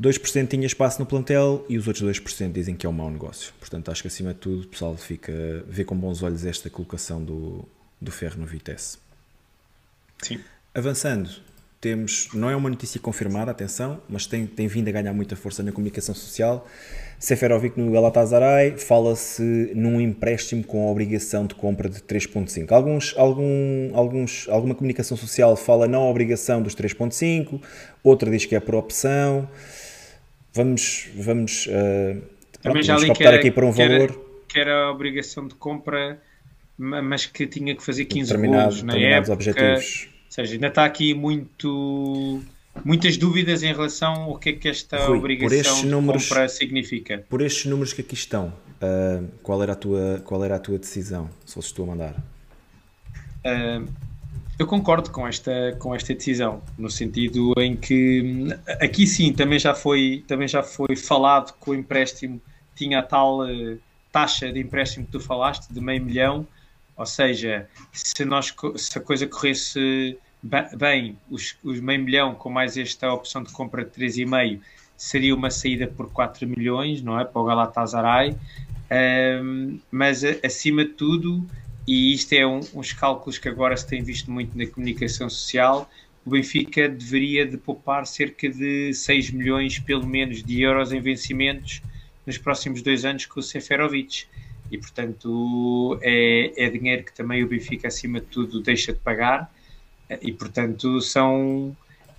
2% 0.00 0.46
tinha 0.46 0.64
espaço 0.64 1.00
no 1.00 1.04
plantel 1.04 1.66
e 1.68 1.76
os 1.76 1.88
outros 1.88 2.20
2% 2.20 2.52
dizem 2.52 2.76
que 2.76 2.86
é 2.86 2.88
um 2.88 2.92
mau 2.92 3.10
negócio. 3.10 3.52
Portanto, 3.58 3.90
acho 3.90 4.02
que 4.02 4.06
acima 4.06 4.34
de 4.34 4.38
tudo 4.38 4.62
o 4.62 4.68
pessoal 4.68 4.96
fica, 4.96 5.32
vê 5.66 5.82
com 5.82 5.96
bons 5.96 6.22
olhos 6.22 6.46
esta 6.46 6.70
colocação 6.70 7.24
do, 7.24 7.68
do 8.00 8.12
ferro 8.12 8.38
no 8.38 8.46
Vitesse. 8.46 8.96
Sim. 10.22 10.38
Avançando, 10.72 11.28
temos, 11.86 12.28
não 12.34 12.50
é 12.50 12.56
uma 12.56 12.68
notícia 12.68 12.98
confirmada, 12.98 13.52
atenção, 13.52 14.00
mas 14.08 14.26
tem, 14.26 14.44
tem 14.44 14.66
vindo 14.66 14.88
a 14.88 14.90
ganhar 14.90 15.12
muita 15.12 15.36
força 15.36 15.62
na 15.62 15.70
comunicação 15.70 16.16
social 16.16 16.66
Seferovic 17.16 17.78
no 17.80 17.92
Galatasaray, 17.92 18.72
fala-se 18.72 19.70
num 19.72 20.00
empréstimo 20.00 20.64
com 20.64 20.88
a 20.88 20.90
obrigação 20.90 21.46
de 21.46 21.54
compra 21.54 21.88
de 21.88 22.00
3.5. 22.00 22.72
Alguns, 22.72 23.14
algum, 23.16 23.90
alguns, 23.94 24.48
alguma 24.48 24.74
comunicação 24.74 25.16
social 25.16 25.56
fala 25.56 25.86
na 25.86 26.00
obrigação 26.00 26.60
dos 26.60 26.74
3.5, 26.74 27.62
outra 28.02 28.28
diz 28.28 28.44
que 28.46 28.56
é 28.56 28.60
por 28.60 28.74
opção. 28.74 29.48
vamos, 30.52 31.08
vamos, 31.14 31.68
uh, 31.68 32.82
já 32.82 32.98
li 32.98 33.12
que 33.12 33.22
era, 33.22 33.36
aqui 33.36 33.52
para 33.52 33.64
um 33.64 33.72
que 33.72 33.78
valor. 33.78 34.10
Era, 34.10 34.14
que 34.48 34.58
era 34.58 34.74
a 34.86 34.90
obrigação 34.90 35.46
de 35.46 35.54
compra, 35.54 36.20
mas 36.76 37.26
que 37.26 37.46
tinha 37.46 37.76
que 37.76 37.82
fazer 37.84 38.06
15 38.06 38.36
gols 38.36 38.82
na 38.82 38.98
época. 38.98 39.32
Objetivos. 39.32 40.15
Ou 40.26 40.32
seja, 40.32 40.54
ainda 40.54 40.66
está 40.68 40.84
aqui 40.84 41.14
muito 41.14 42.42
muitas 42.84 43.16
dúvidas 43.16 43.62
em 43.62 43.72
relação 43.72 44.24
ao 44.24 44.38
que 44.38 44.50
é 44.50 44.52
que 44.52 44.68
esta 44.68 44.98
Rui, 45.06 45.18
obrigação 45.18 45.80
de 45.80 45.86
números, 45.86 46.28
compra 46.28 46.48
significa. 46.48 47.24
Por 47.28 47.40
estes 47.40 47.66
números 47.66 47.92
que 47.92 48.00
aqui 48.00 48.14
estão, 48.14 48.48
uh, 48.48 49.26
qual, 49.42 49.62
era 49.62 49.72
a 49.72 49.76
tua, 49.76 50.22
qual 50.24 50.44
era 50.44 50.56
a 50.56 50.58
tua 50.58 50.78
decisão, 50.78 51.30
se 51.44 51.54
fosses 51.54 51.72
tu 51.72 51.82
a 51.82 51.86
mandar? 51.86 52.14
Uh, 53.44 53.88
eu 54.58 54.66
concordo 54.66 55.10
com 55.10 55.26
esta, 55.26 55.76
com 55.78 55.94
esta 55.94 56.14
decisão, 56.14 56.62
no 56.78 56.90
sentido 56.90 57.52
em 57.58 57.76
que 57.76 58.46
aqui 58.80 59.06
sim 59.06 59.32
também 59.32 59.58
já 59.58 59.74
foi, 59.74 60.24
também 60.26 60.48
já 60.48 60.62
foi 60.62 60.96
falado 60.96 61.54
que 61.62 61.70
o 61.70 61.74
empréstimo 61.74 62.40
tinha 62.74 63.00
a 63.00 63.02
tal 63.02 63.40
uh, 63.40 63.78
taxa 64.10 64.52
de 64.52 64.60
empréstimo 64.60 65.06
que 65.06 65.12
tu 65.12 65.20
falaste, 65.20 65.72
de 65.72 65.80
meio 65.80 66.02
milhão, 66.02 66.46
ou 66.96 67.06
seja, 67.06 67.68
se, 67.92 68.24
nós, 68.24 68.54
se 68.76 68.98
a 68.98 69.00
coisa 69.00 69.26
corresse 69.26 70.18
bem, 70.76 71.16
os, 71.30 71.56
os 71.62 71.80
meio 71.80 72.02
milhão 72.02 72.34
com 72.34 72.50
mais 72.50 72.76
esta 72.76 73.12
opção 73.12 73.42
de 73.42 73.52
compra 73.52 73.84
de 73.84 73.90
3,5 73.90 74.60
seria 74.96 75.34
uma 75.34 75.50
saída 75.50 75.86
por 75.86 76.10
4 76.10 76.46
milhões, 76.48 77.02
não 77.02 77.20
é? 77.20 77.24
Para 77.24 77.40
o 77.40 77.44
Galatasaray, 77.44 78.36
um, 79.42 79.78
mas 79.90 80.22
acima 80.44 80.84
de 80.84 80.92
tudo, 80.92 81.46
e 81.86 82.14
isto 82.14 82.32
é 82.32 82.46
um, 82.46 82.60
uns 82.74 82.92
cálculos 82.92 83.38
que 83.38 83.48
agora 83.48 83.76
se 83.76 83.86
tem 83.86 84.02
visto 84.02 84.30
muito 84.30 84.56
na 84.56 84.66
comunicação 84.66 85.28
social, 85.28 85.90
o 86.24 86.30
Benfica 86.30 86.88
deveria 86.88 87.46
de 87.46 87.56
poupar 87.56 88.06
cerca 88.06 88.48
de 88.48 88.92
6 88.92 89.30
milhões, 89.30 89.78
pelo 89.78 90.06
menos, 90.06 90.42
de 90.42 90.62
euros 90.62 90.92
em 90.92 91.00
vencimentos 91.00 91.82
nos 92.26 92.36
próximos 92.38 92.82
dois 92.82 93.04
anos 93.04 93.26
com 93.26 93.38
o 93.38 93.42
Seferovic. 93.42 94.26
E, 94.70 94.78
portanto, 94.78 95.98
é, 96.02 96.64
é 96.64 96.70
dinheiro 96.70 97.04
que 97.04 97.12
também 97.12 97.42
o 97.44 97.48
Benfica, 97.48 97.88
acima 97.88 98.20
de 98.20 98.26
tudo, 98.26 98.60
deixa 98.60 98.92
de 98.92 98.98
pagar 98.98 99.50
e 100.20 100.32
portanto 100.32 101.00
são 101.00 101.76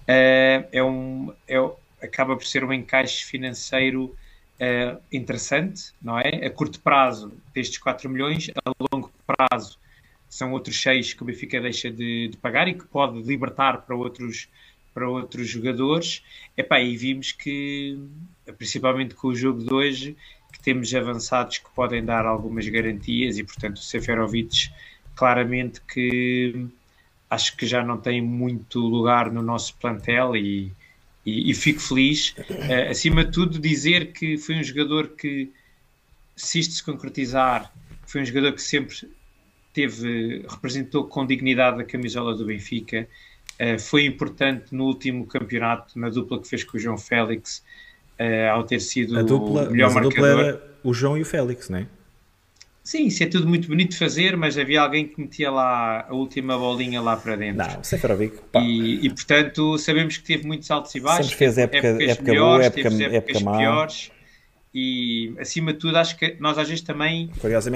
é, 0.07 0.67
é 0.71 0.83
um 0.83 1.33
é, 1.47 1.57
acaba 2.01 2.35
por 2.35 2.45
ser 2.45 2.63
um 2.63 2.73
encaixe 2.73 3.25
financeiro 3.25 4.15
é, 4.59 4.97
interessante, 5.11 5.93
não 6.01 6.17
é? 6.17 6.45
A 6.45 6.49
curto 6.49 6.79
prazo 6.79 7.31
destes 7.53 7.77
4 7.77 8.09
milhões, 8.09 8.49
a 8.65 8.71
longo 8.91 9.11
prazo 9.25 9.77
são 10.29 10.51
outros 10.51 10.81
6 10.81 11.13
que 11.13 11.23
o 11.23 11.25
Benfica 11.25 11.61
deixa 11.61 11.91
de, 11.91 12.29
de, 12.29 12.37
pagar 12.37 12.67
e 12.67 12.73
que 12.73 12.85
pode 12.85 13.21
libertar 13.21 13.81
para 13.81 13.95
outros 13.95 14.49
para 14.93 15.07
outros 15.07 15.47
jogadores. 15.47 16.23
Epá, 16.57 16.79
e 16.81 16.97
vimos 16.97 17.31
que, 17.31 17.99
principalmente 18.57 19.13
com 19.13 19.27
o 19.27 19.35
jogo 19.35 19.63
de 19.63 19.71
hoje, 19.71 20.17
que 20.51 20.59
temos 20.59 20.93
avançados 20.93 21.57
que 21.57 21.69
podem 21.75 22.03
dar 22.03 22.25
algumas 22.25 22.67
garantias 22.67 23.37
e, 23.37 23.43
portanto, 23.43 23.77
o 23.77 23.81
Seferovic 23.81 24.71
claramente 25.15 25.81
que 25.81 26.67
acho 27.29 27.57
que 27.57 27.65
já 27.65 27.83
não 27.83 27.97
tem 27.97 28.21
muito 28.21 28.79
lugar 28.79 29.31
no 29.31 29.41
nosso 29.41 29.75
plantel 29.75 30.35
e, 30.35 30.71
e, 31.25 31.51
e 31.51 31.53
fico 31.53 31.79
feliz. 31.79 32.33
Uh, 32.37 32.89
acima 32.89 33.25
de 33.25 33.31
tudo, 33.31 33.59
dizer 33.59 34.13
que 34.13 34.37
foi 34.37 34.55
um 34.55 34.63
jogador 34.63 35.09
que, 35.09 35.51
se 36.35 36.59
isto 36.59 36.75
se 36.75 36.83
concretizar, 36.83 37.73
foi 38.05 38.21
um 38.21 38.25
jogador 38.25 38.53
que 38.53 38.61
sempre 38.61 38.95
teve, 39.73 40.45
representou 40.47 41.05
com 41.05 41.25
dignidade 41.25 41.81
a 41.81 41.83
camisola 41.83 42.33
do 42.35 42.45
Benfica. 42.45 43.07
Uh, 43.59 43.79
foi 43.79 44.05
importante 44.05 44.73
no 44.73 44.85
último 44.85 45.25
campeonato, 45.25 45.99
na 45.99 46.09
dupla 46.09 46.39
que 46.41 46.47
fez 46.47 46.63
com 46.63 46.77
o 46.77 46.79
João 46.79 46.97
Félix, 46.97 47.63
uh, 48.19 48.51
ao 48.53 48.63
ter 48.63 48.79
sido 48.79 49.17
a 49.17 49.21
dupla, 49.21 49.69
o 49.69 49.71
melhor 49.71 49.93
marcador. 49.93 50.23
A 50.23 50.33
dupla 50.33 50.47
era 50.47 50.63
o 50.83 50.93
João 50.93 51.17
e 51.17 51.21
o 51.21 51.25
Félix, 51.25 51.69
não 51.69 51.79
é? 51.79 51.87
Sim, 52.83 53.07
isso 53.07 53.21
é 53.21 53.25
tudo 53.25 53.45
muito 53.45 53.67
bonito 53.67 53.91
de 53.91 53.97
fazer, 53.97 54.37
mas 54.37 54.57
havia 54.57 54.79
alguém 54.81 55.05
que 55.05 55.19
metia 55.19 55.51
lá 55.51 56.05
a 56.07 56.13
última 56.13 56.57
bolinha 56.57 57.01
lá 57.01 57.17
para 57.17 57.35
dentro. 57.35 57.57
Não, 57.57 57.83
Seferovic. 57.83 58.37
E, 58.55 59.05
e 59.05 59.09
portanto 59.09 59.77
sabemos 59.77 60.15
que 60.15 60.23
teve 60.23 60.47
muitos 60.47 60.71
altos 60.71 60.95
e 60.95 61.01
baixos. 61.01 61.25
Sempre 61.25 61.37
fez 61.37 61.57
época, 61.57 61.85
épocas 61.85 62.09
época 62.09 62.31
melhores, 62.31 62.69
boa, 62.69 62.79
época, 62.79 62.97
teve 62.97 63.15
época 63.17 63.39
má. 63.41 63.57
piores. 63.57 64.11
E 64.73 65.33
acima 65.37 65.73
de 65.73 65.79
tudo, 65.79 65.97
acho 65.97 66.17
que 66.17 66.37
nós 66.39 66.57
às 66.57 66.69
vezes 66.69 66.81
também 66.81 67.29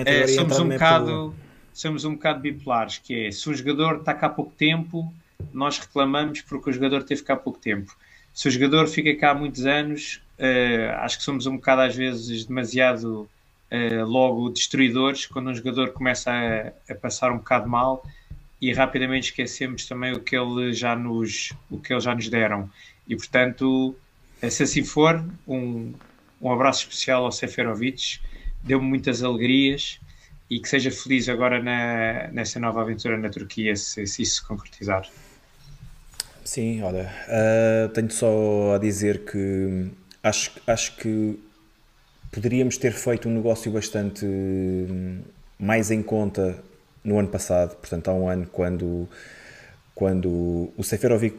eh, 0.05 0.27
somos 0.27 0.59
um 0.59 0.69
bocado 0.69 1.35
somos 1.73 2.05
um 2.05 2.13
bocado 2.13 2.39
bipolares, 2.39 2.97
que 2.99 3.25
é 3.27 3.31
se 3.31 3.49
um 3.49 3.53
jogador 3.53 3.97
está 3.97 4.13
cá 4.13 4.27
há 4.27 4.29
pouco 4.29 4.53
tempo, 4.57 5.13
nós 5.53 5.77
reclamamos 5.77 6.41
porque 6.41 6.69
o 6.69 6.73
jogador 6.73 7.03
teve 7.03 7.21
cá 7.23 7.33
há 7.33 7.37
pouco 7.37 7.59
tempo. 7.59 7.93
Se 8.33 8.47
o 8.47 8.51
jogador 8.51 8.87
fica 8.87 9.13
cá 9.15 9.31
há 9.31 9.35
muitos 9.35 9.65
anos, 9.65 10.21
uh, 10.41 10.95
acho 10.99 11.19
que 11.19 11.23
somos 11.23 11.45
um 11.45 11.55
bocado 11.55 11.81
às 11.81 11.95
vezes 11.95 12.45
demasiado 12.45 13.29
uh, 13.71 14.05
logo 14.05 14.49
destruidores 14.49 15.25
quando 15.25 15.51
um 15.51 15.55
jogador 15.55 15.91
começa 15.91 16.31
a, 16.31 16.91
a, 16.91 16.95
passar 16.95 17.31
um 17.31 17.37
bocado 17.37 17.69
mal 17.69 18.03
e 18.59 18.73
rapidamente 18.73 19.29
esquecemos 19.29 19.85
também 19.87 20.13
o 20.13 20.19
que 20.19 20.35
ele 20.35 20.73
já 20.73 20.95
nos, 20.95 21.53
o 21.69 21.79
que 21.79 21.93
eles 21.93 22.03
já 22.03 22.13
nos 22.13 22.29
deram. 22.29 22.69
E 23.07 23.15
portanto, 23.15 23.95
eh, 24.39 24.49
se 24.51 24.61
assim 24.61 24.83
for, 24.83 25.23
um, 25.47 25.93
um 26.39 26.51
abraço 26.51 26.81
especial 26.81 27.25
ao 27.25 27.31
Seferovic, 27.31 28.19
deu-me 28.61 28.87
muitas 28.87 29.23
alegrias 29.23 29.99
e 30.47 30.59
que 30.59 30.69
seja 30.69 30.91
feliz 30.91 31.27
agora 31.27 31.61
na, 31.61 32.27
nessa 32.31 32.59
nova 32.59 32.81
aventura 32.81 33.17
na 33.17 33.29
Turquia, 33.29 33.75
se, 33.75 34.05
se 34.05 34.21
isso 34.21 34.35
se 34.35 34.47
concretizar. 34.47 35.09
Sim, 36.43 36.83
olha, 36.83 37.11
uh, 37.29 37.89
tenho 37.89 38.11
só 38.11 38.75
a 38.75 38.77
dizer 38.77 39.25
que 39.25 39.89
acho, 40.23 40.51
acho 40.65 40.95
que 40.97 41.39
poderíamos 42.31 42.77
ter 42.77 42.93
feito 42.93 43.27
um 43.27 43.33
negócio 43.33 43.71
bastante 43.71 44.25
hum, 44.25 45.21
mais 45.59 45.91
em 45.91 46.01
conta 46.01 46.57
no 47.03 47.19
ano 47.19 47.27
passado, 47.27 47.75
portanto 47.75 48.09
há 48.09 48.13
um 48.13 48.27
ano 48.27 48.47
quando, 48.51 49.07
quando 49.95 50.71
o 50.77 50.83
Seferovic 50.83 51.37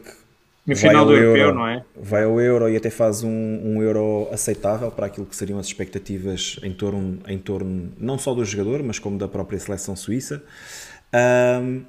no 0.65 0.75
vai 0.75 0.95
ao 0.95 1.11
europeu, 1.11 1.37
euro, 1.37 1.55
não 1.55 1.67
é? 1.67 1.83
vai 1.95 2.23
ao 2.23 2.39
euro 2.39 2.69
e 2.69 2.77
até 2.77 2.89
faz 2.89 3.21
um, 3.21 3.29
um, 3.29 3.81
euro 3.81 4.29
aceitável 4.31 4.89
para 4.89 5.07
aquilo 5.07 5.25
que 5.25 5.35
seriam 5.35 5.59
as 5.59 5.65
expectativas 5.65 6.57
em 6.63 6.73
torno, 6.73 7.19
em 7.27 7.37
torno 7.37 7.91
não 7.97 8.17
só 8.17 8.33
do 8.33 8.45
jogador, 8.45 8.81
mas 8.81 8.97
como 8.97 9.17
da 9.17 9.27
própria 9.27 9.59
seleção 9.59 9.93
suíça. 9.93 10.41
Um, 11.61 11.83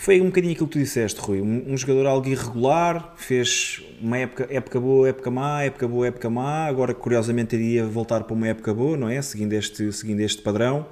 foi 0.00 0.18
um 0.18 0.26
bocadinho 0.26 0.54
aquilo 0.54 0.66
que 0.66 0.72
tu 0.72 0.78
disseste, 0.78 1.20
Rui. 1.20 1.42
Um, 1.42 1.74
um, 1.74 1.76
jogador 1.76 2.06
algo 2.06 2.26
irregular, 2.26 3.12
fez 3.18 3.82
uma 4.00 4.16
época, 4.16 4.48
época 4.48 4.80
boa, 4.80 5.10
época 5.10 5.30
má, 5.30 5.62
época 5.62 5.86
boa, 5.86 6.06
época 6.06 6.30
má. 6.30 6.64
Agora, 6.64 6.94
curiosamente, 6.94 7.54
iria 7.54 7.84
voltar 7.84 8.24
para 8.24 8.32
uma 8.32 8.48
época 8.48 8.72
boa, 8.72 8.96
não 8.96 9.10
é? 9.10 9.20
Seguindo 9.20 9.52
este, 9.52 9.92
seguindo 9.92 10.20
este 10.20 10.40
padrão. 10.40 10.86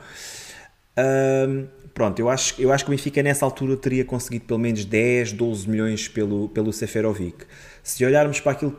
Um, 0.99 1.67
pronto, 1.95 2.21
eu 2.21 2.29
acho, 2.29 2.61
eu 2.61 2.71
acho 2.71 2.85
que 2.85 2.91
o 2.91 2.93
Benfica 2.95 3.23
nessa 3.23 3.47
altura 3.47 3.79
teria 3.79 4.05
conseguido 4.05 4.45
pelo 4.45 4.59
menos 4.59 4.85
10, 4.85 5.33
12 5.33 5.71
milhões 5.71 6.07
pelo, 6.07 6.51
pelo 6.51 6.71
Seferovic. 6.71 7.47
Se 7.83 8.05
olharmos 8.05 8.41
para 8.41 8.53
aquilo, 8.53 8.79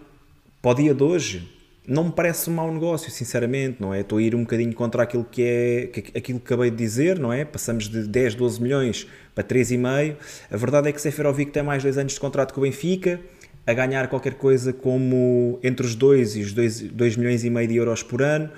para 0.61 0.69
o 0.69 0.75
dia 0.75 0.93
de 0.93 1.01
hoje, 1.01 1.58
não 1.89 2.03
me 2.05 2.11
parece 2.11 2.49
um 2.51 2.53
mau 2.53 2.71
negócio, 2.71 3.09
sinceramente, 3.09 3.77
não 3.79 3.91
é? 3.91 4.01
Estou 4.01 4.19
a 4.19 4.21
ir 4.21 4.35
um 4.35 4.41
bocadinho 4.41 4.73
contra 4.73 5.01
aquilo 5.01 5.25
que 5.25 5.41
é 5.41 5.87
que, 5.87 6.17
aquilo 6.17 6.39
que 6.39 6.45
acabei 6.45 6.69
de 6.69 6.77
dizer, 6.77 7.17
não 7.17 7.33
é? 7.33 7.43
Passamos 7.43 7.89
de 7.89 8.07
10, 8.07 8.35
12 8.35 8.61
milhões 8.61 9.07
para 9.33 9.43
3,5. 9.43 10.15
A 10.51 10.57
verdade 10.57 10.89
é 10.89 10.91
que 10.91 11.01
Seferovic 11.01 11.51
tem 11.51 11.63
mais 11.63 11.81
dois 11.81 11.97
anos 11.97 12.13
de 12.13 12.19
contrato 12.19 12.53
com 12.53 12.61
o 12.61 12.63
Benfica, 12.63 13.19
a 13.65 13.73
ganhar 13.73 14.07
qualquer 14.07 14.35
coisa 14.35 14.71
como 14.71 15.59
entre 15.63 15.83
os 15.83 15.95
2 15.95 16.35
e 16.35 16.41
os 16.41 16.53
2, 16.53 16.81
2 16.91 17.17
milhões 17.17 17.43
e 17.43 17.49
meio 17.49 17.67
de 17.67 17.75
euros 17.75 18.03
por 18.03 18.21
ano. 18.21 18.51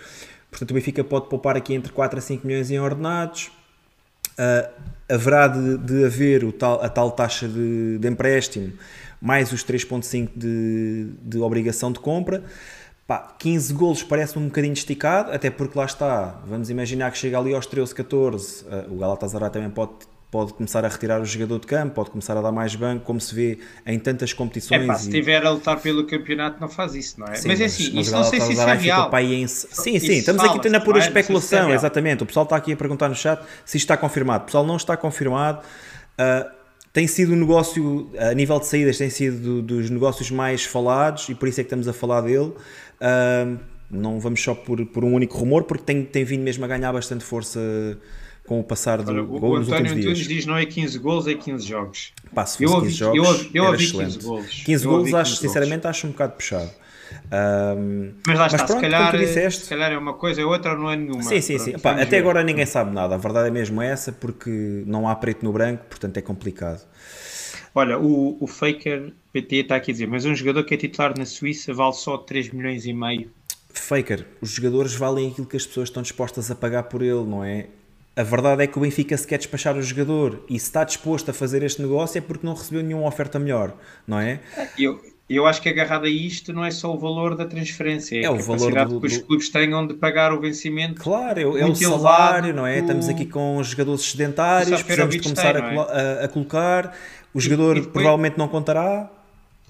Portanto, 0.49 0.71
o 0.71 0.73
Benfica 0.73 1.01
pode 1.01 1.29
poupar 1.29 1.55
aqui 1.55 1.73
entre 1.73 1.93
4 1.93 2.19
a 2.19 2.21
5 2.21 2.45
milhões 2.45 2.69
em 2.69 2.79
ordenados. 2.79 3.49
Uh, 4.31 4.69
haverá 5.07 5.47
de, 5.47 5.77
de 5.77 6.05
haver 6.05 6.51
tal, 6.53 6.83
a 6.83 6.89
tal 6.89 7.11
taxa 7.11 7.47
de, 7.47 7.97
de 7.97 8.07
empréstimo, 8.07 8.73
mais 9.21 9.51
os 9.53 9.63
3,5 9.63 10.29
de, 10.35 11.07
de 11.23 11.37
obrigação 11.39 11.93
de 11.93 11.99
compra. 11.99 12.43
Pá, 13.07 13.35
15 13.39 13.73
golos 13.73 14.03
parece-me 14.03 14.45
um 14.45 14.47
bocadinho 14.47 14.73
esticado, 14.73 15.31
até 15.31 15.49
porque 15.49 15.77
lá 15.77 15.85
está, 15.85 16.39
vamos 16.45 16.69
imaginar 16.69 17.11
que 17.11 17.17
chega 17.17 17.37
ali 17.37 17.53
aos 17.53 17.65
13, 17.65 17.93
14, 17.93 18.63
uh, 18.63 18.93
o 18.93 18.97
Galatasaray 18.99 19.49
também 19.49 19.69
pode, 19.69 19.91
pode 20.31 20.53
começar 20.53 20.85
a 20.85 20.87
retirar 20.87 21.19
o 21.19 21.25
jogador 21.25 21.59
de 21.59 21.67
campo, 21.67 21.93
pode 21.93 22.09
começar 22.09 22.37
a 22.37 22.41
dar 22.41 22.53
mais 22.53 22.73
banco, 22.73 23.03
como 23.03 23.19
se 23.19 23.35
vê 23.35 23.59
em 23.85 23.99
tantas 23.99 24.31
competições. 24.31 24.83
É 24.83 24.87
pá, 24.87 24.95
se 24.95 25.09
estiver 25.09 25.45
a 25.45 25.49
lutar 25.49 25.81
pelo 25.81 26.07
campeonato 26.07 26.61
não 26.61 26.69
faz 26.69 26.95
isso, 26.95 27.19
não 27.19 27.27
é? 27.27 27.35
Sim, 27.35 27.49
mas 27.49 27.59
é 27.59 27.65
assim, 27.65 27.91
mas 27.93 28.07
isso 28.07 28.15
não 28.15 28.23
sei 28.23 28.39
se 28.39 28.53
isso 28.53 28.61
é 28.61 28.73
real. 28.75 29.11
Em... 29.19 29.47
Sim, 29.47 29.99
sim, 29.99 30.13
estamos 30.13 30.41
aqui 30.43 30.69
na 30.69 30.79
pura 30.79 30.99
é? 30.99 31.01
especulação, 31.01 31.69
é 31.69 31.75
exatamente. 31.75 32.23
O 32.23 32.25
pessoal 32.25 32.45
está 32.45 32.55
aqui 32.55 32.71
a 32.71 32.77
perguntar 32.77 33.09
no 33.09 33.15
chat 33.15 33.41
se 33.65 33.75
isto 33.75 33.85
está 33.85 33.97
confirmado. 33.97 34.43
O 34.43 34.45
pessoal 34.45 34.65
não 34.65 34.77
está 34.77 34.95
confirmado. 34.95 35.59
Uh, 36.17 36.61
tem 36.93 37.07
sido 37.07 37.33
um 37.33 37.37
negócio, 37.37 38.09
a 38.17 38.33
nível 38.33 38.59
de 38.59 38.67
saídas, 38.67 38.97
tem 38.97 39.09
sido 39.09 39.61
dos 39.61 39.89
negócios 39.89 40.29
mais 40.29 40.65
falados 40.65 41.29
e 41.29 41.35
por 41.35 41.47
isso 41.47 41.61
é 41.61 41.63
que 41.63 41.67
estamos 41.67 41.87
a 41.87 41.93
falar 41.93 42.21
dele. 42.21 42.53
Uh, 43.01 43.59
não 43.89 44.19
vamos 44.19 44.41
só 44.41 44.53
por, 44.55 44.85
por 44.85 45.03
um 45.03 45.13
único 45.13 45.37
rumor, 45.37 45.63
porque 45.63 45.83
tem, 45.83 46.05
tem 46.05 46.23
vindo 46.23 46.43
mesmo 46.43 46.63
a 46.63 46.67
ganhar 46.67 46.93
bastante 46.93 47.23
força 47.25 47.59
com 48.45 48.59
o 48.59 48.63
passar 48.63 49.01
do 49.01 49.11
Olha, 49.11 49.21
gol 49.21 49.55
o 49.55 49.59
nos 49.59 49.67
António 49.67 49.93
últimos 49.93 50.17
dias. 50.17 50.27
diz 50.27 50.45
não 50.45 50.57
é 50.57 50.65
15 50.65 50.97
gols, 50.99 51.27
é 51.27 51.33
15 51.35 51.65
jogos. 51.67 52.13
Pá, 52.33 52.45
se 52.45 52.63
Eu 52.63 52.69
fosse 52.69 52.75
ouvi, 52.75 52.87
15 52.87 52.97
jogos, 52.99 53.17
eu 53.17 53.23
ouvi, 53.23 53.51
eu 53.53 53.63
era 53.63 53.71
ouvi 53.73 53.83
excelente. 53.83 54.13
15 54.15 54.25
gols. 54.27 54.63
15 54.65 54.85
Eu 54.85 54.89
gols, 54.91 54.99
ouvi 55.01 55.15
acho, 55.15 55.31
15 55.31 55.41
sinceramente, 55.47 55.87
acho 55.87 56.07
um 56.07 56.11
bocado 56.11 56.33
puxado. 56.33 56.71
Ahm, 57.29 58.11
Mas 58.25 58.39
lá 58.39 58.47
está, 58.47 58.57
pronto, 58.59 58.73
se, 58.75 58.81
calhar, 58.81 59.17
disseste, 59.17 59.63
se 59.63 59.69
calhar 59.69 59.91
é 59.91 59.97
uma 59.97 60.13
coisa, 60.13 60.41
é 60.41 60.45
outra, 60.45 60.75
não 60.77 60.89
é 60.89 60.95
nenhuma. 60.95 61.21
Sim, 61.23 61.41
sim, 61.41 61.57
sim. 61.57 61.71
Pronto, 61.71 61.81
Pá, 61.83 61.89
vamos 61.91 62.03
até 62.03 62.11
ver. 62.17 62.19
agora 62.19 62.43
ninguém 62.43 62.65
sabe 62.65 62.91
nada. 62.93 63.15
A 63.15 63.17
verdade 63.17 63.49
é 63.49 63.51
mesmo 63.51 63.81
essa, 63.81 64.11
porque 64.13 64.83
não 64.85 65.07
há 65.09 65.15
preto 65.15 65.43
no 65.43 65.51
branco, 65.51 65.83
portanto 65.89 66.15
é 66.17 66.21
complicado. 66.21 66.81
Olha, 67.73 67.97
o, 67.97 68.37
o 68.39 68.47
Faker 68.47 69.13
PT 69.31 69.55
está 69.57 69.75
aqui 69.77 69.91
a 69.91 69.93
dizer, 69.93 70.07
mas 70.07 70.25
um 70.25 70.35
jogador 70.35 70.63
que 70.63 70.73
é 70.73 70.77
titular 70.77 71.17
na 71.17 71.25
Suíça 71.25 71.73
vale 71.73 71.93
só 71.93 72.17
3 72.17 72.51
milhões 72.51 72.85
e 72.85 72.93
meio. 72.93 73.31
Faker, 73.73 74.25
os 74.41 74.49
jogadores 74.51 74.93
valem 74.93 75.29
aquilo 75.31 75.47
que 75.47 75.55
as 75.55 75.65
pessoas 75.65 75.87
estão 75.87 76.03
dispostas 76.03 76.51
a 76.51 76.55
pagar 76.55 76.83
por 76.83 77.01
ele, 77.01 77.23
não 77.23 77.43
é? 77.43 77.67
A 78.13 78.23
verdade 78.23 78.61
é 78.63 78.67
que 78.67 78.77
o 78.77 78.81
Benfica 78.81 79.15
se 79.15 79.25
quer 79.25 79.37
despachar 79.37 79.77
o 79.77 79.81
jogador 79.81 80.43
e 80.49 80.59
se 80.59 80.65
está 80.65 80.83
disposto 80.83 81.31
a 81.31 81.33
fazer 81.33 81.63
este 81.63 81.81
negócio 81.81 82.17
é 82.17 82.21
porque 82.21 82.45
não 82.45 82.53
recebeu 82.53 82.83
nenhuma 82.83 83.07
oferta 83.07 83.39
melhor, 83.39 83.73
não 84.05 84.19
é? 84.19 84.41
Eu, 84.77 84.99
eu 85.29 85.47
acho 85.47 85.61
que 85.61 85.69
agarrado 85.69 86.03
a 86.03 86.09
isto 86.09 86.51
não 86.51 86.65
é 86.65 86.71
só 86.71 86.93
o 86.93 86.99
valor 86.99 87.35
da 87.37 87.45
transferência, 87.45 88.17
é, 88.17 88.23
É 88.23 88.29
o 88.29 88.37
valor 88.37 88.73
do- 88.85 88.99
que 88.99 89.07
os 89.07 89.17
clubes 89.19 89.47
tenham 89.47 89.87
de 89.87 89.93
pagar 89.93 90.33
o 90.33 90.41
vencimento. 90.41 91.01
Claro, 91.01 91.39
é, 91.39 91.45
o- 91.45 91.57
é 91.57 91.65
o 91.65 91.73
salário, 91.73 92.47
elevado 92.49 92.53
não 92.53 92.67
é? 92.67 92.79
Estamos 92.79 93.07
aqui 93.07 93.25
com 93.25 93.63
jogadores 93.63 94.01
do 94.01 94.05
sedentários, 94.05 94.83
precisamos 94.83 95.15
de 95.15 95.21
começar 95.21 95.53
tem, 95.53 95.63
a, 95.63 95.73
é? 95.73 95.77
a- 96.21 96.25
a 96.25 96.27
colocar. 96.27 96.93
O 97.33 97.39
jogador 97.39 97.77
e 97.77 97.81
depois- 97.81 97.93
provavelmente 98.03 98.37
não 98.37 98.47
contará. 98.47 99.09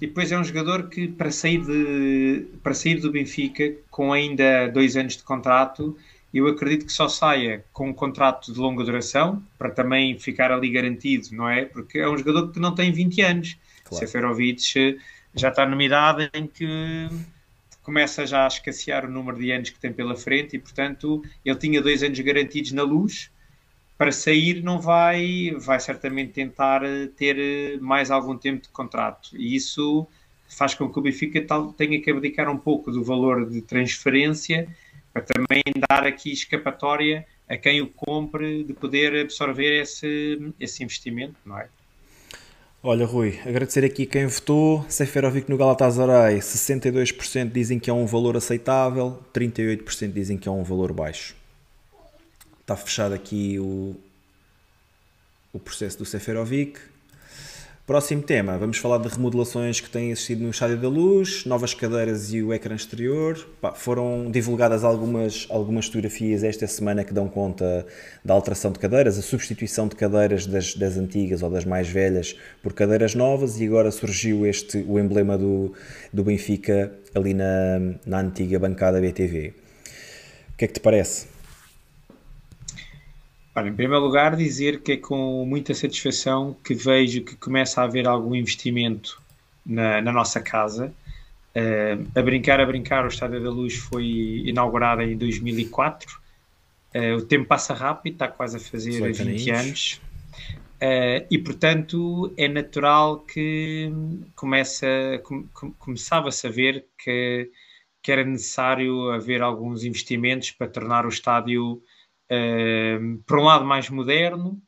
E 0.00 0.06
depois 0.06 0.32
é 0.32 0.38
um 0.38 0.42
jogador 0.42 0.88
que 0.88 1.06
para 1.06 1.30
sair, 1.30 1.58
de, 1.64 2.46
para 2.62 2.74
sair 2.74 2.96
do 2.96 3.12
Benfica 3.12 3.72
com 3.88 4.12
ainda 4.12 4.66
dois 4.68 4.96
anos 4.96 5.16
de 5.16 5.22
contrato, 5.22 5.96
eu 6.34 6.48
acredito 6.48 6.86
que 6.86 6.92
só 6.92 7.08
saia 7.08 7.64
com 7.72 7.90
um 7.90 7.92
contrato 7.92 8.52
de 8.52 8.58
longa 8.58 8.82
duração, 8.82 9.40
para 9.56 9.70
também 9.70 10.18
ficar 10.18 10.50
ali 10.50 10.70
garantido, 10.70 11.28
não 11.32 11.48
é? 11.48 11.64
Porque 11.66 11.98
é 11.98 12.08
um 12.08 12.18
jogador 12.18 12.50
que 12.50 12.58
não 12.58 12.74
tem 12.74 12.90
20 12.90 13.20
anos. 13.20 13.56
Claro. 13.84 14.04
Seferovic 14.06 14.62
eh, 14.76 14.96
já 15.34 15.50
está 15.50 15.64
numa 15.66 15.84
idade 15.84 16.28
em 16.34 16.48
que 16.48 17.08
começa 17.82 18.26
já 18.26 18.44
a 18.44 18.48
escassear 18.48 19.04
o 19.04 19.10
número 19.10 19.38
de 19.38 19.52
anos 19.52 19.70
que 19.70 19.78
tem 19.78 19.92
pela 19.92 20.16
frente 20.16 20.56
e, 20.56 20.58
portanto, 20.58 21.22
ele 21.44 21.58
tinha 21.58 21.80
dois 21.82 22.02
anos 22.02 22.18
garantidos 22.20 22.72
na 22.72 22.82
luz. 22.82 23.30
Para 24.02 24.10
sair, 24.10 24.64
não 24.64 24.80
vai, 24.80 25.54
vai 25.60 25.78
certamente 25.78 26.32
tentar 26.32 26.82
eh, 26.82 27.06
ter 27.16 27.38
eh, 27.38 27.76
mais 27.80 28.10
algum 28.10 28.36
tempo 28.36 28.62
de 28.62 28.68
contrato. 28.70 29.28
E 29.32 29.54
isso 29.54 30.08
faz 30.48 30.74
com 30.74 30.92
que 30.92 30.98
o 30.98 31.02
Benfica 31.02 31.40
tenha 31.76 32.02
que 32.02 32.10
abdicar 32.10 32.50
um 32.50 32.58
pouco 32.58 32.90
do 32.90 33.04
valor 33.04 33.48
de 33.48 33.62
transferência 33.62 34.66
para 35.12 35.22
também 35.22 35.62
dar 35.88 36.04
aqui 36.04 36.32
escapatória 36.32 37.24
a 37.48 37.56
quem 37.56 37.80
o 37.80 37.86
compre 37.86 38.64
de 38.64 38.72
poder 38.72 39.20
absorver 39.20 39.80
esse, 39.82 40.52
esse 40.58 40.82
investimento, 40.82 41.36
não 41.46 41.60
é? 41.60 41.68
Olha, 42.82 43.06
Rui, 43.06 43.38
agradecer 43.46 43.84
aqui 43.84 44.04
quem 44.04 44.26
votou. 44.26 44.84
Seferovic 44.88 45.48
no 45.48 45.56
Galatasaray, 45.56 46.40
62% 46.40 47.52
dizem 47.52 47.78
que 47.78 47.88
é 47.88 47.92
um 47.92 48.06
valor 48.06 48.36
aceitável, 48.36 49.22
38% 49.32 50.12
dizem 50.12 50.36
que 50.36 50.48
é 50.48 50.50
um 50.50 50.64
valor 50.64 50.92
baixo. 50.92 51.40
Está 52.62 52.76
fechado 52.76 53.12
aqui 53.12 53.58
o, 53.58 53.96
o 55.52 55.58
processo 55.58 55.98
do 55.98 56.04
Seferovic. 56.04 56.78
Próximo 57.84 58.22
tema, 58.22 58.56
vamos 58.56 58.78
falar 58.78 58.98
de 58.98 59.08
remodelações 59.08 59.80
que 59.80 59.90
têm 59.90 60.12
existido 60.12 60.44
no 60.44 60.50
Estádio 60.50 60.78
da 60.78 60.88
Luz, 60.88 61.44
novas 61.44 61.74
cadeiras 61.74 62.32
e 62.32 62.40
o 62.40 62.54
ecrã 62.54 62.76
exterior. 62.76 63.36
Pá, 63.60 63.72
foram 63.74 64.30
divulgadas 64.30 64.84
algumas, 64.84 65.48
algumas 65.50 65.86
fotografias 65.86 66.44
esta 66.44 66.64
semana 66.68 67.02
que 67.02 67.12
dão 67.12 67.28
conta 67.28 67.84
da 68.24 68.32
alteração 68.32 68.70
de 68.70 68.78
cadeiras, 68.78 69.18
a 69.18 69.22
substituição 69.22 69.88
de 69.88 69.96
cadeiras 69.96 70.46
das, 70.46 70.76
das 70.76 70.96
antigas 70.96 71.42
ou 71.42 71.50
das 71.50 71.64
mais 71.64 71.88
velhas 71.88 72.36
por 72.62 72.72
cadeiras 72.72 73.16
novas 73.16 73.60
e 73.60 73.66
agora 73.66 73.90
surgiu 73.90 74.46
este, 74.46 74.78
o 74.86 75.00
emblema 75.00 75.36
do, 75.36 75.74
do 76.12 76.22
Benfica 76.22 76.92
ali 77.12 77.34
na, 77.34 77.80
na 78.06 78.20
antiga 78.20 78.60
bancada 78.60 79.00
BTV. 79.00 79.52
O 80.54 80.56
que 80.56 80.64
é 80.64 80.68
que 80.68 80.74
te 80.74 80.80
parece? 80.80 81.31
Olha, 83.54 83.68
em 83.68 83.74
primeiro 83.74 84.02
lugar, 84.02 84.34
dizer 84.34 84.80
que 84.80 84.92
é 84.92 84.96
com 84.96 85.44
muita 85.44 85.74
satisfação 85.74 86.56
que 86.64 86.74
vejo 86.74 87.22
que 87.22 87.36
começa 87.36 87.80
a 87.80 87.84
haver 87.84 88.08
algum 88.08 88.34
investimento 88.34 89.20
na, 89.64 90.00
na 90.00 90.10
nossa 90.10 90.40
casa. 90.40 90.92
Eh, 91.54 91.98
a 92.14 92.22
brincar, 92.22 92.60
a 92.60 92.66
brincar, 92.66 93.04
o 93.04 93.08
Estádio 93.08 93.42
da 93.42 93.50
Luz 93.50 93.74
foi 93.76 94.42
inaugurado 94.46 95.02
em 95.02 95.16
2004. 95.18 96.18
Eh, 96.94 97.14
o 97.14 97.26
tempo 97.26 97.46
passa 97.46 97.74
rápido, 97.74 98.14
está 98.14 98.28
quase 98.28 98.56
a 98.56 98.60
fazer 98.60 98.90
18 98.92 99.16
20 99.18 99.50
aninhos. 99.50 99.66
anos. 99.66 100.00
Eh, 100.80 101.26
e, 101.30 101.38
portanto, 101.38 102.32
é 102.38 102.48
natural 102.48 103.20
que 103.20 103.92
começa, 104.34 104.86
com, 105.24 105.46
com- 105.48 105.72
começava-se 105.74 106.46
a 106.46 106.50
ver 106.50 106.86
que, 106.98 107.50
que 108.02 108.10
era 108.10 108.24
necessário 108.24 109.10
haver 109.10 109.42
alguns 109.42 109.84
investimentos 109.84 110.52
para 110.52 110.68
tornar 110.68 111.04
o 111.04 111.10
estádio 111.10 111.74
Uh, 111.74 111.91
por 113.26 113.38
um 113.38 113.44
lado 113.44 113.64
mais 113.64 113.90
moderno 113.90 114.60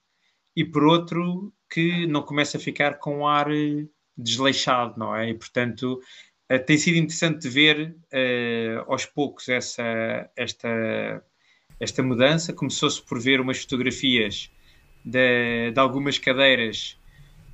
e 0.56 0.64
por 0.64 0.84
outro 0.84 1.52
que 1.68 2.06
não 2.06 2.22
começa 2.22 2.56
a 2.56 2.60
ficar 2.60 2.98
com 2.98 3.18
um 3.18 3.26
ar 3.26 3.50
eh, 3.50 3.86
desleixado, 4.16 4.98
não 4.98 5.14
é? 5.14 5.30
E 5.30 5.34
portanto 5.34 6.00
uh, 6.50 6.64
tem 6.64 6.78
sido 6.78 6.96
interessante 6.98 7.48
ver 7.48 7.96
uh, 8.12 8.92
aos 8.92 9.04
poucos 9.06 9.48
essa, 9.48 10.30
esta, 10.36 11.24
esta 11.80 12.02
mudança. 12.02 12.52
Começou-se 12.52 13.02
por 13.02 13.20
ver 13.20 13.40
umas 13.40 13.60
fotografias 13.60 14.50
de, 15.04 15.72
de 15.72 15.80
algumas 15.80 16.18
cadeiras 16.18 16.96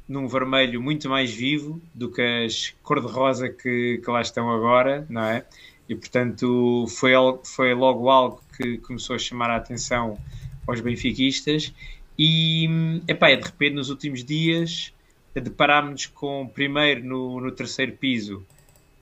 num 0.07 0.27
vermelho 0.29 0.83
muito 0.83 1.09
mais 1.09 1.33
vivo 1.33 1.81
do 1.95 2.11
que 2.11 2.21
as 2.21 2.75
cor-de-rosa 2.83 3.49
que, 3.49 4.03
que 4.05 4.11
lá 4.11 4.21
estão 4.21 4.51
agora, 4.51 5.07
não 5.09 5.23
é? 5.23 5.47
E 5.89 5.95
portanto 5.95 6.85
foi, 6.89 7.13
foi 7.45 7.75
logo 7.75 8.11
algo 8.11 8.43
que 8.61 8.79
começou 8.79 9.17
a 9.17 9.19
chamar 9.19 9.51
a 9.51 9.57
atenção 9.57 10.19
aos 10.67 10.81
benfiquistas 10.81 11.73
e 12.19 12.69
epá, 13.09 13.35
de 13.35 13.43
repente 13.43 13.75
nos 13.75 13.89
últimos 13.89 14.23
dias 14.23 14.93
deparámos-nos 15.35 16.07
com 16.07 16.47
primeiro 16.53 17.05
no, 17.05 17.41
no 17.41 17.51
terceiro 17.51 17.93
piso 17.93 18.45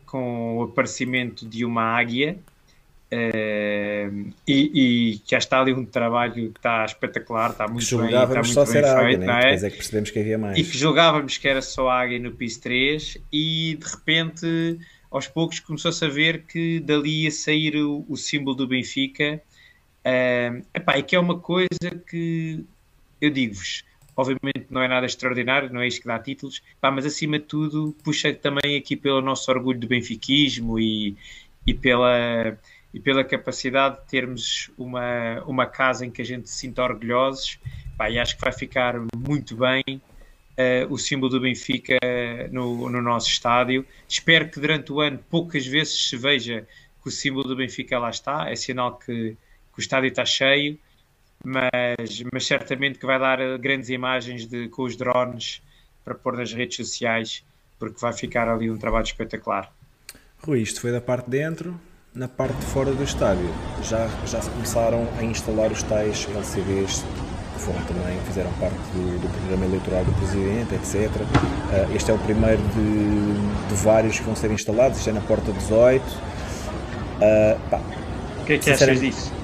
com 0.07 0.59
o 0.59 0.63
aparecimento 0.63 1.47
de 1.47 1.65
uma 1.65 1.83
águia 1.83 2.39
eh, 3.11 4.11
e, 4.47 5.13
e 5.13 5.19
que 5.19 5.31
já 5.31 5.39
está 5.39 5.61
ali 5.61 5.73
um 5.73 5.85
trabalho 5.85 6.35
que 6.35 6.59
está 6.59 6.85
espetacular, 6.85 7.51
está 7.51 7.67
muito 7.67 7.97
bem, 7.97 8.07
está 8.09 8.27
muito 8.27 8.49
só 8.49 8.65
bem 8.65 8.73
ser 8.73 8.85
feito, 8.85 9.21
né? 9.21 9.27
não 9.27 9.35
é? 9.35 9.41
depois 9.41 9.65
é 9.65 9.71
que 9.71 9.77
percebemos 9.77 10.11
que 10.11 10.19
havia 10.19 10.35
e 10.35 10.39
mais. 10.39 10.71
que 10.71 10.79
julgávamos 10.79 11.39
que 11.39 11.49
era 11.49 11.63
só 11.63 11.89
águia 11.89 12.19
no 12.19 12.33
piso 12.33 12.61
3 12.61 13.19
e 13.33 13.79
de 13.81 13.91
repente 13.91 14.79
aos 15.11 15.27
poucos 15.27 15.59
começou-se 15.59 16.05
a 16.05 16.09
ver 16.09 16.43
que 16.43 16.81
dali 16.81 17.25
ia 17.25 17.31
sair 17.31 17.77
o, 17.77 18.05
o 18.09 18.17
símbolo 18.17 18.55
do 18.55 18.67
Benfica 18.69 19.43
Ah, 20.09 20.63
epá, 20.75 20.97
é 20.97 21.03
que 21.03 21.15
é 21.15 21.19
uma 21.21 21.39
coisa 21.39 21.91
que 22.09 22.65
eu 23.21 23.31
digo-vos 23.31 23.85
obviamente 24.19 24.67
não 24.69 24.83
é 24.83 24.89
nada 24.89 25.07
extraordinário, 25.07 25.73
não 25.73 25.81
é 25.81 25.87
isto 25.87 26.01
que 26.01 26.09
dá 26.09 26.19
títulos, 26.19 26.61
mas 26.83 27.07
acima 27.07 27.39
de 27.39 27.45
tudo 27.45 27.95
puxa 28.03 28.35
também 28.35 28.77
aqui 28.77 28.97
pelo 28.97 29.21
nosso 29.23 29.49
orgulho 29.49 29.79
do 29.79 29.87
benfiquismo 29.87 30.77
e, 30.77 31.17
e, 31.65 31.73
pela, 31.73 32.59
e 32.93 32.99
pela 32.99 33.23
capacidade 33.23 34.01
de 34.01 34.09
termos 34.09 34.73
uma, 34.77 35.41
uma 35.47 35.67
casa 35.67 36.05
em 36.05 36.11
que 36.11 36.21
a 36.21 36.25
gente 36.25 36.51
se 36.51 36.57
sinta 36.57 36.83
orgulhosos, 36.83 37.61
pá, 37.97 38.11
e 38.11 38.19
acho 38.19 38.37
que 38.37 38.43
vai 38.43 38.53
ficar 38.53 38.97
muito 39.17 39.55
bem 39.55 39.85
eh, 40.57 40.85
o 40.91 40.99
símbolo 40.99 41.31
do 41.31 41.41
Benfica 41.41 41.97
no, 42.51 42.91
no 42.91 43.01
nosso 43.01 43.29
estádio. 43.29 43.87
Espero 44.09 44.49
que 44.49 44.59
durante 44.59 44.93
o 44.93 45.01
ano 45.01 45.21
poucas 45.31 45.65
vezes 45.65 46.09
se 46.09 46.17
veja 46.17 46.67
que 47.01 47.09
o 47.09 47.13
símbolo 47.13 47.47
do 47.47 47.55
Benfica 47.55 47.97
lá 48.01 48.11
está, 48.11 48.51
é 48.51 48.57
sinal 48.57 48.99
que 48.99 49.37
o 49.79 49.81
estádio 49.81 50.09
está 50.09 50.25
cheio, 50.25 50.77
mas, 51.45 52.25
mas 52.33 52.45
certamente 52.45 52.99
que 52.99 53.07
vai 53.07 53.19
dar 53.19 53.41
eh, 53.41 53.57
grandes 53.57 53.89
imagens 53.89 54.45
de, 54.45 54.69
com 54.69 54.83
os 54.83 54.97
drones 54.97 55.63
para 56.05 56.17
pôr 56.17 56.37
nas 56.37 56.53
redes 56.53 56.77
sociais, 56.77 57.45
porque 57.79 58.01
vai 58.01 58.13
ficar 58.13 58.49
ali 58.49 58.69
um 58.69 58.77
trabalho 58.77 59.05
espetacular. 59.05 59.73
Rui, 60.43 60.61
isto 60.61 60.81
foi 60.81 60.91
da 60.91 61.01
parte 61.01 61.27
de 61.27 61.39
dentro. 61.39 61.81
Na 62.13 62.27
parte 62.27 62.57
de 62.57 62.67
fora 62.67 62.93
do 62.93 63.05
estádio 63.05 63.49
já, 63.85 64.09
já 64.27 64.41
se 64.41 64.51
começaram 64.51 65.07
a 65.17 65.23
instalar 65.23 65.71
os 65.71 65.83
tais 65.85 66.27
LCDs 66.29 67.05
que 67.55 67.61
foram 67.61 67.81
também, 67.83 68.19
fizeram 68.23 68.53
parte 68.55 68.75
do, 68.75 69.21
do 69.21 69.29
programa 69.29 69.67
eleitoral 69.67 70.05
do 70.05 70.13
Presidente, 70.15 70.75
etc. 70.75 71.09
Uh, 71.21 71.95
este 71.95 72.11
é 72.11 72.15
o 72.15 72.19
primeiro 72.19 72.63
de, 72.75 73.69
de, 73.69 73.75
vários 73.85 74.19
que 74.19 74.25
vão 74.25 74.35
ser 74.35 74.51
instalados, 74.51 74.99
isto 74.99 75.11
é 75.11 75.13
na 75.13 75.21
porta 75.21 75.53
18. 75.53 76.03
Uh, 76.03 77.61
pá, 77.71 77.81
o 78.41 78.45
que 78.45 78.55
é 78.55 78.59
que 78.59 78.71
achas 78.71 79.01
disso? 79.01 79.38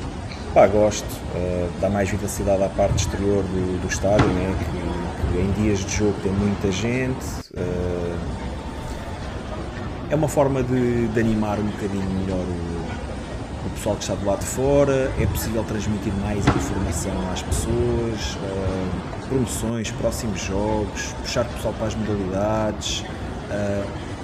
Pá, 0.55 0.69
gosto, 0.69 1.05
uh, 1.35 1.69
dá 1.81 1.91
mais 1.91 2.09
vivacidade 2.09 2.63
à 2.63 2.69
parte 2.69 2.99
exterior 2.99 3.43
do, 3.43 3.83
do 3.83 3.89
estádio, 3.89 4.29
né? 4.29 4.57
que, 4.57 5.33
que, 5.33 5.41
em 5.41 5.51
dias 5.61 5.81
de 5.81 5.97
jogo 5.97 6.15
tem 6.23 6.31
muita 6.31 6.71
gente. 6.71 7.25
Uh, 7.53 8.17
é 10.11 10.15
uma 10.15 10.29
forma 10.29 10.63
de, 10.63 11.09
de, 11.09 11.19
animar 11.21 11.59
um 11.59 11.67
bocadinho 11.67 12.09
melhor 12.09 12.39
o, 12.39 13.67
o 13.67 13.71
pessoal 13.71 13.97
que 13.97 14.03
está 14.03 14.15
do 14.15 14.25
lado 14.25 14.39
de 14.39 14.47
fora, 14.47 15.11
é 15.21 15.27
possível 15.27 15.65
transmitir 15.65 16.13
mais 16.23 16.47
informação 16.47 17.33
às 17.33 17.43
pessoas, 17.43 18.37
uh, 18.37 19.29
promoções, 19.29 19.91
próximos 19.91 20.41
jogos, 20.41 21.15
puxar 21.21 21.47
o 21.47 21.49
pessoal 21.49 21.75
para 21.75 21.89
as 21.89 21.97
modalidades. 21.97 23.05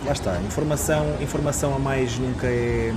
Lá 0.07 0.13
está, 0.13 0.41
informação, 0.43 1.07
informação 1.21 1.75
a 1.75 1.79
mais 1.79 2.17
nunca 2.19 2.47
é. 2.47 2.95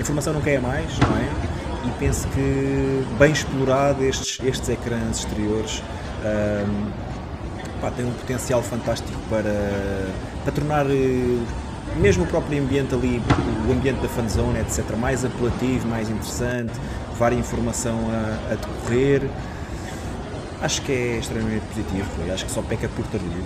Informação 0.00 0.32
nunca 0.32 0.50
é 0.50 0.58
mais, 0.58 0.98
não 0.98 1.16
é? 1.16 1.49
E 1.84 1.90
penso 1.98 2.28
que 2.28 3.04
bem 3.18 3.32
explorado 3.32 4.04
estes, 4.04 4.38
estes 4.44 4.68
ecrãs 4.68 5.20
exteriores 5.20 5.78
uh, 5.78 6.92
pá, 7.80 7.90
têm 7.90 8.04
um 8.04 8.12
potencial 8.12 8.62
fantástico 8.62 9.18
para, 9.30 10.06
para 10.44 10.52
tornar 10.52 10.86
mesmo 11.96 12.24
o 12.24 12.26
próprio 12.26 12.62
ambiente 12.62 12.94
ali, 12.94 13.22
o 13.66 13.72
ambiente 13.72 14.00
da 14.00 14.08
fanzone, 14.08 14.58
etc., 14.60 14.96
mais 14.96 15.24
apelativo, 15.24 15.88
mais 15.88 16.08
interessante, 16.08 16.72
várias 17.18 17.40
informação 17.40 17.98
a, 18.10 18.52
a 18.52 18.54
decorrer, 18.54 19.28
acho 20.60 20.82
que 20.82 20.92
é 20.92 21.18
extremamente 21.18 21.64
positivo. 21.66 22.32
Acho 22.32 22.44
que 22.44 22.52
só 22.52 22.62
peca 22.62 22.88
por 22.88 23.06
tardio. 23.06 23.44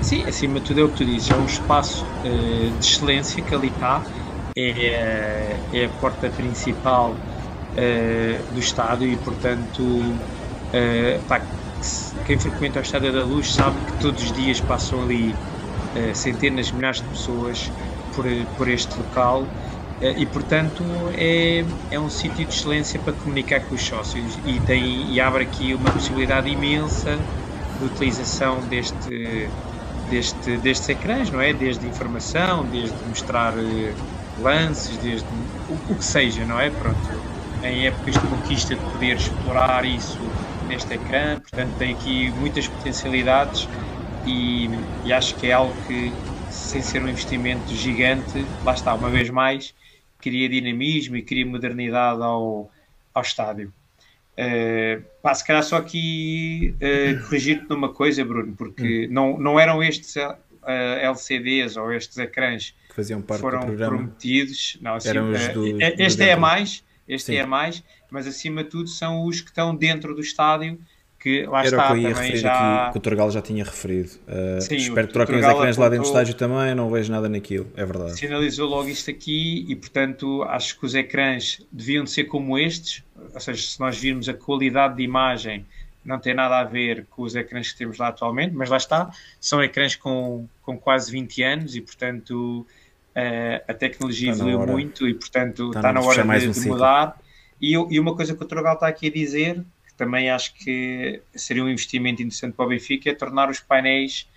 Sim, 0.00 0.24
acima 0.24 0.58
de 0.58 0.66
tudo 0.66 0.80
é 0.80 0.84
o 0.84 0.88
que 0.88 0.96
tu 0.96 1.04
dizes, 1.04 1.30
é 1.30 1.34
um 1.34 1.46
espaço 1.46 2.04
uh, 2.04 2.78
de 2.78 2.84
excelência 2.84 3.42
que 3.42 3.54
ali 3.54 3.68
está, 3.68 4.02
é, 4.56 5.56
é 5.72 5.84
a 5.84 5.88
porta 6.00 6.28
principal 6.30 7.14
do 8.52 8.58
estádio 8.58 9.08
e, 9.08 9.16
portanto, 9.16 9.82
uh, 9.82 11.22
pá, 11.26 11.40
quem 12.26 12.38
frequenta 12.38 12.78
o 12.78 12.82
Estádio 12.82 13.12
da 13.12 13.24
Luz 13.24 13.54
sabe 13.54 13.76
que 13.86 14.00
todos 14.00 14.22
os 14.22 14.32
dias 14.32 14.60
passam 14.60 15.02
ali 15.02 15.30
uh, 15.30 16.14
centenas, 16.14 16.70
milhares 16.70 17.00
de 17.00 17.08
pessoas 17.08 17.72
por, 18.14 18.24
por 18.56 18.68
este 18.68 18.96
local 18.98 19.46
e, 20.16 20.26
portanto, 20.26 20.82
é, 21.16 21.64
é 21.88 22.00
um 22.00 22.10
sítio 22.10 22.44
de 22.44 22.52
excelência 22.52 22.98
para 22.98 23.12
comunicar 23.12 23.60
com 23.60 23.76
os 23.76 23.82
sócios 23.82 24.36
e, 24.44 24.58
tem, 24.58 25.12
e 25.12 25.20
abre 25.20 25.44
aqui 25.44 25.74
uma 25.74 25.92
possibilidade 25.92 26.50
imensa 26.50 27.16
de 27.78 27.84
utilização 27.84 28.66
deste, 28.66 29.48
deste, 30.10 30.58
destes 30.58 30.88
ecrãs, 30.88 31.30
não 31.30 31.40
é? 31.40 31.52
Desde 31.52 31.86
informação, 31.86 32.64
desde 32.64 32.96
mostrar 33.04 33.54
lances, 34.36 34.98
desde 34.98 35.28
o, 35.68 35.92
o, 35.92 35.96
que 35.96 36.04
seja, 36.04 36.44
não 36.44 36.58
é? 36.58 36.70
Pronto, 36.70 36.98
em 37.62 37.86
épocas 37.86 38.14
de 38.14 38.26
conquista 38.26 38.74
de 38.74 38.80
poder 38.80 39.16
explorar 39.16 39.84
isso 39.84 40.18
neste 40.68 40.94
ecrã, 40.94 41.40
portanto 41.40 41.76
tem 41.78 41.92
aqui 41.92 42.30
muitas 42.30 42.66
potencialidades 42.66 43.68
e, 44.26 44.68
e, 45.04 45.12
acho 45.12 45.34
que 45.36 45.48
é 45.48 45.52
algo 45.52 45.74
que, 45.86 46.12
sem 46.50 46.80
ser 46.80 47.02
um 47.02 47.08
investimento 47.08 47.74
gigante, 47.74 48.44
lá 48.64 48.72
está, 48.72 48.94
uma 48.94 49.10
vez 49.10 49.28
mais, 49.30 49.74
cria 50.20 50.48
dinamismo 50.48 51.16
e 51.16 51.22
cria 51.22 51.44
modernidade 51.44 52.22
ao, 52.22 52.70
ao 53.12 53.22
estádio. 53.22 53.72
Uh, 54.32 55.02
pá, 55.20 55.34
se 55.34 55.46
calhar 55.46 55.62
só 55.62 55.76
aqui 55.76 56.74
uh, 56.76 57.22
corrigir-te 57.26 57.68
numa 57.68 57.92
coisa, 57.92 58.24
Bruno, 58.24 58.54
porque 58.56 59.06
hum. 59.06 59.12
não, 59.12 59.38
não 59.38 59.60
eram 59.60 59.82
estes 59.82 60.16
uh, 60.16 60.34
eh, 60.64 61.04
LCDs 61.04 61.76
ou 61.76 61.92
estes 61.92 62.16
ecrãs 62.18 62.74
que 62.88 62.94
faziam 62.94 63.20
parte 63.20 63.40
foram 63.40 63.60
do 63.60 63.66
programa. 63.66 63.96
prometidos. 63.96 64.78
Não, 64.80 64.94
assim, 64.94 65.12
do, 65.12 65.34
este 65.34 66.18
do 66.18 66.22
é 66.22 66.36
mais, 66.36 66.84
este 67.12 67.32
Sim. 67.32 67.36
é 67.36 67.46
mais, 67.46 67.82
mas 68.10 68.26
acima 68.26 68.64
de 68.64 68.70
tudo 68.70 68.88
são 68.88 69.24
os 69.24 69.40
que 69.40 69.48
estão 69.48 69.74
dentro 69.74 70.14
do 70.14 70.20
estádio 70.20 70.78
que 71.22 71.46
lá 71.46 71.60
Era 71.60 71.68
está 71.68 71.84
o 71.84 71.86
que 71.86 71.92
eu 71.92 71.96
ia 71.98 72.08
também 72.08 72.22
referir 72.24 72.40
já... 72.40 72.82
aqui, 72.82 72.92
que 72.92 72.98
o 72.98 73.00
Turgal 73.00 73.30
já 73.30 73.40
tinha 73.40 73.62
referido. 73.62 74.10
Uh, 74.26 74.60
Sim, 74.60 74.74
espero 74.74 75.06
que 75.06 75.12
troquem 75.12 75.36
os 75.36 75.44
ecrãs 75.44 75.76
lá 75.76 75.88
dentro 75.88 76.02
do 76.02 76.08
estágio 76.08 76.34
também, 76.34 76.74
não 76.74 76.90
vejo 76.90 77.12
nada 77.12 77.28
naquilo, 77.28 77.70
é 77.76 77.84
verdade. 77.84 78.18
sinalizou 78.18 78.68
logo 78.68 78.88
isto 78.88 79.08
aqui 79.08 79.64
e, 79.68 79.76
portanto, 79.76 80.42
acho 80.42 80.76
que 80.76 80.84
os 80.84 80.96
ecrãs 80.96 81.64
deviam 81.70 82.02
de 82.02 82.10
ser 82.10 82.24
como 82.24 82.58
estes, 82.58 83.04
ou 83.32 83.38
seja, 83.38 83.62
se 83.62 83.78
nós 83.78 83.96
virmos 83.96 84.28
a 84.28 84.34
qualidade 84.34 84.96
de 84.96 85.04
imagem, 85.04 85.64
não 86.04 86.18
tem 86.18 86.34
nada 86.34 86.58
a 86.58 86.64
ver 86.64 87.06
com 87.08 87.22
os 87.22 87.36
ecrãs 87.36 87.70
que 87.70 87.78
temos 87.78 87.98
lá 87.98 88.08
atualmente, 88.08 88.52
mas 88.56 88.68
lá 88.68 88.76
está, 88.76 89.08
são 89.40 89.62
ecrãs 89.62 89.94
com, 89.94 90.48
com 90.60 90.76
quase 90.76 91.12
20 91.12 91.42
anos 91.44 91.76
e, 91.76 91.80
portanto, 91.80 92.66
eh, 93.14 93.64
a 93.68 93.74
tecnologia 93.74 94.30
na 94.34 94.44
evoluiu 94.44 94.60
muito 94.60 95.08
e, 95.08 95.14
portanto, 95.14 95.72
Está 95.72 95.82
está, 95.82 95.92
na 95.92 96.00
hora 96.02 96.24
de 96.24 96.30
um 96.30 96.52
de 96.52 96.60
mudar. 96.60 97.16
E, 97.60 97.72
e 97.72 98.00
uma 98.00 98.16
coisa 98.16 98.36
que 98.36 98.42
o 98.42 98.46
Trogal 98.46 98.74
está 98.74 98.88
aqui 98.88 99.08
a 99.08 99.12
dizer, 99.12 99.64
que 99.86 99.94
também 99.96 100.30
acho 100.30 100.54
que 100.54 101.22
seria 101.34 101.64
um 101.64 101.68
investimento 101.68 102.22
interessante 102.22 102.54
para 102.54 102.66
o 102.66 102.68
Benfica, 102.68 103.10
é 103.10 103.14
tornar 103.14 103.48
os 103.50 103.60
painéis 103.60 104.28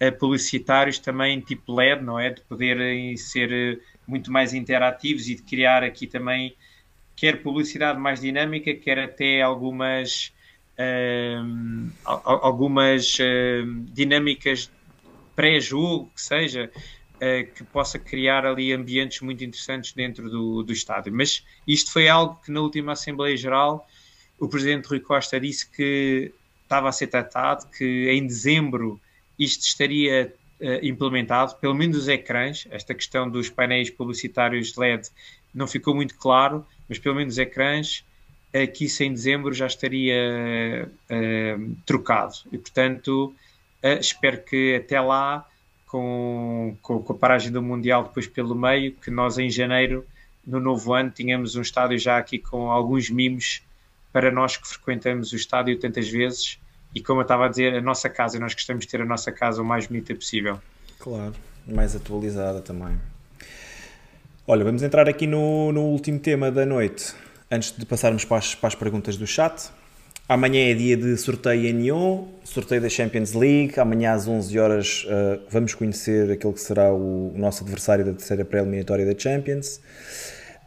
eh, 0.00 0.10
publicitários 0.10 0.98
também 0.98 1.40
tipo 1.40 1.72
LED, 1.72 2.02
não 2.04 2.18
é? 2.18 2.30
De 2.30 2.42
poderem 2.42 3.16
ser 3.16 3.52
eh, 3.52 3.78
muito 4.06 4.30
mais 4.32 4.52
interativos 4.54 5.28
e 5.28 5.34
de 5.36 5.42
criar 5.42 5.84
aqui 5.84 6.06
também 6.06 6.56
quer 7.16 7.42
publicidade 7.42 7.98
mais 8.00 8.20
dinâmica, 8.20 8.74
quer 8.74 8.98
até 8.98 9.42
algumas 9.42 10.32
ehm, 10.78 11.90
al- 12.04 12.22
al- 12.24 12.44
algumas 12.46 13.18
ehm, 13.20 13.84
dinâmicas 13.92 14.72
pré-jogo, 15.34 16.12
que 16.14 16.20
seja, 16.22 16.70
que 17.54 17.62
possa 17.62 18.00
criar 18.00 18.44
ali 18.44 18.72
ambientes 18.72 19.20
muito 19.20 19.44
interessantes 19.44 19.92
dentro 19.92 20.28
do, 20.28 20.62
do 20.64 20.72
estádio. 20.72 21.12
Mas 21.12 21.44
isto 21.66 21.92
foi 21.92 22.08
algo 22.08 22.40
que 22.44 22.50
na 22.50 22.60
última 22.60 22.92
Assembleia 22.92 23.36
Geral 23.36 23.86
o 24.40 24.48
Presidente 24.48 24.86
Rui 24.86 24.98
Costa 24.98 25.38
disse 25.38 25.70
que 25.70 26.32
estava 26.64 26.88
a 26.88 26.92
ser 26.92 27.06
tratado, 27.06 27.68
que 27.68 28.10
em 28.10 28.26
dezembro 28.26 29.00
isto 29.38 29.62
estaria 29.62 30.34
eh, 30.60 30.80
implementado, 30.82 31.54
pelo 31.56 31.74
menos 31.74 31.96
os 31.96 32.08
ecrãs, 32.08 32.66
esta 32.70 32.92
questão 32.92 33.30
dos 33.30 33.48
painéis 33.48 33.88
publicitários 33.90 34.74
LED 34.76 35.08
não 35.54 35.66
ficou 35.66 35.94
muito 35.94 36.16
claro, 36.16 36.66
mas 36.88 36.98
pelo 36.98 37.14
menos 37.14 37.34
os 37.34 37.38
ecrãs, 37.38 38.04
eh, 38.52 38.66
que 38.66 38.84
isso 38.84 39.02
em 39.02 39.12
dezembro 39.12 39.52
já 39.52 39.66
estaria 39.66 40.90
eh, 41.08 41.56
trocado. 41.86 42.34
E, 42.50 42.58
portanto, 42.58 43.34
eh, 43.82 43.98
espero 43.98 44.42
que 44.42 44.76
até 44.76 45.00
lá, 45.00 45.46
com, 45.92 46.74
com, 46.80 47.02
com 47.02 47.12
a 47.12 47.16
paragem 47.16 47.52
do 47.52 47.60
Mundial 47.60 48.04
depois 48.04 48.26
pelo 48.26 48.54
meio, 48.54 48.92
que 48.92 49.10
nós 49.10 49.36
em 49.36 49.50
janeiro, 49.50 50.06
no 50.44 50.58
novo 50.58 50.94
ano, 50.94 51.10
tínhamos 51.10 51.54
um 51.54 51.60
estádio 51.60 51.98
já 51.98 52.16
aqui 52.16 52.38
com 52.38 52.70
alguns 52.70 53.10
mimos 53.10 53.60
para 54.10 54.30
nós 54.30 54.56
que 54.56 54.66
frequentamos 54.66 55.32
o 55.32 55.36
estádio 55.36 55.78
tantas 55.78 56.08
vezes 56.08 56.58
e 56.94 57.02
como 57.02 57.20
eu 57.20 57.22
estava 57.22 57.44
a 57.44 57.48
dizer, 57.48 57.74
a 57.74 57.80
nossa 57.82 58.08
casa, 58.08 58.38
nós 58.38 58.54
gostamos 58.54 58.86
de 58.86 58.90
ter 58.90 59.02
a 59.02 59.04
nossa 59.04 59.30
casa 59.30 59.60
o 59.60 59.64
mais 59.64 59.86
bonita 59.86 60.14
possível. 60.14 60.58
Claro, 60.98 61.34
mais 61.66 61.94
atualizada 61.94 62.62
também. 62.62 62.98
Olha, 64.46 64.64
vamos 64.64 64.82
entrar 64.82 65.08
aqui 65.08 65.26
no, 65.26 65.72
no 65.72 65.82
último 65.82 66.18
tema 66.18 66.50
da 66.50 66.64
noite, 66.64 67.14
antes 67.50 67.76
de 67.76 67.84
passarmos 67.84 68.24
para 68.24 68.38
as, 68.38 68.54
para 68.54 68.68
as 68.68 68.74
perguntas 68.74 69.18
do 69.18 69.26
chat. 69.26 69.70
Amanhã 70.32 70.70
é 70.70 70.72
dia 70.72 70.96
de 70.96 71.14
sorteio 71.18 71.66
em 71.66 71.74
Nyon, 71.74 72.24
sorteio 72.42 72.80
da 72.80 72.88
Champions 72.88 73.34
League. 73.34 73.78
Amanhã 73.78 74.14
às 74.14 74.26
11 74.26 74.58
horas 74.58 75.04
uh, 75.04 75.42
vamos 75.50 75.74
conhecer 75.74 76.30
aquele 76.30 76.54
que 76.54 76.60
será 76.62 76.90
o, 76.90 77.34
o 77.34 77.38
nosso 77.38 77.62
adversário 77.62 78.02
da 78.02 78.12
terceira 78.14 78.42
pré-eliminatória 78.42 79.04
da 79.04 79.12
Champions. 79.14 79.78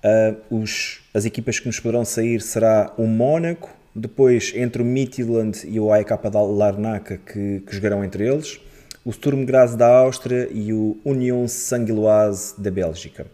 Uh, 0.04 0.62
os, 0.62 1.02
as 1.16 1.26
equipas 1.26 1.60
que 1.60 1.66
nos 1.66 1.80
poderão 1.80 2.06
sair 2.06 2.44
será 2.44 2.94
o 2.96 3.08
Mónaco, 3.08 3.76
depois 3.96 4.54
entre 4.56 4.84
o 4.84 4.86
Midtjylland 4.86 5.68
e 5.68 5.80
o 5.80 5.92
AEK 5.92 6.12
Larnaca 6.32 7.18
que, 7.18 7.64
que 7.66 7.76
jogarão 7.76 8.06
entre 8.06 8.28
eles, 8.28 8.60
o 9.04 9.12
Sturm 9.12 9.46
Graz 9.46 9.76
da 9.76 9.88
Áustria 9.88 10.48
e 10.52 10.74
o 10.74 10.96
Union 11.04 11.48
Saint-Gilloise 11.48 12.54
da 12.62 12.70
Bélgica. 12.70 13.26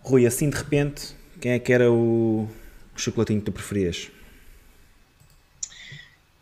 Rui, 0.00 0.26
assim 0.26 0.50
de 0.50 0.58
repente, 0.58 1.16
quem 1.40 1.52
é 1.52 1.58
que 1.58 1.72
era 1.72 1.90
o, 1.90 2.46
o 2.94 3.00
chocolatinho 3.00 3.38
que 3.38 3.46
tu 3.46 3.52
preferias? 3.52 4.10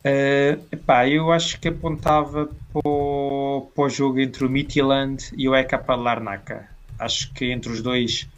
Uh, 0.05 0.63
epá, 0.71 1.09
eu 1.09 1.33
acho 1.33 1.59
que 1.61 1.69
apontava 1.69 2.47
para 2.73 2.89
o, 2.89 3.71
para 3.75 3.85
o 3.85 3.89
jogo 3.89 4.21
entre 4.21 4.45
o 4.45 4.51
Midtjylland 4.51 5.33
e 5.37 5.49
o 5.49 5.57
EK 5.57 5.73
Larnaca. 5.89 6.69
Acho 6.99 7.33
que 7.33 7.47
entre 7.47 7.71
os 7.71 7.83
dois 7.83 8.29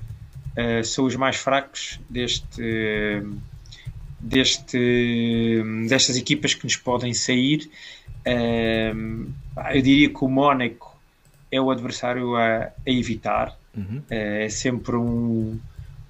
uh, 0.57 0.85
são 0.85 1.05
os 1.05 1.16
mais 1.16 1.37
fracos 1.37 2.01
deste, 2.09 3.23
deste, 4.19 5.62
destas 5.89 6.16
equipas 6.16 6.55
que 6.55 6.65
nos 6.65 6.77
podem 6.77 7.12
sair. 7.12 7.70
Uh, 8.27 9.31
eu 9.74 9.82
diria 9.82 10.09
que 10.09 10.24
o 10.24 10.28
Mónaco 10.28 10.99
é 11.53 11.61
o 11.61 11.70
adversário 11.70 12.37
a, 12.37 12.70
a 12.87 12.91
evitar. 12.91 13.57
Uhum. 13.77 14.03
É 14.11 14.49
sempre 14.49 14.97
um, 14.97 15.59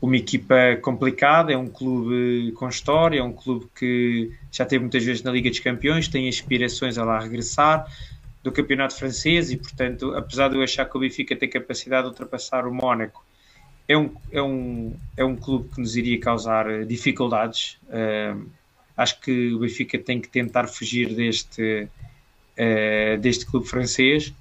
uma 0.00 0.16
equipa 0.16 0.76
complicada, 0.80 1.52
é 1.52 1.56
um 1.56 1.66
clube 1.66 2.52
com 2.52 2.68
história, 2.68 3.20
é 3.20 3.22
um 3.22 3.32
clube 3.32 3.66
que 3.78 4.32
já 4.50 4.64
teve 4.64 4.80
muitas 4.80 5.04
vezes 5.04 5.22
na 5.22 5.30
Liga 5.30 5.50
dos 5.50 5.60
Campeões, 5.60 6.08
tem 6.08 6.28
aspirações 6.28 6.96
a 6.96 7.04
lá 7.04 7.20
regressar 7.20 7.86
do 8.42 8.50
campeonato 8.50 8.96
francês 8.96 9.50
e, 9.50 9.58
portanto, 9.58 10.14
apesar 10.14 10.48
de 10.48 10.56
eu 10.56 10.62
achar 10.62 10.86
que 10.86 10.96
o 10.96 11.00
Benfica 11.00 11.36
tem 11.36 11.48
capacidade 11.48 12.04
de 12.04 12.08
ultrapassar 12.08 12.66
o 12.66 12.72
Mónaco, 12.72 13.22
é 13.86 13.98
um, 13.98 14.10
é 14.32 14.40
um, 14.40 14.96
é 15.16 15.24
um 15.24 15.36
clube 15.36 15.68
que 15.74 15.80
nos 15.80 15.96
iria 15.96 16.18
causar 16.18 16.86
dificuldades. 16.86 17.76
Uh, 17.88 18.48
acho 18.96 19.20
que 19.20 19.52
o 19.52 19.58
Benfica 19.58 19.98
tem 19.98 20.20
que 20.20 20.28
tentar 20.28 20.68
fugir 20.68 21.12
deste, 21.12 21.88
uh, 22.56 23.18
deste 23.20 23.44
clube 23.44 23.66
francês. 23.66 24.32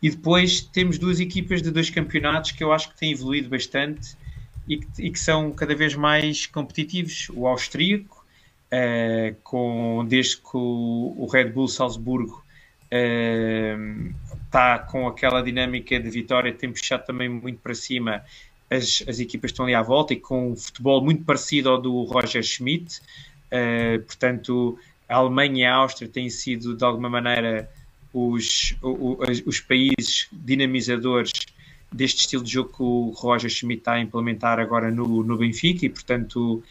E 0.00 0.08
depois 0.08 0.60
temos 0.60 0.98
duas 0.98 1.20
equipas 1.20 1.60
de 1.60 1.70
dois 1.70 1.90
campeonatos 1.90 2.52
que 2.52 2.62
eu 2.62 2.72
acho 2.72 2.90
que 2.90 2.96
têm 2.98 3.12
evoluído 3.12 3.48
bastante 3.48 4.16
e 4.68 4.78
que, 4.78 4.86
e 4.98 5.10
que 5.10 5.18
são 5.18 5.50
cada 5.52 5.74
vez 5.74 5.94
mais 5.94 6.46
competitivos. 6.46 7.28
O 7.34 7.46
austríaco, 7.46 8.24
uh, 8.72 9.34
com, 9.42 10.04
desde 10.08 10.36
que 10.36 10.56
o, 10.56 11.14
o 11.18 11.26
Red 11.26 11.50
Bull 11.50 11.68
Salzburgo 11.68 12.42
está 14.46 14.76
uh, 14.76 14.90
com 14.90 15.08
aquela 15.08 15.42
dinâmica 15.42 15.98
de 15.98 16.10
vitória, 16.10 16.52
tem 16.52 16.70
puxado 16.70 17.04
também 17.06 17.28
muito 17.28 17.58
para 17.60 17.74
cima. 17.74 18.22
As, 18.70 19.02
as 19.06 19.18
equipas 19.18 19.50
estão 19.50 19.64
ali 19.66 19.74
à 19.74 19.82
volta 19.82 20.12
e 20.14 20.16
com 20.16 20.52
um 20.52 20.56
futebol 20.56 21.02
muito 21.02 21.24
parecido 21.24 21.70
ao 21.70 21.80
do 21.80 22.04
Roger 22.04 22.42
Schmidt. 22.42 23.00
Uh, 23.50 24.00
portanto, 24.02 24.78
a 25.08 25.16
Alemanha 25.16 25.62
e 25.62 25.64
a 25.64 25.74
Áustria 25.74 26.08
têm 26.08 26.30
sido, 26.30 26.76
de 26.76 26.84
alguma 26.84 27.08
maneira, 27.08 27.70
os, 28.12 28.74
os, 28.82 29.42
os 29.44 29.60
países 29.60 30.28
dinamizadores 30.32 31.32
deste 31.92 32.20
estilo 32.20 32.42
de 32.42 32.50
jogo 32.50 32.70
que 32.70 32.82
o 32.82 33.10
Roger 33.10 33.50
Schmidt 33.50 33.80
está 33.80 33.92
a 33.92 34.00
implementar 34.00 34.58
agora 34.58 34.90
no, 34.90 35.22
no 35.22 35.36
Benfica 35.36 35.84
e, 35.84 35.88
portanto, 35.88 36.62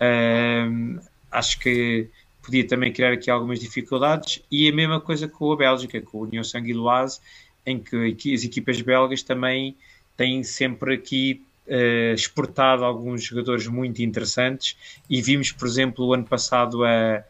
uh, 0.00 1.00
acho 1.30 1.58
que 1.58 2.08
podia 2.42 2.66
também 2.66 2.92
criar 2.92 3.12
aqui 3.12 3.30
algumas 3.30 3.58
dificuldades. 3.58 4.42
E 4.50 4.68
a 4.68 4.72
mesma 4.72 5.00
coisa 5.00 5.26
com 5.26 5.52
a 5.52 5.56
Bélgica, 5.56 6.00
com 6.00 6.18
a 6.18 6.22
União 6.22 6.44
Sanguiloise, 6.44 7.20
em 7.64 7.78
que 7.78 8.32
as 8.32 8.44
equipas 8.44 8.80
belgas 8.80 9.22
também 9.22 9.74
têm 10.16 10.44
sempre 10.44 10.94
aqui 10.94 11.42
uh, 11.66 12.14
exportado 12.14 12.84
alguns 12.84 13.24
jogadores 13.24 13.66
muito 13.66 14.00
interessantes 14.02 14.76
e 15.10 15.20
vimos, 15.20 15.50
por 15.50 15.66
exemplo, 15.66 16.06
o 16.06 16.14
ano 16.14 16.24
passado 16.24 16.84
a, 16.84 17.24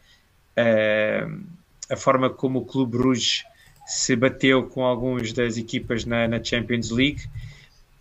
a, 0.56 1.94
a 1.94 1.96
forma 1.96 2.28
como 2.28 2.58
o 2.60 2.64
Clube 2.64 2.98
Bruges 2.98 3.44
se 3.86 4.16
bateu 4.16 4.64
com 4.64 4.84
alguns 4.84 5.32
das 5.32 5.56
equipas 5.56 6.04
na, 6.04 6.26
na 6.26 6.42
Champions 6.42 6.90
League 6.90 7.28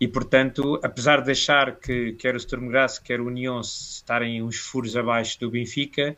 e 0.00 0.06
portanto, 0.06 0.78
apesar 0.82 1.22
de 1.22 1.30
achar 1.30 1.76
que 1.76 2.12
quer 2.12 2.34
o 2.34 2.40
Sturm 2.40 2.68
Graz, 2.68 2.98
quer 2.98 3.20
o 3.20 3.26
União 3.26 3.60
estarem 3.60 4.42
uns 4.42 4.58
furos 4.58 4.94
abaixo 4.96 5.40
do 5.40 5.50
Benfica, 5.50 6.16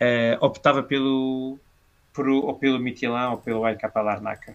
uh, 0.00 0.44
optava 0.44 0.82
pelo, 0.82 1.58
por, 2.12 2.28
ou 2.28 2.54
pelo 2.54 2.78
Michelin 2.78 3.30
ou 3.30 3.38
pelo 3.38 3.64
AEK 3.64 3.82
Larnaca. 3.96 4.54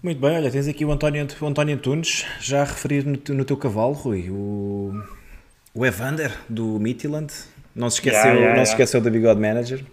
Muito 0.00 0.20
bem, 0.20 0.36
olha, 0.36 0.50
tens 0.50 0.68
aqui 0.68 0.84
o 0.84 0.92
António, 0.92 1.26
o 1.40 1.46
António 1.46 1.74
Antunes 1.74 2.24
já 2.38 2.60
a 2.60 2.64
referir 2.64 3.04
no, 3.04 3.18
no 3.34 3.44
teu 3.44 3.56
cavalo, 3.56 3.94
Rui, 3.94 4.30
o, 4.30 5.02
o 5.74 5.84
Evander 5.84 6.32
do 6.48 6.78
Midtjylland, 6.78 7.32
não 7.74 7.90
se 7.90 7.96
esqueceu, 7.96 8.20
yeah, 8.20 8.34
yeah, 8.34 8.48
não 8.50 8.52
yeah. 8.52 8.66
se 8.66 8.72
esqueceu 8.72 9.00
da 9.00 9.10
Bigode 9.10 9.40
Manager. 9.40 9.84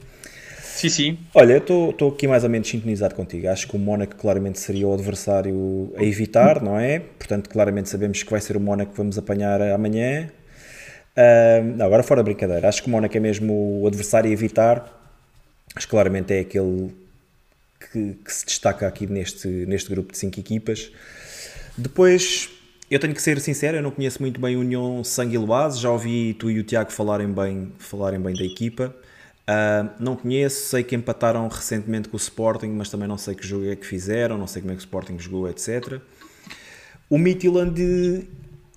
Sim, 0.76 0.90
sim. 0.90 1.18
Olha, 1.34 1.54
eu 1.54 1.90
estou 1.90 2.10
aqui 2.10 2.28
mais 2.28 2.44
ou 2.44 2.50
menos 2.50 2.68
sintonizado 2.68 3.16
contigo. 3.16 3.48
Acho 3.48 3.66
que 3.66 3.78
o 3.78 3.80
Mónaco 3.80 4.14
claramente 4.18 4.60
seria 4.60 4.86
o 4.86 4.94
adversário 4.94 5.94
a 5.96 6.04
evitar, 6.04 6.62
não 6.62 6.78
é? 6.78 7.00
Portanto, 7.00 7.50
claramente 7.50 7.88
sabemos 7.88 8.22
que 8.22 8.30
vai 8.30 8.42
ser 8.42 8.58
o 8.58 8.60
Mónaco 8.60 8.92
que 8.92 8.98
vamos 8.98 9.18
apanhar 9.18 9.62
amanhã. 9.62 10.30
Uh, 11.16 11.82
agora, 11.82 12.04
fora 12.04 12.20
da 12.20 12.26
brincadeira, 12.26 12.68
acho 12.68 12.84
que 12.84 12.90
o 12.90 12.92
Mónaco 12.92 13.16
é 13.16 13.20
mesmo 13.22 13.84
o 13.84 13.88
adversário 13.88 14.30
a 14.30 14.34
evitar. 14.34 15.14
Acho 15.74 15.88
claramente 15.88 16.34
é 16.34 16.42
aquele 16.42 16.94
que, 17.80 18.16
que 18.16 18.34
se 18.34 18.46
destaca 18.46 18.86
aqui 18.86 19.08
neste, 19.08 19.48
neste 19.48 19.90
grupo 19.90 20.12
de 20.12 20.18
5 20.18 20.38
equipas. 20.42 20.92
Depois, 21.78 22.50
eu 22.92 23.00
tenho 23.00 23.14
que 23.14 23.22
ser 23.22 23.40
sincero, 23.40 23.78
eu 23.78 23.82
não 23.82 23.92
conheço 23.92 24.22
muito 24.22 24.42
bem 24.42 24.56
a 24.56 24.60
União 24.60 25.06
Sanguiloise, 25.06 25.80
já 25.80 25.90
ouvi 25.90 26.34
tu 26.34 26.52
e 26.52 26.60
o 26.60 26.64
Tiago 26.64 26.92
falarem 26.92 27.32
bem, 27.32 27.72
falarem 27.80 28.20
bem 28.20 28.36
da 28.36 28.44
equipa. 28.44 28.94
Uh, 29.48 29.88
não 30.00 30.16
conheço, 30.16 30.70
sei 30.70 30.84
que 30.84 30.96
empataram 30.96 31.48
recentemente 31.48 32.10
com 32.10 32.18
o 32.18 32.20
Sporting, 32.20 32.70
mas 32.70 32.90
também 32.90 33.08
não 33.08 33.18
sei 33.18 33.36
que 33.36 33.46
jogo 33.46 33.70
é 33.70 33.76
que 33.76 33.86
fizeram, 33.86 34.40
não 34.40 34.48
sei 34.48 34.62
como 34.62 34.72
é 34.72 34.76
que 34.76 34.80
o 34.80 34.86
Sporting 34.86 35.20
jogou, 35.20 35.48
etc. 35.48 36.00
O 37.08 37.18
Midtjylland 37.20 38.28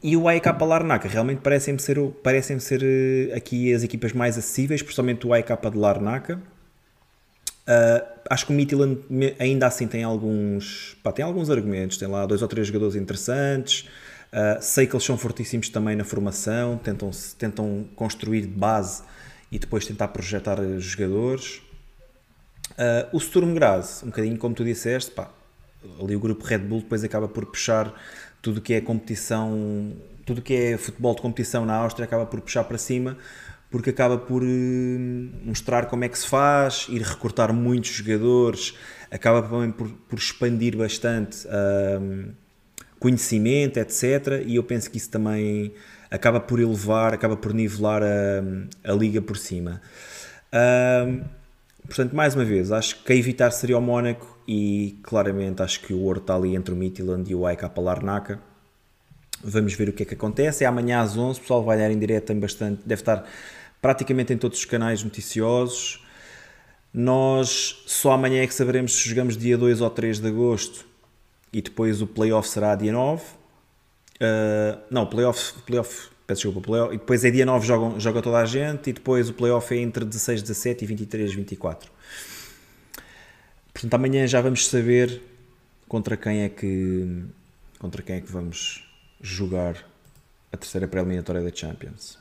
e 0.03 0.17
o 0.17 0.29
AEK 0.29 0.47
Larnaca 0.61 1.09
realmente 1.09 1.41
parecem-me 1.41 1.81
ser, 1.81 1.99
parecem 2.23 2.59
ser 2.61 2.83
eh, 2.83 3.35
aqui 3.35 3.73
as 3.73 3.83
equipas 3.83 4.13
mais 4.13 4.37
acessíveis, 4.37 4.83
principalmente 4.83 5.27
o 5.27 5.33
AEK 5.33 5.49
de 5.71 5.79
Larnaca. 5.79 6.37
Uh, 7.67 8.07
acho 8.31 8.47
que 8.47 8.53
o 8.53 8.55
Midtjylland 8.55 9.01
ainda 9.39 9.67
assim 9.67 9.87
tem 9.87 10.05
alguns, 10.05 10.97
pá, 11.03 11.13
tem 11.13 11.25
alguns 11.25 11.51
argumentos, 11.51 11.99
tem 11.99 12.09
lá 12.09 12.25
dois 12.27 12.43
ou 12.43 12.49
três 12.49 12.67
jogadores 12.67 12.95
interessantes. 12.95 13.89
Uh, 14.33 14.61
sei 14.61 14.87
que 14.87 14.95
eles 14.95 15.05
são 15.05 15.17
fortíssimos 15.17 15.71
também 15.71 15.97
na 15.97 16.05
formação, 16.05 16.77
tentam, 16.77 17.11
tentam 17.39 17.87
construir 17.97 18.47
base 18.47 19.03
e 19.51 19.59
depois 19.59 19.87
tentar 19.87 20.09
projetar 20.09 20.59
jogadores. 20.79 21.63
Uh, 22.73 23.17
o 23.17 23.21
Sturm 23.21 23.55
Graz, 23.55 24.03
um 24.03 24.07
bocadinho 24.07 24.37
como 24.37 24.55
tu 24.55 24.65
disseste, 24.65 25.11
pá, 25.11 25.31
ali 26.01 26.15
o 26.15 26.21
grupo 26.21 26.45
Red 26.45 26.59
Bull 26.59 26.81
depois 26.81 27.03
acaba 27.03 27.29
por 27.29 27.47
puxar 27.47 27.93
tudo 28.43 28.61
que 28.61 28.75
é 28.75 28.81
competição, 28.81 29.93
tudo 30.25 30.43
que 30.43 30.55
é 30.55 30.77
futebol 30.77 31.15
de 31.15 31.23
competição 31.23 31.65
na 31.65 31.75
Áustria 31.75 32.05
acaba 32.05 32.27
por 32.27 32.41
puxar 32.41 32.65
para 32.65 32.79
cima, 32.79 33.17
porque 33.71 33.91
acaba 33.91 34.19
por 34.19 34.43
uh, 34.43 34.47
mostrar 35.45 35.87
como 35.87 36.05
é 36.05 36.09
que 36.09 36.19
se 36.19 36.27
faz, 36.27 36.87
ir 36.89 37.03
recortar 37.03 37.53
muitos 37.53 37.91
jogadores, 37.91 38.75
acaba 39.11 39.43
também 39.43 39.71
por, 39.73 39.89
por 39.89 40.19
expandir 40.19 40.77
bastante 40.77 41.47
uh, 41.49 42.33
conhecimento, 42.99 43.79
etc. 43.79 44.43
E 44.47 44.57
eu 44.57 44.63
penso 44.63 44.91
que 44.91 44.99
isso 44.99 45.11
também 45.11 45.73
acaba 46.11 46.41
por 46.41 46.61
elevar, 46.61 47.15
acaba 47.15 47.37
por 47.37 47.53
nivelar 47.53 48.03
a, 48.03 48.91
a 48.91 48.93
liga 48.93 49.21
por 49.21 49.37
cima. 49.37 49.81
Um, 50.53 51.23
portanto, 51.87 52.15
mais 52.15 52.35
uma 52.35 52.45
vez, 52.45 52.73
acho 52.73 53.03
que 53.03 53.13
a 53.13 53.17
evitar 53.17 53.51
seria 53.51 53.77
o 53.79 53.81
Mónaco 53.81 54.39
e 54.47 54.99
claramente 55.03 55.63
acho 55.63 55.81
que 55.81 55.93
o 55.93 56.01
Ouro 56.01 56.21
está 56.21 56.35
ali 56.35 56.55
entre 56.57 56.73
o 56.73 56.77
Midtjylland 56.77 57.31
e 57.31 57.35
o 57.35 57.47
AEK 57.47 57.63
Larnaca. 57.77 58.41
Vamos 59.43 59.75
ver 59.75 59.89
o 59.89 59.93
que 59.93 60.03
é 60.03 60.07
que 60.07 60.15
acontece. 60.15 60.65
É 60.65 60.67
amanhã 60.67 61.01
às 61.01 61.17
11, 61.17 61.39
o 61.39 61.43
pessoal 61.43 61.63
vai 61.63 61.77
olhar 61.77 61.91
em 61.91 61.99
direto, 61.99 62.35
bastante, 62.35 62.83
deve 62.85 63.03
estar 63.03 63.25
praticamente 63.81 64.33
em 64.33 64.39
todos 64.39 64.59
os 64.59 64.65
canais 64.65 65.03
noticiosos. 65.03 66.05
Nós 66.93 67.83
só 67.87 68.13
amanhã 68.13 68.43
é 68.43 68.47
que 68.47 68.55
saberemos 68.55 68.95
se 68.95 69.09
jogamos 69.09 69.37
dia 69.37 69.57
2 69.57 69.81
ou 69.81 69.91
3 69.91 70.19
de 70.19 70.29
agosto 70.29 70.87
e 71.53 71.61
depois 71.61 72.01
o 72.03 72.07
playoff 72.07 72.49
será 72.49 72.75
dia 72.75 72.93
9 72.93 73.23
Uh, 74.21 74.81
não, 74.91 75.07
playoff, 75.07 75.55
playoff, 75.63 76.09
peço 76.27 76.43
desculpa, 76.43 76.61
playoff, 76.61 76.95
e 76.95 76.99
depois 76.99 77.25
é 77.25 77.31
dia 77.31 77.47
9 77.47 77.67
jogam, 77.67 78.01
joga 78.01 78.21
toda 78.21 78.39
a 78.39 78.45
gente 78.45 78.91
e 78.91 78.93
depois 78.93 79.29
o 79.29 79.35
playoff 79.35 79.73
é 79.73 79.79
entre 79.79 80.05
16, 80.05 80.43
17 80.43 80.85
e 80.85 80.87
23, 80.87 81.35
24. 81.35 81.91
Portanto, 83.73 83.95
amanhã 83.95 84.27
já 84.27 84.41
vamos 84.41 84.67
saber 84.67 85.23
contra 85.87 86.17
quem 86.17 86.43
é 86.43 86.49
que 86.49 87.25
contra 87.79 88.03
quem 88.03 88.17
é 88.17 88.21
que 88.21 88.31
vamos 88.31 88.85
jogar 89.21 89.77
a 90.53 90.57
terceira 90.57 90.89
pré-eliminatória 90.89 91.43
da 91.43 91.55
Champions. 91.55 92.19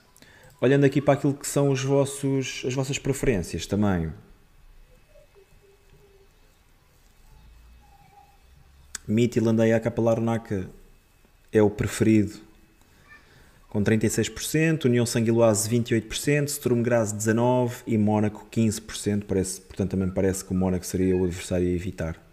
Olhando 0.61 0.85
aqui 0.85 1.01
para 1.01 1.15
aquilo 1.15 1.33
que 1.33 1.47
são 1.47 1.69
os 1.69 1.83
vossos, 1.83 2.63
as 2.65 2.73
vossas 2.73 2.99
preferências 2.99 3.65
também. 3.65 4.11
Midtjylland 9.07 9.63
e 9.63 9.73
a 9.73 10.01
Larnaca 10.01 10.69
é 11.51 11.61
o 11.61 11.69
preferido 11.69 12.47
com 13.69 13.83
36%, 13.83 14.85
União 14.85 15.05
Sanguiloise 15.05 15.69
28%, 15.69 16.47
Sturm 16.47 16.81
Graz 16.81 17.13
19% 17.13 17.83
e 17.85 17.97
Mónaco 17.97 18.47
15%. 18.51 19.23
Parece, 19.27 19.61
portanto, 19.61 19.91
também 19.91 20.09
parece 20.09 20.43
que 20.43 20.51
o 20.51 20.55
Mónaco 20.55 20.85
seria 20.85 21.15
o 21.15 21.25
adversário 21.25 21.67
a 21.67 21.71
evitar. 21.71 22.27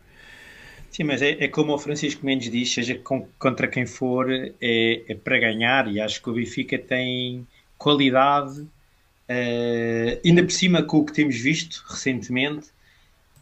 Sim, 0.91 1.05
mas 1.05 1.21
é, 1.23 1.45
é 1.45 1.49
como 1.49 1.75
o 1.75 1.79
Francisco 1.79 2.25
Mendes 2.25 2.53
diz, 2.53 2.73
seja 2.73 2.95
com, 2.95 3.27
contra 3.37 3.67
quem 3.67 3.85
for, 3.85 4.31
é, 4.31 4.53
é, 4.61 5.15
para 5.15 5.39
ganhar 5.41 5.91
e 5.91 6.01
acho 6.01 6.23
que 6.23 6.31
o 6.31 6.35
Benfica 6.35 6.79
tem 6.79 7.45
qualidade, 7.77 8.61
uh, 8.61 10.21
ainda 10.25 10.45
por 10.45 10.53
cima 10.53 10.85
com 10.85 10.99
o 10.99 11.05
que 11.05 11.13
temos 11.13 11.37
visto 11.37 11.85
recentemente, 11.89 12.69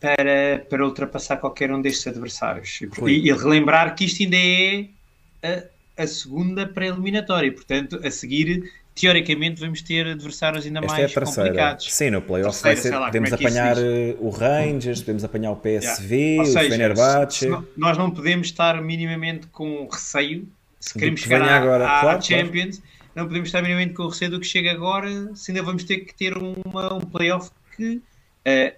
para, 0.01 0.65
para 0.69 0.85
ultrapassar 0.85 1.37
qualquer 1.37 1.71
um 1.71 1.81
destes 1.81 2.07
adversários. 2.07 2.81
E, 2.81 3.29
e 3.29 3.33
relembrar 3.33 3.95
que 3.95 4.07
isto 4.07 4.23
ainda 4.23 4.37
é 4.37 4.87
a, 5.43 6.03
a 6.03 6.07
segunda 6.07 6.67
pré-eliminatória. 6.67 7.53
Portanto, 7.53 8.01
a 8.05 8.11
seguir, 8.11 8.71
teoricamente, 8.95 9.61
vamos 9.61 9.83
ter 9.83 10.07
adversários 10.07 10.65
ainda 10.65 10.81
Esta 10.81 10.93
mais 10.93 11.17
é 11.17 11.21
complicados. 11.21 11.93
Sim, 11.93 12.11
no 12.11 12.23
playoff 12.23 12.63
vai 12.63 12.77
ser, 12.77 12.91
lá, 12.91 13.07
podemos 13.07 13.33
é 13.33 13.35
apanhar 13.35 13.77
eh, 13.79 14.17
o 14.19 14.31
Rangers, 14.31 15.01
podemos 15.01 15.25
apanhar 15.25 15.53
o 15.53 15.57
PSV, 15.57 16.17
yeah. 16.17 16.45
seja, 16.45 16.67
o 16.67 16.71
Fenerbahçe. 16.71 17.49
nós 17.77 17.99
não 17.99 18.11
podemos 18.11 18.47
estar 18.47 18.81
minimamente 18.83 19.47
com 19.49 19.87
receio, 19.91 20.49
se 20.79 20.95
queremos 20.95 21.21
chegar 21.21 21.43
à, 21.43 21.57
agora. 21.57 21.85
à 21.87 22.01
claro, 22.01 22.23
Champions, 22.23 22.79
claro. 22.79 23.11
não 23.15 23.27
podemos 23.27 23.49
estar 23.49 23.63
minimamente 23.63 23.95
com 23.95 24.07
receio 24.09 24.31
do 24.31 24.41
que 24.41 24.47
chega 24.47 24.73
agora, 24.73 25.35
se 25.35 25.51
ainda 25.51 25.63
vamos 25.63 25.85
ter 25.85 25.99
que 25.99 26.15
ter 26.15 26.37
uma, 26.37 26.95
um 26.95 27.01
playoff 27.01 27.51
que, 27.77 27.97
uh, 27.97 28.03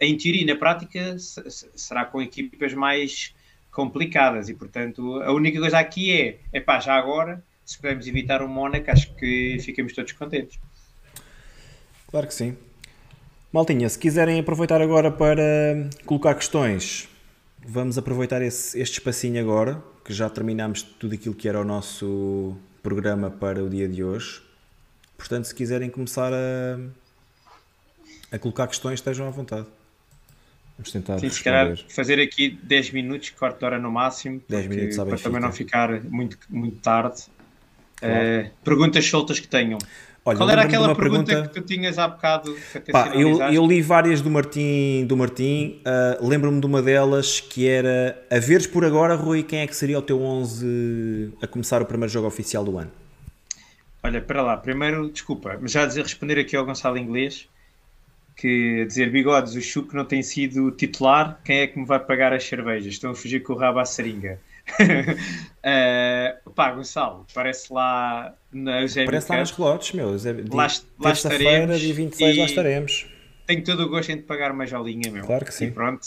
em 0.00 0.16
teoria 0.16 0.42
e 0.42 0.44
na 0.44 0.56
prática, 0.56 1.16
será 1.18 2.04
com 2.04 2.22
equipas 2.22 2.74
mais 2.74 3.34
complicadas 3.74 4.48
e, 4.48 4.54
portanto, 4.54 5.20
a 5.22 5.32
única 5.32 5.58
coisa 5.58 5.78
aqui 5.78 6.12
é, 6.12 6.38
é 6.52 6.60
pá, 6.60 6.78
já 6.78 6.94
agora, 6.94 7.42
se 7.64 7.76
pudermos 7.76 8.06
evitar 8.06 8.40
o 8.40 8.48
Mónaco, 8.48 8.90
acho 8.90 9.12
que 9.16 9.58
ficamos 9.60 9.92
todos 9.92 10.12
contentes. 10.12 10.58
Claro 12.08 12.28
que 12.28 12.34
sim. 12.34 12.56
Maltinha, 13.52 13.88
se 13.88 13.98
quiserem 13.98 14.38
aproveitar 14.38 14.80
agora 14.80 15.10
para 15.10 15.42
colocar 16.06 16.34
questões, 16.36 17.08
vamos 17.66 17.98
aproveitar 17.98 18.40
esse, 18.42 18.80
este 18.80 18.98
espacinho 18.98 19.40
agora, 19.40 19.82
que 20.04 20.12
já 20.12 20.30
terminamos 20.30 20.82
tudo 20.82 21.14
aquilo 21.14 21.34
que 21.34 21.48
era 21.48 21.60
o 21.60 21.64
nosso 21.64 22.56
programa 22.82 23.30
para 23.30 23.62
o 23.62 23.68
dia 23.68 23.88
de 23.88 24.04
hoje. 24.04 24.40
Portanto, 25.18 25.46
se 25.46 25.54
quiserem 25.54 25.90
começar 25.90 26.32
a, 26.32 26.78
a 28.30 28.38
colocar 28.38 28.68
questões, 28.68 29.00
estejam 29.00 29.26
à 29.26 29.30
vontade. 29.30 29.66
Vamos 30.76 30.90
tentar 30.90 31.18
Sim, 31.18 31.28
se 31.28 31.42
calhar 31.42 31.76
fazer 31.88 32.20
aqui 32.20 32.58
10 32.62 32.90
minutos, 32.90 33.30
corte 33.30 33.58
de 33.58 33.64
hora 33.64 33.78
no 33.78 33.92
máximo, 33.92 34.42
10 34.48 34.66
minutos 34.66 34.96
para 34.96 35.18
também 35.18 35.40
não 35.40 35.52
ficar 35.52 36.02
muito, 36.04 36.36
muito 36.50 36.78
tarde. 36.78 37.22
Claro. 37.96 38.14
Uh, 38.14 38.50
perguntas 38.64 39.06
soltas 39.06 39.38
que 39.38 39.46
tenham. 39.46 39.78
Olha, 40.26 40.38
Qual 40.38 40.50
era 40.50 40.62
aquela 40.62 40.94
pergunta, 40.94 41.26
pergunta, 41.26 41.48
que 41.48 41.60
tu 41.60 41.66
tinhas 41.66 41.98
há 41.98 42.08
bocado? 42.08 42.56
Pá, 42.90 43.12
eu, 43.14 43.40
eu, 43.52 43.66
li 43.66 43.82
várias 43.82 44.22
do 44.22 44.30
Martim, 44.30 45.04
do 45.06 45.16
Martim 45.16 45.82
uh, 45.86 46.26
lembro-me 46.26 46.58
de 46.60 46.66
uma 46.66 46.80
delas 46.80 47.40
que 47.40 47.68
era 47.68 48.18
a 48.30 48.38
veres 48.38 48.66
por 48.66 48.86
agora, 48.86 49.14
Rui, 49.14 49.42
quem 49.42 49.60
é 49.60 49.66
que 49.66 49.76
seria 49.76 49.98
o 49.98 50.02
teu 50.02 50.22
11 50.22 51.34
a 51.42 51.46
começar 51.46 51.82
o 51.82 51.84
primeiro 51.84 52.10
jogo 52.10 52.26
oficial 52.26 52.64
do 52.64 52.78
ano? 52.78 52.90
Olha, 54.02 54.20
para 54.20 54.42
lá, 54.42 54.56
primeiro, 54.56 55.10
desculpa, 55.10 55.58
mas 55.60 55.72
já 55.72 55.82
a 55.82 55.86
dizer, 55.86 56.02
responder 56.02 56.38
aqui 56.38 56.56
ao 56.56 56.64
Gonçalo 56.64 56.96
Inglês, 56.96 57.46
que 58.36 58.84
dizer 58.86 59.10
bigodes, 59.10 59.54
o 59.54 59.60
Chuco 59.60 59.94
não 59.96 60.04
tem 60.04 60.22
sido 60.22 60.70
titular, 60.72 61.40
quem 61.44 61.60
é 61.60 61.66
que 61.66 61.78
me 61.78 61.86
vai 61.86 62.00
pagar 62.00 62.32
as 62.32 62.44
cervejas? 62.44 62.94
Estão 62.94 63.12
a 63.12 63.14
fugir 63.14 63.42
com 63.42 63.52
o 63.52 63.56
rabo 63.56 63.78
à 63.78 63.84
seringa. 63.84 64.40
uh, 64.80 66.50
pá, 66.52 66.72
Gonçalo, 66.72 67.26
parece 67.32 67.72
lá 67.72 68.34
na 68.52 68.80
Eusébio 68.80 69.06
Parece 69.06 69.30
lá 69.30 69.40
nos 69.40 69.50
relotes, 69.50 69.92
meu. 69.92 70.10
Eusébio, 70.10 70.44
lá, 70.54 70.66
lá 70.98 71.12
estaremos. 71.12 71.80
dia 71.80 71.94
26, 71.94 72.38
lá 72.38 72.44
estaremos. 72.44 73.06
Tenho 73.46 73.62
todo 73.62 73.84
o 73.84 73.88
gosto 73.88 74.10
em 74.10 74.16
te 74.16 74.22
pagar 74.22 74.50
uma 74.52 74.66
jolinha, 74.66 75.10
meu. 75.10 75.24
Claro 75.24 75.44
que 75.44 75.54
sim. 75.54 75.66
E 75.66 75.70
pronto. 75.70 76.06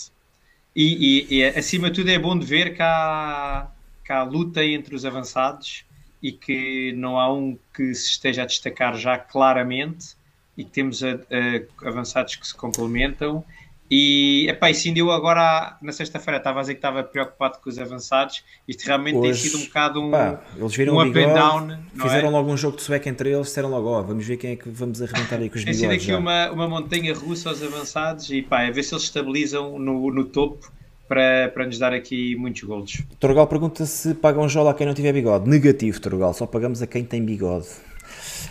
E, 0.75 1.27
e, 1.31 1.37
e, 1.37 1.43
acima 1.45 1.89
de 1.89 2.01
tudo 2.01 2.09
é 2.11 2.19
bom 2.19 2.37
de 2.37 2.45
ver 2.45 2.75
que 2.75 2.81
há, 2.81 3.67
que 4.03 4.11
há 4.11 4.23
luta 4.23 4.63
entre 4.63 4.95
os 4.95 5.05
avançados 5.05 5.85
e 6.21 6.31
que 6.31 6.93
não 6.93 7.19
há 7.19 7.31
um 7.31 7.57
que 7.73 7.93
se 7.93 8.09
esteja 8.09 8.43
a 8.43 8.45
destacar 8.45 8.95
já 8.95 9.17
claramente 9.17 10.16
e 10.57 10.63
que 10.63 10.71
temos 10.71 11.03
a, 11.03 11.11
a, 11.11 11.87
avançados 11.87 12.35
que 12.35 12.47
se 12.47 12.55
complementam 12.55 13.43
e, 13.89 14.47
epá, 14.49 14.69
e 14.69 14.75
sim, 14.75 14.93
eu 14.97 15.11
agora, 15.11 15.77
na 15.81 15.93
sexta-feira, 15.93 16.37
estava 16.37 16.59
a 16.59 16.61
dizer 16.61 16.73
que 16.73 16.79
estava 16.79 17.03
preocupado 17.03 17.59
com 17.59 17.69
os 17.69 17.79
avançados. 17.79 18.43
Isto 18.67 18.85
realmente 18.85 19.15
Hoje, 19.15 19.41
tem 19.41 19.49
sido 19.49 19.61
um 19.61 19.65
bocado 19.65 20.01
um, 20.01 20.11
pá, 20.11 20.41
eles 20.57 20.75
viram 20.75 20.95
um 20.95 21.01
up 21.01 21.09
bigode, 21.09 21.31
and 21.31 21.33
down. 21.33 21.79
Fizeram 21.95 22.27
é? 22.27 22.31
logo 22.31 22.51
um 22.51 22.57
jogo 22.57 22.75
de 22.75 22.83
sueco 22.83 23.07
entre 23.07 23.31
eles, 23.31 23.47
disseram 23.47 23.69
logo: 23.69 23.87
ó, 23.87 24.01
vamos 24.01 24.27
ver 24.27 24.35
quem 24.35 24.51
é 24.51 24.55
que 24.57 24.69
vamos 24.69 25.01
arrebentar 25.01 25.37
aí 25.39 25.49
com 25.49 25.57
os. 25.57 25.63
Tem 25.63 25.73
sido 25.73 25.91
aqui 25.91 26.13
uma, 26.13 26.51
uma 26.51 26.67
montanha 26.67 27.13
russa 27.13 27.49
aos 27.49 27.63
avançados 27.63 28.29
e 28.29 28.41
pá, 28.41 28.67
a 28.67 28.71
ver 28.71 28.83
se 28.83 28.93
eles 28.93 29.05
estabilizam 29.05 29.79
no, 29.79 30.11
no 30.11 30.25
topo 30.25 30.69
para, 31.07 31.49
para 31.53 31.65
nos 31.65 31.79
dar 31.79 31.93
aqui 31.93 32.35
muitos 32.35 32.63
golos. 32.63 33.01
Torgal 33.21 33.47
pergunta 33.47 33.85
se 33.85 34.13
pagam 34.13 34.49
jola 34.49 34.71
a 34.71 34.73
quem 34.73 34.85
não 34.85 34.93
tiver 34.93 35.13
bigode. 35.13 35.49
Negativo, 35.49 36.01
Torgal, 36.01 36.33
só 36.33 36.45
pagamos 36.45 36.81
a 36.81 36.87
quem 36.87 37.05
tem 37.05 37.23
bigode. 37.23 37.67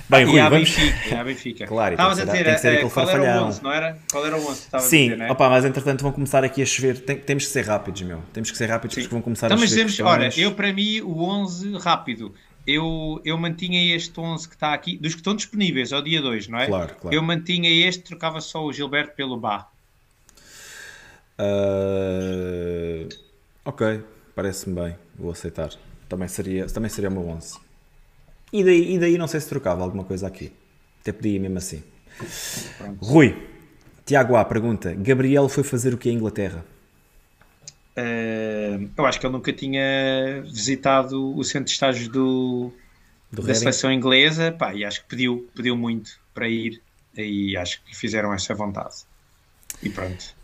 Bem, 0.09 0.25
Rui, 0.25 0.39
e 0.39 0.49
vamos... 0.49 0.71
Benfica, 0.71 1.25
Benfica. 1.25 1.67
Claro, 1.69 1.95
Estavas 1.95 2.19
a 2.21 2.25
dizer, 2.25 2.45
tem 2.45 2.55
que 2.55 2.61
ser 2.61 2.69
aquele 2.75 2.91
qual 2.91 3.11
era 3.11 3.23
o 3.23 3.47
11, 3.47 3.63
não 3.63 3.73
era? 3.73 3.99
Qual 4.11 4.27
era 4.27 4.37
o 4.37 4.49
11 4.49 4.71
que 4.71 4.81
Sim, 4.81 5.03
dizer, 5.03 5.17
né? 5.19 5.31
opa, 5.31 5.49
mas 5.49 5.65
entretanto 5.65 6.03
vão 6.03 6.13
começar 6.13 6.45
aqui 6.45 6.63
a 6.63 6.67
chover. 6.67 7.01
Tem, 7.01 7.17
temos 7.17 7.45
que 7.45 7.51
ser 7.51 7.63
rápidos, 7.67 8.03
meu. 8.03 8.23
Temos 8.33 8.51
que 8.51 8.57
ser 8.57 8.67
rápidos 8.67 8.95
Sim. 8.95 9.03
porque 9.03 9.15
vão 9.15 9.23
começar 9.23 9.47
então, 9.47 9.57
a 9.57 9.67
chover. 9.67 9.77
Temos, 9.77 10.01
olha, 10.01 10.31
eu 10.37 10.53
para 10.55 10.73
mim 10.73 11.01
o 11.01 11.23
11 11.23 11.79
rápido. 11.79 12.35
Eu, 12.67 13.21
eu 13.25 13.39
mantinha 13.39 13.95
este 13.95 14.19
11 14.19 14.49
que 14.49 14.55
está 14.55 14.75
aqui, 14.75 14.97
dos 14.97 15.15
que 15.15 15.21
estão 15.21 15.37
disponíveis 15.37 15.93
ao 15.93 16.03
dia 16.03 16.21
2, 16.21 16.49
não 16.49 16.59
é? 16.59 16.67
Claro, 16.67 16.95
claro. 17.01 17.17
Eu 17.17 17.23
mantinha 17.23 17.71
este, 17.71 18.03
trocava 18.03 18.41
só 18.41 18.65
o 18.65 18.73
Gilberto 18.73 19.15
pelo 19.15 19.37
Bá. 19.37 19.69
Uh, 21.39 23.09
ok, 23.65 24.03
parece-me 24.35 24.75
bem, 24.75 24.97
vou 25.17 25.31
aceitar. 25.31 25.71
Também 26.09 26.27
seria, 26.27 26.67
também 26.67 26.89
seria 26.89 27.09
o 27.09 27.13
meu 27.13 27.29
11. 27.29 27.66
E 28.53 28.63
daí, 28.65 28.95
e 28.95 28.99
daí 28.99 29.19
não 29.19 29.27
sei 29.27 29.41
se 29.41 29.49
trocava 29.49 29.83
alguma 29.83 30.05
coisa 30.05 30.27
aqui. 30.27 30.53
Até 31.01 31.13
podia 31.13 31.39
mesmo 31.39 31.59
assim. 31.59 31.83
Pronto. 32.79 33.05
Rui, 33.05 33.37
Tiago 34.05 34.37
A 34.37 34.45
pergunta: 34.45 34.95
Gabriel 34.95 35.49
foi 35.49 35.63
fazer 35.63 35.93
o 35.93 35.99
que 35.99 36.11
em 36.11 36.15
Inglaterra? 36.15 36.65
Uh, 37.97 38.89
eu 38.97 39.07
acho 39.07 39.19
que 39.19 39.27
ele 39.27 39.33
nunca 39.33 39.53
tinha 39.53 40.43
visitado 40.43 41.35
o 41.35 41.43
centro 41.43 41.65
de 41.65 41.71
estágios 41.71 42.09
do, 42.09 42.71
do 43.33 43.43
da 43.43 43.55
seleção 43.55 43.91
inglesa 43.91 44.53
pá, 44.53 44.75
e 44.75 44.85
acho 44.85 45.01
que 45.03 45.09
pediu, 45.09 45.49
pediu 45.55 45.75
muito 45.75 46.21
para 46.35 46.47
ir 46.47 46.83
e 47.17 47.57
acho 47.57 47.83
que 47.85 47.97
fizeram 47.97 48.35
essa 48.35 48.55
vontade. 48.55 48.97
E 49.83 49.89
pronto. 49.89 50.35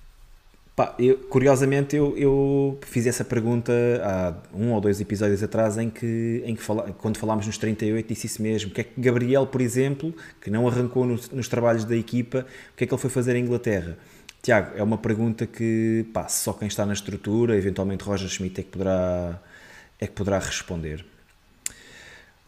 Pá, 0.74 0.94
eu, 0.98 1.18
curiosamente 1.18 1.94
eu, 1.94 2.16
eu, 2.16 2.78
fiz 2.86 3.06
essa 3.06 3.22
pergunta 3.22 3.72
há 4.02 4.34
um 4.56 4.72
ou 4.72 4.80
dois 4.80 5.02
episódios 5.02 5.42
atrás 5.42 5.76
em 5.76 5.90
que, 5.90 6.42
em 6.46 6.56
que 6.56 6.62
fala, 6.62 6.94
quando 6.96 7.18
falámos 7.18 7.46
nos 7.46 7.58
38 7.58 8.08
disse 8.08 8.26
isso 8.26 8.40
mesmo, 8.40 8.70
que 8.70 8.80
é 8.80 8.84
que 8.84 8.98
Gabriel, 8.98 9.46
por 9.46 9.60
exemplo, 9.60 10.14
que 10.40 10.50
não 10.50 10.66
arrancou 10.66 11.04
nos, 11.04 11.28
nos 11.28 11.46
trabalhos 11.46 11.84
da 11.84 11.94
equipa, 11.94 12.46
o 12.72 12.76
que 12.76 12.84
é 12.84 12.86
que 12.86 12.94
ele 12.94 13.00
foi 13.00 13.10
fazer 13.10 13.36
em 13.36 13.44
Inglaterra? 13.44 13.98
Tiago, 14.42 14.72
é 14.74 14.82
uma 14.82 14.96
pergunta 14.96 15.46
que 15.46 16.06
pá, 16.12 16.26
só 16.26 16.54
quem 16.54 16.68
está 16.68 16.86
na 16.86 16.94
estrutura, 16.94 17.54
eventualmente 17.54 18.02
Roger 18.02 18.28
Schmidt 18.28 18.60
é 18.60 18.64
que 18.64 18.70
poderá, 18.70 19.38
é 20.00 20.06
que 20.06 20.14
poderá 20.14 20.38
responder. 20.38 21.04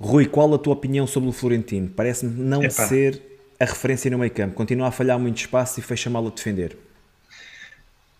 Rui, 0.00 0.26
qual 0.26 0.52
a 0.54 0.58
tua 0.58 0.72
opinião 0.72 1.06
sobre 1.06 1.28
o 1.28 1.32
Florentino? 1.32 1.88
Parece-me 1.88 2.42
não 2.42 2.64
Epa. 2.64 2.70
ser 2.70 3.22
a 3.60 3.66
referência 3.66 4.10
no 4.10 4.18
meio 4.18 4.32
campo, 4.32 4.54
continua 4.54 4.88
a 4.88 4.90
falhar 4.90 5.18
muito 5.18 5.36
espaço 5.36 5.78
e 5.78 5.82
fecha 5.82 6.08
mal 6.08 6.26
a 6.26 6.30
defender. 6.30 6.76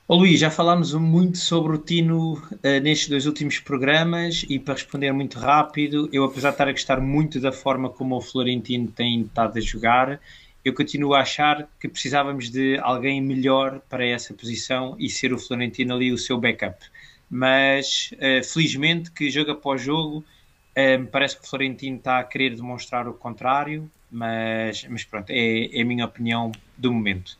Oh, 0.07 0.17
Luís, 0.17 0.39
já 0.39 0.51
falámos 0.51 0.93
muito 0.93 1.39
sobre 1.39 1.75
o 1.75 1.79
Tino 1.79 2.35
uh, 2.35 2.81
nestes 2.83 3.09
dois 3.09 3.25
últimos 3.25 3.59
programas 3.59 4.45
e 4.51 4.59
para 4.59 4.75
responder 4.75 5.11
muito 5.13 5.39
rápido, 5.39 6.11
eu 6.13 6.25
apesar 6.25 6.51
de 6.51 6.57
estar 6.57 6.69
a 6.69 6.73
gostar 6.73 7.01
muito 7.01 7.41
da 7.41 7.51
forma 7.51 7.89
como 7.89 8.15
o 8.15 8.21
Florentino 8.21 8.89
tem 8.89 9.23
estado 9.23 9.57
a 9.57 9.61
jogar, 9.63 10.21
eu 10.63 10.75
continuo 10.75 11.15
a 11.15 11.21
achar 11.21 11.67
que 11.81 11.89
precisávamos 11.89 12.51
de 12.51 12.79
alguém 12.83 13.19
melhor 13.23 13.81
para 13.89 14.05
essa 14.05 14.35
posição 14.35 14.95
e 14.99 15.09
ser 15.09 15.33
o 15.33 15.39
Florentino 15.39 15.95
ali 15.95 16.13
o 16.13 16.19
seu 16.19 16.37
backup. 16.37 16.85
Mas 17.31 18.11
uh, 18.13 18.45
felizmente 18.45 19.11
que 19.11 19.31
jogo 19.31 19.53
após 19.53 19.81
jogo 19.81 20.19
uh, 20.19 21.07
parece 21.11 21.39
que 21.41 21.47
o 21.47 21.49
Florentino 21.49 21.97
está 21.97 22.19
a 22.19 22.25
querer 22.25 22.55
demonstrar 22.55 23.09
o 23.09 23.15
contrário, 23.15 23.91
mas, 24.13 24.87
mas 24.87 25.03
pronto, 25.03 25.31
é, 25.31 25.75
é 25.75 25.81
a 25.81 25.85
minha 25.87 26.05
opinião 26.05 26.53
do 26.77 26.93
momento. 26.93 27.39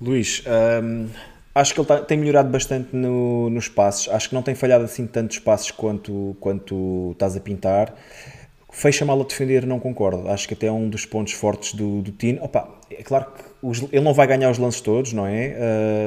Luís, 0.00 0.42
um 0.82 1.35
acho 1.56 1.72
que 1.72 1.80
ele 1.80 1.88
tá, 1.88 1.98
tem 2.00 2.18
melhorado 2.18 2.50
bastante 2.50 2.94
no, 2.94 3.48
nos 3.48 3.66
passos. 3.66 4.12
Acho 4.12 4.28
que 4.28 4.34
não 4.34 4.42
tem 4.42 4.54
falhado 4.54 4.84
assim 4.84 5.06
tantos 5.06 5.38
passos 5.38 5.70
quanto, 5.70 6.36
quanto 6.38 7.10
estás 7.12 7.34
a 7.34 7.40
pintar. 7.40 7.94
Fecha 8.70 9.06
mal 9.06 9.18
a 9.18 9.24
defender, 9.24 9.66
não 9.66 9.80
concordo. 9.80 10.28
Acho 10.28 10.46
que 10.46 10.52
até 10.52 10.66
é 10.66 10.72
um 10.72 10.90
dos 10.90 11.06
pontos 11.06 11.32
fortes 11.32 11.72
do, 11.72 12.02
do 12.02 12.12
Tino. 12.12 12.44
Opa, 12.44 12.68
é 12.90 13.02
claro 13.02 13.24
que 13.24 13.42
os, 13.62 13.82
ele 13.90 14.02
não 14.02 14.12
vai 14.12 14.26
ganhar 14.26 14.50
os 14.50 14.58
lances 14.58 14.82
todos, 14.82 15.14
não 15.14 15.26
é? 15.26 15.56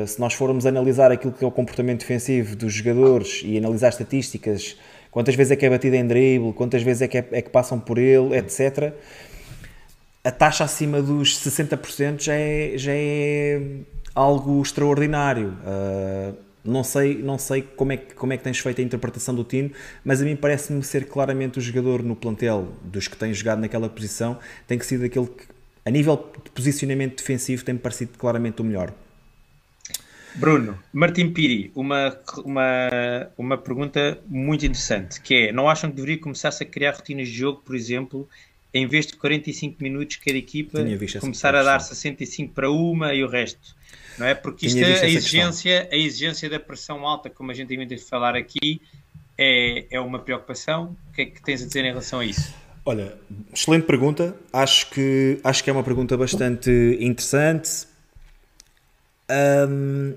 Uh, 0.03 0.07
se 0.07 0.19
nós 0.19 0.33
formos 0.35 0.67
analisar 0.67 1.11
aquilo 1.11 1.33
que 1.33 1.43
é 1.43 1.47
o 1.47 1.51
comportamento 1.51 2.01
defensivo 2.01 2.55
dos 2.55 2.71
jogadores 2.71 3.41
e 3.43 3.57
analisar 3.57 3.89
estatísticas, 3.89 4.77
quantas 5.09 5.33
vezes 5.33 5.49
é 5.51 5.55
que 5.55 5.65
é 5.65 5.69
batido 5.69 5.95
em 5.95 6.05
drible, 6.05 6.53
quantas 6.53 6.83
vezes 6.83 7.01
é 7.01 7.07
que, 7.07 7.17
é, 7.17 7.27
é 7.31 7.41
que 7.41 7.49
passam 7.49 7.79
por 7.79 7.97
ele, 7.97 8.37
etc. 8.37 8.93
A 10.23 10.29
taxa 10.29 10.63
acima 10.63 11.01
dos 11.01 11.39
60% 11.39 12.21
já 12.21 12.35
é, 12.35 12.73
já 12.75 12.91
é 12.93 13.59
algo 14.13 14.61
extraordinário. 14.61 15.53
Uh, 15.63 16.35
não 16.63 16.83
sei, 16.83 17.15
não 17.15 17.37
sei 17.37 17.61
como, 17.61 17.93
é 17.93 17.97
que, 17.97 18.13
como 18.13 18.33
é 18.33 18.37
que 18.37 18.43
tens 18.43 18.59
feito 18.59 18.81
a 18.81 18.83
interpretação 18.83 19.33
do 19.33 19.43
Tino, 19.43 19.71
mas 20.03 20.21
a 20.21 20.25
mim 20.25 20.35
parece-me 20.35 20.83
ser 20.83 21.07
claramente 21.07 21.57
o 21.57 21.61
jogador 21.61 22.03
no 22.03 22.15
plantel 22.15 22.67
dos 22.83 23.07
que 23.07 23.17
têm 23.17 23.33
jogado 23.33 23.59
naquela 23.59 23.89
posição, 23.89 24.37
tem 24.67 24.77
que 24.77 24.85
ser 24.85 25.03
aquele 25.03 25.27
que, 25.27 25.45
a 25.85 25.89
nível 25.89 26.31
de 26.43 26.51
posicionamento 26.51 27.17
defensivo, 27.17 27.63
tem-me 27.63 27.79
parecido 27.79 28.11
claramente 28.17 28.61
o 28.61 28.65
melhor. 28.65 28.93
Bruno, 30.35 30.77
Martim 30.93 31.31
Piri, 31.31 31.71
uma, 31.75 32.17
uma, 32.45 32.89
uma 33.37 33.57
pergunta 33.57 34.19
muito 34.27 34.65
interessante, 34.65 35.19
que 35.21 35.47
é, 35.47 35.51
não 35.51 35.67
acham 35.67 35.89
que 35.89 35.95
deveria 35.95 36.19
começar-se 36.19 36.63
a 36.63 36.65
criar 36.65 36.91
rotinas 36.91 37.27
de 37.27 37.33
jogo, 37.33 37.61
por 37.65 37.75
exemplo, 37.75 38.29
em 38.73 38.85
vez 38.85 39.07
de 39.07 39.15
45 39.15 39.81
minutos 39.81 40.17
cada 40.17 40.37
equipa, 40.37 40.79
começar 41.19 41.55
a 41.55 41.63
dar 41.63 41.79
65 41.79 42.53
para 42.53 42.69
uma 42.69 43.13
e 43.13 43.23
o 43.23 43.27
resto? 43.27 43.75
Não 44.19 44.27
é? 44.27 44.35
Porque 44.35 44.67
isto 44.67 44.79
é 44.79 45.01
a 45.01 45.07
exigência, 45.07 45.89
a 45.91 45.95
exigência 45.95 46.49
da 46.49 46.59
pressão 46.59 47.07
alta, 47.07 47.29
como 47.29 47.51
a 47.51 47.53
gente 47.53 47.69
tem 47.69 47.87
de 47.87 47.97
falar 47.97 48.35
aqui, 48.35 48.81
é, 49.37 49.85
é 49.89 49.99
uma 49.99 50.19
preocupação. 50.19 50.97
O 51.09 51.13
que 51.13 51.21
é 51.21 51.25
que 51.25 51.41
tens 51.41 51.63
a 51.63 51.65
dizer 51.65 51.85
em 51.85 51.89
relação 51.89 52.19
a 52.19 52.25
isso? 52.25 52.53
Olha, 52.85 53.17
excelente 53.53 53.85
pergunta. 53.85 54.35
Acho 54.51 54.89
que, 54.89 55.39
acho 55.43 55.63
que 55.63 55.69
é 55.69 55.73
uma 55.73 55.83
pergunta 55.83 56.17
bastante 56.17 56.69
interessante. 56.99 57.87
Um, 59.69 60.15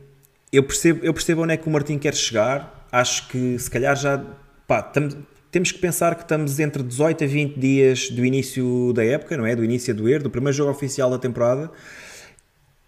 eu, 0.52 0.64
percebo, 0.64 1.04
eu 1.04 1.14
percebo 1.14 1.42
onde 1.42 1.54
é 1.54 1.56
que 1.56 1.68
o 1.68 1.70
Martim 1.70 1.98
quer 1.98 2.14
chegar. 2.14 2.88
Acho 2.90 3.28
que 3.28 3.58
se 3.58 3.70
calhar 3.70 3.94
já 3.94 4.24
pá, 4.66 4.82
tam, 4.82 5.08
temos 5.52 5.70
que 5.70 5.78
pensar 5.78 6.14
que 6.14 6.22
estamos 6.22 6.58
entre 6.58 6.82
18 6.82 7.24
a 7.24 7.26
20 7.26 7.58
dias 7.58 8.10
do 8.10 8.24
início 8.24 8.92
da 8.94 9.04
época, 9.04 9.36
não 9.36 9.46
é? 9.46 9.54
Do 9.54 9.62
início 9.62 9.94
do 9.94 10.08
ER, 10.08 10.22
do 10.22 10.30
primeiro 10.30 10.56
jogo 10.56 10.70
oficial 10.70 11.10
da 11.10 11.18
temporada. 11.18 11.70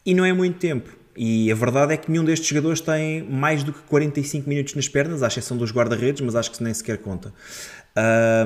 E 0.04 0.14
não 0.14 0.24
é 0.24 0.32
muito 0.32 0.58
tempo. 0.58 1.03
E 1.16 1.50
a 1.50 1.54
verdade 1.54 1.94
é 1.94 1.96
que 1.96 2.10
nenhum 2.10 2.24
destes 2.24 2.48
jogadores 2.48 2.80
tem 2.80 3.22
mais 3.22 3.62
do 3.62 3.72
que 3.72 3.80
45 3.82 4.48
minutos 4.48 4.74
nas 4.74 4.88
pernas, 4.88 5.22
à 5.22 5.28
exceção 5.28 5.56
dos 5.56 5.72
guarda-redes, 5.72 6.20
mas 6.20 6.34
acho 6.34 6.50
que 6.50 6.62
nem 6.62 6.74
sequer 6.74 6.98
conta. 6.98 7.32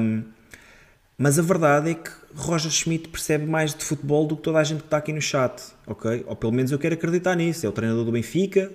Um, 0.00 0.22
Mas 1.20 1.36
a 1.36 1.42
verdade 1.42 1.90
é 1.90 1.94
que 1.94 2.10
Roger 2.36 2.70
Schmidt 2.70 3.08
percebe 3.08 3.44
mais 3.44 3.74
de 3.74 3.84
futebol 3.84 4.24
do 4.24 4.36
que 4.36 4.42
toda 4.42 4.58
a 4.58 4.62
gente 4.64 4.78
que 4.78 4.84
está 4.84 4.98
aqui 4.98 5.12
no 5.12 5.20
chat, 5.20 5.60
ok? 5.84 6.24
Ou 6.24 6.36
pelo 6.36 6.52
menos 6.52 6.70
eu 6.70 6.78
quero 6.78 6.94
acreditar 6.94 7.34
nisso. 7.34 7.66
É 7.66 7.68
o 7.68 7.72
treinador 7.72 8.04
do 8.04 8.12
Benfica, 8.12 8.70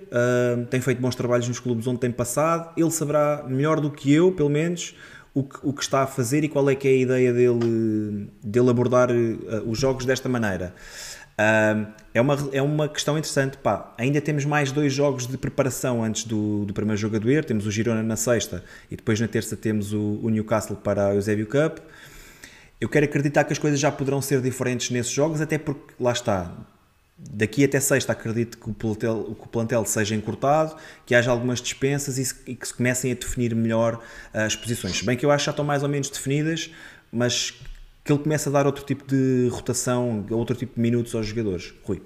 tem 0.68 0.78
feito 0.82 1.00
bons 1.00 1.14
trabalhos 1.14 1.48
nos 1.48 1.58
clubes 1.58 1.86
onde 1.86 2.00
tem 2.00 2.10
passado, 2.10 2.70
ele 2.76 2.90
saberá 2.90 3.42
melhor 3.48 3.80
do 3.80 3.90
que 3.90 4.12
eu, 4.12 4.30
pelo 4.30 4.50
menos, 4.50 4.94
o 5.32 5.42
que, 5.42 5.58
o 5.62 5.72
que 5.72 5.82
está 5.82 6.02
a 6.02 6.06
fazer 6.06 6.44
e 6.44 6.48
qual 6.48 6.68
é 6.68 6.74
que 6.74 6.86
é 6.86 6.90
a 6.90 6.96
ideia 6.96 7.32
dele, 7.32 8.30
dele 8.42 8.68
abordar 8.68 9.10
uh, 9.10 9.66
os 9.66 9.78
jogos 9.78 10.04
desta 10.04 10.28
maneira. 10.28 10.74
É, 11.36 12.20
uma, 12.20 12.48
é 12.52 12.62
uma 12.62 12.88
questão 12.88 13.18
interessante. 13.18 13.56
Pá, 13.56 13.92
ainda 13.98 14.20
temos 14.20 14.44
mais 14.44 14.70
dois 14.70 14.92
jogos 14.92 15.26
de 15.26 15.36
preparação 15.36 16.02
antes 16.02 16.24
do, 16.24 16.64
do 16.64 16.72
primeiro 16.72 17.00
jogo 17.00 17.16
a 17.16 17.18
doer. 17.18 17.44
Temos 17.44 17.66
o 17.66 17.70
Girona 17.70 18.02
na 18.02 18.16
sexta 18.16 18.64
e 18.90 18.96
depois 18.96 19.20
na 19.20 19.28
terça 19.28 19.56
temos 19.56 19.92
o, 19.92 20.20
o 20.22 20.30
Newcastle 20.30 20.76
para 20.76 21.08
a 21.08 21.14
Eusébio 21.14 21.46
Cup. 21.46 21.78
Eu 22.80 22.88
quero 22.88 23.06
acreditar 23.06 23.44
que 23.44 23.52
as 23.52 23.58
coisas 23.58 23.80
já 23.80 23.90
poderão 23.90 24.20
ser 24.20 24.40
diferentes 24.40 24.90
nesses 24.90 25.12
jogos, 25.12 25.40
até 25.40 25.58
porque 25.58 25.94
lá 25.98 26.12
está. 26.12 26.52
Daqui 27.16 27.64
até 27.64 27.78
sexta 27.78 28.12
acredito 28.12 28.58
que 28.58 28.68
o, 28.68 28.74
plantel, 28.74 29.36
que 29.40 29.46
o 29.46 29.48
plantel 29.48 29.84
seja 29.84 30.14
encurtado, 30.16 30.76
que 31.06 31.14
haja 31.14 31.30
algumas 31.30 31.60
dispensas 31.60 32.18
e, 32.18 32.24
se, 32.24 32.34
e 32.46 32.54
que 32.54 32.66
se 32.66 32.74
comecem 32.74 33.12
a 33.12 33.14
definir 33.14 33.54
melhor 33.54 33.94
uh, 33.94 34.38
as 34.40 34.56
posições. 34.56 34.98
Se 34.98 35.04
bem 35.06 35.16
que 35.16 35.24
eu 35.24 35.30
acho 35.30 35.44
que 35.44 35.46
já 35.46 35.50
estão 35.52 35.64
mais 35.64 35.84
ou 35.84 35.88
menos 35.88 36.10
definidas, 36.10 36.70
mas 37.12 37.54
que 38.04 38.12
ele 38.12 38.22
comece 38.22 38.48
a 38.48 38.52
dar 38.52 38.66
outro 38.66 38.84
tipo 38.84 39.06
de 39.06 39.48
rotação, 39.50 40.26
outro 40.30 40.54
tipo 40.54 40.74
de 40.74 40.80
minutos 40.80 41.14
aos 41.14 41.26
jogadores. 41.26 41.74
Rui. 41.84 42.02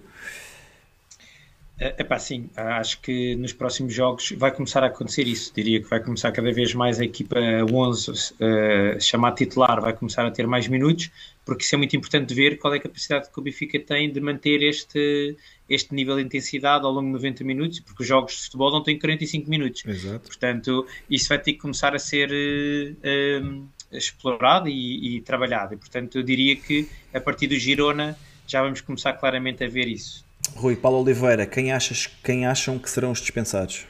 É 1.80 2.02
pá, 2.02 2.18
sim, 2.18 2.50
acho 2.56 3.00
que 3.00 3.36
nos 3.36 3.52
próximos 3.52 3.94
jogos 3.94 4.32
vai 4.36 4.50
começar 4.50 4.82
a 4.82 4.88
acontecer 4.88 5.28
isso. 5.28 5.52
Diria 5.54 5.80
que 5.80 5.88
vai 5.88 6.02
começar 6.02 6.32
cada 6.32 6.52
vez 6.52 6.74
mais 6.74 6.98
a 6.98 7.04
equipa 7.04 7.38
11 7.72 8.10
uh, 8.10 9.00
chamada 9.00 9.36
titular, 9.36 9.80
vai 9.80 9.92
começar 9.92 10.26
a 10.26 10.30
ter 10.32 10.44
mais 10.44 10.66
minutos, 10.66 11.08
porque 11.44 11.62
isso 11.62 11.76
é 11.76 11.78
muito 11.78 11.94
importante 11.96 12.34
ver 12.34 12.58
qual 12.58 12.74
é 12.74 12.78
a 12.78 12.80
capacidade 12.80 13.30
que 13.30 13.38
o 13.38 13.42
Benfica 13.42 13.78
tem 13.78 14.10
de 14.10 14.20
manter 14.20 14.60
este, 14.60 15.36
este 15.70 15.94
nível 15.94 16.16
de 16.16 16.22
intensidade 16.22 16.84
ao 16.84 16.90
longo 16.90 17.06
de 17.06 17.12
90 17.12 17.44
minutos, 17.44 17.78
porque 17.78 18.02
os 18.02 18.08
jogos 18.08 18.32
de 18.32 18.42
futebol 18.42 18.72
não 18.72 18.82
têm 18.82 18.98
45 18.98 19.48
minutos. 19.48 19.84
Exato. 19.86 20.26
Portanto, 20.26 20.84
isso 21.08 21.28
vai 21.28 21.38
ter 21.38 21.52
que 21.52 21.60
começar 21.60 21.94
a 21.94 21.98
ser. 22.00 22.28
Uh, 22.28 23.60
uh, 23.62 23.77
explorado 23.92 24.68
e, 24.68 25.16
e, 25.16 25.20
trabalhado. 25.20 25.74
E, 25.74 25.76
portanto, 25.76 26.18
eu 26.18 26.22
diria 26.22 26.56
que 26.56 26.88
a 27.12 27.20
partir 27.20 27.46
do 27.46 27.56
Girona 27.56 28.18
já 28.46 28.62
vamos 28.62 28.80
começar 28.80 29.12
claramente 29.14 29.64
a 29.64 29.68
ver 29.68 29.86
isso. 29.88 30.24
Rui, 30.54 30.76
Paulo 30.76 31.02
Oliveira, 31.02 31.46
quem, 31.46 31.72
achas, 31.72 32.06
quem 32.22 32.46
acham 32.46 32.78
que 32.78 32.88
serão 32.88 33.10
os 33.10 33.20
dispensados? 33.20 33.86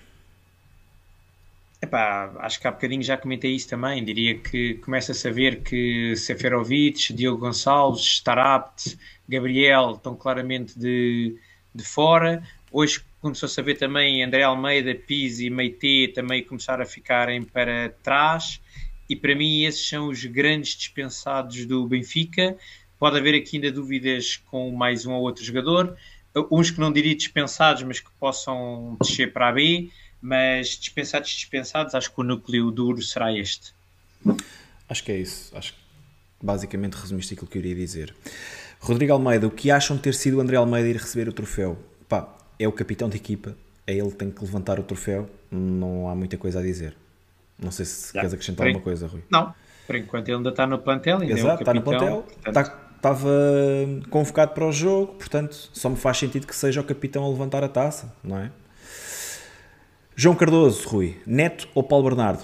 Epá, 1.81 2.33
acho 2.41 2.61
que 2.61 2.67
há 2.67 2.73
bocadinho 2.73 3.03
já 3.03 3.17
comentei 3.17 3.55
isso 3.55 3.69
também. 3.69 4.05
Diria 4.05 4.37
que 4.37 4.75
começa 4.75 5.13
a 5.13 5.15
saber 5.15 5.63
que 5.63 6.17
Seferovic, 6.17 7.13
Diogo 7.13 7.39
Gonçalves, 7.39 8.03
Starapt, 8.03 8.99
Gabriel 9.29 9.93
estão 9.97 10.17
claramente 10.17 10.77
de, 10.77 11.37
de 11.73 11.85
fora. 11.85 12.43
Hoje 12.73 13.01
começou 13.21 13.47
a 13.47 13.51
saber 13.51 13.77
também 13.77 14.25
André 14.25 14.43
Almeida, 14.43 14.93
Pizzi 14.95 15.47
e 15.47 15.51
Meite 15.51 16.09
também 16.09 16.43
começaram 16.43 16.83
a 16.83 16.87
ficarem 16.87 17.43
para 17.43 17.91
trás 18.03 18.61
e 19.09 19.17
para 19.17 19.35
mim 19.35 19.65
esses 19.65 19.89
são 19.89 20.09
os 20.09 20.25
grandes 20.25 20.77
dispensados 20.77 21.65
do 21.67 21.87
Benfica. 21.87 22.57
Pode 22.99 23.19
haver 23.19 23.35
aqui 23.35 23.57
ainda 23.57 23.73
dúvidas 23.73 24.37
com 24.51 24.71
mais 24.73 25.07
um 25.07 25.13
ou 25.13 25.23
outro 25.23 25.45
jogador, 25.45 25.97
uns 26.51 26.71
que 26.71 26.81
não 26.81 26.93
diria 26.93 27.15
dispensados, 27.15 27.83
mas 27.83 28.01
que 28.01 28.11
possam 28.19 28.97
descer 29.01 29.33
para 29.33 29.49
a 29.49 29.53
B, 29.53 29.91
mas 30.21 30.71
dispensados, 30.71 31.31
dispensados, 31.31 31.95
acho 31.95 32.13
que 32.13 32.21
o 32.21 32.25
núcleo 32.25 32.71
duro 32.71 33.01
será 33.03 33.33
este. 33.33 33.73
Acho 34.89 35.05
que 35.05 35.13
é 35.13 35.19
isso. 35.19 35.57
Acho 35.57 35.73
que 35.73 35.79
basicamente 36.43 36.95
resumiste 36.95 37.35
aquilo 37.35 37.49
que 37.49 37.59
eu 37.59 37.63
iria 37.63 37.75
dizer. 37.75 38.15
Rodrigo 38.81 39.13
Almeida, 39.13 39.47
o 39.47 39.51
que 39.51 39.71
acham 39.71 39.97
de 39.97 40.03
ter 40.03 40.15
sido 40.15 40.39
o 40.39 40.41
André 40.41 40.57
Almeida 40.57 40.89
ir 40.89 40.97
receber 40.97 41.29
o 41.29 41.33
troféu? 41.33 41.79
Pá, 42.09 42.37
é 42.59 42.67
o 42.67 42.73
capitão 42.73 43.09
da 43.09 43.17
equipa, 43.17 43.57
é 43.87 43.95
ele 43.95 44.11
que 44.11 44.17
tem 44.17 44.31
que 44.31 44.41
levantar 44.41 44.79
o 44.79 44.83
troféu, 44.83 45.29
não 45.51 46.09
há 46.09 46.15
muita 46.15 46.37
coisa 46.37 46.61
a 46.61 46.63
dizer. 46.63 46.97
Não 47.59 47.71
sei 47.71 47.85
se 47.85 48.13
Já. 48.13 48.21
queres 48.21 48.35
acrescentar 48.35 48.67
alguma 48.67 48.85
coisa, 48.85 49.07
Rui. 49.07 49.23
Não, 49.31 49.55
por 49.87 49.97
enquanto 49.97 50.29
ele 50.29 50.37
ainda 50.37 50.51
está 50.51 50.67
no 50.67 50.79
plantel. 50.79 51.21
Ainda 51.21 51.33
Exato, 51.33 51.59
é 51.59 51.63
está 51.63 51.75
no 51.75 51.83
plantel. 51.83 52.27
Portanto... 52.43 52.89
Estava 52.99 53.31
convocado 54.11 54.55
para 54.55 54.67
o 54.67 54.73
jogo, 54.73 55.15
portanto 55.15 55.71
só 55.73 55.89
me 55.89 55.95
faz 55.95 56.19
sentido 56.19 56.49
que 56.49 56.57
seja 56.57 56.81
o 56.81 56.85
capitão 56.85 57.25
a 57.25 57.29
levantar 57.29 57.63
a 57.63 57.69
taça, 57.69 58.13
não 58.25 58.37
é? 58.37 58.51
João 60.17 60.35
Cardoso, 60.35 60.89
Rui, 60.89 61.17
Neto 61.25 61.69
ou 61.77 61.85
Paulo 61.85 62.09
Bernardo? 62.09 62.43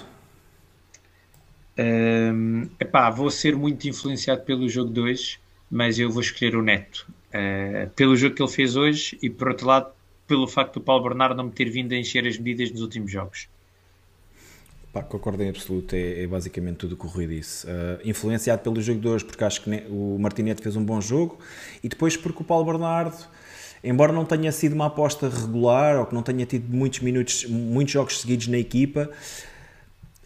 Um, 1.76 2.68
epá, 2.78 3.10
vou 3.10 3.28
ser 3.30 3.56
muito 3.56 3.88
influenciado 3.88 4.42
pelo 4.42 4.68
jogo 4.68 4.90
2, 4.90 5.40
mas 5.68 5.98
eu 5.98 6.08
vou 6.08 6.22
escolher 6.22 6.54
o 6.54 6.62
Neto. 6.62 7.04
Uh, 7.30 7.90
pelo 7.90 8.16
jogo 8.16 8.36
que 8.36 8.42
ele 8.42 8.50
fez 8.50 8.76
hoje 8.76 9.18
e, 9.20 9.28
por 9.28 9.48
outro 9.48 9.66
lado, 9.66 9.90
pelo 10.26 10.46
facto 10.46 10.74
do 10.74 10.80
Paulo 10.80 11.02
Bernardo 11.02 11.36
não 11.36 11.46
me 11.46 11.50
ter 11.50 11.68
vindo 11.68 11.92
a 11.92 11.96
encher 11.96 12.26
as 12.28 12.38
medidas 12.38 12.70
nos 12.70 12.80
últimos 12.80 13.10
jogos. 13.10 13.48
Pá, 14.94 15.02
concordo 15.02 15.42
em 15.42 15.48
absoluto, 15.48 15.92
é, 15.92 16.22
é, 16.22 16.26
basicamente 16.28 16.76
tudo 16.76 16.92
o 16.92 16.96
que 16.96 17.04
o 17.04 17.08
Rui 17.08 17.26
disse. 17.26 17.66
Uh, 17.66 17.98
influenciado 18.04 18.62
pelo 18.62 18.80
jogo 18.80 19.00
de 19.00 19.08
hoje, 19.08 19.24
porque 19.24 19.42
acho 19.42 19.60
que 19.60 19.68
o 19.90 20.16
Martinete 20.20 20.62
fez 20.62 20.76
um 20.76 20.84
bom 20.84 21.00
jogo, 21.00 21.36
e 21.82 21.88
depois 21.88 22.16
porque 22.16 22.42
o 22.42 22.44
Paulo 22.44 22.64
Bernardo, 22.64 23.16
embora 23.82 24.12
não 24.12 24.24
tenha 24.24 24.52
sido 24.52 24.72
uma 24.72 24.86
aposta 24.86 25.28
regular, 25.28 25.98
ou 25.98 26.06
que 26.06 26.14
não 26.14 26.22
tenha 26.22 26.46
tido 26.46 26.72
muitos 26.72 27.00
minutos, 27.00 27.44
muitos 27.44 27.92
jogos 27.92 28.20
seguidos 28.20 28.46
na 28.46 28.56
equipa, 28.56 29.10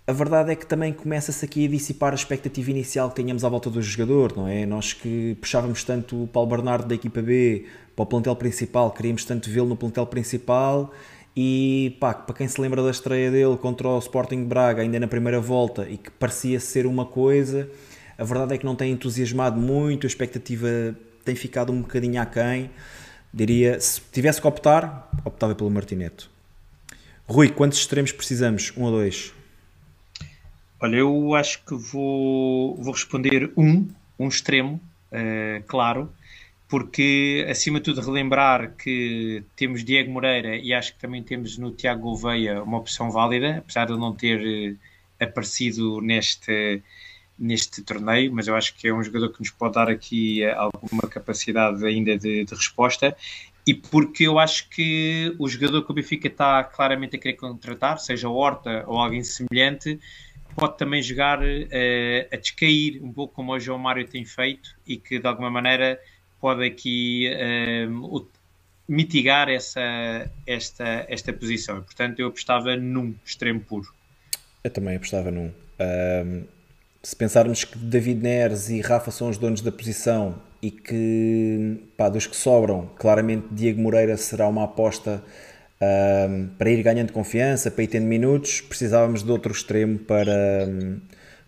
a 0.07 0.13
verdade 0.13 0.53
é 0.53 0.55
que 0.55 0.67
também 0.67 0.93
começa-se 0.93 1.43
aqui 1.43 1.65
a 1.65 1.69
dissipar 1.71 2.13
a 2.13 2.15
expectativa 2.15 2.71
inicial 2.71 3.09
que 3.09 3.23
tínhamos 3.23 3.47
à 3.47 3.49
volta 3.49 3.71
do 3.71 3.81
jogador, 3.81 4.37
não 4.37 4.47
é? 4.47 4.67
Nós 4.67 4.93
que 4.93 5.35
puxávamos 5.41 5.83
tanto 5.83 6.25
o 6.25 6.27
Paulo 6.27 6.51
Bernardo 6.51 6.87
da 6.87 6.95
equipa 6.95 7.23
B 7.23 7.65
para 7.97 8.03
o 8.03 8.07
plantel 8.07 8.37
principal, 8.37 8.91
queríamos 8.91 9.25
tanto 9.25 9.49
vê-lo 9.49 9.67
no 9.67 9.77
plantel 9.77 10.05
principal 10.05 10.93
e 11.41 11.97
pá, 12.01 12.13
para 12.13 12.35
quem 12.35 12.49
se 12.49 12.61
lembra 12.61 12.83
da 12.83 12.91
estreia 12.91 13.31
dele 13.31 13.57
contra 13.57 13.87
o 13.87 13.99
Sporting 14.01 14.43
Braga, 14.43 14.83
ainda 14.83 14.99
na 14.99 15.07
primeira 15.07 15.41
volta, 15.41 15.89
e 15.89 15.97
que 15.97 16.11
parecia 16.11 16.59
ser 16.59 16.85
uma 16.85 17.07
coisa, 17.07 17.71
a 18.19 18.25
verdade 18.25 18.55
é 18.55 18.59
que 18.59 18.67
não 18.67 18.75
tem 18.75 18.91
entusiasmado 18.91 19.57
muito, 19.61 20.05
a 20.05 20.09
expectativa 20.09 20.67
tem 21.25 21.37
ficado 21.37 21.73
um 21.73 21.83
bocadinho 21.83 22.21
aquém. 22.21 22.69
Diria, 23.33 23.79
se 23.79 24.01
tivesse 24.11 24.41
que 24.41 24.49
optar, 24.49 25.09
optava 25.25 25.55
pelo 25.55 25.71
Martineto. 25.71 26.29
Rui, 27.29 27.51
quantos 27.51 27.79
extremos 27.79 28.11
precisamos? 28.11 28.73
Um 28.77 28.83
ou 28.83 28.91
dois? 28.91 29.33
Olha, 30.81 30.97
eu 30.97 31.37
acho 31.37 31.65
que 31.65 31.77
vou, 31.77 32.75
vou 32.83 32.93
responder 32.93 33.53
um, 33.57 33.87
um 34.19 34.27
extremo, 34.27 34.81
uh, 35.13 35.63
claro, 35.69 36.13
porque 36.69 37.47
acima 37.49 37.79
de 37.79 37.87
tudo 37.87 38.03
relembrar 38.03 38.75
que 38.77 39.43
temos 39.57 39.83
Diego 39.83 40.11
Moreira 40.11 40.55
e 40.57 40.75
acho 40.75 40.93
que 40.93 40.99
também 40.99 41.23
temos 41.23 41.57
no 41.57 41.73
Tiago 41.73 42.03
Gouveia 42.03 42.63
uma 42.63 42.77
opção 42.77 43.11
válida, 43.11 43.59
apesar 43.59 43.87
de 43.87 43.97
não 43.97 44.15
ter 44.15 44.77
eh, 45.19 45.25
aparecido 45.25 46.03
neste, 46.03 46.83
neste 47.39 47.83
torneio, 47.83 48.31
mas 48.35 48.49
eu 48.49 48.55
acho 48.55 48.75
que 48.75 48.87
é 48.87 48.93
um 48.93 49.03
jogador 49.03 49.31
que 49.31 49.41
nos 49.41 49.51
pode 49.51 49.75
dar 49.75 49.89
aqui 49.89 50.43
eh, 50.43 50.53
alguma 50.53 51.09
capacidade 51.09 51.85
ainda 51.87 52.19
de, 52.19 52.45
de 52.45 52.55
resposta. 52.55 53.17
E 53.67 53.73
porque 53.73 54.25
eu 54.25 54.39
acho 54.39 54.69
que 54.69 55.35
o 55.39 55.49
jogador 55.49 55.85
que 55.85 55.91
o 55.91 55.95
Benfica 55.95 56.29
está 56.29 56.63
claramente 56.65 57.17
a 57.17 57.19
querer 57.19 57.37
contratar, 57.37 57.99
seja 57.99 58.29
Horta 58.29 58.85
ou 58.87 58.99
alguém 58.99 59.23
semelhante, 59.23 59.99
pode 60.55 60.77
também 60.77 61.03
jogar 61.03 61.39
uh, 61.41 62.29
a 62.33 62.37
descair 62.37 63.01
um 63.03 63.13
pouco 63.13 63.35
como 63.35 63.53
o 63.53 63.61
João 63.61 63.79
Mário 63.79 64.07
tem 64.07 64.25
feito 64.25 64.75
e 64.87 64.97
que 64.97 65.19
de 65.19 65.27
alguma 65.27 65.51
maneira 65.51 66.01
pode 66.41 66.65
aqui 66.65 67.31
um, 67.89 68.27
mitigar 68.89 69.49
essa, 69.49 70.31
esta, 70.47 71.07
esta 71.09 71.33
posição. 71.33 71.83
Portanto, 71.83 72.21
eu 72.21 72.29
apostava 72.29 72.77
num 72.77 73.15
extremo 73.25 73.61
puro. 73.61 73.93
Eu 74.65 74.71
também 74.71 74.97
apostava 74.97 75.31
num. 75.31 75.53
Um, 75.81 76.45
se 77.03 77.15
pensarmos 77.15 77.65
que 77.65 77.79
David 77.79 78.23
Neres 78.23 78.71
e 78.71 78.81
Rafa 78.81 79.11
são 79.11 79.29
os 79.29 79.39
donos 79.39 79.61
da 79.61 79.71
posição 79.71 80.41
e 80.61 80.71
que 80.71 81.81
pá, 81.97 82.09
dos 82.09 82.27
que 82.27 82.35
sobram, 82.35 82.91
claramente 82.97 83.47
Diego 83.53 83.81
Moreira 83.81 84.17
será 84.17 84.49
uma 84.49 84.65
aposta 84.65 85.23
um, 85.81 86.49
para 86.59 86.71
ir 86.71 86.83
ganhando 86.83 87.13
confiança, 87.13 87.71
para 87.71 87.85
ir 87.85 87.87
tendo 87.87 88.07
minutos, 88.07 88.61
precisávamos 88.61 89.23
de 89.23 89.31
outro 89.31 89.53
extremo 89.53 89.99
para, 89.99 90.67
um, 90.69 91.01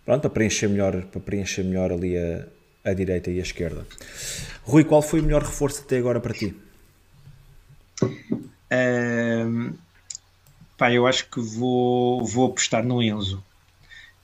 pronto, 0.05 0.21
para 0.21 0.29
preencher 0.29 0.69
melhor, 0.69 1.03
para 1.05 1.19
preencher 1.19 1.63
melhor 1.63 1.91
ali 1.91 2.17
a, 2.17 2.47
a 2.83 2.93
direita 2.93 3.29
e 3.29 3.39
a 3.39 3.43
esquerda. 3.43 3.85
Rui, 4.63 4.83
qual 4.83 5.01
foi 5.01 5.19
o 5.19 5.23
melhor 5.23 5.41
reforço 5.41 5.81
até 5.81 5.97
agora 5.97 6.19
para 6.19 6.33
ti? 6.33 6.55
Um, 8.71 9.73
pá, 10.77 10.91
eu 10.91 11.05
acho 11.05 11.29
que 11.29 11.39
vou, 11.39 12.25
vou 12.25 12.47
apostar 12.47 12.83
no 12.83 13.01
Enzo. 13.01 13.43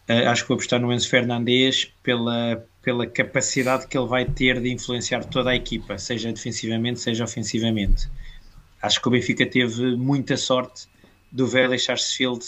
Uh, 0.09 0.29
acho 0.29 0.43
que 0.43 0.47
vou 0.47 0.55
apostar 0.55 0.79
no 0.79 0.91
Enzo 0.91 1.09
Fernandes 1.09 1.91
pela, 2.01 2.65
pela 2.81 3.05
capacidade 3.05 3.87
que 3.87 3.97
ele 3.97 4.07
vai 4.07 4.25
ter 4.25 4.61
de 4.61 4.71
influenciar 4.71 5.25
toda 5.25 5.49
a 5.49 5.55
equipa, 5.55 5.97
seja 5.97 6.31
defensivamente, 6.31 6.99
seja 6.99 7.25
ofensivamente. 7.25 8.09
Acho 8.81 9.01
que 9.01 9.07
o 9.07 9.11
Benfica 9.11 9.45
teve 9.45 9.95
muita 9.95 10.37
sorte 10.37 10.87
do 11.31 11.45
Vélez 11.45 11.83
Sarsfield 11.83 12.45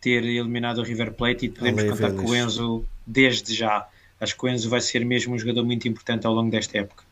ter 0.00 0.24
eliminado 0.24 0.78
o 0.78 0.82
River 0.82 1.12
Plate 1.12 1.46
e 1.46 1.48
podemos 1.48 1.84
contar 1.84 2.12
com 2.12 2.30
o 2.30 2.36
Enzo 2.36 2.84
desde 3.06 3.54
já 3.54 3.88
acho 4.20 4.36
que 4.36 4.44
o 4.44 4.48
Enzo 4.48 4.68
vai 4.68 4.80
ser 4.80 5.04
mesmo 5.04 5.34
um 5.34 5.38
jogador 5.38 5.64
muito 5.64 5.88
importante 5.88 6.26
ao 6.26 6.34
longo 6.34 6.50
desta 6.50 6.78
época. 6.78 7.04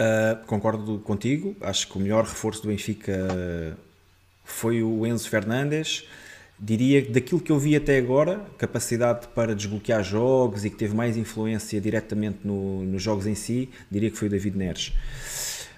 Uh, 0.00 0.46
concordo 0.46 0.98
contigo, 1.00 1.56
acho 1.60 1.88
que 1.88 1.96
o 1.96 2.00
melhor 2.00 2.24
reforço 2.24 2.62
do 2.62 2.68
Benfica 2.68 3.76
foi 4.44 4.82
o 4.82 5.06
Enzo 5.06 5.28
Fernandes. 5.28 6.04
Diria 6.60 7.02
que 7.02 7.12
daquilo 7.12 7.40
que 7.40 7.52
eu 7.52 7.58
vi 7.58 7.76
até 7.76 7.98
agora, 7.98 8.44
capacidade 8.56 9.28
para 9.28 9.54
desbloquear 9.54 10.02
jogos 10.02 10.64
e 10.64 10.70
que 10.70 10.76
teve 10.76 10.94
mais 10.94 11.16
influência 11.16 11.80
diretamente 11.80 12.40
no, 12.42 12.82
nos 12.82 13.00
jogos 13.00 13.26
em 13.28 13.34
si, 13.36 13.70
diria 13.88 14.10
que 14.10 14.16
foi 14.16 14.26
o 14.26 14.30
David 14.30 14.56
Neres. 14.56 14.92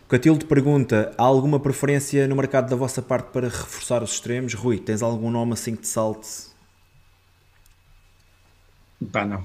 Catildo 0.08 0.46
pergunta: 0.46 1.12
há 1.18 1.22
alguma 1.22 1.60
preferência 1.60 2.26
no 2.26 2.34
mercado 2.34 2.70
da 2.70 2.76
vossa 2.76 3.02
parte 3.02 3.26
para 3.30 3.48
reforçar 3.48 4.02
os 4.02 4.12
extremos? 4.12 4.54
Rui, 4.54 4.78
tens 4.78 5.02
algum 5.02 5.30
nome 5.30 5.52
assim 5.52 5.76
que 5.76 5.82
te 5.82 5.88
salte? 5.88 6.28
Pá, 9.12 9.26
não. 9.26 9.44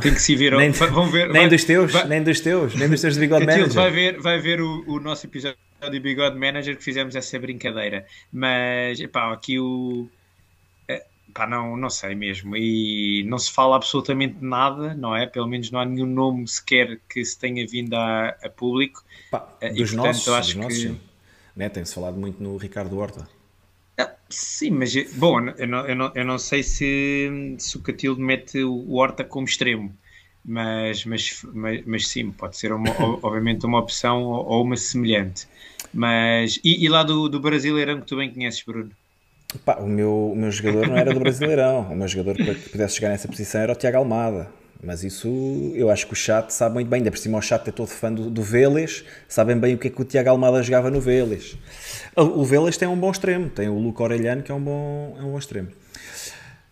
Tem 0.00 0.14
que 0.14 0.20
se 0.20 0.34
ver. 0.36 0.56
Nem, 0.56 0.70
vão 0.72 1.10
ver 1.10 1.28
nem 1.28 1.42
vai, 1.42 1.48
dos 1.48 1.64
teus, 1.64 1.92
vai, 1.92 2.06
nem 2.06 2.22
dos 2.22 2.40
teus, 2.40 2.74
nem 2.74 2.88
dos 2.88 3.00
teus 3.00 3.14
de 3.14 3.20
Bigode 3.20 3.46
Manager. 3.46 3.72
Vai 3.72 3.90
ver, 3.90 4.20
vai 4.20 4.38
ver 4.38 4.60
o, 4.60 4.84
o 4.86 5.00
nosso 5.00 5.26
episódio 5.26 5.56
de 5.90 6.00
Bigode 6.00 6.38
Manager 6.38 6.76
que 6.76 6.84
fizemos 6.84 7.16
essa 7.16 7.38
brincadeira. 7.38 8.06
Mas, 8.32 8.98
aqui 9.14 9.58
o. 9.58 10.08
Eh, 10.88 11.04
pá, 11.34 11.46
não, 11.46 11.76
não 11.76 11.90
sei 11.90 12.14
mesmo. 12.14 12.56
E 12.56 13.24
não 13.24 13.38
se 13.38 13.50
fala 13.50 13.76
absolutamente 13.76 14.36
nada, 14.40 14.94
não 14.94 15.16
é? 15.16 15.26
Pelo 15.26 15.48
menos 15.48 15.70
não 15.70 15.80
há 15.80 15.84
nenhum 15.84 16.06
nome 16.06 16.46
sequer 16.46 17.00
que 17.08 17.24
se 17.24 17.38
tenha 17.38 17.66
vindo 17.66 17.94
a, 17.94 18.28
a 18.42 18.48
público. 18.48 19.04
Pá, 19.30 19.48
eh, 19.60 19.70
dos 19.70 19.92
e, 19.92 19.96
portanto, 19.96 20.06
nossos, 20.06 20.28
acho 20.28 20.58
dos 20.58 20.66
que... 20.66 20.86
nossos, 20.86 21.00
né? 21.56 21.68
Tem-se 21.68 21.94
falado 21.94 22.18
muito 22.18 22.42
no 22.42 22.56
Ricardo 22.56 22.98
Horta. 22.98 23.26
Ah, 23.98 24.14
sim, 24.28 24.70
mas 24.70 24.94
bom, 25.14 25.40
eu 25.50 25.68
não, 25.68 25.86
eu 25.86 25.96
não, 25.96 26.12
eu 26.14 26.24
não 26.24 26.38
sei 26.38 26.62
se, 26.62 27.56
se 27.58 27.76
o 27.76 27.80
Catildo 27.82 28.20
mete 28.20 28.62
o 28.62 28.94
Horta 28.94 29.22
como 29.24 29.46
extremo, 29.46 29.94
mas, 30.44 31.04
mas, 31.04 31.44
mas, 31.52 31.84
mas 31.86 32.08
sim, 32.08 32.30
pode 32.32 32.56
ser 32.56 32.72
uma, 32.72 32.90
obviamente 33.22 33.66
uma 33.66 33.78
opção 33.78 34.22
ou 34.22 34.62
uma 34.62 34.76
semelhante. 34.76 35.46
Mas, 35.92 36.58
e, 36.64 36.84
e 36.84 36.88
lá 36.88 37.02
do, 37.02 37.28
do 37.28 37.38
Brasileirão 37.40 38.00
que 38.00 38.06
tu 38.06 38.16
bem 38.16 38.32
conheces, 38.32 38.62
Bruno? 38.62 38.90
Pá, 39.64 39.76
o, 39.76 39.86
meu, 39.86 40.32
o 40.32 40.36
meu 40.36 40.50
jogador 40.50 40.86
não 40.86 40.96
era 40.96 41.12
do 41.12 41.20
Brasileirão. 41.20 41.92
O 41.92 41.94
meu 41.96 42.08
jogador 42.08 42.36
para 42.42 42.54
que 42.54 42.70
pudesse 42.70 42.94
chegar 42.94 43.10
nessa 43.10 43.28
posição 43.28 43.60
era 43.60 43.72
o 43.72 43.76
Tiago 43.76 43.98
Almada. 43.98 44.50
Mas 44.82 45.04
isso 45.04 45.28
eu 45.76 45.90
acho 45.90 46.06
que 46.08 46.12
o 46.12 46.16
chat 46.16 46.50
sabe 46.50 46.74
muito 46.74 46.88
bem, 46.88 46.98
ainda 46.98 47.10
por 47.10 47.16
cima 47.18 47.38
o 47.38 47.42
chat 47.42 47.68
é 47.68 47.70
todo 47.70 47.86
fã 47.86 48.12
do, 48.12 48.28
do 48.28 48.42
Vélez, 48.42 49.04
sabem 49.28 49.56
bem 49.56 49.74
o 49.74 49.78
que 49.78 49.86
é 49.86 49.90
que 49.90 50.02
o 50.02 50.04
Tiago 50.04 50.30
Almada 50.30 50.60
jogava 50.60 50.90
no 50.90 51.00
Vélez. 51.00 51.56
O, 52.16 52.22
o 52.22 52.44
Vélez 52.44 52.76
tem 52.76 52.88
um 52.88 52.98
bom 52.98 53.10
extremo, 53.10 53.48
tem 53.48 53.68
o 53.68 53.78
Luca 53.78 54.02
Orelhano 54.02 54.42
que 54.42 54.50
é 54.50 54.54
um 54.54 54.60
bom, 54.60 55.16
é 55.18 55.22
um 55.22 55.30
bom 55.30 55.38
extremo. 55.38 55.68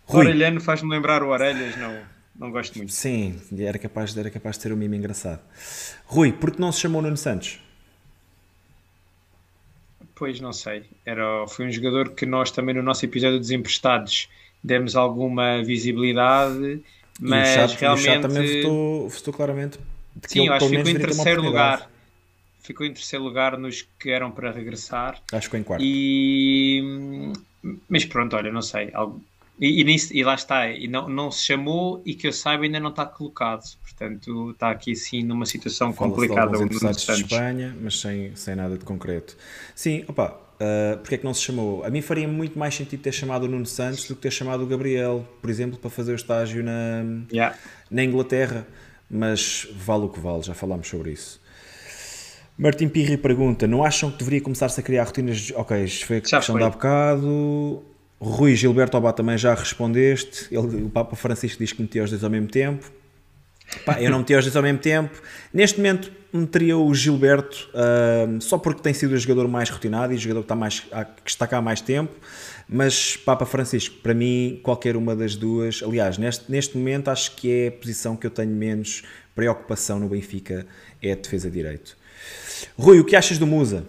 O 0.09 0.17
Orelhano 0.17 0.61
faz-me 0.61 0.91
lembrar 0.91 1.23
o 1.23 1.29
Orelhas, 1.29 1.77
não, 1.77 1.97
não 2.37 2.51
gosto 2.51 2.77
muito. 2.79 2.91
Sim, 2.93 3.41
era 3.57 3.79
capaz, 3.79 4.17
era 4.17 4.29
capaz 4.29 4.57
de 4.57 4.63
ter 4.63 4.73
um 4.73 4.77
mimo 4.77 4.97
engraçado. 4.97 5.41
Rui, 6.05 6.33
por 6.33 6.51
que 6.51 6.61
não 6.61 6.73
se 6.73 6.81
chamou 6.81 7.01
Nuno 7.01 7.17
Santos? 7.17 7.61
Pois 10.17 10.41
não 10.41 10.53
sei. 10.53 10.85
Era, 11.07 11.47
foi 11.47 11.67
um 11.67 11.71
jogador 11.71 12.11
que 12.11 12.27
nós 12.27 12.51
também 12.51 12.75
no 12.75 12.83
nosso 12.83 13.05
episódio 13.05 13.37
de 13.37 13.43
Desemprestados 13.43 14.29
demos 14.63 14.97
alguma 14.97 15.63
visibilidade, 15.63 16.83
mas 17.21 17.49
e 17.49 17.53
o 17.53 17.69
chat, 17.69 17.81
realmente. 17.81 18.19
O 18.19 18.21
também 18.21 18.63
votou, 18.63 19.09
votou 19.09 19.35
claramente. 19.35 19.79
Sim, 20.27 20.47
eu 20.47 20.53
acho 20.53 20.69
que 20.69 20.77
ficou 20.77 20.91
em 20.91 20.99
terceiro 20.99 21.43
lugar. 21.43 21.91
Ficou 22.63 22.87
em 22.87 22.93
terceiro 22.93 23.25
lugar 23.25 23.59
nos 23.59 23.87
que 23.99 24.11
eram 24.11 24.31
para 24.31 24.51
regressar. 24.51 25.21
Acho 25.33 25.47
que 25.47 25.51
foi 25.51 25.61
em 25.61 25.63
quarto. 25.63 25.85
E... 25.85 27.33
Mas 27.89 28.05
pronto, 28.05 28.37
olha, 28.37 28.51
não 28.53 28.63
sei. 28.63 28.91
Algo... 28.93 29.23
E, 29.61 29.83
e, 29.83 29.97
e, 30.13 30.25
lá 30.25 30.35
está, 30.35 30.71
e 30.71 30.89
não, 30.89 31.07
não 31.07 31.31
se 31.31 31.45
chamou 31.45 32.01
e 32.07 32.15
que 32.15 32.27
eu 32.27 32.33
saiba 32.33 32.65
ainda 32.65 32.81
não 32.81 32.89
está 32.89 33.05
colocado. 33.05 33.63
Portanto, 33.83 34.53
está 34.53 34.71
aqui 34.71 34.97
sim 34.97 35.23
numa 35.23 35.45
situação 35.45 35.93
complicada. 35.93 36.57
De 36.57 36.79
de 36.79 36.87
Espanha, 37.13 37.77
mas 37.79 38.01
sem, 38.01 38.35
sem 38.35 38.55
nada 38.55 38.79
de 38.79 38.85
concreto. 38.85 39.37
Sim, 39.75 40.05
opa, 40.09 40.41
uh, 40.61 40.99
porque 40.99 41.15
é 41.15 41.19
que 41.19 41.25
não 41.25 41.35
se 41.35 41.43
chamou? 41.43 41.85
A 41.85 41.91
mim 41.91 42.03
faria 42.03 42.29
muito 42.29 42.59
mais 42.59 42.75
sentido 42.75 43.01
ter 43.01 43.13
chamado 43.13 43.45
o 43.45 43.49
Nuno 43.49 43.67
Santos 43.67 44.07
do 44.07 44.15
que 44.15 44.23
ter 44.23 44.31
chamado 44.31 44.63
o 44.63 44.67
Gabriel, 44.67 45.27
por 45.41 45.49
exemplo, 45.51 45.79
para 45.79 45.91
fazer 45.91 46.13
o 46.13 46.15
estágio 46.15 46.63
na, 46.63 47.05
yeah. 47.33 47.57
na 47.91 48.05
Inglaterra. 48.05 48.67
Mas 49.11 49.67
vale 49.75 50.05
o 50.05 50.09
que 50.09 50.21
vale, 50.21 50.43
já 50.43 50.55
falámos 50.55 50.87
sobre 50.87 51.11
isso. 51.13 51.41
Martim 52.57 52.89
Pirri 52.89 53.17
pergunta: 53.17 53.67
não 53.67 53.83
acham 53.83 54.11
que 54.11 54.19
deveria 54.19 54.41
começar-se 54.41 54.79
a 54.79 54.83
criar 54.83 55.05
rotinas? 55.05 55.39
De... 55.39 55.55
Ok, 55.55 55.89
foi 55.89 56.19
a 56.19 56.21
questão 56.21 56.57
de 56.57 56.63
há 56.63 56.71
bocado. 56.71 57.83
Rui 58.21 58.55
Gilberto 58.55 58.99
Obá 58.99 59.13
também 59.13 59.39
já 59.39 59.55
respondeste. 59.55 60.47
Ele, 60.55 60.85
o 60.85 60.91
Papa 60.91 61.17
Francisco 61.17 61.59
diz 61.59 61.73
que 61.73 61.81
metia 61.81 62.05
os 62.05 62.11
dois 62.11 62.23
ao 62.23 62.29
mesmo 62.29 62.49
tempo. 62.49 62.93
Pá, 63.85 64.01
eu 64.01 64.11
não 64.11 64.19
meti 64.19 64.35
os 64.35 64.45
dois 64.45 64.57
ao 64.57 64.63
mesmo 64.63 64.79
tempo. 64.79 65.21
Neste 65.53 65.79
momento 65.79 66.13
meteria 66.33 66.77
o 66.77 66.95
Gilberto 66.95 67.69
uh, 67.75 68.41
só 68.41 68.57
porque 68.57 68.81
tem 68.81 68.95
sido 68.95 69.13
o 69.13 69.19
jogador 69.19 69.49
mais 69.49 69.69
rotinado 69.69 70.13
e 70.13 70.17
o 70.17 70.19
jogador 70.19 70.41
que 70.41 70.45
está, 70.45 70.55
mais, 70.55 70.81
que 70.81 71.31
está 71.31 71.47
cá 71.47 71.59
há 71.59 71.63
mais 71.63 71.81
tempo. 71.81 72.15
Mas 72.69 73.17
Papa 73.17 73.45
Francisco, 73.45 73.97
para 73.97 74.15
mim, 74.15 74.61
qualquer 74.63 74.97
uma 74.97 75.17
das 75.17 75.35
duas. 75.35 75.83
Aliás, 75.83 76.19
neste, 76.19 76.51
neste 76.51 76.77
momento 76.77 77.09
acho 77.09 77.35
que 77.35 77.51
é 77.51 77.69
a 77.69 77.73
posição 77.73 78.17
que 78.17 78.27
eu 78.27 78.31
tenho 78.31 78.53
menos 78.53 79.03
preocupação 79.35 79.99
no 79.99 80.09
Benfica 80.09 80.67
é 81.03 81.13
a 81.13 81.17
defesa 81.17 81.51
de 81.51 81.57
direito. 81.57 81.97
Rui, 82.79 83.01
o 83.01 83.05
que 83.05 83.17
achas 83.17 83.39
do 83.39 83.47
Musa? 83.47 83.85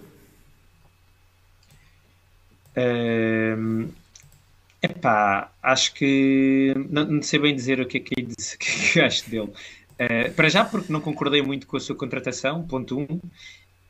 Epá, 4.82 5.54
acho 5.62 5.94
que 5.94 6.74
não, 6.90 7.06
não, 7.06 7.22
sei 7.22 7.40
bem 7.40 7.56
dizer 7.56 7.80
o 7.80 7.86
que 7.86 7.98
é 7.98 8.00
que, 8.00 8.22
disse, 8.24 8.58
que, 8.60 9.00
é 9.00 9.06
acho 9.06 9.30
dele. 9.30 9.52
Uh, 9.52 10.34
para 10.36 10.50
já, 10.50 10.66
porque 10.66 10.92
não 10.92 11.00
concordei 11.00 11.42
muito 11.42 11.68
com 11.68 11.78
a 11.78 11.80
sua 11.80 11.96
contratação, 11.96 12.66
ponto 12.66 12.98
1. 12.98 13.02
Um. 13.04 13.06
Uh, 13.14 13.20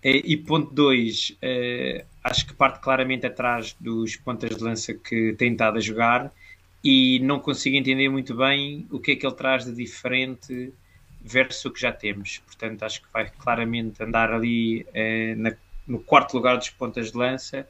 e 0.03 0.35
ponto 0.35 0.73
2, 0.73 1.30
uh, 1.30 1.35
eh, 1.43 2.05
acho 2.23 2.47
que 2.47 2.53
parte 2.53 2.81
claramente 2.81 3.26
atrás 3.26 3.76
dos 3.80 4.15
pontas 4.18 4.55
de 4.55 4.63
lança 4.63 4.93
que 4.95 5.34
tem 5.34 5.51
estado 5.53 5.77
a 5.77 5.80
jogar 5.80 6.34
e 6.84 7.19
não 7.19 7.39
consigo 7.39 7.77
entender 7.77 8.09
muito 8.09 8.35
bem 8.35 8.88
o 8.91 8.99
que 8.99 9.11
é 9.11 9.15
que 9.15 9.26
ele 9.26 9.35
traz 9.35 9.63
de 9.63 9.73
diferente 9.73 10.73
versus 11.22 11.63
o 11.65 11.72
que 11.72 11.80
já 11.80 11.91
temos. 11.93 12.39
Portanto, 12.39 12.84
acho 12.84 13.01
que 13.01 13.07
vai 13.13 13.30
claramente 13.30 14.01
andar 14.03 14.34
ali 14.34 14.85
na, 15.38 15.53
no 15.88 15.99
quarto 15.99 16.34
lugar 16.34 16.57
dos 16.57 16.72
pontas 16.72 17.11
de 17.11 17.18
lança, 17.18 17.68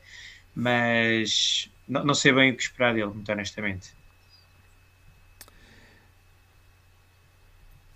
mas 0.56 1.70
não, 1.92 2.06
não 2.06 2.14
sei 2.14 2.32
bem 2.32 2.52
o 2.52 2.56
que 2.56 2.64
esperar 2.64 2.94
dele, 2.94 3.08
muito 3.08 3.30
honestamente. 3.30 3.94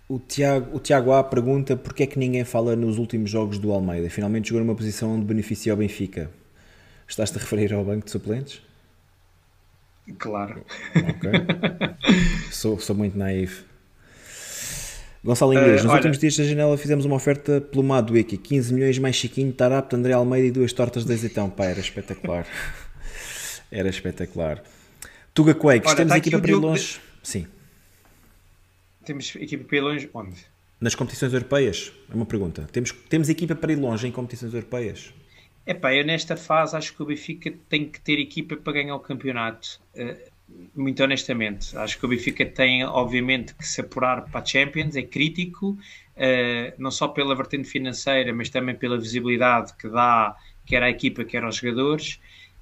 O 0.06 0.20
Tiago, 0.20 0.76
o 0.76 0.78
Tiago 0.78 1.12
A 1.12 1.24
pergunta 1.24 1.76
porque 1.76 2.02
é 2.02 2.06
que 2.06 2.18
ninguém 2.18 2.44
fala 2.44 2.76
nos 2.76 2.98
últimos 2.98 3.30
jogos 3.30 3.58
do 3.58 3.72
Almeida. 3.72 4.10
Finalmente 4.10 4.50
jogou 4.50 4.62
numa 4.62 4.76
posição 4.76 5.14
onde 5.14 5.24
beneficia 5.24 5.72
o 5.72 5.76
Benfica. 5.78 6.30
Estás-te 7.08 7.38
a 7.38 7.40
referir 7.40 7.72
ao 7.72 7.82
banco 7.82 8.04
de 8.04 8.10
suplentes? 8.10 8.60
Claro. 10.18 10.62
Ok. 10.94 11.30
sou, 12.52 12.78
sou 12.78 12.94
muito 12.94 13.16
naivo. 13.16 13.64
Gonçalo 15.24 15.54
Inglês, 15.54 15.80
uh, 15.80 15.84
nos 15.84 15.86
olha... 15.86 15.94
últimos 15.94 16.18
dias 16.18 16.36
da 16.36 16.44
janela 16.44 16.76
fizemos 16.76 17.04
uma 17.06 17.16
oferta 17.16 17.60
pelo 17.60 17.82
Madueque, 17.82 18.36
15 18.36 18.74
milhões 18.74 18.98
mais 18.98 19.16
Chiquinho, 19.16 19.52
Tarapto, 19.52 19.96
André 19.96 20.12
Almeida 20.12 20.46
e 20.46 20.50
duas 20.52 20.72
tortas 20.72 21.04
de 21.04 21.12
azeitão. 21.12 21.48
Pá, 21.48 21.64
era 21.64 21.80
espetacular. 21.80 22.46
Era 23.70 23.88
espetacular. 23.88 24.62
Tuga 25.34 25.54
Quakes, 25.54 25.94
temos 25.94 26.12
tá 26.12 26.18
equipa 26.18 26.38
para 26.38 26.50
ir 26.50 26.54
longe? 26.54 26.94
De... 26.94 27.00
Sim. 27.22 27.46
Temos 29.04 29.34
equipa 29.36 29.64
para 29.64 29.76
ir 29.76 29.80
longe 29.80 30.10
onde? 30.14 30.36
Nas 30.80 30.94
competições 30.94 31.32
europeias? 31.32 31.92
É 32.10 32.14
uma 32.14 32.26
pergunta. 32.26 32.66
Temos, 32.72 32.92
temos 33.08 33.28
equipa 33.28 33.54
para 33.54 33.72
ir 33.72 33.76
longe 33.76 34.06
em 34.06 34.12
competições 34.12 34.54
europeias? 34.54 35.12
É 35.64 35.74
pá, 35.74 35.94
eu 35.94 36.04
nesta 36.04 36.36
fase 36.36 36.76
acho 36.76 36.94
que 36.94 37.02
o 37.02 37.06
Benfica 37.06 37.52
tem 37.68 37.88
que 37.88 38.00
ter 38.00 38.18
equipa 38.20 38.56
para 38.56 38.72
ganhar 38.72 38.94
o 38.94 39.00
campeonato. 39.00 39.80
Uh, 39.94 40.16
muito 40.74 41.02
honestamente. 41.02 41.76
Acho 41.76 41.98
que 41.98 42.06
o 42.06 42.08
Benfica 42.08 42.46
tem, 42.46 42.84
obviamente, 42.84 43.54
que 43.54 43.66
se 43.66 43.80
apurar 43.80 44.26
para 44.30 44.40
a 44.40 44.44
Champions, 44.44 44.94
é 44.96 45.02
crítico, 45.02 45.70
uh, 45.70 46.72
não 46.78 46.90
só 46.90 47.08
pela 47.08 47.34
vertente 47.34 47.68
financeira, 47.68 48.32
mas 48.32 48.48
também 48.48 48.74
pela 48.74 48.98
visibilidade 48.98 49.74
que 49.74 49.88
dá 49.88 50.36
quer 50.64 50.82
à 50.82 50.90
equipa, 50.90 51.24
quer 51.24 51.44
aos 51.44 51.56
jogadores 51.56 52.18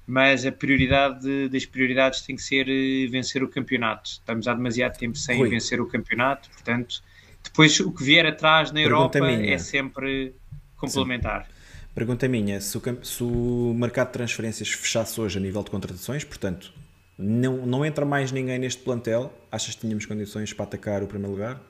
mas 0.07 0.45
a 0.45 0.51
prioridade 0.51 1.49
das 1.49 1.65
prioridades 1.65 2.21
tem 2.21 2.35
que 2.35 2.41
ser 2.41 2.67
eh, 2.69 3.07
vencer 3.07 3.43
o 3.43 3.47
campeonato. 3.47 4.09
Estamos 4.11 4.47
há 4.47 4.53
demasiado 4.53 4.97
tempo 4.97 5.17
sem 5.17 5.39
Rui. 5.39 5.49
vencer 5.49 5.81
o 5.81 5.87
campeonato, 5.87 6.49
portanto, 6.51 7.01
depois 7.43 7.79
o 7.79 7.91
que 7.91 8.03
vier 8.03 8.25
atrás 8.25 8.71
na 8.71 8.81
Europa 8.81 9.19
é 9.19 9.57
sempre 9.57 10.33
complementar. 10.75 11.45
Sim. 11.45 11.55
Pergunta 11.95 12.27
minha: 12.27 12.59
se 12.59 12.77
o, 12.77 12.81
se 13.03 13.23
o 13.23 13.73
mercado 13.73 14.07
de 14.07 14.13
transferências 14.13 14.69
fechasse 14.69 15.19
hoje 15.19 15.37
a 15.37 15.41
nível 15.41 15.63
de 15.63 15.71
contratações, 15.71 16.23
portanto, 16.23 16.73
não, 17.17 17.65
não 17.65 17.85
entra 17.85 18.05
mais 18.05 18.31
ninguém 18.31 18.59
neste 18.59 18.83
plantel, 18.83 19.33
achas 19.51 19.75
que 19.75 19.81
tínhamos 19.81 20.05
condições 20.05 20.51
para 20.51 20.65
atacar 20.65 21.01
o 21.01 21.07
primeiro 21.07 21.31
lugar 21.31 21.61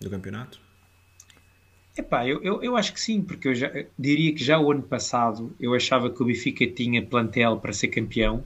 do 0.00 0.08
campeonato? 0.08 0.58
Epá, 1.96 2.26
eu, 2.26 2.42
eu, 2.42 2.62
eu 2.62 2.76
acho 2.76 2.92
que 2.92 3.00
sim, 3.00 3.22
porque 3.22 3.48
eu 3.48 3.54
já, 3.54 3.70
diria 3.98 4.34
que 4.34 4.42
já 4.42 4.58
o 4.58 4.70
ano 4.70 4.82
passado 4.82 5.54
eu 5.60 5.74
achava 5.74 6.10
que 6.10 6.22
o 6.22 6.26
Benfica 6.26 6.66
tinha 6.66 7.04
plantel 7.04 7.58
para 7.58 7.72
ser 7.72 7.88
campeão, 7.88 8.44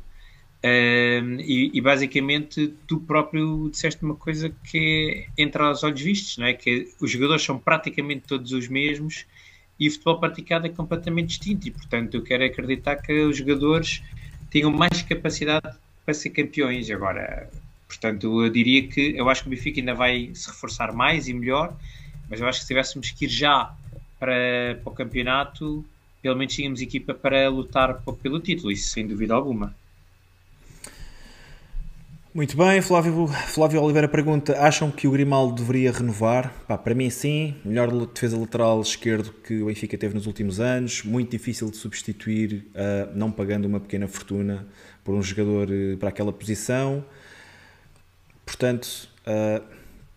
Uh, 0.59 1.39
e, 1.41 1.70
e, 1.73 1.81
basicamente 1.81 2.75
tu 2.85 2.99
próprio 2.99 3.70
disseste 3.70 4.03
uma 4.03 4.16
coisa 4.16 4.53
que 4.65 5.29
é 5.37 5.43
entra 5.43 5.66
aos 5.66 5.85
olhos 5.85 6.01
vistos, 6.01 6.37
não 6.37 6.47
é? 6.47 6.53
que 6.53 6.93
os 7.01 7.12
jogadores 7.12 7.45
são 7.45 7.57
praticamente 7.61 8.23
todos 8.27 8.51
os 8.51 8.66
mesmos 8.66 9.25
e 9.79 9.87
o 9.87 9.91
futebol 9.93 10.19
praticado 10.19 10.66
é 10.66 10.70
completamente 10.70 11.29
distinto 11.29 11.69
e 11.69 11.70
portanto 11.70 12.15
eu 12.15 12.25
quero 12.25 12.45
acreditar 12.45 12.97
que 12.97 13.12
os 13.20 13.37
jogadores 13.37 14.03
tenham 14.51 14.73
mais 14.73 15.01
capacidade 15.03 15.77
para 16.05 16.12
ser 16.12 16.31
campeões 16.31 16.91
agora 16.91 17.49
portanto 17.87 18.43
eu 18.43 18.51
diria 18.51 18.89
que 18.89 19.16
eu 19.16 19.29
acho 19.29 19.43
que 19.43 19.49
o 19.49 19.51
Benfica 19.51 19.79
ainda 19.79 19.95
vai 19.95 20.33
se 20.35 20.49
reforçar 20.49 20.93
mais 20.93 21.29
e 21.29 21.35
melhor 21.35 21.77
mas 22.29 22.41
eu 22.41 22.47
acho 22.47 22.59
que 22.59 22.65
se 22.65 22.69
tivéssemos 22.69 23.11
que 23.11 23.25
ir 23.25 23.29
já 23.29 23.75
para, 24.19 24.81
para 24.83 24.93
o 24.93 24.95
campeonato 24.95 25.85
pelo 26.21 26.37
menos 26.37 26.55
tínhamos 26.55 26.81
equipa 26.81 27.15
para 27.15 27.49
lutar 27.49 28.03
pelo 28.23 28.41
título, 28.41 28.73
isso 28.73 28.89
sem 28.89 29.07
dúvida 29.07 29.35
alguma 29.35 29.75
muito 32.39 32.57
bem, 32.57 32.81
Flávio, 32.81 33.27
Flávio 33.27 33.83
Oliveira 33.83 34.07
pergunta: 34.07 34.57
acham 34.61 34.93
que 34.93 35.09
o 35.09 35.11
Grimaldo 35.11 35.57
deveria 35.57 35.91
renovar? 35.91 36.55
Pá, 36.69 36.79
para 36.79 36.95
mim, 36.95 37.11
sim. 37.11 37.57
Melhor 37.65 37.91
defesa 38.07 38.39
lateral 38.39 38.81
esquerdo 38.81 39.33
que 39.43 39.61
o 39.61 39.67
Benfica 39.67 39.99
teve 39.99 40.15
nos 40.15 40.27
últimos 40.27 40.61
anos. 40.61 41.03
Muito 41.03 41.33
difícil 41.33 41.69
de 41.69 41.77
substituir, 41.77 42.67
uh, 42.75 43.13
não 43.13 43.33
pagando 43.33 43.65
uma 43.65 43.81
pequena 43.81 44.07
fortuna 44.07 44.69
por 45.03 45.17
um 45.17 45.23
jogador 45.23 45.69
uh, 45.69 45.97
para 45.97 46.11
aquela 46.11 46.33
posição. 46.33 47.05
Portanto, 48.47 49.09
uh, 49.27 49.65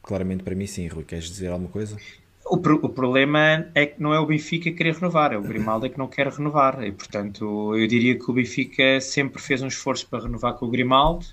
claramente 0.02 0.44
para 0.44 0.56
mim, 0.56 0.68
sim. 0.68 0.88
Rui, 0.88 1.04
queres 1.04 1.26
dizer 1.26 1.50
alguma 1.50 1.70
coisa? 1.70 1.98
O, 2.46 2.56
o, 2.56 2.90
problema 2.90 3.68
é 3.74 3.86
que 3.86 4.02
não 4.02 4.14
é 4.14 4.20
o 4.20 4.26
Benfica 4.26 4.72
querer 4.72 4.96
renovar, 4.96 5.32
é 5.32 5.38
o 5.38 5.42
Grimaldo 5.42 5.86
é 5.86 5.90
que 5.90 5.98
não 5.98 6.08
quer 6.08 6.28
renovar. 6.28 6.84
E, 6.84 6.92
portanto, 6.92 7.76
eu 7.76 7.88
diria 7.88 8.18
que 8.18 8.30
o 8.30 8.34
Benfica 8.34 9.00
sempre 9.00 9.42
fez 9.42 9.62
um 9.62 9.68
esforço 9.68 10.08
para 10.08 10.24
renovar 10.24 10.56
com 10.56 10.66
o 10.66 10.70
Grimaldo 10.70 11.26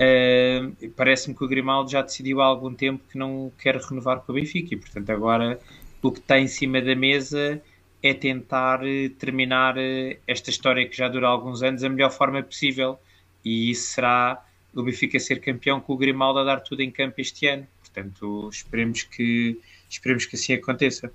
Uh, 0.00 0.90
Parece-me 0.96 1.36
que 1.36 1.44
o 1.44 1.48
Grimaldo 1.48 1.90
já 1.90 2.00
decidiu 2.00 2.40
há 2.40 2.46
algum 2.46 2.72
tempo 2.72 3.04
que 3.10 3.18
não 3.18 3.52
quer 3.58 3.76
renovar 3.76 4.20
com 4.20 4.32
o 4.32 4.34
Benfica 4.34 4.74
e, 4.74 4.76
portanto, 4.78 5.10
agora 5.10 5.60
o 6.00 6.10
que 6.10 6.20
está 6.20 6.38
em 6.38 6.48
cima 6.48 6.80
da 6.80 6.96
mesa 6.96 7.60
é 8.02 8.14
tentar 8.14 8.80
eh, 8.82 9.10
terminar 9.10 9.76
eh, 9.76 10.18
esta 10.26 10.48
história 10.48 10.88
que 10.88 10.96
já 10.96 11.06
dura 11.06 11.28
alguns 11.28 11.62
anos 11.62 11.82
da 11.82 11.88
melhor 11.90 12.10
forma 12.10 12.42
possível. 12.42 12.98
E 13.44 13.70
isso 13.70 13.92
será 13.92 14.42
o 14.74 14.82
Benfica 14.82 15.18
ser 15.20 15.38
campeão 15.40 15.78
com 15.80 15.92
o 15.92 15.98
Grimaldo 15.98 16.38
a 16.38 16.44
dar 16.44 16.60
tudo 16.60 16.80
em 16.80 16.90
campo 16.90 17.20
este 17.20 17.46
ano. 17.46 17.66
Portanto, 17.92 18.48
esperemos 18.52 19.02
que, 19.02 19.60
esperemos 19.88 20.26
que 20.26 20.36
assim 20.36 20.54
aconteça. 20.54 21.12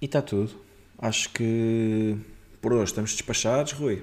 E 0.00 0.06
está 0.06 0.20
tudo. 0.20 0.60
Acho 0.98 1.30
que 1.30 2.16
por 2.60 2.72
hoje 2.72 2.86
estamos 2.86 3.12
despachados, 3.12 3.72
Rui. 3.72 4.02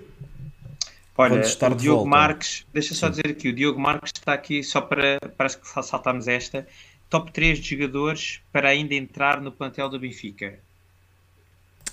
Olha, 1.17 1.41
o 1.41 1.75
Diogo 1.75 2.03
volta. 2.03 2.09
Marques, 2.09 2.65
deixa 2.71 2.93
só 2.93 3.09
dizer 3.09 3.27
aqui, 3.29 3.49
o 3.49 3.53
Diogo 3.53 3.79
Marques 3.79 4.11
está 4.15 4.33
aqui 4.33 4.63
só 4.63 4.79
para, 4.79 5.19
parece 5.35 5.57
que 5.57 5.67
saltamos 5.67 6.27
esta, 6.27 6.67
top 7.09 7.31
3 7.31 7.59
de 7.59 7.75
jogadores 7.75 8.39
para 8.51 8.69
ainda 8.69 8.93
entrar 8.93 9.41
no 9.41 9.51
plantel 9.51 9.89
do 9.89 9.99
Benfica. 9.99 10.59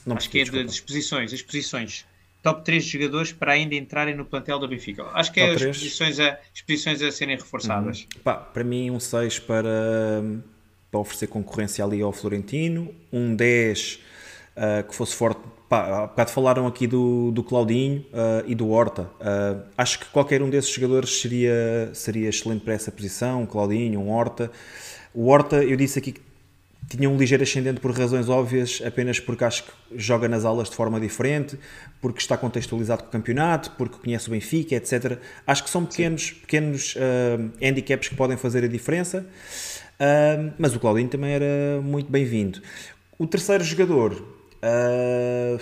Não 0.04 0.16
Acho 0.16 0.28
que 0.28 0.40
é 0.40 0.44
das 0.44 0.78
posições, 0.78 1.32
as 1.32 1.40
posições. 1.40 2.06
Top 2.44 2.62
3 2.62 2.84
de 2.84 2.90
jogadores 2.90 3.32
para 3.32 3.52
ainda 3.52 3.74
entrarem 3.74 4.14
no 4.14 4.24
plantel 4.24 4.58
do 4.58 4.68
Benfica. 4.68 5.04
Acho 5.14 5.32
que 5.32 5.40
top 5.40 5.52
é 5.52 5.54
as 5.70 5.78
posições, 5.78 6.20
a, 6.20 6.38
as 6.54 6.60
posições 6.60 7.02
a 7.02 7.10
serem 7.10 7.36
reforçadas. 7.36 8.02
Uhum. 8.02 8.22
Pá, 8.22 8.34
para 8.34 8.62
mim, 8.62 8.90
um 8.90 9.00
6 9.00 9.38
para, 9.40 10.22
para 10.90 11.00
oferecer 11.00 11.26
concorrência 11.26 11.82
ali 11.82 12.02
ao 12.02 12.12
Florentino, 12.12 12.94
um 13.10 13.34
10 13.34 13.94
uh, 13.94 13.98
ah, 14.56 14.82
que 14.82 14.94
fosse 14.94 15.16
forte 15.16 15.40
Pá, 15.68 16.04
há 16.04 16.06
bocado 16.06 16.30
falaram 16.30 16.66
aqui 16.66 16.86
do, 16.86 17.30
do 17.32 17.42
Claudinho 17.42 18.04
uh, 18.12 18.44
e 18.46 18.54
do 18.54 18.68
Horta. 18.68 19.10
Uh, 19.18 19.62
acho 19.78 19.98
que 19.98 20.06
qualquer 20.06 20.42
um 20.42 20.50
desses 20.50 20.70
jogadores 20.70 21.20
seria, 21.20 21.90
seria 21.94 22.28
excelente 22.28 22.62
para 22.62 22.74
essa 22.74 22.92
posição. 22.92 23.42
Um 23.42 23.46
Claudinho, 23.46 23.98
um 23.98 24.10
Horta. 24.10 24.50
O 25.14 25.28
Horta, 25.28 25.64
eu 25.64 25.76
disse 25.76 25.98
aqui 25.98 26.12
que 26.12 26.20
tinha 26.88 27.08
um 27.08 27.16
ligeiro 27.16 27.42
ascendente 27.42 27.80
por 27.80 27.96
razões 27.96 28.28
óbvias, 28.28 28.82
apenas 28.84 29.18
porque 29.18 29.44
acho 29.44 29.64
que 29.64 29.70
joga 29.96 30.28
nas 30.28 30.44
aulas 30.44 30.68
de 30.70 30.76
forma 30.76 31.00
diferente, 31.00 31.58
porque 32.00 32.20
está 32.20 32.36
contextualizado 32.36 33.02
com 33.02 33.08
o 33.08 33.12
campeonato, 33.12 33.70
porque 33.72 33.98
conhece 33.98 34.28
o 34.28 34.30
Benfica, 34.30 34.74
etc. 34.74 35.18
Acho 35.46 35.64
que 35.64 35.70
são 35.70 35.84
pequenos, 35.84 36.32
pequenos 36.32 36.94
uh, 36.96 37.50
handicaps 37.62 38.08
que 38.08 38.14
podem 38.14 38.36
fazer 38.36 38.64
a 38.64 38.68
diferença, 38.68 39.26
uh, 40.00 40.52
mas 40.58 40.74
o 40.74 40.80
Claudinho 40.80 41.08
também 41.08 41.32
era 41.32 41.80
muito 41.82 42.10
bem-vindo. 42.10 42.60
O 43.18 43.26
terceiro 43.26 43.64
jogador, 43.64 44.34
Uh, 44.64 45.60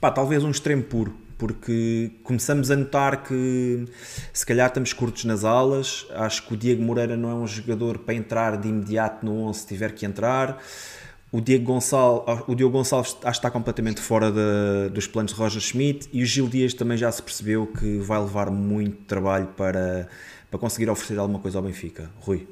pá, 0.00 0.08
talvez 0.12 0.44
um 0.44 0.50
extremo 0.50 0.84
puro, 0.84 1.16
porque 1.38 2.12
começamos 2.22 2.70
a 2.70 2.76
notar 2.76 3.22
que 3.22 3.84
se 4.32 4.44
calhar 4.44 4.68
estamos 4.68 4.92
curtos 4.92 5.24
nas 5.24 5.44
alas. 5.44 6.06
Acho 6.10 6.46
que 6.46 6.54
o 6.54 6.56
Diego 6.56 6.82
Moreira 6.82 7.16
não 7.16 7.30
é 7.30 7.34
um 7.34 7.46
jogador 7.46 7.98
para 7.98 8.14
entrar 8.14 8.56
de 8.56 8.68
imediato 8.68 9.24
no 9.24 9.42
11 9.44 9.60
se 9.60 9.66
tiver 9.66 9.92
que 9.92 10.06
entrar. 10.06 10.60
O 11.32 11.40
Diego 11.40 11.64
Gonçalves, 11.64 12.44
o 12.46 12.54
Diogo 12.54 12.78
Gonçalves 12.78 13.10
acho 13.10 13.22
que 13.22 13.28
está 13.28 13.50
completamente 13.50 14.00
fora 14.00 14.30
de, 14.30 14.90
dos 14.90 15.08
planos 15.08 15.32
de 15.32 15.38
Roger 15.38 15.60
Schmidt 15.60 16.08
e 16.12 16.22
o 16.22 16.26
Gil 16.26 16.48
Dias 16.48 16.74
também 16.74 16.96
já 16.96 17.10
se 17.10 17.20
percebeu 17.20 17.66
que 17.66 17.98
vai 17.98 18.20
levar 18.20 18.52
muito 18.52 18.98
trabalho 19.04 19.48
para, 19.56 20.08
para 20.48 20.60
conseguir 20.60 20.88
oferecer 20.88 21.18
alguma 21.18 21.40
coisa 21.40 21.58
ao 21.58 21.64
Benfica. 21.64 22.08
Rui. 22.20 22.46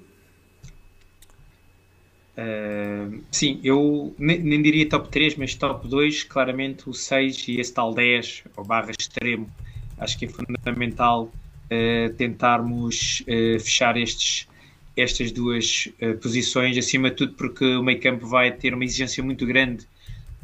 Uh, 2.32 3.22
sim, 3.30 3.60
eu 3.62 4.14
nem, 4.18 4.38
nem, 4.38 4.62
diria 4.62 4.88
top 4.88 5.08
3, 5.10 5.36
mas 5.36 5.54
top 5.54 5.86
2, 5.86 6.24
claramente 6.24 6.88
o 6.88 6.94
6 6.94 7.48
e 7.48 7.60
esse 7.60 7.72
tal 7.74 7.92
10, 7.92 8.44
ou 8.56 8.64
barra 8.64 8.90
extremo, 8.90 9.50
acho 9.98 10.18
que 10.18 10.24
é 10.24 10.28
fundamental 10.28 11.24
uh, 11.24 12.12
tentarmos 12.14 13.22
uh, 13.22 13.60
fechar 13.60 13.98
estes, 13.98 14.48
estas 14.96 15.30
duas 15.30 15.88
posições, 16.22 16.76
acima 16.76 17.10
de 17.10 17.16
tudo 17.16 17.34
porque 17.34 17.64
o 17.64 17.82
meio 17.82 18.00
campo 18.00 18.26
vai 18.26 18.52
ter 18.52 18.74
uma 18.74 18.84
exigência 18.84 19.22
muito 19.22 19.46
grande 19.46 19.86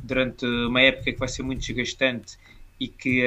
durante 0.02 0.46
uma 0.46 0.80
época 0.80 1.12
que 1.12 1.18
vai 1.18 1.28
ser 1.28 1.42
muito 1.42 1.60
desgastante 1.60 2.38
e 2.80 2.88
que 2.88 3.22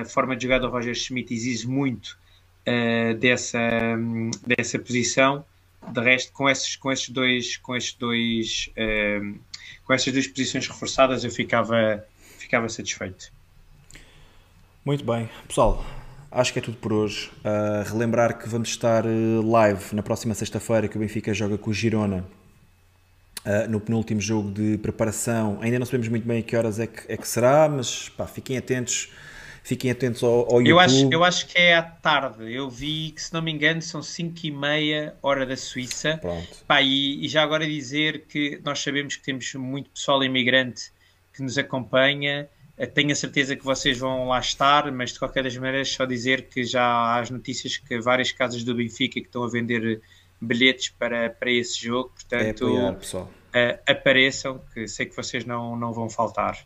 a 0.00 0.04
forma 0.06 0.34
de 0.34 0.44
jogar 0.44 0.60
do 0.60 0.70
Roger 0.70 0.94
Schmidt 0.94 1.34
exige 1.34 1.68
muito 1.68 2.16
dessa, 3.18 3.58
dessa 4.46 4.78
posição 4.78 5.44
de 5.90 6.00
resto, 6.00 6.32
com 6.32 6.48
esses, 6.48 6.76
com 6.76 6.92
esses 6.92 7.08
dois, 7.08 7.56
com 7.56 7.76
esses 7.76 7.92
dois, 7.94 8.70
um, 8.76 8.82
ehm, 8.82 9.34
com 9.84 9.92
essas 9.92 10.12
duas 10.12 10.26
posições 10.26 10.66
reforçadas, 10.66 11.24
eu 11.24 11.30
ficava, 11.30 12.04
ficava 12.38 12.68
satisfeito. 12.68 13.32
Muito 14.84 15.04
bem, 15.04 15.28
pessoal. 15.46 15.84
Acho 16.30 16.52
que 16.52 16.58
é 16.58 16.62
tudo 16.62 16.78
por 16.78 16.92
hoje. 16.92 17.30
Uh, 17.44 17.88
relembrar 17.88 18.38
que 18.38 18.48
vamos 18.48 18.70
estar 18.70 19.04
eh, 19.04 19.08
live 19.44 19.94
na 19.94 20.02
próxima 20.02 20.34
sexta-feira 20.34 20.88
que 20.88 20.96
o 20.96 21.00
Benfica 21.00 21.34
joga 21.34 21.58
com 21.58 21.70
o 21.70 21.74
Girona 21.74 22.24
uh, 23.44 23.70
no 23.70 23.78
penúltimo 23.78 24.20
jogo 24.20 24.50
de 24.50 24.78
preparação. 24.78 25.58
Ainda 25.60 25.78
não 25.78 25.84
sabemos 25.84 26.08
muito 26.08 26.26
bem 26.26 26.38
a 26.40 26.42
que 26.42 26.56
horas 26.56 26.80
é 26.80 26.86
que, 26.86 27.12
é 27.12 27.16
que 27.18 27.28
será, 27.28 27.68
mas 27.68 28.08
pá, 28.08 28.26
fiquem 28.26 28.56
atentos 28.56 29.10
Fiquem 29.62 29.90
atentos 29.90 30.22
ao, 30.24 30.30
ao 30.30 30.60
YouTube. 30.60 30.68
Eu 30.68 30.80
acho, 30.80 31.08
eu 31.12 31.24
acho 31.24 31.46
que 31.46 31.56
é 31.56 31.76
à 31.76 31.82
tarde. 31.82 32.52
Eu 32.52 32.68
vi 32.68 33.12
que, 33.12 33.22
se 33.22 33.32
não 33.32 33.40
me 33.40 33.52
engano, 33.52 33.80
são 33.80 34.02
5 34.02 34.34
e 34.42 34.50
meia 34.50 35.14
hora 35.22 35.46
da 35.46 35.56
Suíça. 35.56 36.18
Pronto. 36.20 36.64
Pá, 36.66 36.82
e, 36.82 37.24
e, 37.24 37.28
já 37.28 37.42
agora 37.42 37.64
dizer 37.64 38.26
que 38.28 38.60
nós 38.64 38.80
sabemos 38.80 39.14
que 39.16 39.22
temos 39.22 39.54
muito 39.54 39.90
pessoal 39.90 40.22
imigrante 40.24 40.90
que 41.32 41.42
nos 41.42 41.56
acompanha. 41.58 42.48
Eh, 42.76 42.86
tenho 42.86 43.12
a 43.12 43.14
certeza 43.14 43.54
que 43.54 43.64
vocês 43.64 43.96
vão 43.98 44.28
lá 44.28 44.40
estar, 44.40 44.90
mas 44.90 45.12
de 45.12 45.20
qualquer 45.20 45.44
das 45.44 45.56
maneiras, 45.56 45.90
só 45.90 46.04
dizer 46.04 46.48
que 46.48 46.64
já 46.64 46.84
há 46.84 47.20
as 47.20 47.30
notícias 47.30 47.76
que 47.76 48.00
várias 48.00 48.32
casas 48.32 48.64
do 48.64 48.74
Benfica 48.74 49.20
que 49.20 49.26
estão 49.26 49.44
a 49.44 49.48
vender 49.48 50.00
bilhetes 50.40 50.88
para, 50.88 51.30
para 51.30 51.50
esse 51.52 51.80
jogo. 51.80 52.10
Portanto, 52.10 52.44
é 52.44 52.50
apoiar, 52.50 52.94
pessoal. 52.94 53.30
Uh, 53.54 53.78
apareçam, 53.86 54.60
que 54.74 54.88
sei 54.88 55.06
que 55.06 55.14
vocês 55.14 55.44
não, 55.44 55.76
não 55.76 55.92
vão 55.92 56.10
faltar. 56.10 56.58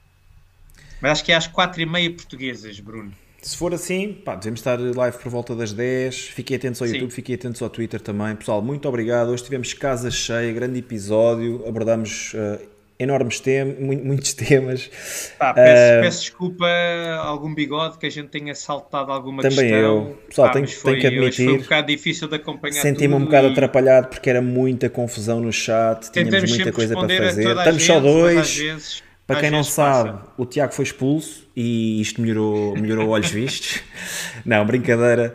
Mas 1.01 1.13
acho 1.13 1.25
que 1.25 1.33
é 1.33 1.35
às 1.35 1.49
4h30 1.49 2.17
portuguesas, 2.17 2.81
Bruno. 2.81 3.13
Se 3.47 3.57
for 3.57 3.73
assim, 3.73 4.13
pá, 4.13 4.35
devemos 4.35 4.59
estar 4.59 4.77
live 4.81 5.19
por 5.19 5.31
volta 5.31 5.55
das 5.55 5.73
10. 5.73 6.31
Fiquem 6.31 6.57
atentos 6.57 6.83
ao 6.83 6.89
Sim. 6.89 6.95
YouTube, 6.95 7.13
fiquem 7.13 7.35
atentos 7.37 7.63
ao 7.63 7.71
Twitter 7.71 8.01
também. 8.01 8.35
Pessoal, 8.35 8.61
muito 8.61 8.89
obrigado. 8.89 9.29
Hoje 9.29 9.45
tivemos 9.45 9.73
casa 9.73 10.11
cheia, 10.11 10.53
grande 10.53 10.81
episódio. 10.81 11.63
Abordamos 11.65 12.35
uh, 12.35 12.59
enormes 12.99 13.39
temas, 13.39 13.77
muitos 13.79 14.35
temas. 14.35 14.91
Pá, 15.39 15.55
peço, 15.55 15.99
uh, 15.99 16.03
peço, 16.03 16.21
desculpa 16.23 16.67
algum 17.21 17.55
bigode 17.55 17.99
que 17.99 18.07
a 18.07 18.11
gente 18.11 18.31
tenha 18.31 18.53
saltado 18.53 19.13
alguma 19.13 19.43
também 19.43 19.59
questão. 19.59 19.97
Também 20.01 20.13
eu. 20.13 20.19
Pessoal, 20.29 20.51
tenho, 20.51 20.69
foi, 20.69 20.91
tenho 20.91 21.01
que 21.01 21.07
admitir. 21.07 21.45
Foi 21.45 21.55
um 21.55 21.63
bocado 21.63 21.87
difícil 21.87 22.29
de 22.29 22.35
acompanhar 22.35 22.83
Senti-me 22.83 23.15
um 23.15 23.25
bocado 23.27 23.47
e... 23.47 23.53
atrapalhado 23.53 24.09
porque 24.09 24.29
era 24.29 24.43
muita 24.43 24.91
confusão 24.91 25.41
no 25.41 25.53
chat, 25.53 26.11
tínhamos 26.11 26.51
muita 26.51 26.73
coisa 26.73 26.95
para 26.95 27.17
fazer. 27.17 27.57
Estamos 27.57 27.83
só 27.85 28.01
dois. 28.01 29.05
Para 29.27 29.41
quem 29.41 29.51
não 29.51 29.65
sabe, 29.65 30.11
passa. 30.11 30.33
o 30.39 30.47
Tiago 30.47 30.73
foi 30.73 30.85
expulso 30.85 31.49
e 31.57 32.01
isto 32.01 32.21
melhorou, 32.21 32.77
melhorou 32.77 33.09
olhos 33.09 33.31
vistos. 33.31 33.83
não, 34.47 34.65
brincadeira. 34.65 35.35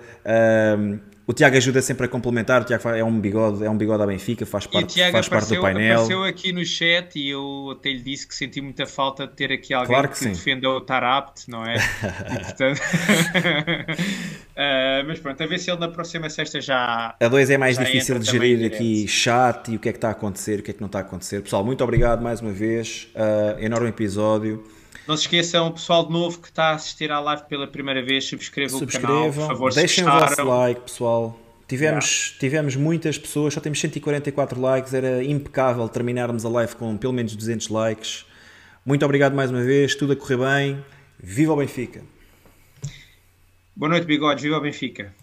Um, 0.80 1.00
O 1.32 1.34
Tiago 1.34 1.56
ajuda 1.56 1.82
sempre 1.82 2.08
a 2.08 2.10
complementar, 2.10 2.62
o 2.62 2.66
Tiago 2.66 2.90
é 2.90 3.02
um 3.02 3.18
bigode, 3.18 3.64
é 3.64 3.70
um 3.70 3.78
bigode 3.78 4.04
à 4.04 4.06
Benfica, 4.06 4.46
faz 4.46 4.68
parte, 4.68 5.00
faz 5.00 5.28
apareceu, 5.28 5.32
parte 5.32 5.56
do 5.56 5.62
painel. 5.62 5.94
apareceu 5.94 6.24
aqui 6.26 6.52
no 6.52 6.66
chat 6.66 7.18
e 7.18 7.30
eu 7.30 7.70
até 7.72 7.90
lhe 7.90 8.02
disse 8.02 8.28
que 8.28 8.36
senti 8.36 8.60
muita 8.60 8.86
falta 8.86 9.26
de 9.26 9.34
ter 9.34 9.50
aqui 9.50 9.74
alguém 9.74 9.88
Claro 9.88 10.10
que 10.10 10.20
que, 10.20 10.26
defenda 10.26 10.70
o 10.70 10.82
Tarapt, 10.82 11.50
não 11.50 11.66
é? 11.66 11.78
E, 12.36 12.44
portanto... 12.44 12.82
Ah, 14.54 15.04
mas 15.08 15.18
pronto, 15.18 15.42
a 15.42 15.48
ver 15.48 15.58
se 15.58 15.72
ele 15.72 15.80
na 15.80 15.88
próxima 15.88 16.30
sexta 16.30 16.60
já. 16.60 17.16
A 17.20 17.28
2 17.28 17.50
é 17.50 17.58
mais 17.58 17.80
difícil 17.80 18.20
de 18.20 18.30
gerir 18.30 18.66
aqui 18.72 19.08
chat 19.08 19.72
e 19.72 19.78
o 19.78 19.80
que 19.80 19.90
é 19.90 19.92
que 19.92 19.98
está 19.98 20.10
a 20.10 20.12
acontecer, 20.12 20.60
o 20.60 20.64
que 20.64 20.70
é 20.70 20.74
que 20.74 20.82
não 20.82 20.88
está 20.88 21.00
a 21.00 21.02
acontecer. 21.02 21.42
Pessoal, 21.42 21.64
muito 21.64 21.84
obrigado 21.84 22.22
mais 22.22 22.42
uma 22.42 22.52
vez. 22.52 23.08
Uh, 23.16 23.64
enorme 23.64 23.88
episódio. 23.90 24.64
Não 25.08 25.18
se 25.18 25.24
esqueçam, 25.24 25.68
o 25.68 25.72
pessoal 25.72 26.06
de 26.06 26.12
novo 26.12 26.40
que 26.40 26.48
está 26.48 26.66
a 26.66 26.76
assistir 26.76 27.12
à 27.12 27.20
live 27.20 27.44
pela 27.46 27.68
primeira 27.68 28.04
vez, 28.04 28.26
subscrevam 28.26 28.78
o 28.78 28.88
canal, 28.88 28.92
por 28.92 28.94
Subscrevam, 28.94 29.48
favor, 29.48 29.72
se 29.72 29.80
deixem 29.80 30.04
o 30.04 30.12
vosso 30.12 30.44
like, 30.44 30.82
pessoal. 30.82 31.40
Tivemos, 31.68 32.36
tivemos 32.40 32.76
muitas 32.76 33.18
pessoas, 33.18 33.54
só 33.54 33.62
temos 33.62 33.80
144 33.80 34.60
likes, 34.60 34.94
era 34.94 35.24
impecável 35.24 35.88
terminarmos 35.88 36.46
a 36.46 36.50
live 36.50 36.76
com 36.76 36.98
pelo 36.98 37.14
menos 37.14 37.36
200 37.36 37.70
likes. 37.70 38.26
Muito 38.86 39.06
obrigado 39.06 39.34
mais 39.34 39.50
uma 39.50 39.64
vez, 39.64 39.96
tudo 39.96 40.14
a 40.14 40.16
correr 40.16 40.38
bem. 40.38 40.86
Viva 41.18 41.54
o 41.54 41.56
Benfica! 41.56 42.02
Boa 43.76 43.90
noite, 43.90 44.06
bigodes, 44.06 44.44
viva 44.44 44.58
o 44.58 44.62
Benfica. 44.62 45.14